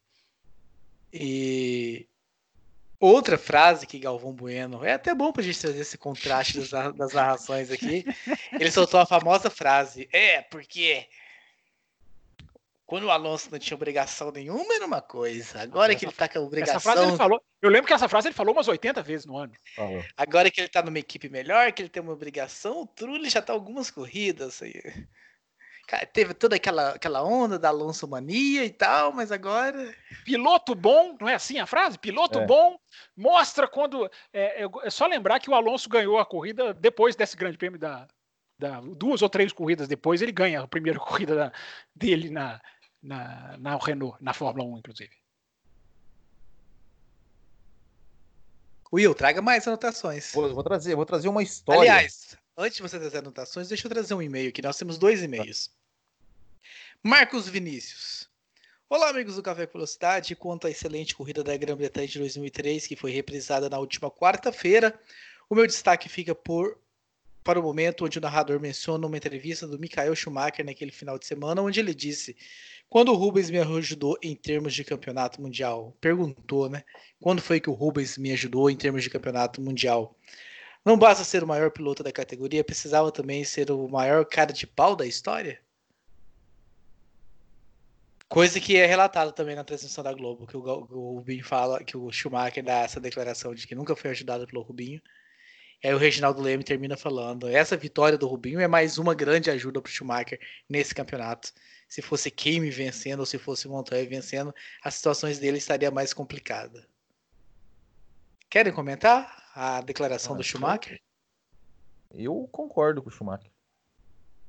E 1.12 2.06
outra 3.02 3.36
frase 3.36 3.86
que 3.86 3.98
Galvão 3.98 4.32
Bueno, 4.32 4.84
é 4.84 4.92
até 4.92 5.12
bom 5.14 5.32
pra 5.32 5.42
gente 5.42 5.60
trazer 5.60 5.80
esse 5.80 5.98
contraste 5.98 6.60
das, 6.60 6.94
das 6.94 7.12
narrações 7.12 7.70
aqui. 7.70 8.04
Ele 8.52 8.70
soltou 8.70 9.00
a 9.00 9.06
famosa 9.06 9.50
frase: 9.50 10.08
É, 10.12 10.42
porque 10.42 11.06
quando 12.86 13.04
o 13.04 13.10
Alonso 13.10 13.50
não 13.50 13.58
tinha 13.58 13.74
obrigação 13.74 14.30
nenhuma 14.30 14.74
era 14.74 14.86
uma 14.86 15.00
coisa. 15.00 15.60
Agora 15.60 15.94
que 15.94 16.04
ele 16.04 16.12
tá 16.12 16.28
com 16.28 16.38
a 16.38 16.42
obrigação. 16.42 16.76
Essa 16.76 16.80
frase 16.80 17.08
ele 17.08 17.16
falou, 17.16 17.42
eu 17.60 17.70
lembro 17.70 17.86
que 17.86 17.92
essa 17.94 18.08
frase 18.08 18.28
ele 18.28 18.34
falou 18.34 18.54
umas 18.54 18.68
80 18.68 19.02
vezes 19.02 19.26
no 19.26 19.36
ano. 19.36 19.52
Agora 20.16 20.50
que 20.50 20.60
ele 20.60 20.68
tá 20.68 20.82
numa 20.82 20.98
equipe 20.98 21.28
melhor, 21.28 21.72
que 21.72 21.82
ele 21.82 21.88
tem 21.88 22.02
uma 22.02 22.12
obrigação, 22.12 22.82
o 22.82 22.86
Trulli 22.86 23.28
já 23.28 23.42
tá 23.42 23.52
algumas 23.52 23.90
corridas 23.90 24.62
aí 24.62 24.74
teve 26.12 26.32
toda 26.32 26.56
aquela, 26.56 26.90
aquela 26.90 27.22
onda 27.22 27.58
da 27.58 27.68
Alonso 27.68 28.08
mania 28.08 28.64
e 28.64 28.70
tal, 28.70 29.12
mas 29.12 29.30
agora. 29.30 29.94
Piloto 30.24 30.74
bom, 30.74 31.16
não 31.20 31.28
é 31.28 31.34
assim 31.34 31.58
a 31.58 31.66
frase? 31.66 31.98
Piloto 31.98 32.38
é. 32.38 32.46
bom 32.46 32.78
mostra 33.16 33.68
quando. 33.68 34.10
É, 34.32 34.64
é, 34.64 34.68
é, 34.84 34.90
só 34.90 35.06
lembrar 35.06 35.40
que 35.40 35.50
o 35.50 35.54
Alonso 35.54 35.88
ganhou 35.88 36.18
a 36.18 36.26
corrida 36.26 36.72
depois 36.72 37.14
desse 37.14 37.36
grande 37.36 37.58
prêmio 37.58 37.78
da, 37.78 38.08
da. 38.58 38.80
duas 38.80 39.22
ou 39.22 39.28
três 39.28 39.52
corridas 39.52 39.86
depois, 39.86 40.22
ele 40.22 40.32
ganha 40.32 40.62
a 40.62 40.68
primeira 40.68 40.98
corrida 41.00 41.34
da, 41.34 41.52
dele 41.94 42.30
na, 42.30 42.60
na, 43.02 43.56
na 43.58 43.76
Renault, 43.76 44.16
na 44.20 44.32
Fórmula 44.32 44.68
1, 44.68 44.78
inclusive. 44.78 45.12
Will, 48.92 49.14
traga 49.14 49.40
mais 49.40 49.66
anotações. 49.66 50.32
Vou, 50.32 50.54
vou 50.54 50.62
trazer, 50.62 50.94
vou 50.94 51.06
trazer 51.06 51.28
uma 51.28 51.42
história. 51.42 51.80
Aliás, 51.80 52.36
Antes 52.56 52.76
de 52.76 52.82
você 52.82 52.98
trazer 52.98 53.18
anotações, 53.18 53.68
deixa 53.68 53.86
eu 53.86 53.90
trazer 53.90 54.14
um 54.14 54.20
e-mail 54.20 54.50
aqui. 54.50 54.60
Nós 54.60 54.76
temos 54.76 54.98
dois 54.98 55.22
e-mails. 55.22 55.70
Marcos 57.04 57.48
Vinícius. 57.48 58.30
Olá, 58.88 59.08
amigos 59.10 59.34
do 59.34 59.42
Café 59.42 59.66
com 59.66 59.72
Velocidade. 59.72 60.36
Quanto 60.36 60.68
à 60.68 60.70
excelente 60.70 61.16
corrida 61.16 61.42
da 61.42 61.56
Grã-Bretanha 61.56 62.06
de 62.06 62.20
2003, 62.20 62.86
que 62.86 62.94
foi 62.94 63.10
reprisada 63.10 63.68
na 63.68 63.76
última 63.76 64.08
quarta-feira, 64.08 64.96
o 65.50 65.56
meu 65.56 65.66
destaque 65.66 66.08
fica 66.08 66.32
por 66.32 66.78
para 67.42 67.58
o 67.58 67.62
momento 67.64 68.04
onde 68.04 68.18
o 68.18 68.20
narrador 68.20 68.60
menciona 68.60 69.04
uma 69.04 69.16
entrevista 69.16 69.66
do 69.66 69.80
Michael 69.80 70.14
Schumacher 70.14 70.64
naquele 70.64 70.92
final 70.92 71.18
de 71.18 71.26
semana, 71.26 71.60
onde 71.60 71.80
ele 71.80 71.92
disse: 71.92 72.36
Quando 72.88 73.10
o 73.10 73.16
Rubens 73.16 73.50
me 73.50 73.58
ajudou 73.58 74.16
em 74.22 74.36
termos 74.36 74.72
de 74.72 74.84
campeonato 74.84 75.42
mundial? 75.42 75.96
Perguntou, 76.00 76.68
né? 76.68 76.84
Quando 77.20 77.42
foi 77.42 77.58
que 77.58 77.68
o 77.68 77.72
Rubens 77.72 78.16
me 78.16 78.30
ajudou 78.30 78.70
em 78.70 78.76
termos 78.76 79.02
de 79.02 79.10
campeonato 79.10 79.60
mundial? 79.60 80.16
Não 80.84 80.96
basta 80.96 81.24
ser 81.24 81.42
o 81.42 81.48
maior 81.48 81.72
piloto 81.72 82.04
da 82.04 82.12
categoria, 82.12 82.62
precisava 82.62 83.10
também 83.10 83.42
ser 83.42 83.72
o 83.72 83.88
maior 83.88 84.24
cara 84.24 84.52
de 84.52 84.68
pau 84.68 84.94
da 84.94 85.04
história? 85.04 85.60
Coisa 88.32 88.58
que 88.58 88.76
é 88.76 88.86
relatada 88.86 89.30
também 89.30 89.54
na 89.54 89.64
transmissão 89.64 90.02
da 90.02 90.12
Globo, 90.12 90.46
que 90.46 90.56
o, 90.56 90.60
o 90.60 91.16
Rubinho 91.16 91.44
fala, 91.44 91.84
que 91.84 91.96
o 91.96 92.10
Schumacher 92.10 92.64
dá 92.64 92.78
essa 92.78 92.98
declaração 92.98 93.54
de 93.54 93.66
que 93.66 93.74
nunca 93.74 93.94
foi 93.94 94.10
ajudado 94.10 94.46
pelo 94.46 94.62
Rubinho. 94.62 95.00
E 95.82 95.88
aí 95.88 95.94
o 95.94 95.98
Reginaldo 95.98 96.40
Leme 96.40 96.64
termina 96.64 96.96
falando: 96.96 97.46
essa 97.46 97.76
vitória 97.76 98.16
do 98.16 98.26
Rubinho 98.26 98.60
é 98.60 98.66
mais 98.66 98.96
uma 98.96 99.14
grande 99.14 99.50
ajuda 99.50 99.82
para 99.82 99.90
o 99.90 99.92
Schumacher 99.92 100.40
nesse 100.68 100.94
campeonato. 100.94 101.52
Se 101.88 102.00
fosse 102.00 102.30
Kimi 102.30 102.70
vencendo 102.70 103.20
ou 103.20 103.26
se 103.26 103.36
fosse 103.38 103.68
Montoya 103.68 104.08
vencendo, 104.08 104.54
as 104.82 104.94
situações 104.94 105.38
dele 105.38 105.58
estaria 105.58 105.90
mais 105.90 106.14
complicada. 106.14 106.88
Querem 108.48 108.72
comentar? 108.72 109.42
a 109.54 109.80
declaração 109.80 110.34
ah, 110.34 110.36
do 110.36 110.42
Schumacher? 110.42 111.00
Eu 112.10 112.48
concordo 112.50 113.02
com 113.02 113.08
o 113.08 113.12
Schumacher. 113.12 113.50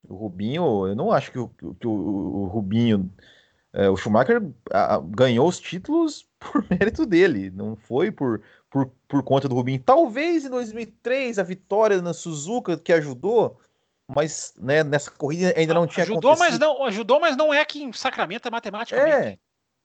O 0.07 0.15
Rubinho, 0.15 0.87
eu 0.87 0.95
não 0.95 1.11
acho 1.11 1.31
que 1.31 1.39
o, 1.39 1.47
que 1.49 1.87
o, 1.87 1.91
o 1.91 2.45
Rubinho. 2.47 3.11
É, 3.73 3.89
o 3.89 3.97
Schumacher 3.97 4.41
a, 4.71 4.99
ganhou 4.99 5.47
os 5.47 5.59
títulos 5.59 6.27
por 6.39 6.63
mérito 6.69 7.05
dele, 7.05 7.49
não 7.49 7.75
foi 7.75 8.11
por, 8.11 8.41
por, 8.69 8.91
por 9.07 9.23
conta 9.23 9.49
do 9.49 9.55
Rubinho. 9.55 9.81
Talvez 9.83 10.45
em 10.45 10.49
2003 10.49 11.39
a 11.39 11.43
vitória 11.43 12.01
na 12.01 12.13
Suzuka 12.13 12.77
que 12.77 12.93
ajudou, 12.93 13.59
mas 14.07 14.53
né, 14.59 14.83
nessa 14.83 15.09
corrida 15.09 15.53
ainda 15.57 15.73
não 15.73 15.87
tinha 15.87 16.03
ajudou, 16.03 16.37
mas 16.37 16.59
não 16.59 16.83
ajudou, 16.85 17.19
mas 17.19 17.35
não 17.35 17.53
é 17.53 17.65
que 17.65 17.81
em 17.81 17.91
Sacramento 17.91 18.51
matematicamente. 18.51 19.39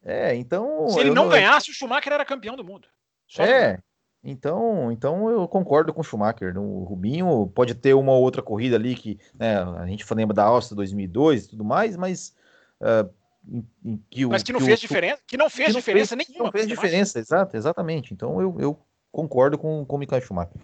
É, 0.05 0.31
é 0.31 0.35
então. 0.35 0.89
Se 0.91 1.01
ele 1.01 1.11
não, 1.11 1.25
não 1.25 1.31
ganhasse, 1.31 1.71
o 1.71 1.75
Schumacher 1.75 2.13
era 2.13 2.25
campeão 2.25 2.57
do 2.57 2.65
mundo. 2.65 2.87
Só 3.27 3.43
é, 3.43 3.79
então, 4.23 4.93
então 4.93 5.31
eu 5.31 5.49
concordo 5.49 5.95
com 5.95 6.01
o 6.03 6.05
Schumacher. 6.05 6.59
O 6.59 6.85
Rubinho 6.85 7.51
pode 7.55 7.75
ter 7.75 7.95
uma 7.95 8.13
ou 8.13 8.23
outra 8.23 8.43
corrida 8.43 8.77
ali 8.77 8.95
que 8.95 9.19
né, 9.35 9.57
a 9.63 9.87
gente 9.87 10.05
lembra 10.13 10.35
da 10.35 10.45
Áustria 10.45 10.77
2002 10.77 11.45
e 11.45 11.49
tudo 11.49 11.65
mais, 11.65 11.97
mas 11.97 12.35
uh, 12.81 13.09
em, 13.47 13.67
em 13.85 14.05
que 14.11 14.25
o, 14.25 14.31
mas 14.31 14.43
que 14.43 14.53
não 14.53 14.61
que 14.61 14.67
fez 14.67 14.79
o, 14.79 14.83
diferença, 14.83 15.23
que 15.27 15.37
não 15.37 15.51
fez 15.51 15.67
que 15.69 15.73
não 15.73 15.81
diferença 15.81 16.17
fez, 16.17 16.29
nenhuma. 16.29 16.45
Não 16.45 16.53
fez 16.53 16.67
diferença, 16.67 17.19
exato, 17.19 17.57
exatamente. 17.57 18.13
Então 18.13 18.41
eu, 18.41 18.57
eu 18.61 18.79
concordo 19.11 19.59
com, 19.59 19.85
com 19.85 19.97
o 19.97 19.99
Michael 19.99 20.23
Schumacher. 20.23 20.61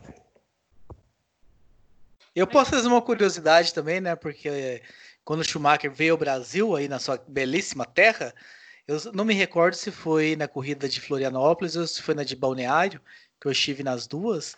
Eu 2.35 2.47
posso 2.47 2.73
fazer 2.73 2.89
uma 2.89 3.01
curiosidade 3.01 3.73
também, 3.73 4.01
né? 4.01 4.17
Porque 4.17 4.83
quando 5.25 5.41
o 5.41 5.45
Schumacher 5.45 5.91
veio 5.91 6.13
ao 6.15 6.19
Brasil, 6.19 6.75
aí 6.75 6.89
na 6.89 6.99
sua 6.99 7.23
belíssima 7.29 7.87
terra, 7.87 8.35
eu 8.89 8.99
não 9.13 9.25
me 9.25 9.35
recordo 9.35 9.75
se 9.75 9.91
foi 9.91 10.35
na 10.37 10.49
corrida 10.49 10.89
de 10.89 11.01
Florianópolis 11.01 11.77
ou 11.77 11.87
se 11.87 12.03
foi 12.03 12.15
na 12.15 12.25
de 12.25 12.35
Balneário, 12.35 13.01
que 13.41 13.47
eu 13.47 13.53
estive 13.53 13.83
nas 13.83 14.07
duas. 14.07 14.57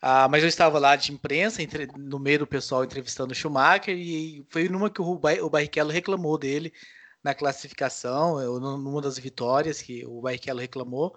Ah, 0.00 0.28
mas 0.28 0.42
eu 0.42 0.48
estava 0.48 0.78
lá 0.78 0.96
de 0.96 1.12
imprensa, 1.12 1.62
entre, 1.62 1.86
no 1.96 2.18
meio 2.18 2.38
do 2.38 2.46
pessoal 2.46 2.84
entrevistando 2.84 3.32
o 3.32 3.34
Schumacher, 3.34 3.94
e 3.94 4.46
foi 4.48 4.68
numa 4.68 4.88
que 4.88 5.02
o, 5.02 5.12
o 5.12 5.50
Barrichello 5.50 5.90
reclamou 5.90 6.38
dele 6.38 6.72
na 7.22 7.34
classificação, 7.34 8.40
numa 8.60 9.00
das 9.00 9.18
vitórias 9.18 9.82
que 9.82 10.04
o 10.06 10.20
Barrichello 10.20 10.60
reclamou. 10.60 11.16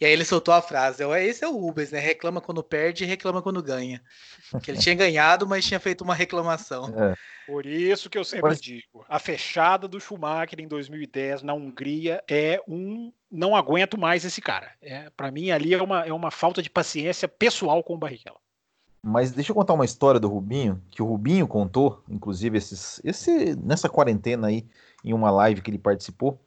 E 0.00 0.04
aí 0.04 0.12
ele 0.12 0.24
soltou 0.24 0.54
a 0.54 0.62
frase: 0.62 1.02
esse 1.20 1.44
é 1.44 1.48
o 1.48 1.56
Rubens, 1.56 1.90
né? 1.90 1.98
Reclama 1.98 2.40
quando 2.40 2.62
perde 2.62 3.02
e 3.02 3.06
reclama 3.06 3.42
quando 3.42 3.62
ganha. 3.62 4.00
Que 4.62 4.70
ele 4.70 4.78
tinha 4.78 4.94
ganhado, 4.96 5.46
mas 5.46 5.66
tinha 5.66 5.80
feito 5.80 6.04
uma 6.04 6.14
reclamação. 6.14 6.94
É. 6.96 7.14
Por 7.46 7.66
isso 7.66 8.08
que 8.08 8.16
eu 8.16 8.24
sempre 8.24 8.50
mas... 8.50 8.60
digo: 8.60 9.04
a 9.08 9.18
fechada 9.18 9.88
do 9.88 10.00
Schumacher 10.00 10.60
em 10.60 10.68
2010 10.68 11.42
na 11.42 11.54
Hungria 11.54 12.22
é 12.28 12.62
um. 12.68 13.12
Não 13.30 13.56
aguento 13.56 13.98
mais 13.98 14.24
esse 14.24 14.40
cara. 14.40 14.72
É, 14.80 15.10
para 15.10 15.30
mim, 15.30 15.50
ali 15.50 15.74
é 15.74 15.82
uma, 15.82 16.06
é 16.06 16.12
uma 16.12 16.30
falta 16.30 16.62
de 16.62 16.70
paciência 16.70 17.28
pessoal 17.28 17.82
com 17.82 17.94
o 17.94 17.98
Barrichello. 17.98 18.38
Mas 19.02 19.32
deixa 19.32 19.52
eu 19.52 19.54
contar 19.54 19.74
uma 19.74 19.84
história 19.84 20.18
do 20.18 20.28
Rubinho, 20.28 20.82
que 20.90 21.02
o 21.02 21.06
Rubinho 21.06 21.46
contou, 21.46 22.02
inclusive, 22.08 22.58
esses, 22.58 23.00
esse, 23.04 23.54
nessa 23.56 23.88
quarentena 23.88 24.48
aí, 24.48 24.66
em 25.04 25.12
uma 25.12 25.30
live 25.30 25.62
que 25.62 25.70
ele 25.70 25.78
participou 25.78 26.40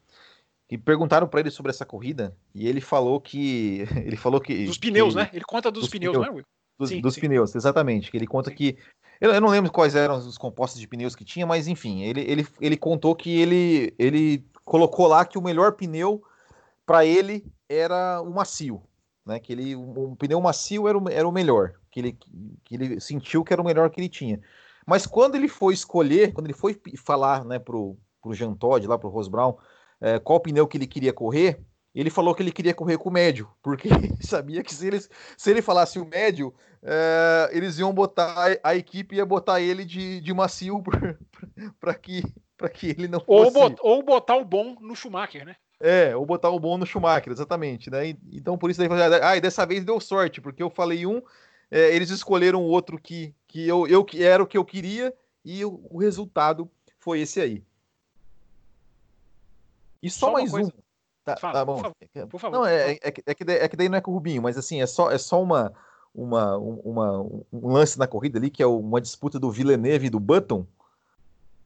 e 0.69 0.77
perguntaram 0.77 1.27
para 1.27 1.41
ele 1.41 1.51
sobre 1.51 1.69
essa 1.69 1.85
corrida 1.85 2.35
e 2.55 2.67
ele 2.67 2.79
falou 2.79 3.19
que 3.19 3.85
ele 4.05 4.15
falou 4.15 4.39
que 4.39 4.65
dos 4.65 4.77
pneus, 4.77 5.13
que, 5.13 5.19
né? 5.19 5.29
Ele 5.33 5.43
conta 5.43 5.69
dos, 5.69 5.83
dos 5.83 5.89
pneus, 5.89 6.13
pneus, 6.13 6.27
né, 6.27 6.33
Will? 6.33 6.45
Dos, 6.79 6.89
sim, 6.89 7.01
dos 7.01 7.13
sim. 7.13 7.21
pneus, 7.21 7.53
exatamente. 7.53 8.09
Que 8.09 8.17
ele 8.17 8.25
conta 8.25 8.49
sim. 8.49 8.55
que 8.55 8.77
eu, 9.19 9.31
eu, 9.31 9.41
não 9.41 9.49
lembro 9.49 9.71
quais 9.71 9.95
eram 9.95 10.15
os 10.15 10.37
compostos 10.37 10.79
de 10.79 10.87
pneus 10.87 11.15
que 11.15 11.25
tinha, 11.25 11.45
mas 11.45 11.67
enfim, 11.67 12.01
ele, 12.03 12.21
ele, 12.21 12.47
ele 12.59 12.77
contou 12.77 13.15
que 13.15 13.39
ele 13.39 13.93
ele 13.99 14.45
colocou 14.63 15.07
lá 15.07 15.25
que 15.25 15.37
o 15.37 15.43
melhor 15.43 15.73
pneu 15.73 16.23
para 16.85 17.05
ele 17.05 17.45
era 17.69 18.21
o 18.21 18.31
macio, 18.31 18.81
né? 19.25 19.39
Que 19.39 19.51
ele 19.51 19.75
um, 19.75 20.15
pneu 20.15 20.39
macio 20.39 20.87
era 20.87 20.97
o, 20.97 21.09
era 21.09 21.27
o 21.27 21.31
melhor, 21.31 21.73
que 21.91 21.99
ele 21.99 22.17
que 22.63 22.75
ele 22.75 22.99
sentiu 22.99 23.43
que 23.43 23.51
era 23.51 23.61
o 23.61 23.65
melhor 23.65 23.89
que 23.89 23.99
ele 23.99 24.09
tinha. 24.09 24.39
Mas 24.87 25.05
quando 25.05 25.35
ele 25.35 25.47
foi 25.47 25.73
escolher, 25.73 26.33
quando 26.33 26.47
ele 26.47 26.57
foi 26.57 26.79
falar, 26.97 27.45
né, 27.45 27.59
pro 27.59 27.97
pro 28.21 28.33
Jean 28.33 28.53
Todt, 28.53 28.85
lá 28.87 28.97
pro 28.97 29.09
Ross 29.09 29.27
Brown, 29.27 29.55
é, 29.99 30.19
qual 30.19 30.39
pneu 30.39 30.67
que 30.67 30.77
ele 30.77 30.87
queria 30.87 31.13
correr, 31.13 31.59
ele 31.93 32.09
falou 32.09 32.33
que 32.33 32.41
ele 32.41 32.51
queria 32.51 32.73
correr 32.73 32.97
com 32.97 33.09
o 33.09 33.13
médio, 33.13 33.49
porque 33.61 33.87
ele 33.89 34.15
sabia 34.21 34.63
que 34.63 34.73
se, 34.73 34.87
eles, 34.87 35.09
se 35.37 35.49
ele 35.49 35.61
falasse 35.61 35.99
o 35.99 36.05
médio, 36.05 36.53
é, 36.83 37.49
eles 37.51 37.77
iam 37.77 37.93
botar, 37.93 38.57
a 38.63 38.75
equipe 38.75 39.15
ia 39.15 39.25
botar 39.25 39.59
ele 39.61 39.85
de, 39.85 40.21
de 40.21 40.33
macio 40.33 40.81
para 41.79 41.93
que, 41.93 42.23
que 42.73 42.87
ele 42.87 43.07
não 43.07 43.19
fosse... 43.19 43.45
Ou, 43.45 43.51
bot, 43.51 43.75
ou 43.81 44.03
botar 44.03 44.37
o 44.37 44.45
bom 44.45 44.75
no 44.79 44.95
Schumacher, 44.95 45.45
né? 45.45 45.55
É, 45.79 46.15
ou 46.15 46.25
botar 46.25 46.49
o 46.49 46.59
bom 46.59 46.77
no 46.77 46.85
Schumacher, 46.85 47.31
exatamente, 47.33 47.89
né? 47.89 48.15
Então 48.31 48.57
por 48.57 48.69
isso 48.69 48.81
ele 48.81 48.89
falou, 48.89 49.19
ah, 49.23 49.35
e 49.35 49.41
dessa 49.41 49.65
vez 49.65 49.83
deu 49.83 49.99
sorte, 49.99 50.39
porque 50.39 50.61
eu 50.61 50.69
falei 50.69 51.05
um, 51.05 51.21
é, 51.71 51.95
eles 51.95 52.09
escolheram 52.09 52.63
outro 52.63 52.99
que, 52.99 53.33
que 53.47 53.67
eu, 53.67 53.87
eu 53.87 54.03
que 54.03 54.23
era 54.23 54.43
o 54.43 54.47
que 54.47 54.57
eu 54.57 54.65
queria 54.65 55.13
e 55.43 55.65
o, 55.65 55.81
o 55.89 55.97
resultado 55.97 56.69
foi 56.99 57.21
esse 57.21 57.41
aí. 57.41 57.63
E 60.01 60.09
só, 60.09 60.27
só 60.27 60.33
mais 60.33 60.51
coisa... 60.51 60.69
um. 60.69 60.81
Tá, 61.23 61.37
Fala, 61.37 61.53
tá 61.53 61.65
bom. 61.65 61.75
Por 61.75 61.83
favor, 61.83 62.27
por 62.27 62.39
favor. 62.39 62.57
Não, 62.59 62.65
é, 62.65 62.93
é, 62.93 62.99
é, 63.03 63.11
que, 63.11 63.43
é 63.47 63.67
que 63.67 63.75
daí 63.77 63.87
não 63.87 63.97
é 63.97 64.01
com 64.01 64.11
o 64.11 64.13
Rubinho, 64.15 64.41
mas 64.41 64.57
assim, 64.57 64.81
é 64.81 64.87
só, 64.87 65.11
é 65.11 65.17
só 65.17 65.41
uma, 65.41 65.71
uma, 66.13 66.57
uma, 66.57 67.21
um 67.53 67.67
lance 67.71 67.97
na 67.97 68.07
corrida 68.07 68.39
ali, 68.39 68.49
que 68.49 68.63
é 68.63 68.65
uma 68.65 68.99
disputa 68.99 69.39
do 69.39 69.51
Villeneuve 69.51 70.07
e 70.07 70.09
do 70.09 70.19
Button. 70.19 70.65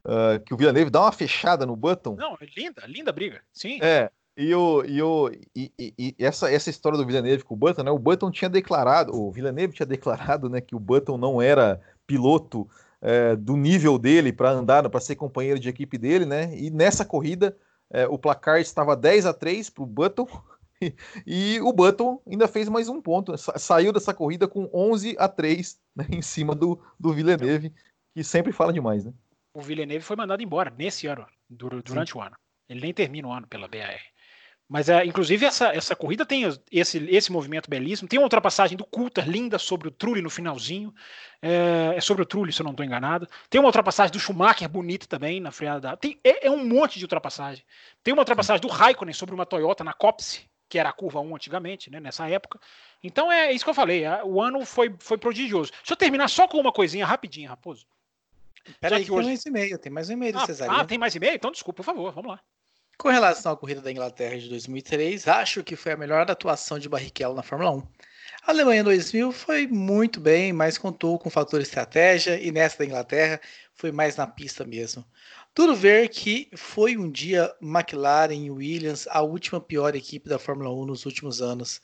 Uh, 0.04 0.38
que 0.44 0.54
o 0.54 0.56
Villeneuve 0.56 0.90
dá 0.90 1.02
uma 1.02 1.12
fechada 1.12 1.66
no 1.66 1.74
Button. 1.74 2.14
Não, 2.14 2.34
é 2.34 2.46
linda, 2.56 2.82
linda 2.86 3.12
briga. 3.12 3.40
Sim. 3.52 3.78
É. 3.82 4.10
E, 4.36 4.54
o, 4.54 4.84
e, 4.84 5.02
o, 5.02 5.30
e, 5.54 5.72
e, 5.78 5.94
e, 5.98 6.14
essa, 6.18 6.52
essa 6.52 6.68
história 6.68 6.98
do 6.98 7.06
Villeneuve 7.06 7.42
com 7.42 7.54
o 7.54 7.56
Button, 7.56 7.82
né? 7.82 7.90
O 7.90 7.98
Button 7.98 8.30
tinha 8.30 8.50
declarado, 8.50 9.16
o 9.16 9.32
Villeneuve 9.32 9.72
tinha 9.72 9.86
declarado 9.86 10.50
né, 10.50 10.60
que 10.60 10.76
o 10.76 10.78
Button 10.78 11.16
não 11.16 11.40
era 11.40 11.80
piloto 12.06 12.68
é, 13.00 13.34
do 13.34 13.56
nível 13.56 13.98
dele 13.98 14.32
para 14.32 14.50
andar, 14.50 14.88
para 14.90 15.00
ser 15.00 15.16
companheiro 15.16 15.58
de 15.58 15.70
equipe 15.70 15.96
dele, 15.96 16.26
né? 16.26 16.54
E 16.54 16.70
nessa 16.70 17.04
corrida 17.04 17.56
é, 17.90 18.06
o 18.06 18.18
placar 18.18 18.60
estava 18.60 18.96
10 18.96 19.26
a 19.26 19.34
3 19.34 19.70
para 19.70 19.82
o 19.82 19.86
Button. 19.86 20.26
E, 21.26 21.58
o 21.62 21.72
Button 21.72 22.20
ainda 22.26 22.46
fez 22.46 22.68
mais 22.68 22.86
um 22.86 23.00
ponto. 23.00 23.34
Saiu 23.38 23.94
dessa 23.94 24.12
corrida 24.12 24.46
com 24.46 24.68
11 24.74 25.16
a 25.18 25.26
3 25.26 25.80
né, 25.96 26.06
em 26.12 26.20
cima 26.20 26.54
do, 26.54 26.78
do 27.00 27.14
Villeneuve, 27.14 27.72
que 28.14 28.22
sempre 28.22 28.52
fala 28.52 28.74
demais, 28.74 29.02
né? 29.02 29.14
O 29.54 29.62
Villeneuve 29.62 30.04
foi 30.04 30.16
mandado 30.16 30.42
embora 30.42 30.70
nesse 30.76 31.06
ano, 31.06 31.26
durante 31.48 32.12
Sim. 32.12 32.18
o 32.18 32.20
ano. 32.20 32.36
Ele 32.68 32.82
nem 32.82 32.92
termina 32.92 33.26
o 33.26 33.32
ano 33.32 33.46
pela 33.46 33.66
BAR. 33.66 33.98
Mas, 34.68 34.88
é, 34.88 35.04
inclusive, 35.04 35.46
essa, 35.46 35.68
essa 35.68 35.94
corrida 35.94 36.26
tem 36.26 36.42
esse, 36.72 36.98
esse 37.08 37.30
movimento 37.30 37.70
belíssimo. 37.70 38.08
Tem 38.08 38.18
uma 38.18 38.24
ultrapassagem 38.24 38.76
do 38.76 38.84
Coulter 38.84 39.28
linda 39.28 39.58
sobre 39.58 39.86
o 39.86 39.92
Trulli 39.92 40.20
no 40.20 40.28
finalzinho. 40.28 40.92
É, 41.40 41.94
é 41.96 42.00
sobre 42.00 42.24
o 42.24 42.26
Trulli, 42.26 42.52
se 42.52 42.62
eu 42.62 42.64
não 42.64 42.72
estou 42.72 42.84
enganado. 42.84 43.28
Tem 43.48 43.60
uma 43.60 43.68
ultrapassagem 43.68 44.12
do 44.12 44.18
Schumacher 44.18 44.68
bonita 44.68 45.06
também 45.06 45.38
na 45.40 45.52
freada 45.52 45.80
da. 45.80 45.96
Tem, 45.96 46.18
é, 46.24 46.48
é, 46.48 46.50
um 46.50 46.66
monte 46.66 46.98
de 46.98 47.04
ultrapassagem. 47.04 47.64
Tem 48.02 48.12
uma 48.12 48.22
ultrapassagem 48.22 48.60
do 48.60 48.68
Raikkonen 48.68 49.14
sobre 49.14 49.36
uma 49.36 49.46
Toyota 49.46 49.84
na 49.84 49.92
Copse, 49.92 50.50
que 50.68 50.80
era 50.80 50.88
a 50.88 50.92
curva 50.92 51.20
1 51.20 51.36
antigamente, 51.36 51.88
né, 51.88 52.00
nessa 52.00 52.28
época. 52.28 52.58
Então 53.04 53.30
é 53.30 53.52
isso 53.52 53.64
que 53.64 53.70
eu 53.70 53.74
falei. 53.74 54.02
O 54.24 54.42
ano 54.42 54.64
foi, 54.64 54.92
foi 54.98 55.16
prodigioso. 55.16 55.70
Deixa 55.70 55.92
eu 55.92 55.96
terminar 55.96 56.28
só 56.28 56.48
com 56.48 56.58
uma 56.58 56.72
coisinha 56.72 57.06
rapidinha, 57.06 57.50
Raposo. 57.50 57.86
Peraí, 58.80 59.04
que 59.04 59.12
hoje... 59.12 59.22
tem 59.22 59.28
mais 59.28 59.46
e-mail, 59.46 59.78
tem 59.78 59.92
mais 59.92 60.10
e-mail 60.10 60.32
do 60.32 60.38
ah, 60.40 60.46
Cesarinho. 60.46 60.80
Ah, 60.80 60.84
tem 60.84 60.98
mais 60.98 61.14
e-mail? 61.14 61.36
Então 61.36 61.52
desculpa, 61.52 61.76
por 61.76 61.84
favor, 61.84 62.12
vamos 62.12 62.32
lá. 62.32 62.40
Com 62.98 63.08
relação 63.08 63.52
à 63.52 63.56
corrida 63.56 63.82
da 63.82 63.92
Inglaterra 63.92 64.38
de 64.38 64.48
2003, 64.48 65.28
acho 65.28 65.62
que 65.62 65.76
foi 65.76 65.92
a 65.92 65.96
melhor 65.96 66.30
atuação 66.30 66.78
de 66.78 66.88
Barrichello 66.88 67.34
na 67.34 67.42
Fórmula 67.42 67.70
1. 67.72 67.82
A 68.42 68.50
Alemanha 68.50 68.82
2000 68.82 69.32
foi 69.32 69.66
muito 69.66 70.18
bem, 70.18 70.52
mas 70.52 70.78
contou 70.78 71.18
com 71.18 71.28
o 71.28 71.32
fator 71.32 71.60
estratégia 71.60 72.40
e 72.40 72.50
nessa 72.50 72.78
da 72.78 72.86
Inglaterra 72.86 73.40
foi 73.74 73.92
mais 73.92 74.16
na 74.16 74.26
pista 74.26 74.64
mesmo. 74.64 75.04
Duro 75.54 75.74
ver 75.74 76.08
que 76.08 76.48
foi 76.56 76.96
um 76.96 77.10
dia 77.10 77.54
McLaren 77.60 78.34
e 78.34 78.50
Williams 78.50 79.06
a 79.08 79.20
última 79.20 79.60
pior 79.60 79.94
equipe 79.94 80.28
da 80.28 80.38
Fórmula 80.38 80.72
1 80.72 80.86
nos 80.86 81.04
últimos 81.04 81.42
anos. 81.42 81.82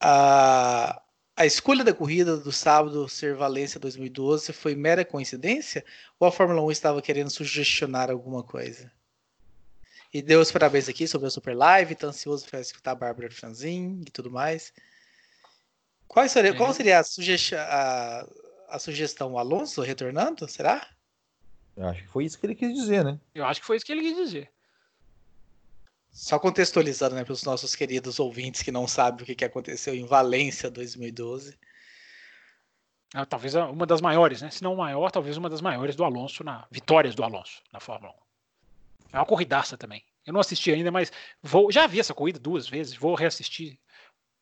A, 0.00 1.02
a 1.36 1.46
escolha 1.46 1.82
da 1.82 1.92
corrida 1.92 2.36
do 2.36 2.52
sábado 2.52 3.08
ser 3.08 3.34
Valência 3.34 3.80
2012 3.80 4.52
foi 4.52 4.74
mera 4.76 5.04
coincidência 5.04 5.84
ou 6.18 6.28
a 6.28 6.32
Fórmula 6.32 6.62
1 6.62 6.70
estava 6.70 7.02
querendo 7.02 7.30
sugestionar 7.30 8.08
alguma 8.10 8.42
coisa? 8.44 8.92
E 10.12 10.20
deu 10.20 10.40
os 10.40 10.50
parabéns 10.50 10.88
aqui 10.88 11.06
sobre 11.06 11.28
a 11.28 11.30
Super 11.30 11.56
Live, 11.56 11.94
tá 11.94 12.08
ansioso 12.08 12.44
para 12.46 12.60
escutar 12.60 12.92
a 12.92 12.96
Bárbara 12.96 13.30
Franzin 13.30 14.02
e 14.06 14.10
tudo 14.10 14.30
mais. 14.30 14.72
Qual 16.08 16.28
seria, 16.28 16.52
qual 16.52 16.74
seria 16.74 16.98
a, 16.98 17.04
sugestão, 17.04 17.58
a, 17.60 18.26
a 18.68 18.78
sugestão? 18.80 19.32
O 19.32 19.38
Alonso 19.38 19.80
retornando? 19.82 20.48
Será? 20.48 20.88
Eu 21.76 21.86
acho 21.86 22.02
que 22.02 22.08
foi 22.08 22.24
isso 22.24 22.38
que 22.38 22.46
ele 22.46 22.56
quis 22.56 22.74
dizer, 22.74 23.04
né? 23.04 23.20
Eu 23.32 23.44
acho 23.44 23.60
que 23.60 23.66
foi 23.66 23.76
isso 23.76 23.86
que 23.86 23.92
ele 23.92 24.02
quis 24.02 24.16
dizer. 24.16 24.50
Só 26.10 26.40
contextualizando 26.40 27.14
né, 27.14 27.22
para 27.22 27.32
os 27.32 27.44
nossos 27.44 27.76
queridos 27.76 28.18
ouvintes 28.18 28.62
que 28.62 28.72
não 28.72 28.88
sabem 28.88 29.22
o 29.22 29.26
que, 29.26 29.36
que 29.36 29.44
aconteceu 29.44 29.94
em 29.94 30.04
Valência 30.04 30.68
2012. 30.68 31.56
Ah, 33.14 33.24
talvez 33.24 33.54
uma 33.54 33.86
das 33.86 34.00
maiores, 34.00 34.42
né? 34.42 34.50
Se 34.50 34.62
não 34.62 34.74
maior, 34.74 35.10
talvez 35.10 35.36
uma 35.36 35.48
das 35.48 35.60
maiores 35.60 35.94
do 35.94 36.04
Alonso 36.04 36.42
na 36.42 36.66
vitórias 36.70 37.14
do 37.14 37.22
Alonso 37.22 37.62
na 37.72 37.78
Fórmula 37.78 38.12
1. 38.12 38.29
É 39.12 39.16
uma 39.18 39.26
corridaça 39.26 39.76
também. 39.76 40.04
Eu 40.26 40.32
não 40.32 40.40
assisti 40.40 40.70
ainda, 40.70 40.90
mas 40.90 41.10
vou. 41.42 41.70
Já 41.72 41.86
vi 41.86 42.00
essa 42.00 42.14
corrida 42.14 42.38
duas 42.38 42.68
vezes, 42.68 42.94
vou 42.94 43.14
reassistir 43.14 43.78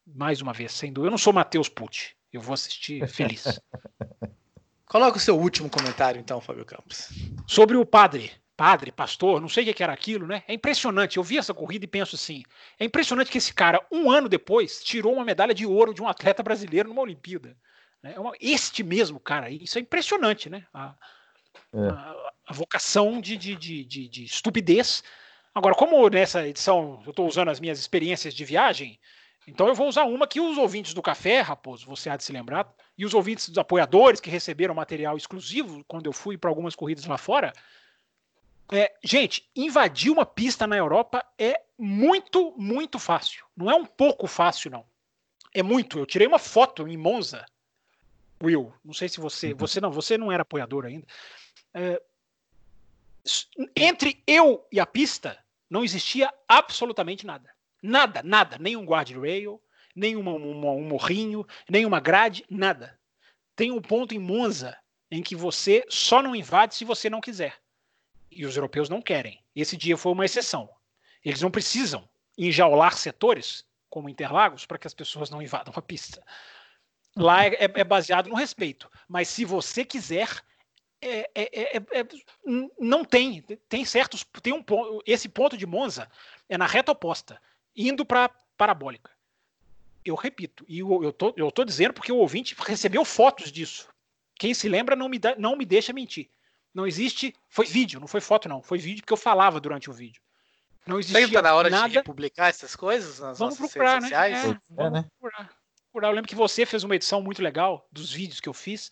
mais 0.06 0.40
uma 0.40 0.52
vez, 0.52 0.72
sem 0.72 0.92
dúvida. 0.92 1.08
Eu 1.08 1.12
não 1.12 1.18
sou 1.18 1.32
Matheus 1.32 1.68
Pucci, 1.68 2.14
eu 2.32 2.40
vou 2.40 2.54
assistir 2.54 3.06
feliz. 3.08 3.60
Coloca 4.86 5.18
o 5.18 5.20
seu 5.20 5.38
último 5.38 5.68
comentário, 5.68 6.18
então, 6.18 6.40
Fábio 6.40 6.64
Campos. 6.64 7.10
Sobre 7.46 7.76
o 7.76 7.84
padre, 7.84 8.32
padre, 8.56 8.90
pastor, 8.90 9.40
não 9.40 9.48
sei 9.48 9.68
o 9.68 9.74
que 9.74 9.82
era 9.82 9.92
aquilo, 9.92 10.26
né? 10.26 10.42
É 10.48 10.54
impressionante. 10.54 11.18
Eu 11.18 11.22
vi 11.22 11.38
essa 11.38 11.52
corrida 11.52 11.84
e 11.84 11.88
penso 11.88 12.16
assim: 12.16 12.42
é 12.78 12.84
impressionante 12.84 13.30
que 13.30 13.38
esse 13.38 13.52
cara, 13.52 13.84
um 13.92 14.10
ano 14.10 14.28
depois, 14.28 14.82
tirou 14.82 15.14
uma 15.14 15.24
medalha 15.24 15.54
de 15.54 15.66
ouro 15.66 15.92
de 15.92 16.02
um 16.02 16.08
atleta 16.08 16.42
brasileiro 16.42 16.88
numa 16.88 17.02
Olimpíada. 17.02 17.56
É 18.02 18.18
uma, 18.18 18.32
este 18.40 18.82
mesmo 18.82 19.20
cara, 19.20 19.50
isso 19.50 19.76
é 19.76 19.80
impressionante, 19.80 20.48
né? 20.48 20.66
A, 20.72 20.94
é. 21.74 21.88
a, 21.88 22.27
a 22.48 22.52
vocação 22.54 23.20
de, 23.20 23.36
de, 23.36 23.54
de, 23.54 23.84
de, 23.84 24.08
de 24.08 24.24
estupidez. 24.24 25.04
Agora, 25.54 25.74
como 25.74 26.08
nessa 26.08 26.48
edição 26.48 27.02
eu 27.04 27.10
estou 27.10 27.28
usando 27.28 27.50
as 27.50 27.60
minhas 27.60 27.78
experiências 27.78 28.32
de 28.32 28.44
viagem, 28.44 28.98
então 29.46 29.68
eu 29.68 29.74
vou 29.74 29.86
usar 29.86 30.04
uma 30.04 30.26
que 30.26 30.40
os 30.40 30.56
ouvintes 30.56 30.94
do 30.94 31.02
café, 31.02 31.42
Raposo, 31.42 31.86
você 31.86 32.08
há 32.08 32.16
de 32.16 32.24
se 32.24 32.32
lembrar, 32.32 32.72
e 32.96 33.04
os 33.04 33.12
ouvintes 33.12 33.48
dos 33.50 33.58
apoiadores 33.58 34.20
que 34.20 34.30
receberam 34.30 34.74
material 34.74 35.16
exclusivo 35.16 35.84
quando 35.86 36.06
eu 36.06 36.12
fui 36.12 36.38
para 36.38 36.50
algumas 36.50 36.74
corridas 36.74 37.04
lá 37.04 37.18
fora. 37.18 37.52
É, 38.72 38.94
gente, 39.02 39.48
invadir 39.54 40.10
uma 40.10 40.26
pista 40.26 40.66
na 40.66 40.76
Europa 40.76 41.24
é 41.38 41.62
muito, 41.78 42.54
muito 42.56 42.98
fácil. 42.98 43.44
Não 43.56 43.70
é 43.70 43.74
um 43.74 43.84
pouco 43.84 44.26
fácil, 44.26 44.70
não. 44.70 44.84
É 45.54 45.62
muito. 45.62 45.98
Eu 45.98 46.06
tirei 46.06 46.26
uma 46.26 46.38
foto 46.38 46.86
em 46.86 46.96
Monza 46.96 47.44
Will, 48.42 48.72
não 48.84 48.94
sei 48.94 49.08
se 49.08 49.20
você, 49.20 49.52
uhum. 49.52 49.58
você 49.58 49.80
não, 49.80 49.90
você 49.90 50.16
não 50.16 50.30
era 50.30 50.42
apoiador 50.42 50.86
ainda. 50.86 51.06
É, 51.74 52.00
entre 53.76 54.22
eu 54.26 54.66
e 54.72 54.80
a 54.80 54.86
pista 54.86 55.38
não 55.68 55.84
existia 55.84 56.32
absolutamente 56.48 57.26
nada. 57.26 57.50
Nada, 57.82 58.22
nada. 58.22 58.58
Nem 58.58 58.76
um 58.76 58.84
guardrail, 58.84 59.60
uma, 60.16 60.32
um 60.32 60.88
morrinho, 60.88 61.46
nem 61.68 61.84
uma 61.84 62.00
grade, 62.00 62.44
nada. 62.50 62.98
Tem 63.54 63.70
um 63.70 63.80
ponto 63.80 64.14
em 64.14 64.18
Monza 64.18 64.76
em 65.10 65.22
que 65.22 65.34
você 65.34 65.84
só 65.88 66.22
não 66.22 66.34
invade 66.34 66.74
se 66.74 66.84
você 66.84 67.08
não 67.08 67.20
quiser. 67.20 67.58
E 68.30 68.44
os 68.44 68.56
europeus 68.56 68.88
não 68.88 69.00
querem. 69.00 69.42
Esse 69.54 69.76
dia 69.76 69.96
foi 69.96 70.12
uma 70.12 70.24
exceção. 70.24 70.68
Eles 71.24 71.42
não 71.42 71.50
precisam 71.50 72.08
enjaular 72.36 72.96
setores, 72.96 73.64
como 73.90 74.08
Interlagos, 74.08 74.64
para 74.64 74.78
que 74.78 74.86
as 74.86 74.94
pessoas 74.94 75.30
não 75.30 75.42
invadam 75.42 75.72
a 75.76 75.82
pista. 75.82 76.22
Lá 77.16 77.46
é, 77.46 77.54
é, 77.54 77.70
é 77.74 77.84
baseado 77.84 78.28
no 78.28 78.36
respeito. 78.36 78.88
Mas 79.08 79.28
se 79.28 79.44
você 79.44 79.84
quiser, 79.84 80.28
é, 81.00 81.30
é, 81.34 81.76
é, 81.76 82.00
é 82.00 82.06
não 82.78 83.04
tem. 83.04 83.42
Tem 83.68 83.84
certos. 83.84 84.24
Tem 84.42 84.52
um 84.52 84.62
ponto. 84.62 85.02
Esse 85.06 85.28
ponto 85.28 85.56
de 85.56 85.66
Monza 85.66 86.08
é 86.48 86.58
na 86.58 86.66
reta 86.66 86.92
oposta, 86.92 87.40
indo 87.76 88.04
para 88.04 88.30
parabólica. 88.56 89.10
Eu 90.04 90.14
repito, 90.14 90.64
e 90.68 90.78
eu, 90.78 91.04
eu, 91.04 91.12
tô, 91.12 91.34
eu 91.36 91.50
tô 91.50 91.64
dizendo 91.64 91.92
porque 91.92 92.10
o 92.10 92.16
ouvinte 92.16 92.56
recebeu 92.58 93.04
fotos 93.04 93.52
disso. 93.52 93.88
Quem 94.38 94.54
se 94.54 94.68
lembra 94.68 94.96
não 94.96 95.08
me, 95.08 95.18
dá, 95.18 95.34
não 95.36 95.56
me 95.56 95.66
deixa 95.66 95.92
mentir. 95.92 96.28
Não 96.72 96.86
existe. 96.86 97.34
Foi 97.48 97.66
vídeo, 97.66 98.00
não 98.00 98.06
foi 98.06 98.20
foto, 98.20 98.48
não. 98.48 98.62
Foi 98.62 98.78
vídeo 98.78 99.02
porque 99.02 99.12
eu 99.12 99.18
falava 99.18 99.60
durante 99.60 99.90
o 99.90 99.92
vídeo. 99.92 100.22
Não 100.86 100.98
existia 100.98 101.30
tá 101.30 101.42
na 101.42 101.54
hora 101.54 101.68
nada... 101.68 101.88
de 101.88 102.02
publicar 102.02 102.48
essas 102.48 102.74
coisas 102.74 103.18
nas 103.18 103.38
vamos 103.38 103.58
nossas 103.58 103.72
procurar, 103.72 103.94
redes 104.00 104.10
né? 104.10 104.16
sociais? 104.16 104.44
É, 104.44 104.60
vamos 104.70 104.92
né? 104.92 105.08
procurar. 105.20 105.58
Eu 105.94 106.12
lembro 106.12 106.28
que 106.28 106.34
você 106.34 106.64
fez 106.64 106.84
uma 106.84 106.94
edição 106.94 107.20
muito 107.20 107.42
legal 107.42 107.86
dos 107.90 108.12
vídeos 108.12 108.40
que 108.40 108.48
eu 108.48 108.54
fiz. 108.54 108.90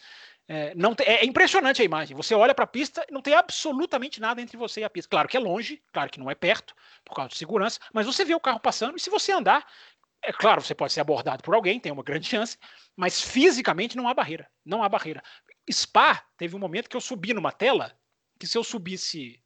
É, 0.49 0.75
não 0.75 0.95
tem, 0.95 1.07
é 1.07 1.25
impressionante 1.25 1.83
a 1.83 1.85
imagem. 1.85 2.17
Você 2.17 2.35
olha 2.35 2.55
para 2.55 2.65
a 2.65 2.69
pista 2.69 3.05
e 3.09 3.13
não 3.13 3.21
tem 3.21 3.35
absolutamente 3.35 4.21
nada 4.21 4.41
entre 4.41 4.57
você 4.57 4.81
e 4.81 4.85
a 4.85 4.91
pista. 4.91 5.11
Claro 5.11 5.29
que 5.29 5.37
é 5.37 5.41
longe, 5.41 5.83
claro 5.93 6.11
que 6.11 6.21
não 6.21 6.31
é 6.31 6.35
perto, 6.35 6.75
por 7.05 7.15
causa 7.15 7.31
de 7.31 7.37
segurança, 7.37 7.81
mas 7.93 8.07
você 8.07 8.25
vê 8.25 8.35
o 8.35 8.41
carro 8.41 8.61
passando 8.61 8.97
e 8.97 9.01
se 9.01 9.11
você 9.11 9.33
andar, 9.33 9.67
é 10.23 10.33
claro, 10.33 10.61
você 10.61 10.75
pode 10.75 10.93
ser 10.93 11.01
abordado 11.01 11.43
por 11.43 11.55
alguém, 11.55 11.81
tem 11.81 11.93
uma 11.93 12.03
grande 12.03 12.29
chance, 12.29 12.57
mas 12.97 13.21
fisicamente 13.21 13.97
não 13.97 14.09
há 14.09 14.15
barreira. 14.15 14.49
Não 14.65 14.83
há 14.83 14.89
barreira. 14.89 15.23
Spa 15.71 16.25
teve 16.37 16.55
um 16.55 16.61
momento 16.61 16.89
que 16.89 16.97
eu 16.97 17.01
subi 17.01 17.35
numa 17.35 17.51
tela, 17.51 17.99
que 18.39 18.47
se 18.47 18.57
eu 18.57 18.63
subisse, 18.63 19.43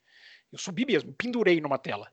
eu 0.53 0.59
subi 0.59 0.85
mesmo, 0.85 1.15
pendurei 1.15 1.61
numa 1.61 1.79
tela 1.79 2.13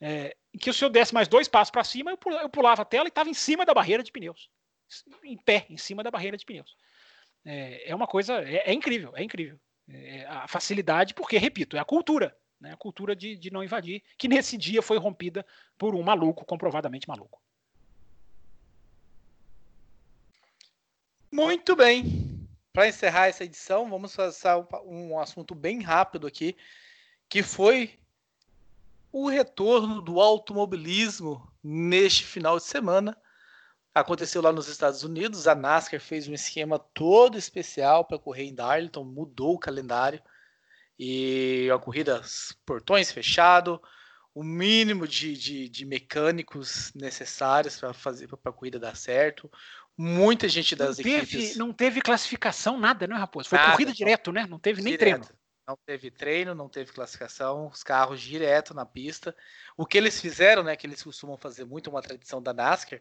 é, 0.00 0.36
que 0.60 0.72
se 0.72 0.84
eu 0.84 0.90
desse 0.90 1.14
mais 1.14 1.28
dois 1.28 1.48
passos 1.48 1.70
para 1.70 1.84
cima, 1.84 2.10
eu 2.10 2.48
pulava 2.48 2.82
a 2.82 2.84
tela 2.84 3.06
e 3.06 3.08
estava 3.08 3.28
em 3.28 3.34
cima 3.34 3.64
da 3.64 3.74
barreira 3.74 4.02
de 4.02 4.12
pneus. 4.12 4.50
Em 5.24 5.36
pé, 5.36 5.66
em 5.68 5.76
cima 5.76 6.02
da 6.02 6.10
barreira 6.10 6.36
de 6.36 6.44
pneus. 6.44 6.76
É, 7.46 7.90
é 7.90 7.94
uma 7.94 8.08
coisa, 8.08 8.42
é, 8.42 8.70
é 8.70 8.72
incrível, 8.74 9.12
é 9.16 9.22
incrível. 9.22 9.58
É, 9.88 10.26
a 10.26 10.48
facilidade, 10.48 11.14
porque, 11.14 11.38
repito, 11.38 11.76
é 11.76 11.80
a 11.80 11.84
cultura, 11.84 12.36
né, 12.60 12.72
a 12.72 12.76
cultura 12.76 13.14
de, 13.14 13.36
de 13.36 13.52
não 13.52 13.62
invadir, 13.62 14.02
que 14.18 14.26
nesse 14.26 14.58
dia 14.58 14.82
foi 14.82 14.98
rompida 14.98 15.46
por 15.78 15.94
um 15.94 16.02
maluco, 16.02 16.44
comprovadamente 16.44 17.08
maluco. 17.08 17.40
Muito 21.30 21.76
bem. 21.76 22.48
Para 22.72 22.88
encerrar 22.88 23.28
essa 23.28 23.44
edição, 23.44 23.88
vamos 23.88 24.14
fazer 24.14 24.48
um 24.84 25.18
assunto 25.18 25.54
bem 25.54 25.80
rápido 25.80 26.26
aqui, 26.26 26.56
que 27.28 27.42
foi 27.42 27.98
o 29.12 29.28
retorno 29.28 30.02
do 30.02 30.20
automobilismo 30.20 31.50
neste 31.62 32.24
final 32.24 32.58
de 32.58 32.64
semana. 32.64 33.16
Aconteceu 33.96 34.42
lá 34.42 34.52
nos 34.52 34.68
Estados 34.68 35.02
Unidos, 35.04 35.48
a 35.48 35.54
NASCAR 35.54 35.98
fez 35.98 36.28
um 36.28 36.34
esquema 36.34 36.78
todo 36.78 37.38
especial 37.38 38.04
para 38.04 38.18
correr 38.18 38.42
em 38.42 38.54
Darlington, 38.54 39.02
mudou 39.02 39.54
o 39.54 39.58
calendário 39.58 40.22
e 40.98 41.70
a 41.74 41.78
corrida 41.78 42.20
portões 42.66 43.10
fechado, 43.10 43.80
o 44.34 44.44
mínimo 44.44 45.08
de, 45.08 45.34
de, 45.34 45.66
de 45.70 45.86
mecânicos 45.86 46.92
necessários 46.94 47.80
para 47.80 47.94
fazer 47.94 48.28
para 48.28 48.50
a 48.50 48.52
corrida 48.52 48.78
dar 48.78 48.94
certo. 48.94 49.50
Muita 49.96 50.46
gente 50.46 50.76
das 50.76 50.98
não 50.98 51.02
teve, 51.02 51.16
equipes. 51.16 51.56
Não 51.56 51.72
teve 51.72 52.02
classificação, 52.02 52.78
nada, 52.78 53.06
né, 53.06 53.16
Raposo? 53.16 53.48
Foi 53.48 53.56
nada, 53.56 53.72
corrida 53.72 53.94
direto, 53.94 54.30
né? 54.30 54.46
Não 54.46 54.58
teve 54.58 54.82
nem 54.82 54.92
direto. 54.92 55.20
treino. 55.22 55.40
Não 55.66 55.78
teve 55.86 56.10
treino, 56.10 56.54
não 56.54 56.68
teve 56.68 56.92
classificação, 56.92 57.68
os 57.68 57.82
carros 57.82 58.20
direto 58.20 58.74
na 58.74 58.84
pista. 58.84 59.34
O 59.74 59.86
que 59.86 59.96
eles 59.96 60.20
fizeram, 60.20 60.62
né, 60.62 60.76
que 60.76 60.86
eles 60.86 61.02
costumam 61.02 61.38
fazer 61.38 61.64
muito, 61.64 61.88
uma 61.88 62.02
tradição 62.02 62.42
da 62.42 62.52
NASCAR, 62.52 63.00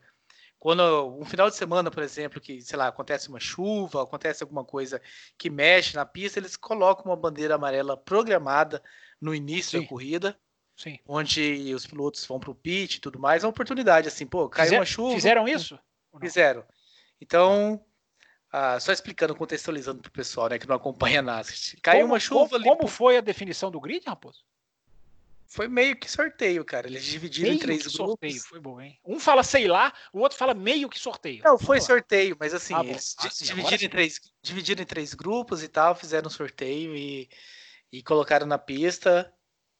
quando 0.59 0.81
um 1.19 1.25
final 1.25 1.49
de 1.49 1.55
semana, 1.55 1.91
por 1.91 2.01
exemplo, 2.01 2.41
que, 2.41 2.61
sei 2.61 2.77
lá, 2.77 2.87
acontece 2.87 3.29
uma 3.29 3.39
chuva, 3.39 4.01
acontece 4.01 4.43
alguma 4.43 4.63
coisa 4.63 5.01
que 5.37 5.49
mexe 5.49 5.95
na 5.95 6.05
pista, 6.05 6.39
eles 6.39 6.55
colocam 6.57 7.05
uma 7.05 7.15
bandeira 7.15 7.55
amarela 7.55 7.95
programada 7.95 8.81
no 9.21 9.33
início 9.33 9.77
Sim. 9.77 9.81
da 9.81 9.89
corrida, 9.89 10.39
Sim. 10.75 10.99
onde 11.07 11.73
os 11.73 11.85
pilotos 11.85 12.25
vão 12.25 12.39
para 12.39 12.51
o 12.51 12.55
pit 12.55 12.95
e 12.95 13.01
tudo 13.01 13.19
mais. 13.19 13.43
É 13.43 13.47
uma 13.47 13.51
oportunidade, 13.51 14.07
assim, 14.07 14.25
pô, 14.25 14.49
caiu 14.49 14.65
Fizer, 14.65 14.79
uma 14.79 14.85
chuva. 14.85 15.15
Fizeram 15.15 15.47
isso? 15.47 15.79
Fizeram. 16.19 16.63
Então, 17.21 17.83
ah, 18.51 18.79
só 18.79 18.91
explicando, 18.91 19.35
contextualizando 19.35 20.01
para 20.01 20.09
o 20.09 20.13
pessoal 20.13 20.49
né, 20.49 20.57
que 20.57 20.67
não 20.67 20.75
acompanha 20.75 21.21
nada. 21.21 21.47
Caiu 21.83 22.01
como, 22.01 22.13
uma 22.13 22.19
chuva 22.19 22.49
como, 22.49 22.55
ali. 22.55 22.63
Como 22.63 22.87
foi 22.87 23.17
a 23.17 23.21
definição 23.21 23.69
do 23.69 23.79
grid, 23.81 24.05
Raposo? 24.05 24.43
Foi 25.47 25.67
meio 25.67 25.95
que 25.95 26.09
sorteio, 26.09 26.65
cara. 26.65 26.87
Eles 26.87 27.03
dividiram 27.03 27.49
meio 27.49 27.57
em 27.57 27.59
três 27.59 27.81
grupos. 27.81 27.95
Sorteio, 27.95 28.41
foi 28.41 28.59
bom, 28.59 28.81
hein? 28.81 28.99
Um 29.05 29.19
fala 29.19 29.43
sei 29.43 29.67
lá, 29.67 29.93
o 30.11 30.19
outro 30.19 30.37
fala 30.37 30.53
meio 30.53 30.89
que 30.89 30.99
sorteio. 30.99 31.43
Não, 31.43 31.57
foi 31.57 31.79
sorteio, 31.79 32.35
mas 32.39 32.53
assim, 32.53 32.73
ah, 32.73 32.83
eles 32.83 33.15
ah, 33.19 33.29
dividiram, 33.41 33.83
em 33.83 33.89
três, 33.89 34.19
dividiram 34.41 34.81
em 34.81 34.85
três 34.85 35.13
grupos 35.13 35.63
e 35.63 35.67
tal, 35.67 35.95
fizeram 35.95 36.27
um 36.27 36.31
sorteio 36.31 36.95
e, 36.95 37.29
e 37.91 38.03
colocaram 38.03 38.45
na 38.45 38.57
pista 38.57 39.31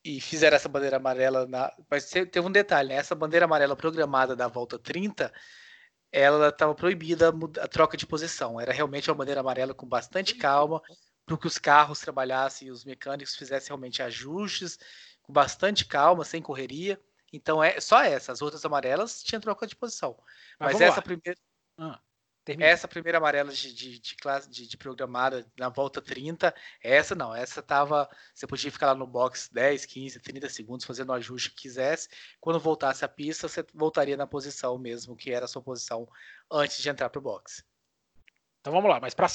e 0.04 0.22
fizeram 0.22 0.56
essa 0.56 0.70
bandeira 0.70 0.98
amarela. 0.98 1.48
Na... 1.48 1.74
Mas 1.90 2.10
tem 2.10 2.42
um 2.42 2.52
detalhe, 2.52 2.90
né? 2.90 2.96
Essa 2.96 3.16
bandeira 3.16 3.46
amarela 3.46 3.76
programada 3.76 4.36
da 4.36 4.48
volta 4.48 4.78
30 4.78 5.34
ela 6.16 6.48
estava 6.48 6.74
proibida 6.74 7.34
a 7.62 7.68
troca 7.68 7.98
de 7.98 8.08
posição. 8.08 8.60
Era 8.60 8.72
realmente 8.72 9.10
uma 9.10 9.18
bandeira 9.18 9.42
amarela 9.42 9.74
com 9.74 9.86
bastante 9.86 10.36
calma, 10.36 10.82
para 11.26 11.38
que 11.38 11.46
os 11.46 11.58
carros 11.58 12.00
trabalhassem 12.00 12.70
e 12.70 12.72
os 12.72 12.86
mecânicos 12.86 13.36
fizessem 13.36 13.68
realmente 13.68 14.02
ajustes 14.02 14.80
com 15.26 15.34
bastante 15.34 15.86
calma, 15.86 16.24
sem 16.24 16.42
correria. 16.42 17.00
Então 17.34 17.64
é 17.64 17.80
só 17.80 18.02
essa. 18.02 18.32
As 18.32 18.42
outras 18.42 18.64
amarelas 18.64 19.24
tinham 19.24 19.42
troca 19.42 19.68
de 19.68 19.76
posição. 19.76 20.18
Mas, 20.60 20.74
Mas 20.74 20.82
essa 20.82 20.98
lá. 20.98 21.02
primeira. 21.02 21.40
Ah. 21.78 22.00
Essa 22.60 22.88
primeira 22.88 23.18
amarela 23.18 23.52
de, 23.52 23.74
de, 23.74 24.00
de 24.00 24.16
classe 24.18 24.48
de, 24.48 24.68
de, 24.68 24.78
programada 24.78 25.52
na 25.58 25.68
volta 25.68 26.00
30, 26.00 26.54
essa 26.80 27.16
não, 27.16 27.36
essa 27.36 27.60
tava. 27.60 28.08
Você 28.36 28.46
podia 28.46 28.72
ficar 28.72 28.88
lá 28.88 28.96
no 28.96 29.08
box 29.08 29.50
10, 29.52 29.84
15, 29.86 30.20
30 30.20 30.50
segundos 30.50 30.86
fazendo 30.86 31.10
o 31.10 31.14
ajuste 31.14 31.50
que 31.50 31.64
quisesse. 31.64 32.08
Quando 32.40 32.60
voltasse 32.60 33.04
a 33.04 33.08
pista, 33.08 33.48
você 33.48 33.66
voltaria 33.74 34.16
na 34.16 34.28
posição 34.28 34.78
mesmo, 34.78 35.16
que 35.16 35.32
era 35.32 35.46
a 35.46 35.48
sua 35.48 35.62
posição 35.62 36.08
antes 36.52 36.78
de 36.78 36.88
entrar 36.88 37.10
para 37.10 37.18
o 37.18 37.24
box. 37.24 37.66
Então 38.62 38.72
vamos 38.72 38.92
lá, 38.92 39.00
mas 39.00 39.16
pra, 39.16 39.28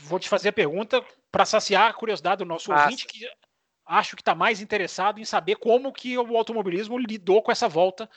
vou 0.00 0.18
te 0.18 0.28
fazer 0.28 0.48
a 0.48 0.52
pergunta 0.52 1.04
para 1.30 1.44
saciar 1.44 1.90
a 1.90 1.94
curiosidade 1.94 2.38
do 2.38 2.44
nosso 2.46 2.70
Passa. 2.70 2.84
ouvinte, 2.84 3.06
que 3.06 3.26
acho 3.86 4.16
que 4.16 4.22
está 4.22 4.34
mais 4.34 4.60
interessado 4.60 5.20
em 5.20 5.24
saber 5.24 5.56
como 5.56 5.92
que 5.92 6.16
o 6.16 6.36
automobilismo 6.36 6.98
lidou 6.98 7.42
com 7.42 7.52
essa 7.52 7.68
volta, 7.68 8.08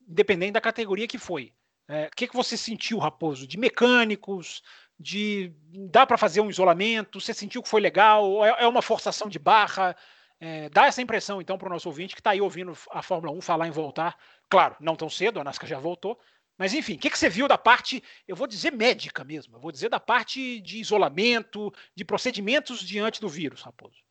dependendo 0.00 0.54
da 0.54 0.60
categoria 0.60 1.08
que 1.08 1.18
foi. 1.18 1.52
É, 1.88 2.06
o 2.06 2.10
que, 2.16 2.28
que 2.28 2.36
você 2.36 2.56
sentiu, 2.56 2.98
Raposo? 2.98 3.46
De 3.46 3.58
mecânicos? 3.58 4.62
De 4.98 5.52
dá 5.90 6.06
para 6.06 6.16
fazer 6.16 6.40
um 6.40 6.50
isolamento? 6.50 7.20
Você 7.20 7.34
sentiu 7.34 7.62
que 7.62 7.68
foi 7.68 7.80
legal? 7.80 8.44
É, 8.44 8.64
é 8.64 8.68
uma 8.68 8.82
forçação 8.82 9.28
de 9.28 9.38
barra? 9.38 9.96
É, 10.40 10.68
dá 10.70 10.86
essa 10.86 11.02
impressão, 11.02 11.40
então, 11.40 11.56
para 11.56 11.68
o 11.68 11.70
nosso 11.70 11.88
ouvinte 11.88 12.14
que 12.14 12.20
está 12.20 12.30
aí 12.30 12.40
ouvindo 12.40 12.72
a 12.90 13.02
Fórmula 13.02 13.32
1 13.32 13.40
falar 13.40 13.68
em 13.68 13.70
voltar. 13.70 14.16
Claro, 14.48 14.76
não 14.80 14.96
tão 14.96 15.08
cedo, 15.08 15.38
a 15.40 15.44
NASCAR 15.44 15.68
já 15.68 15.78
voltou. 15.78 16.18
Mas, 16.58 16.74
enfim, 16.74 16.94
o 16.94 16.98
que, 16.98 17.10
que 17.10 17.18
você 17.18 17.28
viu 17.28 17.46
da 17.46 17.56
parte, 17.56 18.02
eu 18.26 18.36
vou 18.36 18.46
dizer 18.46 18.72
médica 18.72 19.24
mesmo, 19.24 19.56
eu 19.56 19.60
vou 19.60 19.72
dizer 19.72 19.88
da 19.88 20.00
parte 20.00 20.60
de 20.60 20.78
isolamento, 20.78 21.72
de 21.94 22.04
procedimentos 22.04 22.80
diante 22.80 23.20
do 23.20 23.28
vírus, 23.28 23.62
Raposo? 23.62 24.01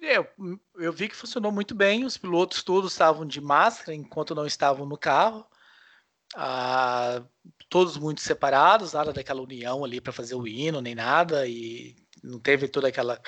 Eu, 0.00 0.26
eu 0.76 0.92
vi 0.92 1.08
que 1.08 1.16
funcionou 1.16 1.50
muito 1.50 1.74
bem, 1.74 2.04
os 2.04 2.16
pilotos 2.16 2.62
todos 2.62 2.92
estavam 2.92 3.26
de 3.26 3.40
máscara 3.40 3.94
enquanto 3.94 4.34
não 4.34 4.46
estavam 4.46 4.86
no 4.86 4.96
carro 4.96 5.44
ah, 6.34 7.22
todos 7.68 7.96
muito 7.96 8.20
separados, 8.20 8.92
nada 8.92 9.12
daquela 9.12 9.42
união 9.42 9.84
ali 9.84 10.00
para 10.00 10.12
fazer 10.12 10.34
o 10.34 10.46
hino, 10.46 10.80
nem 10.80 10.94
nada, 10.94 11.46
e 11.46 11.96
não 12.22 12.38
teve 12.38 12.68
toda 12.68 12.88
aquela. 12.88 13.20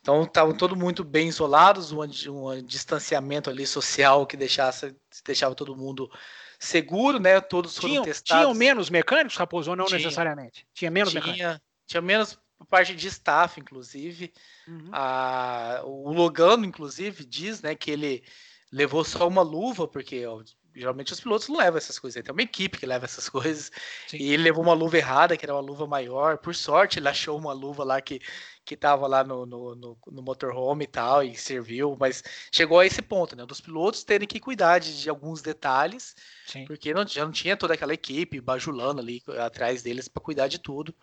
Então 0.00 0.22
estavam 0.24 0.56
todos 0.56 0.76
muito 0.76 1.04
bem 1.04 1.28
isolados, 1.28 1.92
um, 1.92 2.02
um, 2.02 2.62
distanciamento 2.62 3.48
ali 3.48 3.66
social 3.66 4.26
que 4.26 4.36
deixasse, 4.36 4.96
deixava 5.24 5.54
todo 5.54 5.76
mundo 5.76 6.10
seguro, 6.58 7.20
né? 7.20 7.40
Todos 7.40 7.76
foram 7.76 7.88
tinham, 7.88 8.04
testados. 8.04 8.42
Tinham 8.42 8.54
menos 8.54 8.90
mecânicos, 8.90 9.36
Raposo, 9.36 9.70
ou 9.70 9.76
não 9.76 9.84
tinha, 9.84 9.98
necessariamente? 9.98 10.66
Tinha 10.74 10.90
menos 10.90 11.10
tinha, 11.10 11.24
mecânicos? 11.24 11.60
Tinha 11.86 12.00
menos 12.00 12.38
parte 12.64 12.94
de 12.94 13.08
staff, 13.08 13.60
inclusive. 13.60 14.32
Uhum. 14.66 14.90
Ah, 14.92 15.82
o 15.84 16.12
Logano, 16.12 16.64
inclusive, 16.64 17.24
diz 17.24 17.62
né, 17.62 17.74
que 17.74 17.90
ele 17.90 18.24
levou 18.70 19.04
só 19.04 19.28
uma 19.28 19.42
luva, 19.42 19.86
porque 19.86 20.24
ó, 20.26 20.42
geralmente 20.74 21.12
os 21.12 21.20
pilotos 21.20 21.48
não 21.48 21.58
levam 21.58 21.76
essas 21.76 21.98
coisas, 21.98 22.22
tem 22.22 22.32
uma 22.32 22.42
equipe 22.42 22.78
que 22.78 22.86
leva 22.86 23.04
essas 23.04 23.28
coisas. 23.30 23.70
Sim. 24.06 24.16
E 24.18 24.32
ele 24.32 24.42
levou 24.42 24.64
uma 24.64 24.72
luva 24.72 24.96
errada, 24.96 25.36
que 25.36 25.44
era 25.44 25.54
uma 25.54 25.60
luva 25.60 25.86
maior. 25.86 26.38
Por 26.38 26.54
sorte, 26.54 26.98
ele 26.98 27.08
achou 27.08 27.38
uma 27.38 27.52
luva 27.52 27.84
lá 27.84 28.00
que, 28.00 28.20
que 28.64 28.76
tava 28.76 29.06
lá 29.06 29.22
no, 29.22 29.44
no, 29.44 29.74
no, 29.74 29.98
no 30.06 30.22
motorhome 30.22 30.84
e 30.84 30.88
tal, 30.88 31.22
e 31.22 31.34
serviu, 31.36 31.96
mas 31.98 32.22
chegou 32.50 32.80
a 32.80 32.86
esse 32.86 33.02
ponto, 33.02 33.36
né? 33.36 33.44
Dos 33.44 33.60
pilotos 33.60 34.04
terem 34.04 34.26
que 34.26 34.40
cuidar 34.40 34.78
de, 34.78 35.00
de 35.02 35.10
alguns 35.10 35.42
detalhes, 35.42 36.14
Sim. 36.46 36.64
porque 36.64 36.94
não, 36.94 37.06
já 37.06 37.24
não 37.24 37.32
tinha 37.32 37.56
toda 37.56 37.74
aquela 37.74 37.94
equipe 37.94 38.40
bajulando 38.40 39.00
ali 39.00 39.22
atrás 39.38 39.82
deles 39.82 40.08
para 40.08 40.22
cuidar 40.22 40.48
de 40.48 40.58
tudo. 40.58 40.94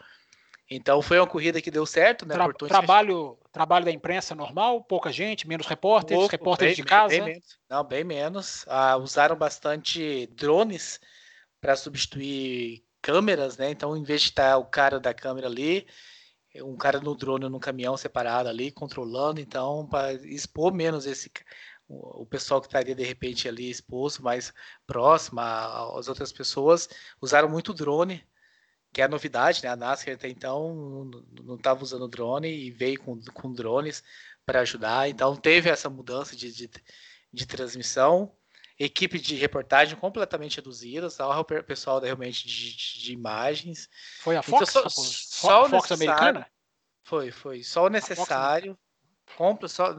Então 0.69 1.01
foi 1.01 1.19
uma 1.19 1.25
corrida 1.25 1.61
que 1.61 1.71
deu 1.71 1.85
certo, 1.85 2.27
né? 2.27 2.35
Tra 2.35 2.53
trabalho, 2.53 3.39
trabalho 3.51 3.85
da 3.85 3.91
imprensa 3.91 4.35
normal, 4.35 4.83
pouca 4.83 5.11
gente, 5.11 5.47
menos 5.47 5.65
repórteres, 5.65 6.19
Pouco, 6.19 6.31
repórteres 6.31 6.75
bem, 6.75 6.83
de 6.83 6.87
casa. 6.87 7.09
Bem 7.09 7.23
menos. 7.23 7.59
Não, 7.67 7.83
bem 7.83 8.03
menos. 8.03 8.65
Ah, 8.67 8.95
usaram 8.97 9.35
bastante 9.35 10.27
drones 10.27 10.99
para 11.59 11.75
substituir 11.75 12.83
câmeras, 13.01 13.57
né? 13.57 13.71
Então, 13.71 13.97
em 13.97 14.03
vez 14.03 14.21
de 14.21 14.29
estar 14.29 14.57
o 14.57 14.65
cara 14.65 14.99
da 14.99 15.13
câmera 15.13 15.47
ali, 15.47 15.87
um 16.57 16.77
cara 16.77 16.99
no 16.99 17.15
drone 17.15 17.49
no 17.49 17.59
caminhão 17.59 17.97
separado 17.97 18.47
ali, 18.47 18.71
controlando, 18.71 19.39
então, 19.39 19.87
para 19.87 20.13
expor 20.13 20.71
menos 20.71 21.07
esse 21.07 21.31
o 21.91 22.23
pessoal 22.23 22.61
que 22.61 22.67
estaria 22.67 22.93
de 22.93 23.03
repente 23.03 23.49
ali 23.49 23.67
exposto 23.67 24.21
mais 24.21 24.53
próximo 24.85 25.41
às 25.41 26.07
outras 26.07 26.31
pessoas, 26.31 26.87
usaram 27.19 27.49
muito 27.49 27.73
drone 27.73 28.23
que 28.91 29.01
é 29.01 29.05
a 29.05 29.09
novidade, 29.09 29.63
né? 29.63 29.69
A 29.69 29.75
NASCAR 29.75 30.15
até 30.15 30.27
então 30.27 31.09
não 31.43 31.55
estava 31.55 31.83
usando 31.83 32.07
drone 32.07 32.49
e 32.49 32.71
veio 32.71 32.99
com, 32.99 33.19
com 33.33 33.53
drones 33.53 34.03
para 34.45 34.61
ajudar. 34.61 35.09
Então 35.09 35.35
teve 35.35 35.69
essa 35.69 35.89
mudança 35.89 36.35
de, 36.35 36.51
de, 36.51 36.69
de, 37.31 37.45
transmissão. 37.45 38.31
Equipe 38.77 39.19
de 39.19 39.35
reportagem 39.35 39.97
completamente 39.97 40.55
reduzida, 40.55 41.09
só 41.09 41.39
o 41.39 41.45
pessoal 41.45 41.99
realmente 41.99 42.47
de, 42.47 42.75
de 42.75 43.11
imagens. 43.11 43.89
Foi 44.21 44.37
a 44.37 44.39
então, 44.39 44.57
Fox? 44.59 44.69
Então, 44.69 44.89
só, 44.89 45.03
só 45.03 45.65
o 45.65 45.69
Fox 45.69 45.91
americana? 45.91 46.47
Foi, 47.03 47.29
foi. 47.29 47.61
Só 47.61 47.85
o 47.85 47.89
necessário. 47.89 48.77
Compra 49.35 49.67
só. 49.67 49.95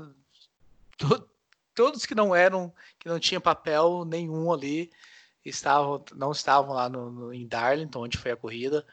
Todos 1.75 2.07
que 2.07 2.15
não 2.15 2.35
eram, 2.35 2.75
que 2.99 3.09
não 3.09 3.21
tinha 3.21 3.41
papel 3.41 4.05
nenhum 4.05 4.53
ali 4.53 4.91
estavam, 5.45 6.05
não 6.15 6.33
estavam 6.33 6.75
lá 6.75 6.89
no, 6.89 7.11
no, 7.11 7.35
em 7.35 7.47
Darlington, 7.47 8.05
onde 8.05 8.19
foi 8.19 8.31
a 8.31 8.37
corrida. 8.37 8.87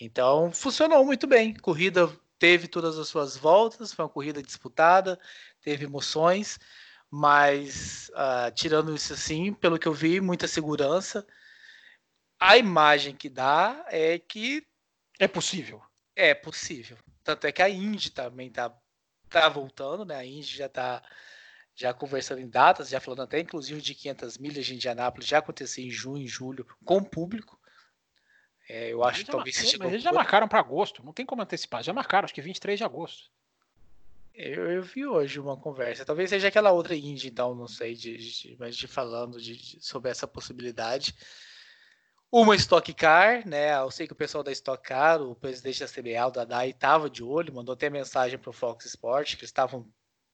Então, 0.00 0.52
funcionou 0.52 1.04
muito 1.04 1.26
bem. 1.26 1.54
Corrida 1.54 2.10
teve 2.38 2.68
todas 2.68 2.98
as 2.98 3.08
suas 3.08 3.36
voltas, 3.36 3.92
foi 3.92 4.04
uma 4.04 4.10
corrida 4.10 4.42
disputada, 4.42 5.18
teve 5.60 5.84
emoções, 5.84 6.58
mas 7.10 8.10
uh, 8.10 8.52
tirando 8.54 8.94
isso 8.94 9.12
assim, 9.12 9.52
pelo 9.52 9.78
que 9.78 9.88
eu 9.88 9.92
vi, 9.92 10.20
muita 10.20 10.46
segurança. 10.46 11.26
A 12.38 12.56
imagem 12.56 13.16
que 13.16 13.28
dá 13.28 13.84
é 13.88 14.18
que. 14.18 14.64
É 15.18 15.26
possível. 15.26 15.82
É 16.14 16.34
possível. 16.34 16.96
Tanto 17.24 17.46
é 17.46 17.52
que 17.52 17.62
a 17.62 17.68
Indy 17.68 18.10
também 18.10 18.50
tá, 18.50 18.72
tá 19.28 19.48
voltando, 19.48 20.04
né? 20.04 20.16
A 20.16 20.24
Indy 20.24 20.56
já 20.56 20.68
tá 20.68 21.02
já 21.78 21.94
conversando 21.94 22.40
em 22.40 22.48
datas, 22.48 22.88
já 22.88 22.98
falando 22.98 23.22
até 23.22 23.38
inclusive 23.38 23.80
de 23.80 23.94
500 23.94 24.36
milhas 24.38 24.66
de 24.66 24.74
Indianápolis, 24.74 25.28
já 25.28 25.38
aconteceu 25.38 25.84
em 25.84 25.90
junho, 25.90 26.24
em 26.24 26.26
julho, 26.26 26.66
com 26.84 27.02
público. 27.04 27.56
É, 28.68 28.92
eu 28.92 29.04
acho 29.04 29.24
que 29.24 29.30
talvez 29.30 29.54
seja. 29.56 29.78
Mas 29.78 29.92
eles 29.92 30.02
já 30.02 30.12
marcaram 30.12 30.48
para 30.48 30.58
agosto, 30.58 31.04
não 31.04 31.12
tem 31.12 31.24
como 31.24 31.40
antecipar, 31.40 31.84
já 31.84 31.92
marcaram, 31.92 32.24
acho 32.24 32.34
que 32.34 32.42
23 32.42 32.78
de 32.78 32.84
agosto. 32.84 33.30
Eu, 34.34 34.70
eu 34.72 34.82
vi 34.82 35.06
hoje 35.06 35.38
uma 35.38 35.56
conversa, 35.56 36.04
talvez 36.04 36.30
seja 36.30 36.48
aquela 36.48 36.72
outra 36.72 36.96
Indy, 36.96 37.28
então, 37.28 37.54
não 37.54 37.68
sei, 37.68 37.94
de, 37.94 38.16
de, 38.16 38.56
mas 38.58 38.76
de 38.76 38.88
falando 38.88 39.40
de, 39.40 39.56
de, 39.56 39.80
sobre 39.80 40.10
essa 40.10 40.26
possibilidade. 40.26 41.14
Uma 42.30 42.56
Stock 42.56 42.92
Car, 42.92 43.46
né? 43.48 43.78
Eu 43.78 43.90
sei 43.90 44.06
que 44.06 44.12
o 44.12 44.16
pessoal 44.16 44.42
da 44.42 44.50
Stock 44.50 44.82
Car, 44.82 45.22
o 45.22 45.34
presidente 45.34 45.80
da 45.80 45.86
CBA, 45.86 46.26
o 46.26 46.30
Dadai, 46.30 46.70
estava 46.70 47.08
de 47.08 47.22
olho, 47.22 47.54
mandou 47.54 47.72
até 47.72 47.88
mensagem 47.88 48.38
para 48.38 48.50
o 48.50 48.52
Fox 48.52 48.84
Sport, 48.84 49.36
que 49.36 49.42
eles 49.42 49.50
estavam 49.50 49.88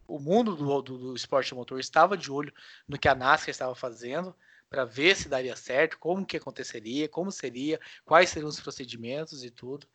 o 0.06 0.18
mundo 0.18 0.54
do, 0.54 0.82
do, 0.82 0.98
do 0.98 1.14
esporte 1.14 1.54
motor 1.54 1.78
estava 1.80 2.16
de 2.16 2.30
olho 2.30 2.52
no 2.86 2.98
que 2.98 3.08
a 3.08 3.14
NASCAR 3.14 3.50
estava 3.50 3.74
fazendo 3.74 4.34
para 4.68 4.84
ver 4.84 5.16
se 5.16 5.28
daria 5.28 5.54
certo, 5.54 5.98
como 5.98 6.26
que 6.26 6.36
aconteceria, 6.36 7.08
como 7.08 7.30
seria, 7.30 7.78
quais 8.04 8.30
seriam 8.30 8.48
os 8.48 8.60
procedimentos 8.60 9.44
e 9.44 9.50
tudo. 9.50 9.86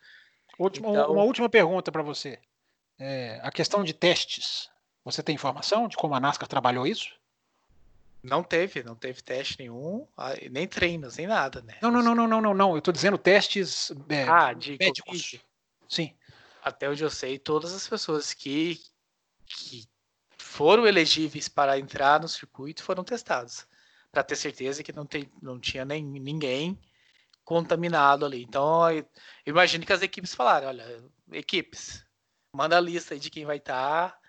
Última, 0.57 0.89
então, 0.89 1.11
uma 1.11 1.23
última 1.23 1.49
pergunta 1.49 1.91
para 1.91 2.01
você. 2.01 2.39
É, 2.97 3.39
a 3.43 3.51
questão 3.51 3.83
de 3.83 3.93
testes. 3.93 4.69
Você 5.03 5.23
tem 5.23 5.35
informação 5.35 5.87
de 5.87 5.97
como 5.97 6.13
a 6.15 6.19
NASCAR 6.19 6.47
trabalhou 6.47 6.85
isso? 6.85 7.13
Não 8.21 8.43
teve, 8.43 8.83
não 8.83 8.95
teve 8.95 9.21
teste 9.21 9.57
nenhum, 9.59 10.05
nem 10.51 10.67
treinos, 10.67 11.15
nem 11.15 11.25
nada, 11.25 11.61
né? 11.61 11.77
Não, 11.81 11.89
não, 11.89 12.01
não, 12.01 12.13
não, 12.13 12.27
não, 12.27 12.41
não, 12.41 12.53
não. 12.53 12.71
Eu 12.71 12.79
estou 12.79 12.93
dizendo 12.93 13.17
testes 13.17 13.91
é, 14.09 14.23
ah, 14.23 14.51
de 14.51 14.77
médicos. 14.77 15.05
COVID. 15.05 15.45
Sim. 15.87 16.13
Até 16.61 16.89
onde 16.89 17.01
eu 17.01 17.09
sei, 17.09 17.39
todas 17.39 17.73
as 17.73 17.87
pessoas 17.87 18.33
que, 18.33 18.77
que 19.45 19.87
foram 20.59 20.85
elegíveis 20.85 21.47
para 21.47 21.79
entrar 21.79 22.19
no 22.19 22.27
circuito 22.27 22.83
foram 22.83 23.01
testados, 23.01 23.65
para 24.11 24.25
ter 24.25 24.35
certeza 24.35 24.83
que 24.83 24.91
não, 24.91 25.05
tem, 25.05 25.31
não 25.41 25.57
tinha 25.57 25.85
nem, 25.85 26.03
ninguém 26.03 26.77
contaminado 27.45 28.25
ali. 28.25 28.43
Então, 28.43 28.81
imagine 29.45 29.85
que 29.85 29.93
as 29.93 30.01
equipes 30.01 30.35
falaram, 30.35 30.67
olha, 30.67 31.01
equipes, 31.31 32.05
manda 32.53 32.77
a 32.77 32.81
lista 32.81 33.13
aí 33.13 33.21
de 33.21 33.29
quem 33.29 33.45
vai 33.45 33.55
estar 33.55 34.09
tá, 34.11 34.19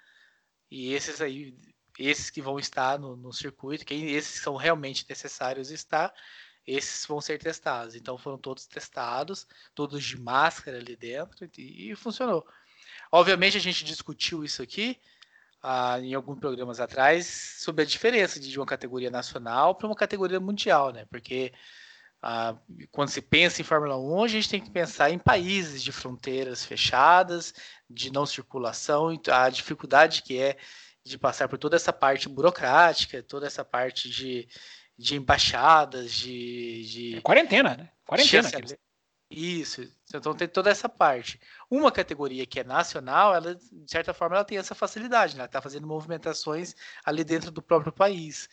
e 0.70 0.94
esses 0.94 1.20
aí, 1.20 1.58
esses 1.98 2.30
que 2.30 2.40
vão 2.40 2.60
estar 2.60 2.96
no, 2.96 3.16
no 3.16 3.32
circuito, 3.32 3.84
quem 3.84 4.12
esses 4.12 4.40
são 4.40 4.54
realmente 4.54 5.04
necessários 5.08 5.72
estar, 5.72 6.14
esses 6.64 7.04
vão 7.06 7.20
ser 7.20 7.40
testados. 7.40 7.96
Então 7.96 8.16
foram 8.16 8.38
todos 8.38 8.68
testados, 8.68 9.48
todos 9.74 10.04
de 10.04 10.16
máscara 10.16 10.78
ali 10.78 10.94
dentro 10.94 11.50
e, 11.58 11.90
e 11.90 11.96
funcionou. 11.96 12.46
Obviamente 13.10 13.56
a 13.56 13.60
gente 13.60 13.84
discutiu 13.84 14.44
isso 14.44 14.62
aqui 14.62 14.96
ah, 15.62 15.98
em 16.00 16.14
alguns 16.14 16.38
programas 16.38 16.80
atrás 16.80 17.26
sobre 17.58 17.82
a 17.82 17.86
diferença 17.86 18.40
de 18.40 18.58
uma 18.58 18.66
categoria 18.66 19.10
nacional 19.10 19.74
para 19.74 19.86
uma 19.86 19.96
categoria 19.96 20.40
mundial, 20.40 20.92
né? 20.92 21.04
Porque 21.10 21.52
ah, 22.22 22.56
quando 22.90 23.08
se 23.08 23.22
pensa 23.22 23.60
em 23.60 23.64
Fórmula 23.64 23.96
1, 23.98 24.24
a 24.24 24.28
gente 24.28 24.48
tem 24.48 24.60
que 24.60 24.70
pensar 24.70 25.10
em 25.10 25.18
países 25.18 25.82
de 25.82 25.92
fronteiras 25.92 26.64
fechadas, 26.64 27.54
de 27.88 28.12
não 28.12 28.26
circulação, 28.26 29.18
a 29.30 29.48
dificuldade 29.48 30.22
que 30.22 30.38
é 30.38 30.56
de 31.04 31.18
passar 31.18 31.48
por 31.48 31.58
toda 31.58 31.76
essa 31.76 31.92
parte 31.92 32.28
burocrática, 32.28 33.22
toda 33.22 33.46
essa 33.46 33.64
parte 33.64 34.08
de, 34.08 34.46
de 34.98 35.16
embaixadas, 35.16 36.12
de, 36.12 36.84
de... 36.84 37.16
É 37.16 37.20
quarentena, 37.20 37.74
né? 37.74 37.90
Quarentena. 38.04 38.50
Isso, 39.30 39.88
então 40.12 40.34
tem 40.34 40.48
toda 40.48 40.70
essa 40.70 40.88
parte. 40.88 41.40
Uma 41.70 41.92
categoria 41.92 42.44
que 42.44 42.58
é 42.60 42.64
nacional, 42.64 43.34
ela, 43.34 43.54
de 43.54 43.90
certa 43.90 44.12
forma, 44.12 44.36
ela 44.36 44.44
tem 44.44 44.58
essa 44.58 44.74
facilidade, 44.74 45.34
né? 45.34 45.40
Ela 45.40 45.46
está 45.46 45.62
fazendo 45.62 45.86
movimentações 45.86 46.74
ali 47.04 47.22
dentro 47.22 47.50
do 47.52 47.62
próprio 47.62 47.92
país. 47.92 48.48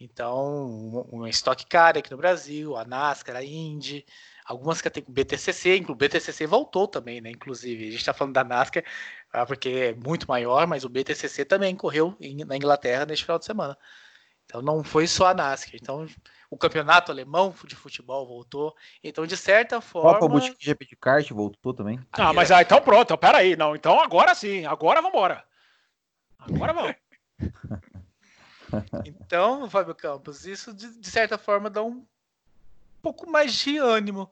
Então, 0.00 1.06
uma 1.12 1.30
Stock 1.30 1.64
Car 1.66 1.96
aqui 1.96 2.10
no 2.10 2.16
Brasil, 2.16 2.76
a 2.76 2.84
NASCAR, 2.84 3.36
a 3.36 3.44
Indy, 3.44 4.04
algumas 4.44 4.82
categorias, 4.82 5.14
BTCC, 5.14 5.84
o 5.88 5.94
BTCC 5.94 6.46
voltou 6.46 6.88
também, 6.88 7.20
né? 7.20 7.30
Inclusive, 7.30 7.84
a 7.84 7.90
gente 7.90 8.00
está 8.00 8.12
falando 8.12 8.34
da 8.34 8.42
NASCAR 8.42 8.84
ah, 9.32 9.46
porque 9.46 9.68
é 9.68 9.94
muito 9.94 10.26
maior, 10.28 10.66
mas 10.66 10.84
o 10.84 10.88
BTCC 10.88 11.44
também 11.44 11.76
correu 11.76 12.16
na 12.46 12.56
Inglaterra 12.56 13.06
neste 13.06 13.24
final 13.24 13.38
de 13.38 13.44
semana. 13.44 13.78
Então, 14.44 14.60
não 14.60 14.82
foi 14.82 15.06
só 15.06 15.28
a 15.28 15.34
NASCAR. 15.34 15.76
Então, 15.80 16.06
o 16.52 16.58
campeonato 16.58 17.10
alemão 17.10 17.54
de 17.64 17.74
futebol 17.74 18.26
voltou. 18.26 18.76
Então, 19.02 19.26
de 19.26 19.38
certa 19.38 19.80
forma. 19.80 20.18
Copa 20.18 20.28
Boutique 20.28 20.62
GP 20.62 20.84
de 20.84 20.96
kart 20.96 21.26
voltou 21.30 21.72
também. 21.72 21.98
Ah, 22.12 22.30
mas 22.34 22.50
ah, 22.50 22.60
então 22.60 22.78
pronto, 22.78 23.04
então, 23.04 23.16
pera 23.16 23.38
aí. 23.38 23.56
Não, 23.56 23.74
então 23.74 23.98
agora 23.98 24.34
sim, 24.34 24.66
agora 24.66 25.00
vamos 25.00 25.16
embora. 25.16 25.42
Agora 26.38 26.74
vamos. 26.74 26.94
então, 29.06 29.70
Fábio 29.70 29.94
Campos, 29.94 30.44
isso 30.44 30.74
de, 30.74 31.00
de, 31.00 31.10
certa 31.10 31.38
forma 31.38 31.70
dá 31.70 31.82
um 31.82 32.04
pouco 33.00 33.30
mais 33.30 33.54
de 33.54 33.78
ânimo 33.78 34.30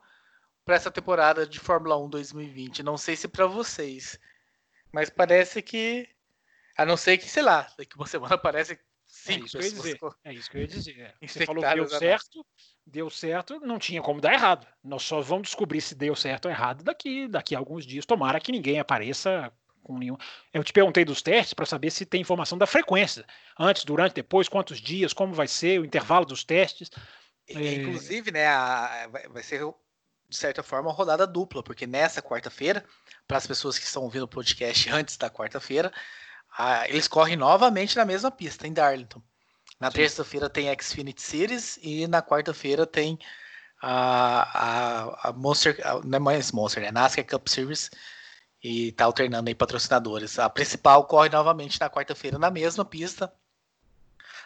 para 0.63 0.75
essa 0.75 0.91
temporada 0.91 1.47
de 1.47 1.59
Fórmula 1.59 1.97
1 1.97 2.11
2020. 2.11 2.83
Não 2.83 2.99
sei 2.99 3.17
se 3.17 3.29
para 3.29 3.47
vocês, 3.47 4.21
mas 4.93 5.09
parece 5.09 5.63
que. 5.63 6.07
A 6.77 6.85
não 6.85 6.99
ser 6.99 7.17
que, 7.17 7.31
sei 7.31 7.43
lá, 7.43 7.67
daqui 7.79 7.97
uma 7.97 8.05
semana 8.07 8.37
parece 8.37 8.79
Cinco 9.23 9.43
é 9.43 9.47
isso 9.47 9.59
pessoas. 9.59 9.83
Que 9.83 9.87
eu 9.87 9.93
ia 9.93 9.97
dizer. 9.97 10.15
É 10.25 10.33
isso 10.33 10.51
que 10.51 10.57
eu 10.57 10.61
ia 10.61 10.67
dizer. 10.67 11.15
Você 11.21 11.47
falou 11.47 11.63
que 11.63 11.75
deu 11.75 11.89
certo, 11.89 12.47
deu 12.87 13.11
certo, 13.11 13.61
não 13.61 13.79
tinha 13.79 14.01
como 14.01 14.21
dar 14.21 14.33
errado. 14.33 14.67
Nós 14.83 15.03
só 15.03 15.21
vamos 15.21 15.49
descobrir 15.49 15.81
se 15.81 15.95
deu 15.95 16.17
certo 16.17 16.47
ou 16.47 16.51
errado 16.51 16.83
daqui, 16.83 17.29
daqui 17.29 17.55
a 17.55 17.59
alguns 17.59 17.85
dias. 17.85 18.07
Tomara 18.07 18.41
que 18.41 18.51
ninguém 18.51 18.79
apareça 18.79 19.53
com 19.83 19.99
nenhum. 19.99 20.17
Eu 20.53 20.65
te 20.65 20.73
perguntei 20.73 21.05
dos 21.05 21.21
testes 21.21 21.53
para 21.53 21.67
saber 21.67 21.91
se 21.91 22.07
tem 22.07 22.23
informação 22.23 22.57
da 22.57 22.67
frequência. 22.67 23.27
Antes, 23.59 23.85
durante, 23.85 24.15
depois, 24.15 24.49
quantos 24.49 24.81
dias, 24.81 25.13
como 25.13 25.35
vai 25.35 25.49
ser, 25.49 25.81
o 25.81 25.85
intervalo 25.85 26.25
dos 26.25 26.43
testes. 26.43 26.91
É... 27.47 27.75
Inclusive, 27.75 28.31
né, 28.31 28.47
a, 28.47 29.09
vai 29.31 29.43
ser 29.43 29.63
de 30.29 30.37
certa 30.37 30.63
forma 30.63 30.89
uma 30.89 30.95
rodada 30.95 31.27
dupla, 31.27 31.63
porque 31.63 31.87
nessa 31.87 32.23
quarta-feira, 32.23 32.85
para 33.27 33.37
as 33.37 33.47
pessoas 33.47 33.79
que 33.79 33.85
estão 33.85 34.03
ouvindo 34.05 34.23
o 34.23 34.29
podcast 34.29 34.89
antes 34.91 35.17
da 35.17 35.29
quarta-feira, 35.29 35.93
ah, 36.57 36.89
eles 36.89 37.09
correm 37.09 37.37
novamente 37.37 37.97
na 37.97 38.05
mesma 38.05 38.31
pista, 38.31 38.67
em 38.67 38.73
Darlington. 38.73 39.23
Na 39.79 39.91
terça-feira 39.91 40.51
tem 40.51 40.69
Xfinity 40.79 41.23
Series 41.23 41.79
e 41.83 42.07
na 42.07 42.23
quarta-feira 42.23 42.87
tem 42.87 43.19
a, 43.81 44.43
a, 44.43 45.29
a 45.29 45.33
Monster, 45.33 45.81
a, 45.83 46.01
não 46.05 46.17
é 46.17 46.19
mais 46.19 46.53
Monster, 46.53 46.85
é 46.85 46.93
NASCAR 46.93 47.25
Cup 47.27 47.49
Series 47.49 47.91
e 48.63 48.93
tá 48.93 49.07
alternando 49.07 49.49
aí 49.49 49.55
patrocinadores. 49.55 50.39
A 50.39 50.51
principal 50.51 51.05
corre 51.07 51.31
novamente 51.31 51.81
na 51.81 51.89
quarta-feira 51.89 52.39
na 52.39 52.51
mesma 52.51 52.85
pista. 52.85 53.33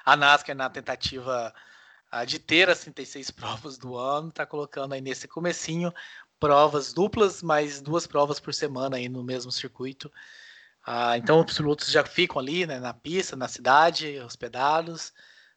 A 0.04 0.16
NASCAR 0.16 0.54
na 0.54 0.70
tentativa 0.70 1.52
uh, 2.12 2.24
de 2.24 2.38
ter 2.38 2.70
as 2.70 2.80
36 2.80 3.30
provas 3.32 3.76
do 3.76 3.96
ano, 3.96 4.30
tá 4.30 4.46
colocando 4.46 4.92
aí 4.92 5.00
nesse 5.00 5.26
comecinho 5.26 5.92
provas 6.38 6.92
duplas, 6.92 7.42
mais 7.42 7.80
duas 7.80 8.06
provas 8.06 8.38
por 8.38 8.52
semana 8.52 8.98
aí 8.98 9.08
no 9.08 9.24
mesmo 9.24 9.50
circuito. 9.50 10.12
Uh, 10.86 11.16
então 11.16 11.42
os 11.42 11.56
pilotos 11.56 11.90
já 11.90 12.04
ficam 12.04 12.38
ali 12.38 12.66
né, 12.66 12.78
na 12.78 12.92
pista, 12.92 13.36
na 13.36 13.48
cidade, 13.48 14.18
hospedados, 14.18 15.12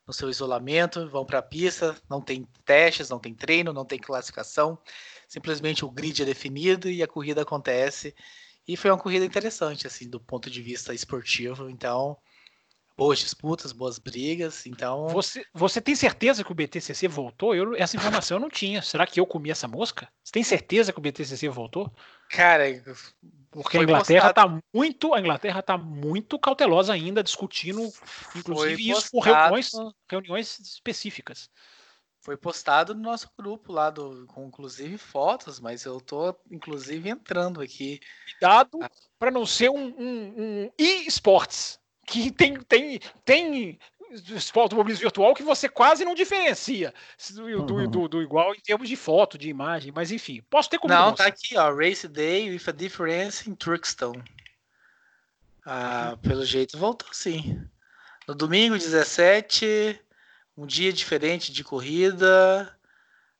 no 0.05 0.13
seu 0.13 0.29
isolamento, 0.29 1.09
vão 1.09 1.25
para 1.25 1.39
a 1.39 1.41
pista, 1.41 1.95
não 2.09 2.21
tem 2.21 2.47
testes, 2.63 3.09
não 3.09 3.19
tem 3.19 3.33
treino, 3.33 3.73
não 3.73 3.83
tem 3.83 3.99
classificação, 3.99 4.79
simplesmente 5.27 5.83
o 5.83 5.91
grid 5.91 6.21
é 6.21 6.25
definido 6.25 6.89
e 6.89 7.03
a 7.03 7.07
corrida 7.07 7.41
acontece 7.41 8.15
e 8.67 8.75
foi 8.75 8.91
uma 8.91 8.97
corrida 8.97 9.25
interessante, 9.25 9.87
assim, 9.87 10.09
do 10.09 10.19
ponto 10.19 10.49
de 10.49 10.61
vista 10.61 10.93
esportivo. 10.93 11.69
Então, 11.69 12.17
boas 12.97 13.19
disputas, 13.19 13.71
boas 13.71 13.97
brigas. 13.97 14.65
Então. 14.65 15.07
Você, 15.07 15.45
você 15.53 15.79
tem 15.79 15.95
certeza 15.95 16.43
que 16.43 16.51
o 16.51 16.55
BTCC 16.55 17.07
voltou? 17.07 17.55
Eu, 17.55 17.75
essa 17.75 17.95
informação 17.95 18.37
eu 18.37 18.41
não 18.41 18.49
tinha. 18.49 18.81
Será 18.81 19.07
que 19.07 19.19
eu 19.19 19.25
comi 19.25 19.49
essa 19.49 19.69
mosca? 19.69 20.09
Você 20.21 20.33
tem 20.33 20.43
certeza 20.43 20.91
que 20.91 20.99
o 20.99 21.01
BTCC 21.01 21.47
voltou? 21.47 21.93
Cara, 22.29 22.63
porque 23.51 23.77
a 23.77 23.83
Inglaterra 23.83 24.29
está 24.29 24.61
muito, 24.73 25.13
a 25.13 25.19
Inglaterra 25.19 25.61
tá 25.61 25.77
muito 25.77 26.37
cautelosa 26.37 26.93
ainda, 26.93 27.23
discutindo, 27.23 27.91
inclusive 28.35 28.89
isso 28.89 29.09
por 29.11 29.23
reuniões, 29.23 29.71
reuniões 30.09 30.59
específicas. 30.59 31.49
Foi 32.21 32.35
postado 32.35 32.93
no 32.93 33.01
nosso 33.01 33.29
grupo 33.37 33.71
lá, 33.71 33.89
do, 33.89 34.27
com 34.27 34.45
inclusive 34.45 34.97
fotos, 34.97 35.59
mas 35.59 35.85
eu 35.85 36.01
tô 36.01 36.35
inclusive 36.51 37.09
entrando 37.09 37.61
aqui. 37.61 37.99
Cuidado 38.31 38.79
para 39.17 39.31
não 39.31 39.45
ser 39.45 39.69
um, 39.69 39.87
um, 39.97 40.33
um 40.37 40.71
e-sports, 40.77 41.79
que 42.05 42.31
tem, 42.31 42.59
tem, 42.61 42.99
tem 43.23 43.79
automobilismo 44.55 45.01
virtual 45.01 45.33
que 45.33 45.43
você 45.43 45.67
quase 45.67 46.05
não 46.05 46.15
diferencia 46.15 46.93
do, 47.33 47.65
do, 47.65 47.75
uhum. 47.75 47.89
do, 47.89 48.07
do, 48.07 48.21
igual 48.21 48.53
em 48.53 48.59
termos 48.59 48.87
de 48.87 48.95
foto, 48.95 49.37
de 49.37 49.49
imagem, 49.49 49.91
mas 49.93 50.11
enfim, 50.11 50.41
posso 50.49 50.69
ter 50.69 50.79
como. 50.79 50.93
Não, 50.93 51.13
tá 51.13 51.27
aqui, 51.27 51.57
ó, 51.57 51.73
Race 51.73 52.07
Day 52.07 52.49
with 52.49 52.63
a 52.67 52.71
Difference 52.71 53.49
in 53.49 53.55
Truxton. 53.55 54.21
Ah. 55.65 56.17
Pelo 56.21 56.45
jeito 56.45 56.77
voltou 56.77 57.09
sim. 57.11 57.61
No 58.27 58.33
domingo 58.33 58.77
17, 58.77 59.99
um 60.55 60.65
dia 60.65 60.91
diferente 60.93 61.51
de 61.51 61.63
corrida. 61.63 62.73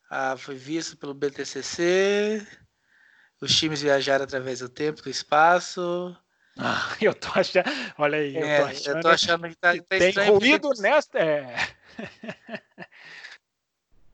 Ah, 0.09 0.35
foi 0.37 0.55
visto 0.55 0.97
pelo 0.97 1.13
BTCC. 1.13 2.45
Os 3.41 3.55
times 3.55 3.81
viajaram 3.81 4.23
através 4.23 4.59
do 4.59 4.69
tempo, 4.69 5.01
do 5.01 5.09
espaço. 5.09 6.15
Ah, 6.57 6.95
eu 7.01 7.13
tô 7.13 7.27
achando. 7.35 7.65
Olha 7.97 8.17
aí, 8.17 8.35
é, 8.35 8.59
eu, 8.59 8.63
tô 8.63 8.69
achando, 8.69 8.95
eu 8.95 9.01
tô 9.01 9.07
achando 9.09 9.49
que 9.49 9.55
tá, 9.55 9.75
tá 9.75 9.83
tem 9.87 10.11
ruído 10.29 10.69
nesta. 10.79 11.19
É. 11.19 11.55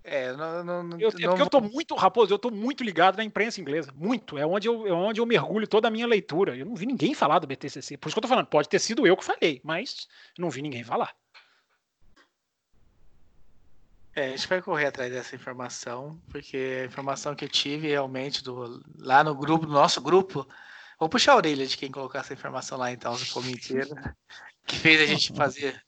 É, 0.05 0.33
não, 0.33 0.63
não, 0.65 0.75
eu, 0.75 0.83
não, 0.83 0.97
é 0.97 1.11
porque 1.11 1.41
eu 1.41 1.49
tô 1.49 1.61
muito, 1.61 1.95
Raposo, 1.95 2.33
eu 2.33 2.37
tô 2.37 2.51
muito 2.51 2.83
ligado 2.83 3.15
na 3.15 3.23
imprensa 3.23 3.61
inglesa. 3.61 3.89
Muito. 3.95 4.37
É 4.37 4.45
onde, 4.45 4.67
eu, 4.67 4.85
é 4.85 4.91
onde 4.91 5.21
eu 5.21 5.25
mergulho 5.25 5.65
toda 5.65 5.87
a 5.87 5.91
minha 5.91 6.05
leitura. 6.05 6.57
Eu 6.57 6.65
não 6.65 6.75
vi 6.75 6.85
ninguém 6.85 7.13
falar 7.13 7.39
do 7.39 7.47
BTCC. 7.47 7.95
Por 7.95 8.09
isso 8.09 8.15
que 8.15 8.19
eu 8.19 8.21
tô 8.23 8.27
falando, 8.27 8.47
pode 8.47 8.67
ter 8.67 8.79
sido 8.79 9.07
eu 9.07 9.15
que 9.15 9.23
falei, 9.23 9.61
mas 9.63 10.07
não 10.37 10.49
vi 10.49 10.61
ninguém 10.61 10.83
falar. 10.83 11.15
É, 14.15 14.25
a 14.25 14.29
gente 14.29 14.47
vai 14.47 14.61
correr 14.61 14.87
atrás 14.87 15.11
dessa 15.11 15.35
informação, 15.35 16.19
porque 16.29 16.81
a 16.81 16.85
informação 16.85 17.33
que 17.33 17.45
eu 17.45 17.49
tive 17.49 17.87
realmente 17.87 18.43
do, 18.43 18.83
lá 18.99 19.23
no 19.23 19.33
grupo, 19.33 19.65
no 19.65 19.73
nosso 19.73 19.99
grupo, 20.01 20.47
vou 21.03 21.09
puxar 21.09 21.33
a 21.33 21.37
orelha 21.37 21.65
de 21.65 21.77
quem 21.77 21.91
colocou 21.91 22.19
essa 22.19 22.33
informação 22.33 22.77
lá 22.77 22.91
então, 22.91 23.15
se 23.15 23.25
for 23.25 23.43
mentira, 23.43 23.87
que 24.65 24.75
fez 24.77 25.01
a 25.01 25.05
gente 25.05 25.33
fazer 25.33 25.81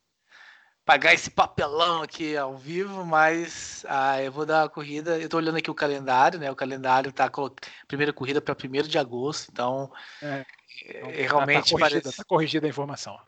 pagar 0.86 1.14
esse 1.14 1.32
papelão 1.32 2.04
aqui 2.04 2.38
ao 2.38 2.56
vivo, 2.56 3.04
mas 3.04 3.84
ah, 3.90 4.22
eu 4.22 4.32
vou 4.32 4.46
dar 4.46 4.66
a 4.66 4.70
corrida. 4.70 5.18
Eu 5.18 5.28
tô 5.28 5.38
olhando 5.38 5.58
aqui 5.58 5.72
o 5.72 5.76
calendário, 5.76 6.40
né? 6.40 6.52
O 6.52 6.56
calendário 6.56 7.12
tá 7.12 7.28
com 7.28 7.50
primeira 7.88 8.14
corrida 8.14 8.40
para 8.40 8.56
1 8.56 8.88
de 8.88 9.00
agosto, 9.00 9.50
então 9.52 9.92
é, 10.22 10.46
então, 10.86 11.10
realmente 11.10 11.72
tá, 11.72 11.78
tá 11.78 11.80
corrigida, 11.80 12.02
parece... 12.02 12.18
tá 12.18 12.24
corrigida 12.24 12.68
a 12.68 12.70
informação. 12.70 13.20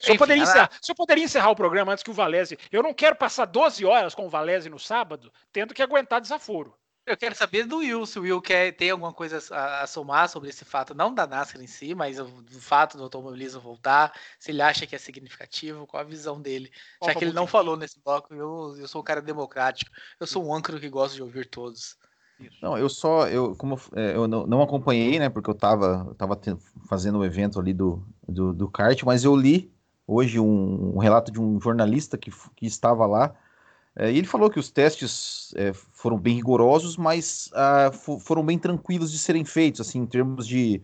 Senhor, 0.00 0.16
poderia 0.16 0.42
encerrar, 0.44 0.70
o 0.80 0.86
senhor 0.86 0.96
poderia 0.96 1.24
encerrar 1.24 1.50
o 1.50 1.56
programa 1.56 1.92
antes 1.92 2.04
que 2.04 2.10
o 2.10 2.14
Valese. 2.14 2.56
Eu 2.70 2.84
não 2.84 2.94
quero 2.94 3.16
passar 3.16 3.46
12 3.46 3.84
horas 3.84 4.14
com 4.14 4.26
o 4.26 4.30
Valese 4.30 4.70
no 4.70 4.78
sábado, 4.78 5.32
tendo 5.52 5.74
que 5.74 5.82
aguentar 5.82 6.20
desaforo. 6.20 6.77
Eu 7.08 7.16
quero 7.16 7.34
saber 7.34 7.64
do 7.64 7.78
Will, 7.78 8.04
se 8.04 8.18
o 8.18 8.22
Will 8.22 8.40
quer 8.40 8.70
ter 8.72 8.90
alguma 8.90 9.14
coisa 9.14 9.42
a, 9.54 9.82
a 9.82 9.86
somar 9.86 10.28
sobre 10.28 10.50
esse 10.50 10.62
fato, 10.62 10.94
não 10.94 11.14
da 11.14 11.26
NASCAR 11.26 11.62
em 11.62 11.66
si, 11.66 11.94
mas 11.94 12.18
do 12.18 12.60
fato 12.60 12.98
do 12.98 13.04
automobilismo 13.04 13.62
voltar, 13.62 14.12
se 14.38 14.50
ele 14.50 14.60
acha 14.60 14.86
que 14.86 14.94
é 14.94 14.98
significativo, 14.98 15.86
qual 15.86 16.02
a 16.02 16.04
visão 16.04 16.38
dele. 16.38 16.70
Qual 16.98 17.10
Já 17.10 17.18
que 17.18 17.24
ele 17.24 17.32
não 17.32 17.46
falou 17.46 17.78
nesse 17.78 17.98
bloco, 18.04 18.34
eu, 18.34 18.76
eu 18.78 18.86
sou 18.86 19.00
um 19.00 19.04
cara 19.04 19.22
democrático, 19.22 19.90
eu 20.20 20.26
sou 20.26 20.44
um 20.44 20.54
âncaro 20.54 20.78
que 20.78 20.90
gosta 20.90 21.16
de 21.16 21.22
ouvir 21.22 21.46
todos. 21.46 21.96
Não, 22.62 22.76
eu 22.76 22.90
só, 22.90 23.26
eu, 23.26 23.56
como 23.56 23.80
é, 23.94 24.14
eu 24.14 24.28
não, 24.28 24.46
não 24.46 24.62
acompanhei, 24.62 25.18
né, 25.18 25.30
porque 25.30 25.48
eu 25.48 25.54
estava 25.54 26.04
eu 26.08 26.14
tava 26.14 26.38
fazendo 26.88 27.18
o 27.18 27.24
evento 27.24 27.58
ali 27.58 27.72
do, 27.72 28.06
do, 28.28 28.52
do 28.52 28.68
kart, 28.70 29.02
mas 29.02 29.24
eu 29.24 29.34
li 29.34 29.72
hoje 30.06 30.38
um, 30.38 30.96
um 30.96 30.98
relato 30.98 31.32
de 31.32 31.40
um 31.40 31.58
jornalista 31.60 32.18
que, 32.18 32.30
que 32.54 32.66
estava 32.66 33.06
lá, 33.06 33.34
é, 33.96 34.12
e 34.12 34.18
ele 34.18 34.26
falou 34.26 34.48
que 34.48 34.58
os 34.58 34.70
testes 34.70 35.52
é, 35.56 35.72
foram 35.72 36.18
bem 36.18 36.36
rigorosos, 36.36 36.96
mas 36.96 37.50
ah, 37.52 37.90
foram 38.20 38.44
bem 38.44 38.58
tranquilos 38.58 39.10
de 39.10 39.18
serem 39.18 39.44
feitos, 39.44 39.80
assim, 39.80 39.98
em 40.00 40.06
termos 40.06 40.46
de, 40.46 40.80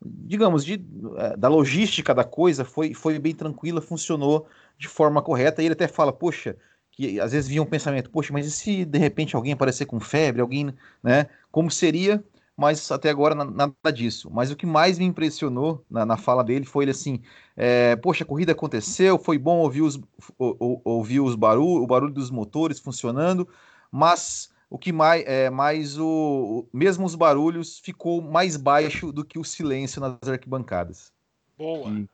digamos, 0.00 0.64
de, 0.64 0.74
é, 1.16 1.36
da 1.36 1.48
logística 1.48 2.14
da 2.14 2.24
coisa, 2.24 2.64
foi, 2.64 2.94
foi 2.94 3.18
bem 3.18 3.34
tranquila, 3.34 3.80
funcionou 3.80 4.46
de 4.78 4.88
forma 4.88 5.20
correta, 5.20 5.62
e 5.62 5.66
ele 5.66 5.74
até 5.74 5.88
fala, 5.88 6.12
poxa, 6.12 6.56
que 6.92 7.18
às 7.18 7.32
vezes 7.32 7.48
vinha 7.48 7.62
um 7.62 7.66
pensamento, 7.66 8.10
poxa, 8.10 8.32
mas 8.32 8.46
e 8.46 8.50
se 8.50 8.84
de 8.84 8.98
repente 8.98 9.34
alguém 9.34 9.52
aparecer 9.52 9.86
com 9.86 9.98
febre, 9.98 10.40
alguém, 10.40 10.72
né, 11.02 11.26
como 11.50 11.70
seria 11.70 12.22
mas 12.56 12.90
até 12.90 13.10
agora 13.10 13.34
nada 13.34 13.92
disso. 13.92 14.30
Mas 14.30 14.50
o 14.50 14.56
que 14.56 14.66
mais 14.66 14.98
me 14.98 15.04
impressionou 15.04 15.84
na, 15.90 16.04
na 16.04 16.16
fala 16.16 16.44
dele 16.44 16.64
foi 16.64 16.84
ele 16.84 16.90
assim: 16.90 17.22
é, 17.56 17.96
poxa, 17.96 18.24
a 18.24 18.26
corrida 18.26 18.52
aconteceu, 18.52 19.18
foi 19.18 19.38
bom 19.38 19.58
ouvir 19.58 19.82
os, 19.82 19.96
o, 20.38 20.80
ouvir 20.84 21.20
os 21.20 21.34
barulho, 21.34 21.82
o 21.82 21.86
barulho 21.86 22.12
dos 22.12 22.30
motores 22.30 22.78
funcionando, 22.78 23.48
mas 23.90 24.52
o 24.68 24.78
que 24.78 24.92
mais, 24.92 25.24
é, 25.26 25.50
mais 25.50 25.98
o, 25.98 26.66
mesmo 26.72 27.04
os 27.04 27.14
barulhos 27.14 27.78
ficou 27.78 28.22
mais 28.22 28.56
baixo 28.56 29.12
do 29.12 29.24
que 29.24 29.38
o 29.38 29.44
silêncio 29.44 30.00
nas 30.00 30.16
arquibancadas. 30.28 31.12
Boa. 31.58 31.90
Que, 31.90 32.08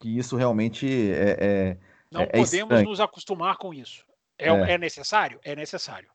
que 0.00 0.18
isso 0.18 0.36
realmente 0.36 0.86
é, 1.12 1.36
é 1.40 1.76
não 2.10 2.22
é, 2.22 2.26
podemos 2.26 2.50
estranho. 2.50 2.88
nos 2.88 3.00
acostumar 3.00 3.56
com 3.56 3.72
isso. 3.72 4.04
É, 4.38 4.48
é, 4.48 4.72
é. 4.72 4.78
necessário? 4.78 5.40
É 5.42 5.54
necessário. 5.54 6.08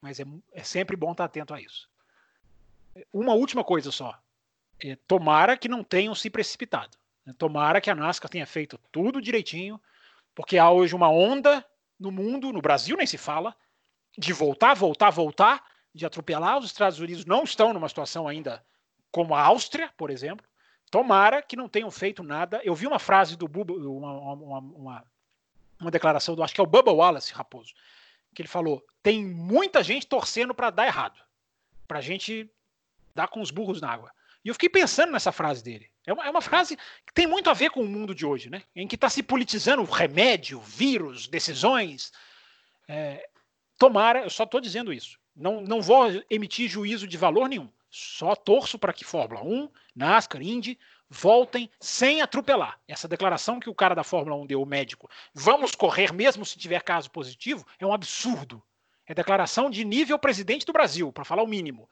Mas 0.00 0.20
é, 0.20 0.24
é 0.52 0.62
sempre 0.62 0.96
bom 0.96 1.12
estar 1.12 1.24
atento 1.24 1.54
a 1.54 1.60
isso. 1.60 1.88
Uma 3.12 3.34
última 3.34 3.64
coisa 3.64 3.90
só. 3.90 4.18
É, 4.80 4.96
tomara 5.06 5.56
que 5.56 5.68
não 5.68 5.84
tenham 5.84 6.14
se 6.14 6.28
precipitado. 6.28 6.96
Né? 7.24 7.34
Tomara 7.38 7.80
que 7.80 7.90
a 7.90 7.94
NASCAR 7.94 8.30
tenha 8.30 8.46
feito 8.46 8.78
tudo 8.90 9.20
direitinho, 9.20 9.80
porque 10.34 10.58
há 10.58 10.70
hoje 10.70 10.94
uma 10.94 11.08
onda 11.08 11.64
no 11.98 12.10
mundo, 12.10 12.52
no 12.52 12.60
Brasil 12.60 12.96
nem 12.96 13.06
se 13.06 13.16
fala, 13.16 13.54
de 14.18 14.32
voltar, 14.32 14.74
voltar, 14.74 15.10
voltar, 15.10 15.64
de 15.94 16.04
atropelar. 16.04 16.58
Os 16.58 16.66
Estados 16.66 16.98
Unidos 16.98 17.24
não 17.24 17.44
estão 17.44 17.72
numa 17.72 17.88
situação 17.88 18.26
ainda 18.26 18.64
como 19.10 19.34
a 19.34 19.42
Áustria, 19.42 19.92
por 19.96 20.10
exemplo. 20.10 20.46
Tomara 20.90 21.40
que 21.42 21.56
não 21.56 21.68
tenham 21.68 21.90
feito 21.90 22.22
nada. 22.22 22.60
Eu 22.64 22.74
vi 22.74 22.86
uma 22.86 22.98
frase 22.98 23.36
do 23.36 23.48
Bubba, 23.48 23.72
uma, 23.74 24.12
uma, 24.12 24.58
uma, 24.58 25.04
uma 25.80 25.90
declaração 25.90 26.34
do, 26.34 26.42
acho 26.42 26.54
que 26.54 26.60
é 26.60 26.64
o 26.64 26.66
Bubba 26.66 26.92
Wallace, 26.92 27.32
Raposo, 27.32 27.72
que 28.34 28.42
ele 28.42 28.48
falou: 28.48 28.84
tem 29.02 29.24
muita 29.24 29.82
gente 29.82 30.06
torcendo 30.06 30.54
para 30.54 30.70
dar 30.70 30.86
errado, 30.86 31.18
para 31.88 31.98
a 31.98 32.02
gente 32.02 32.50
dá 33.14 33.26
com 33.26 33.40
os 33.40 33.50
burros 33.50 33.80
na 33.80 33.90
água. 33.90 34.12
E 34.44 34.48
eu 34.48 34.54
fiquei 34.54 34.68
pensando 34.68 35.12
nessa 35.12 35.30
frase 35.30 35.62
dele. 35.62 35.88
É 36.06 36.12
uma, 36.12 36.26
é 36.26 36.30
uma 36.30 36.40
frase 36.40 36.76
que 36.76 37.14
tem 37.14 37.26
muito 37.26 37.48
a 37.48 37.54
ver 37.54 37.70
com 37.70 37.80
o 37.80 37.88
mundo 37.88 38.14
de 38.14 38.26
hoje, 38.26 38.50
né? 38.50 38.62
Em 38.74 38.88
que 38.88 38.96
está 38.96 39.08
se 39.08 39.22
politizando 39.22 39.84
remédio, 39.84 40.60
vírus, 40.60 41.28
decisões. 41.28 42.12
É, 42.88 43.28
tomara, 43.78 44.22
eu 44.22 44.30
só 44.30 44.42
estou 44.42 44.60
dizendo 44.60 44.92
isso. 44.92 45.18
Não, 45.34 45.60
não 45.60 45.80
vou 45.80 46.06
emitir 46.28 46.68
juízo 46.68 47.06
de 47.06 47.16
valor 47.16 47.48
nenhum. 47.48 47.70
Só 47.88 48.34
torço 48.34 48.78
para 48.78 48.92
que 48.92 49.04
Fórmula 49.04 49.44
1, 49.44 49.68
NASCAR, 49.94 50.42
Indy 50.42 50.78
voltem 51.08 51.70
sem 51.78 52.22
atropelar. 52.22 52.80
Essa 52.88 53.06
declaração 53.06 53.60
que 53.60 53.70
o 53.70 53.74
cara 53.74 53.94
da 53.94 54.02
Fórmula 54.02 54.36
1 54.42 54.46
deu, 54.46 54.62
o 54.62 54.66
médico, 54.66 55.08
vamos 55.34 55.74
correr 55.74 56.12
mesmo 56.12 56.44
se 56.44 56.58
tiver 56.58 56.82
caso 56.82 57.10
positivo, 57.10 57.66
é 57.78 57.86
um 57.86 57.92
absurdo. 57.92 58.62
É 59.06 59.14
declaração 59.14 59.68
de 59.70 59.84
nível 59.84 60.18
presidente 60.18 60.64
do 60.64 60.72
Brasil, 60.72 61.12
para 61.12 61.24
falar 61.24 61.42
o 61.42 61.46
mínimo 61.46 61.88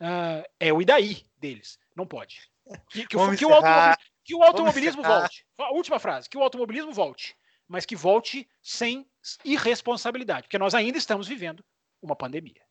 uh, 0.00 0.44
é 0.58 0.72
o 0.72 0.80
Idaí 0.80 1.24
deles. 1.38 1.78
Não 1.94 2.06
pode. 2.06 2.50
Que, 2.90 3.06
que, 3.06 3.16
o, 3.16 3.36
que, 3.36 3.46
o, 3.46 3.52
automobilismo, 3.52 3.96
que 4.24 4.34
o 4.34 4.42
automobilismo 4.42 5.02
volte. 5.02 5.46
A 5.58 5.72
última 5.72 5.98
frase, 5.98 6.28
que 6.28 6.36
o 6.36 6.42
automobilismo 6.42 6.92
volte. 6.92 7.36
mas 7.68 7.86
que 7.86 7.96
volte 7.96 8.48
sem 8.62 9.06
irresponsabilidade, 9.44 10.42
porque 10.42 10.58
nós 10.58 10.74
ainda 10.74 10.98
estamos 10.98 11.26
vivendo 11.26 11.64
uma 12.00 12.14
pandemia. 12.14 12.62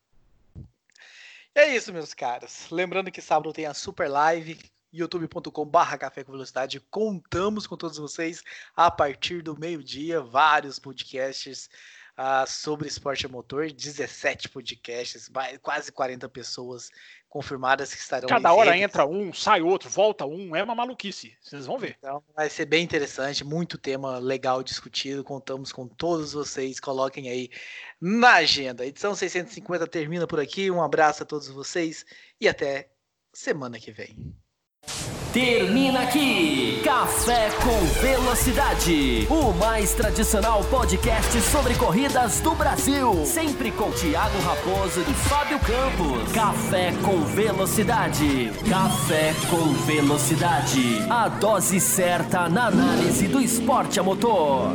É 1.53 1.73
isso, 1.73 1.93
meus 1.93 2.14
caros. 2.14 2.69
Lembrando 2.69 3.11
que 3.11 3.22
sábado 3.22 3.53
tem 3.53 3.65
a 3.65 3.73
super 3.73 4.10
live 4.10 4.60
youtube.com/barra 4.91 5.97
café 5.97 6.23
com 6.23 6.31
velocidade. 6.31 6.80
Contamos 6.80 7.68
com 7.68 7.77
todos 7.77 7.97
vocês 7.97 8.43
a 8.76 8.89
partir 8.89 9.41
do 9.41 9.57
meio-dia, 9.57 10.22
vários 10.22 10.80
podcasts 10.80 11.69
uh, 12.17 12.47
sobre 12.47 12.87
esporte 12.87 13.27
motor, 13.27 13.71
17 13.71 14.49
podcasts, 14.49 15.29
quase 15.61 15.91
40 15.91 16.27
pessoas 16.29 16.91
confirmadas 17.29 17.93
que 17.93 17.99
estarão. 17.99 18.29
Cada 18.29 18.53
hora 18.53 18.71
redes. 18.71 18.85
entra 18.85 19.05
um, 19.05 19.33
sai 19.33 19.61
outro, 19.61 19.89
volta 19.89 20.25
um, 20.25 20.55
é 20.55 20.63
uma 20.63 20.73
maluquice. 20.73 21.37
Vocês 21.41 21.65
vão 21.65 21.77
ver. 21.77 21.97
Então 21.99 22.23
vai 22.35 22.49
ser 22.49 22.65
bem 22.65 22.83
interessante, 22.83 23.43
muito 23.43 23.77
tema 23.77 24.17
legal 24.17 24.63
discutido. 24.63 25.23
Contamos 25.23 25.71
com 25.71 25.87
todos 25.87 26.31
vocês. 26.31 26.79
Coloquem 26.79 27.29
aí 27.29 27.49
na 27.99 28.35
agenda. 28.35 28.85
Edição 28.85 29.13
650 29.13 29.85
termina 29.87 30.25
por 30.25 30.39
aqui. 30.39 30.71
Um 30.71 30.81
abraço 30.81 31.23
a 31.23 31.25
todos 31.25 31.49
vocês 31.49 32.05
e 32.39 32.47
até 32.47 32.89
semana 33.33 33.79
que 33.79 33.91
vem. 33.91 34.33
Termina 35.35 36.03
aqui 36.03 36.81
Café 36.81 37.49
com 37.61 38.01
Velocidade, 38.01 39.27
o 39.29 39.51
mais 39.53 39.93
tradicional 39.93 40.63
podcast 40.63 41.41
sobre 41.41 41.75
corridas 41.75 42.39
do 42.39 42.55
Brasil. 42.55 43.25
Sempre 43.25 43.69
com 43.71 43.91
Thiago 43.91 44.39
Raposo 44.39 45.01
e 45.01 45.13
Fábio 45.13 45.59
Campos. 45.59 46.31
Café 46.31 46.93
com 47.03 47.19
Velocidade. 47.25 48.49
Café 48.69 49.33
com 49.49 49.73
Velocidade. 49.85 51.05
A 51.09 51.27
dose 51.27 51.81
certa 51.81 52.47
na 52.47 52.67
análise 52.67 53.27
do 53.27 53.41
esporte 53.41 53.99
a 53.99 54.03
motor. 54.03 54.71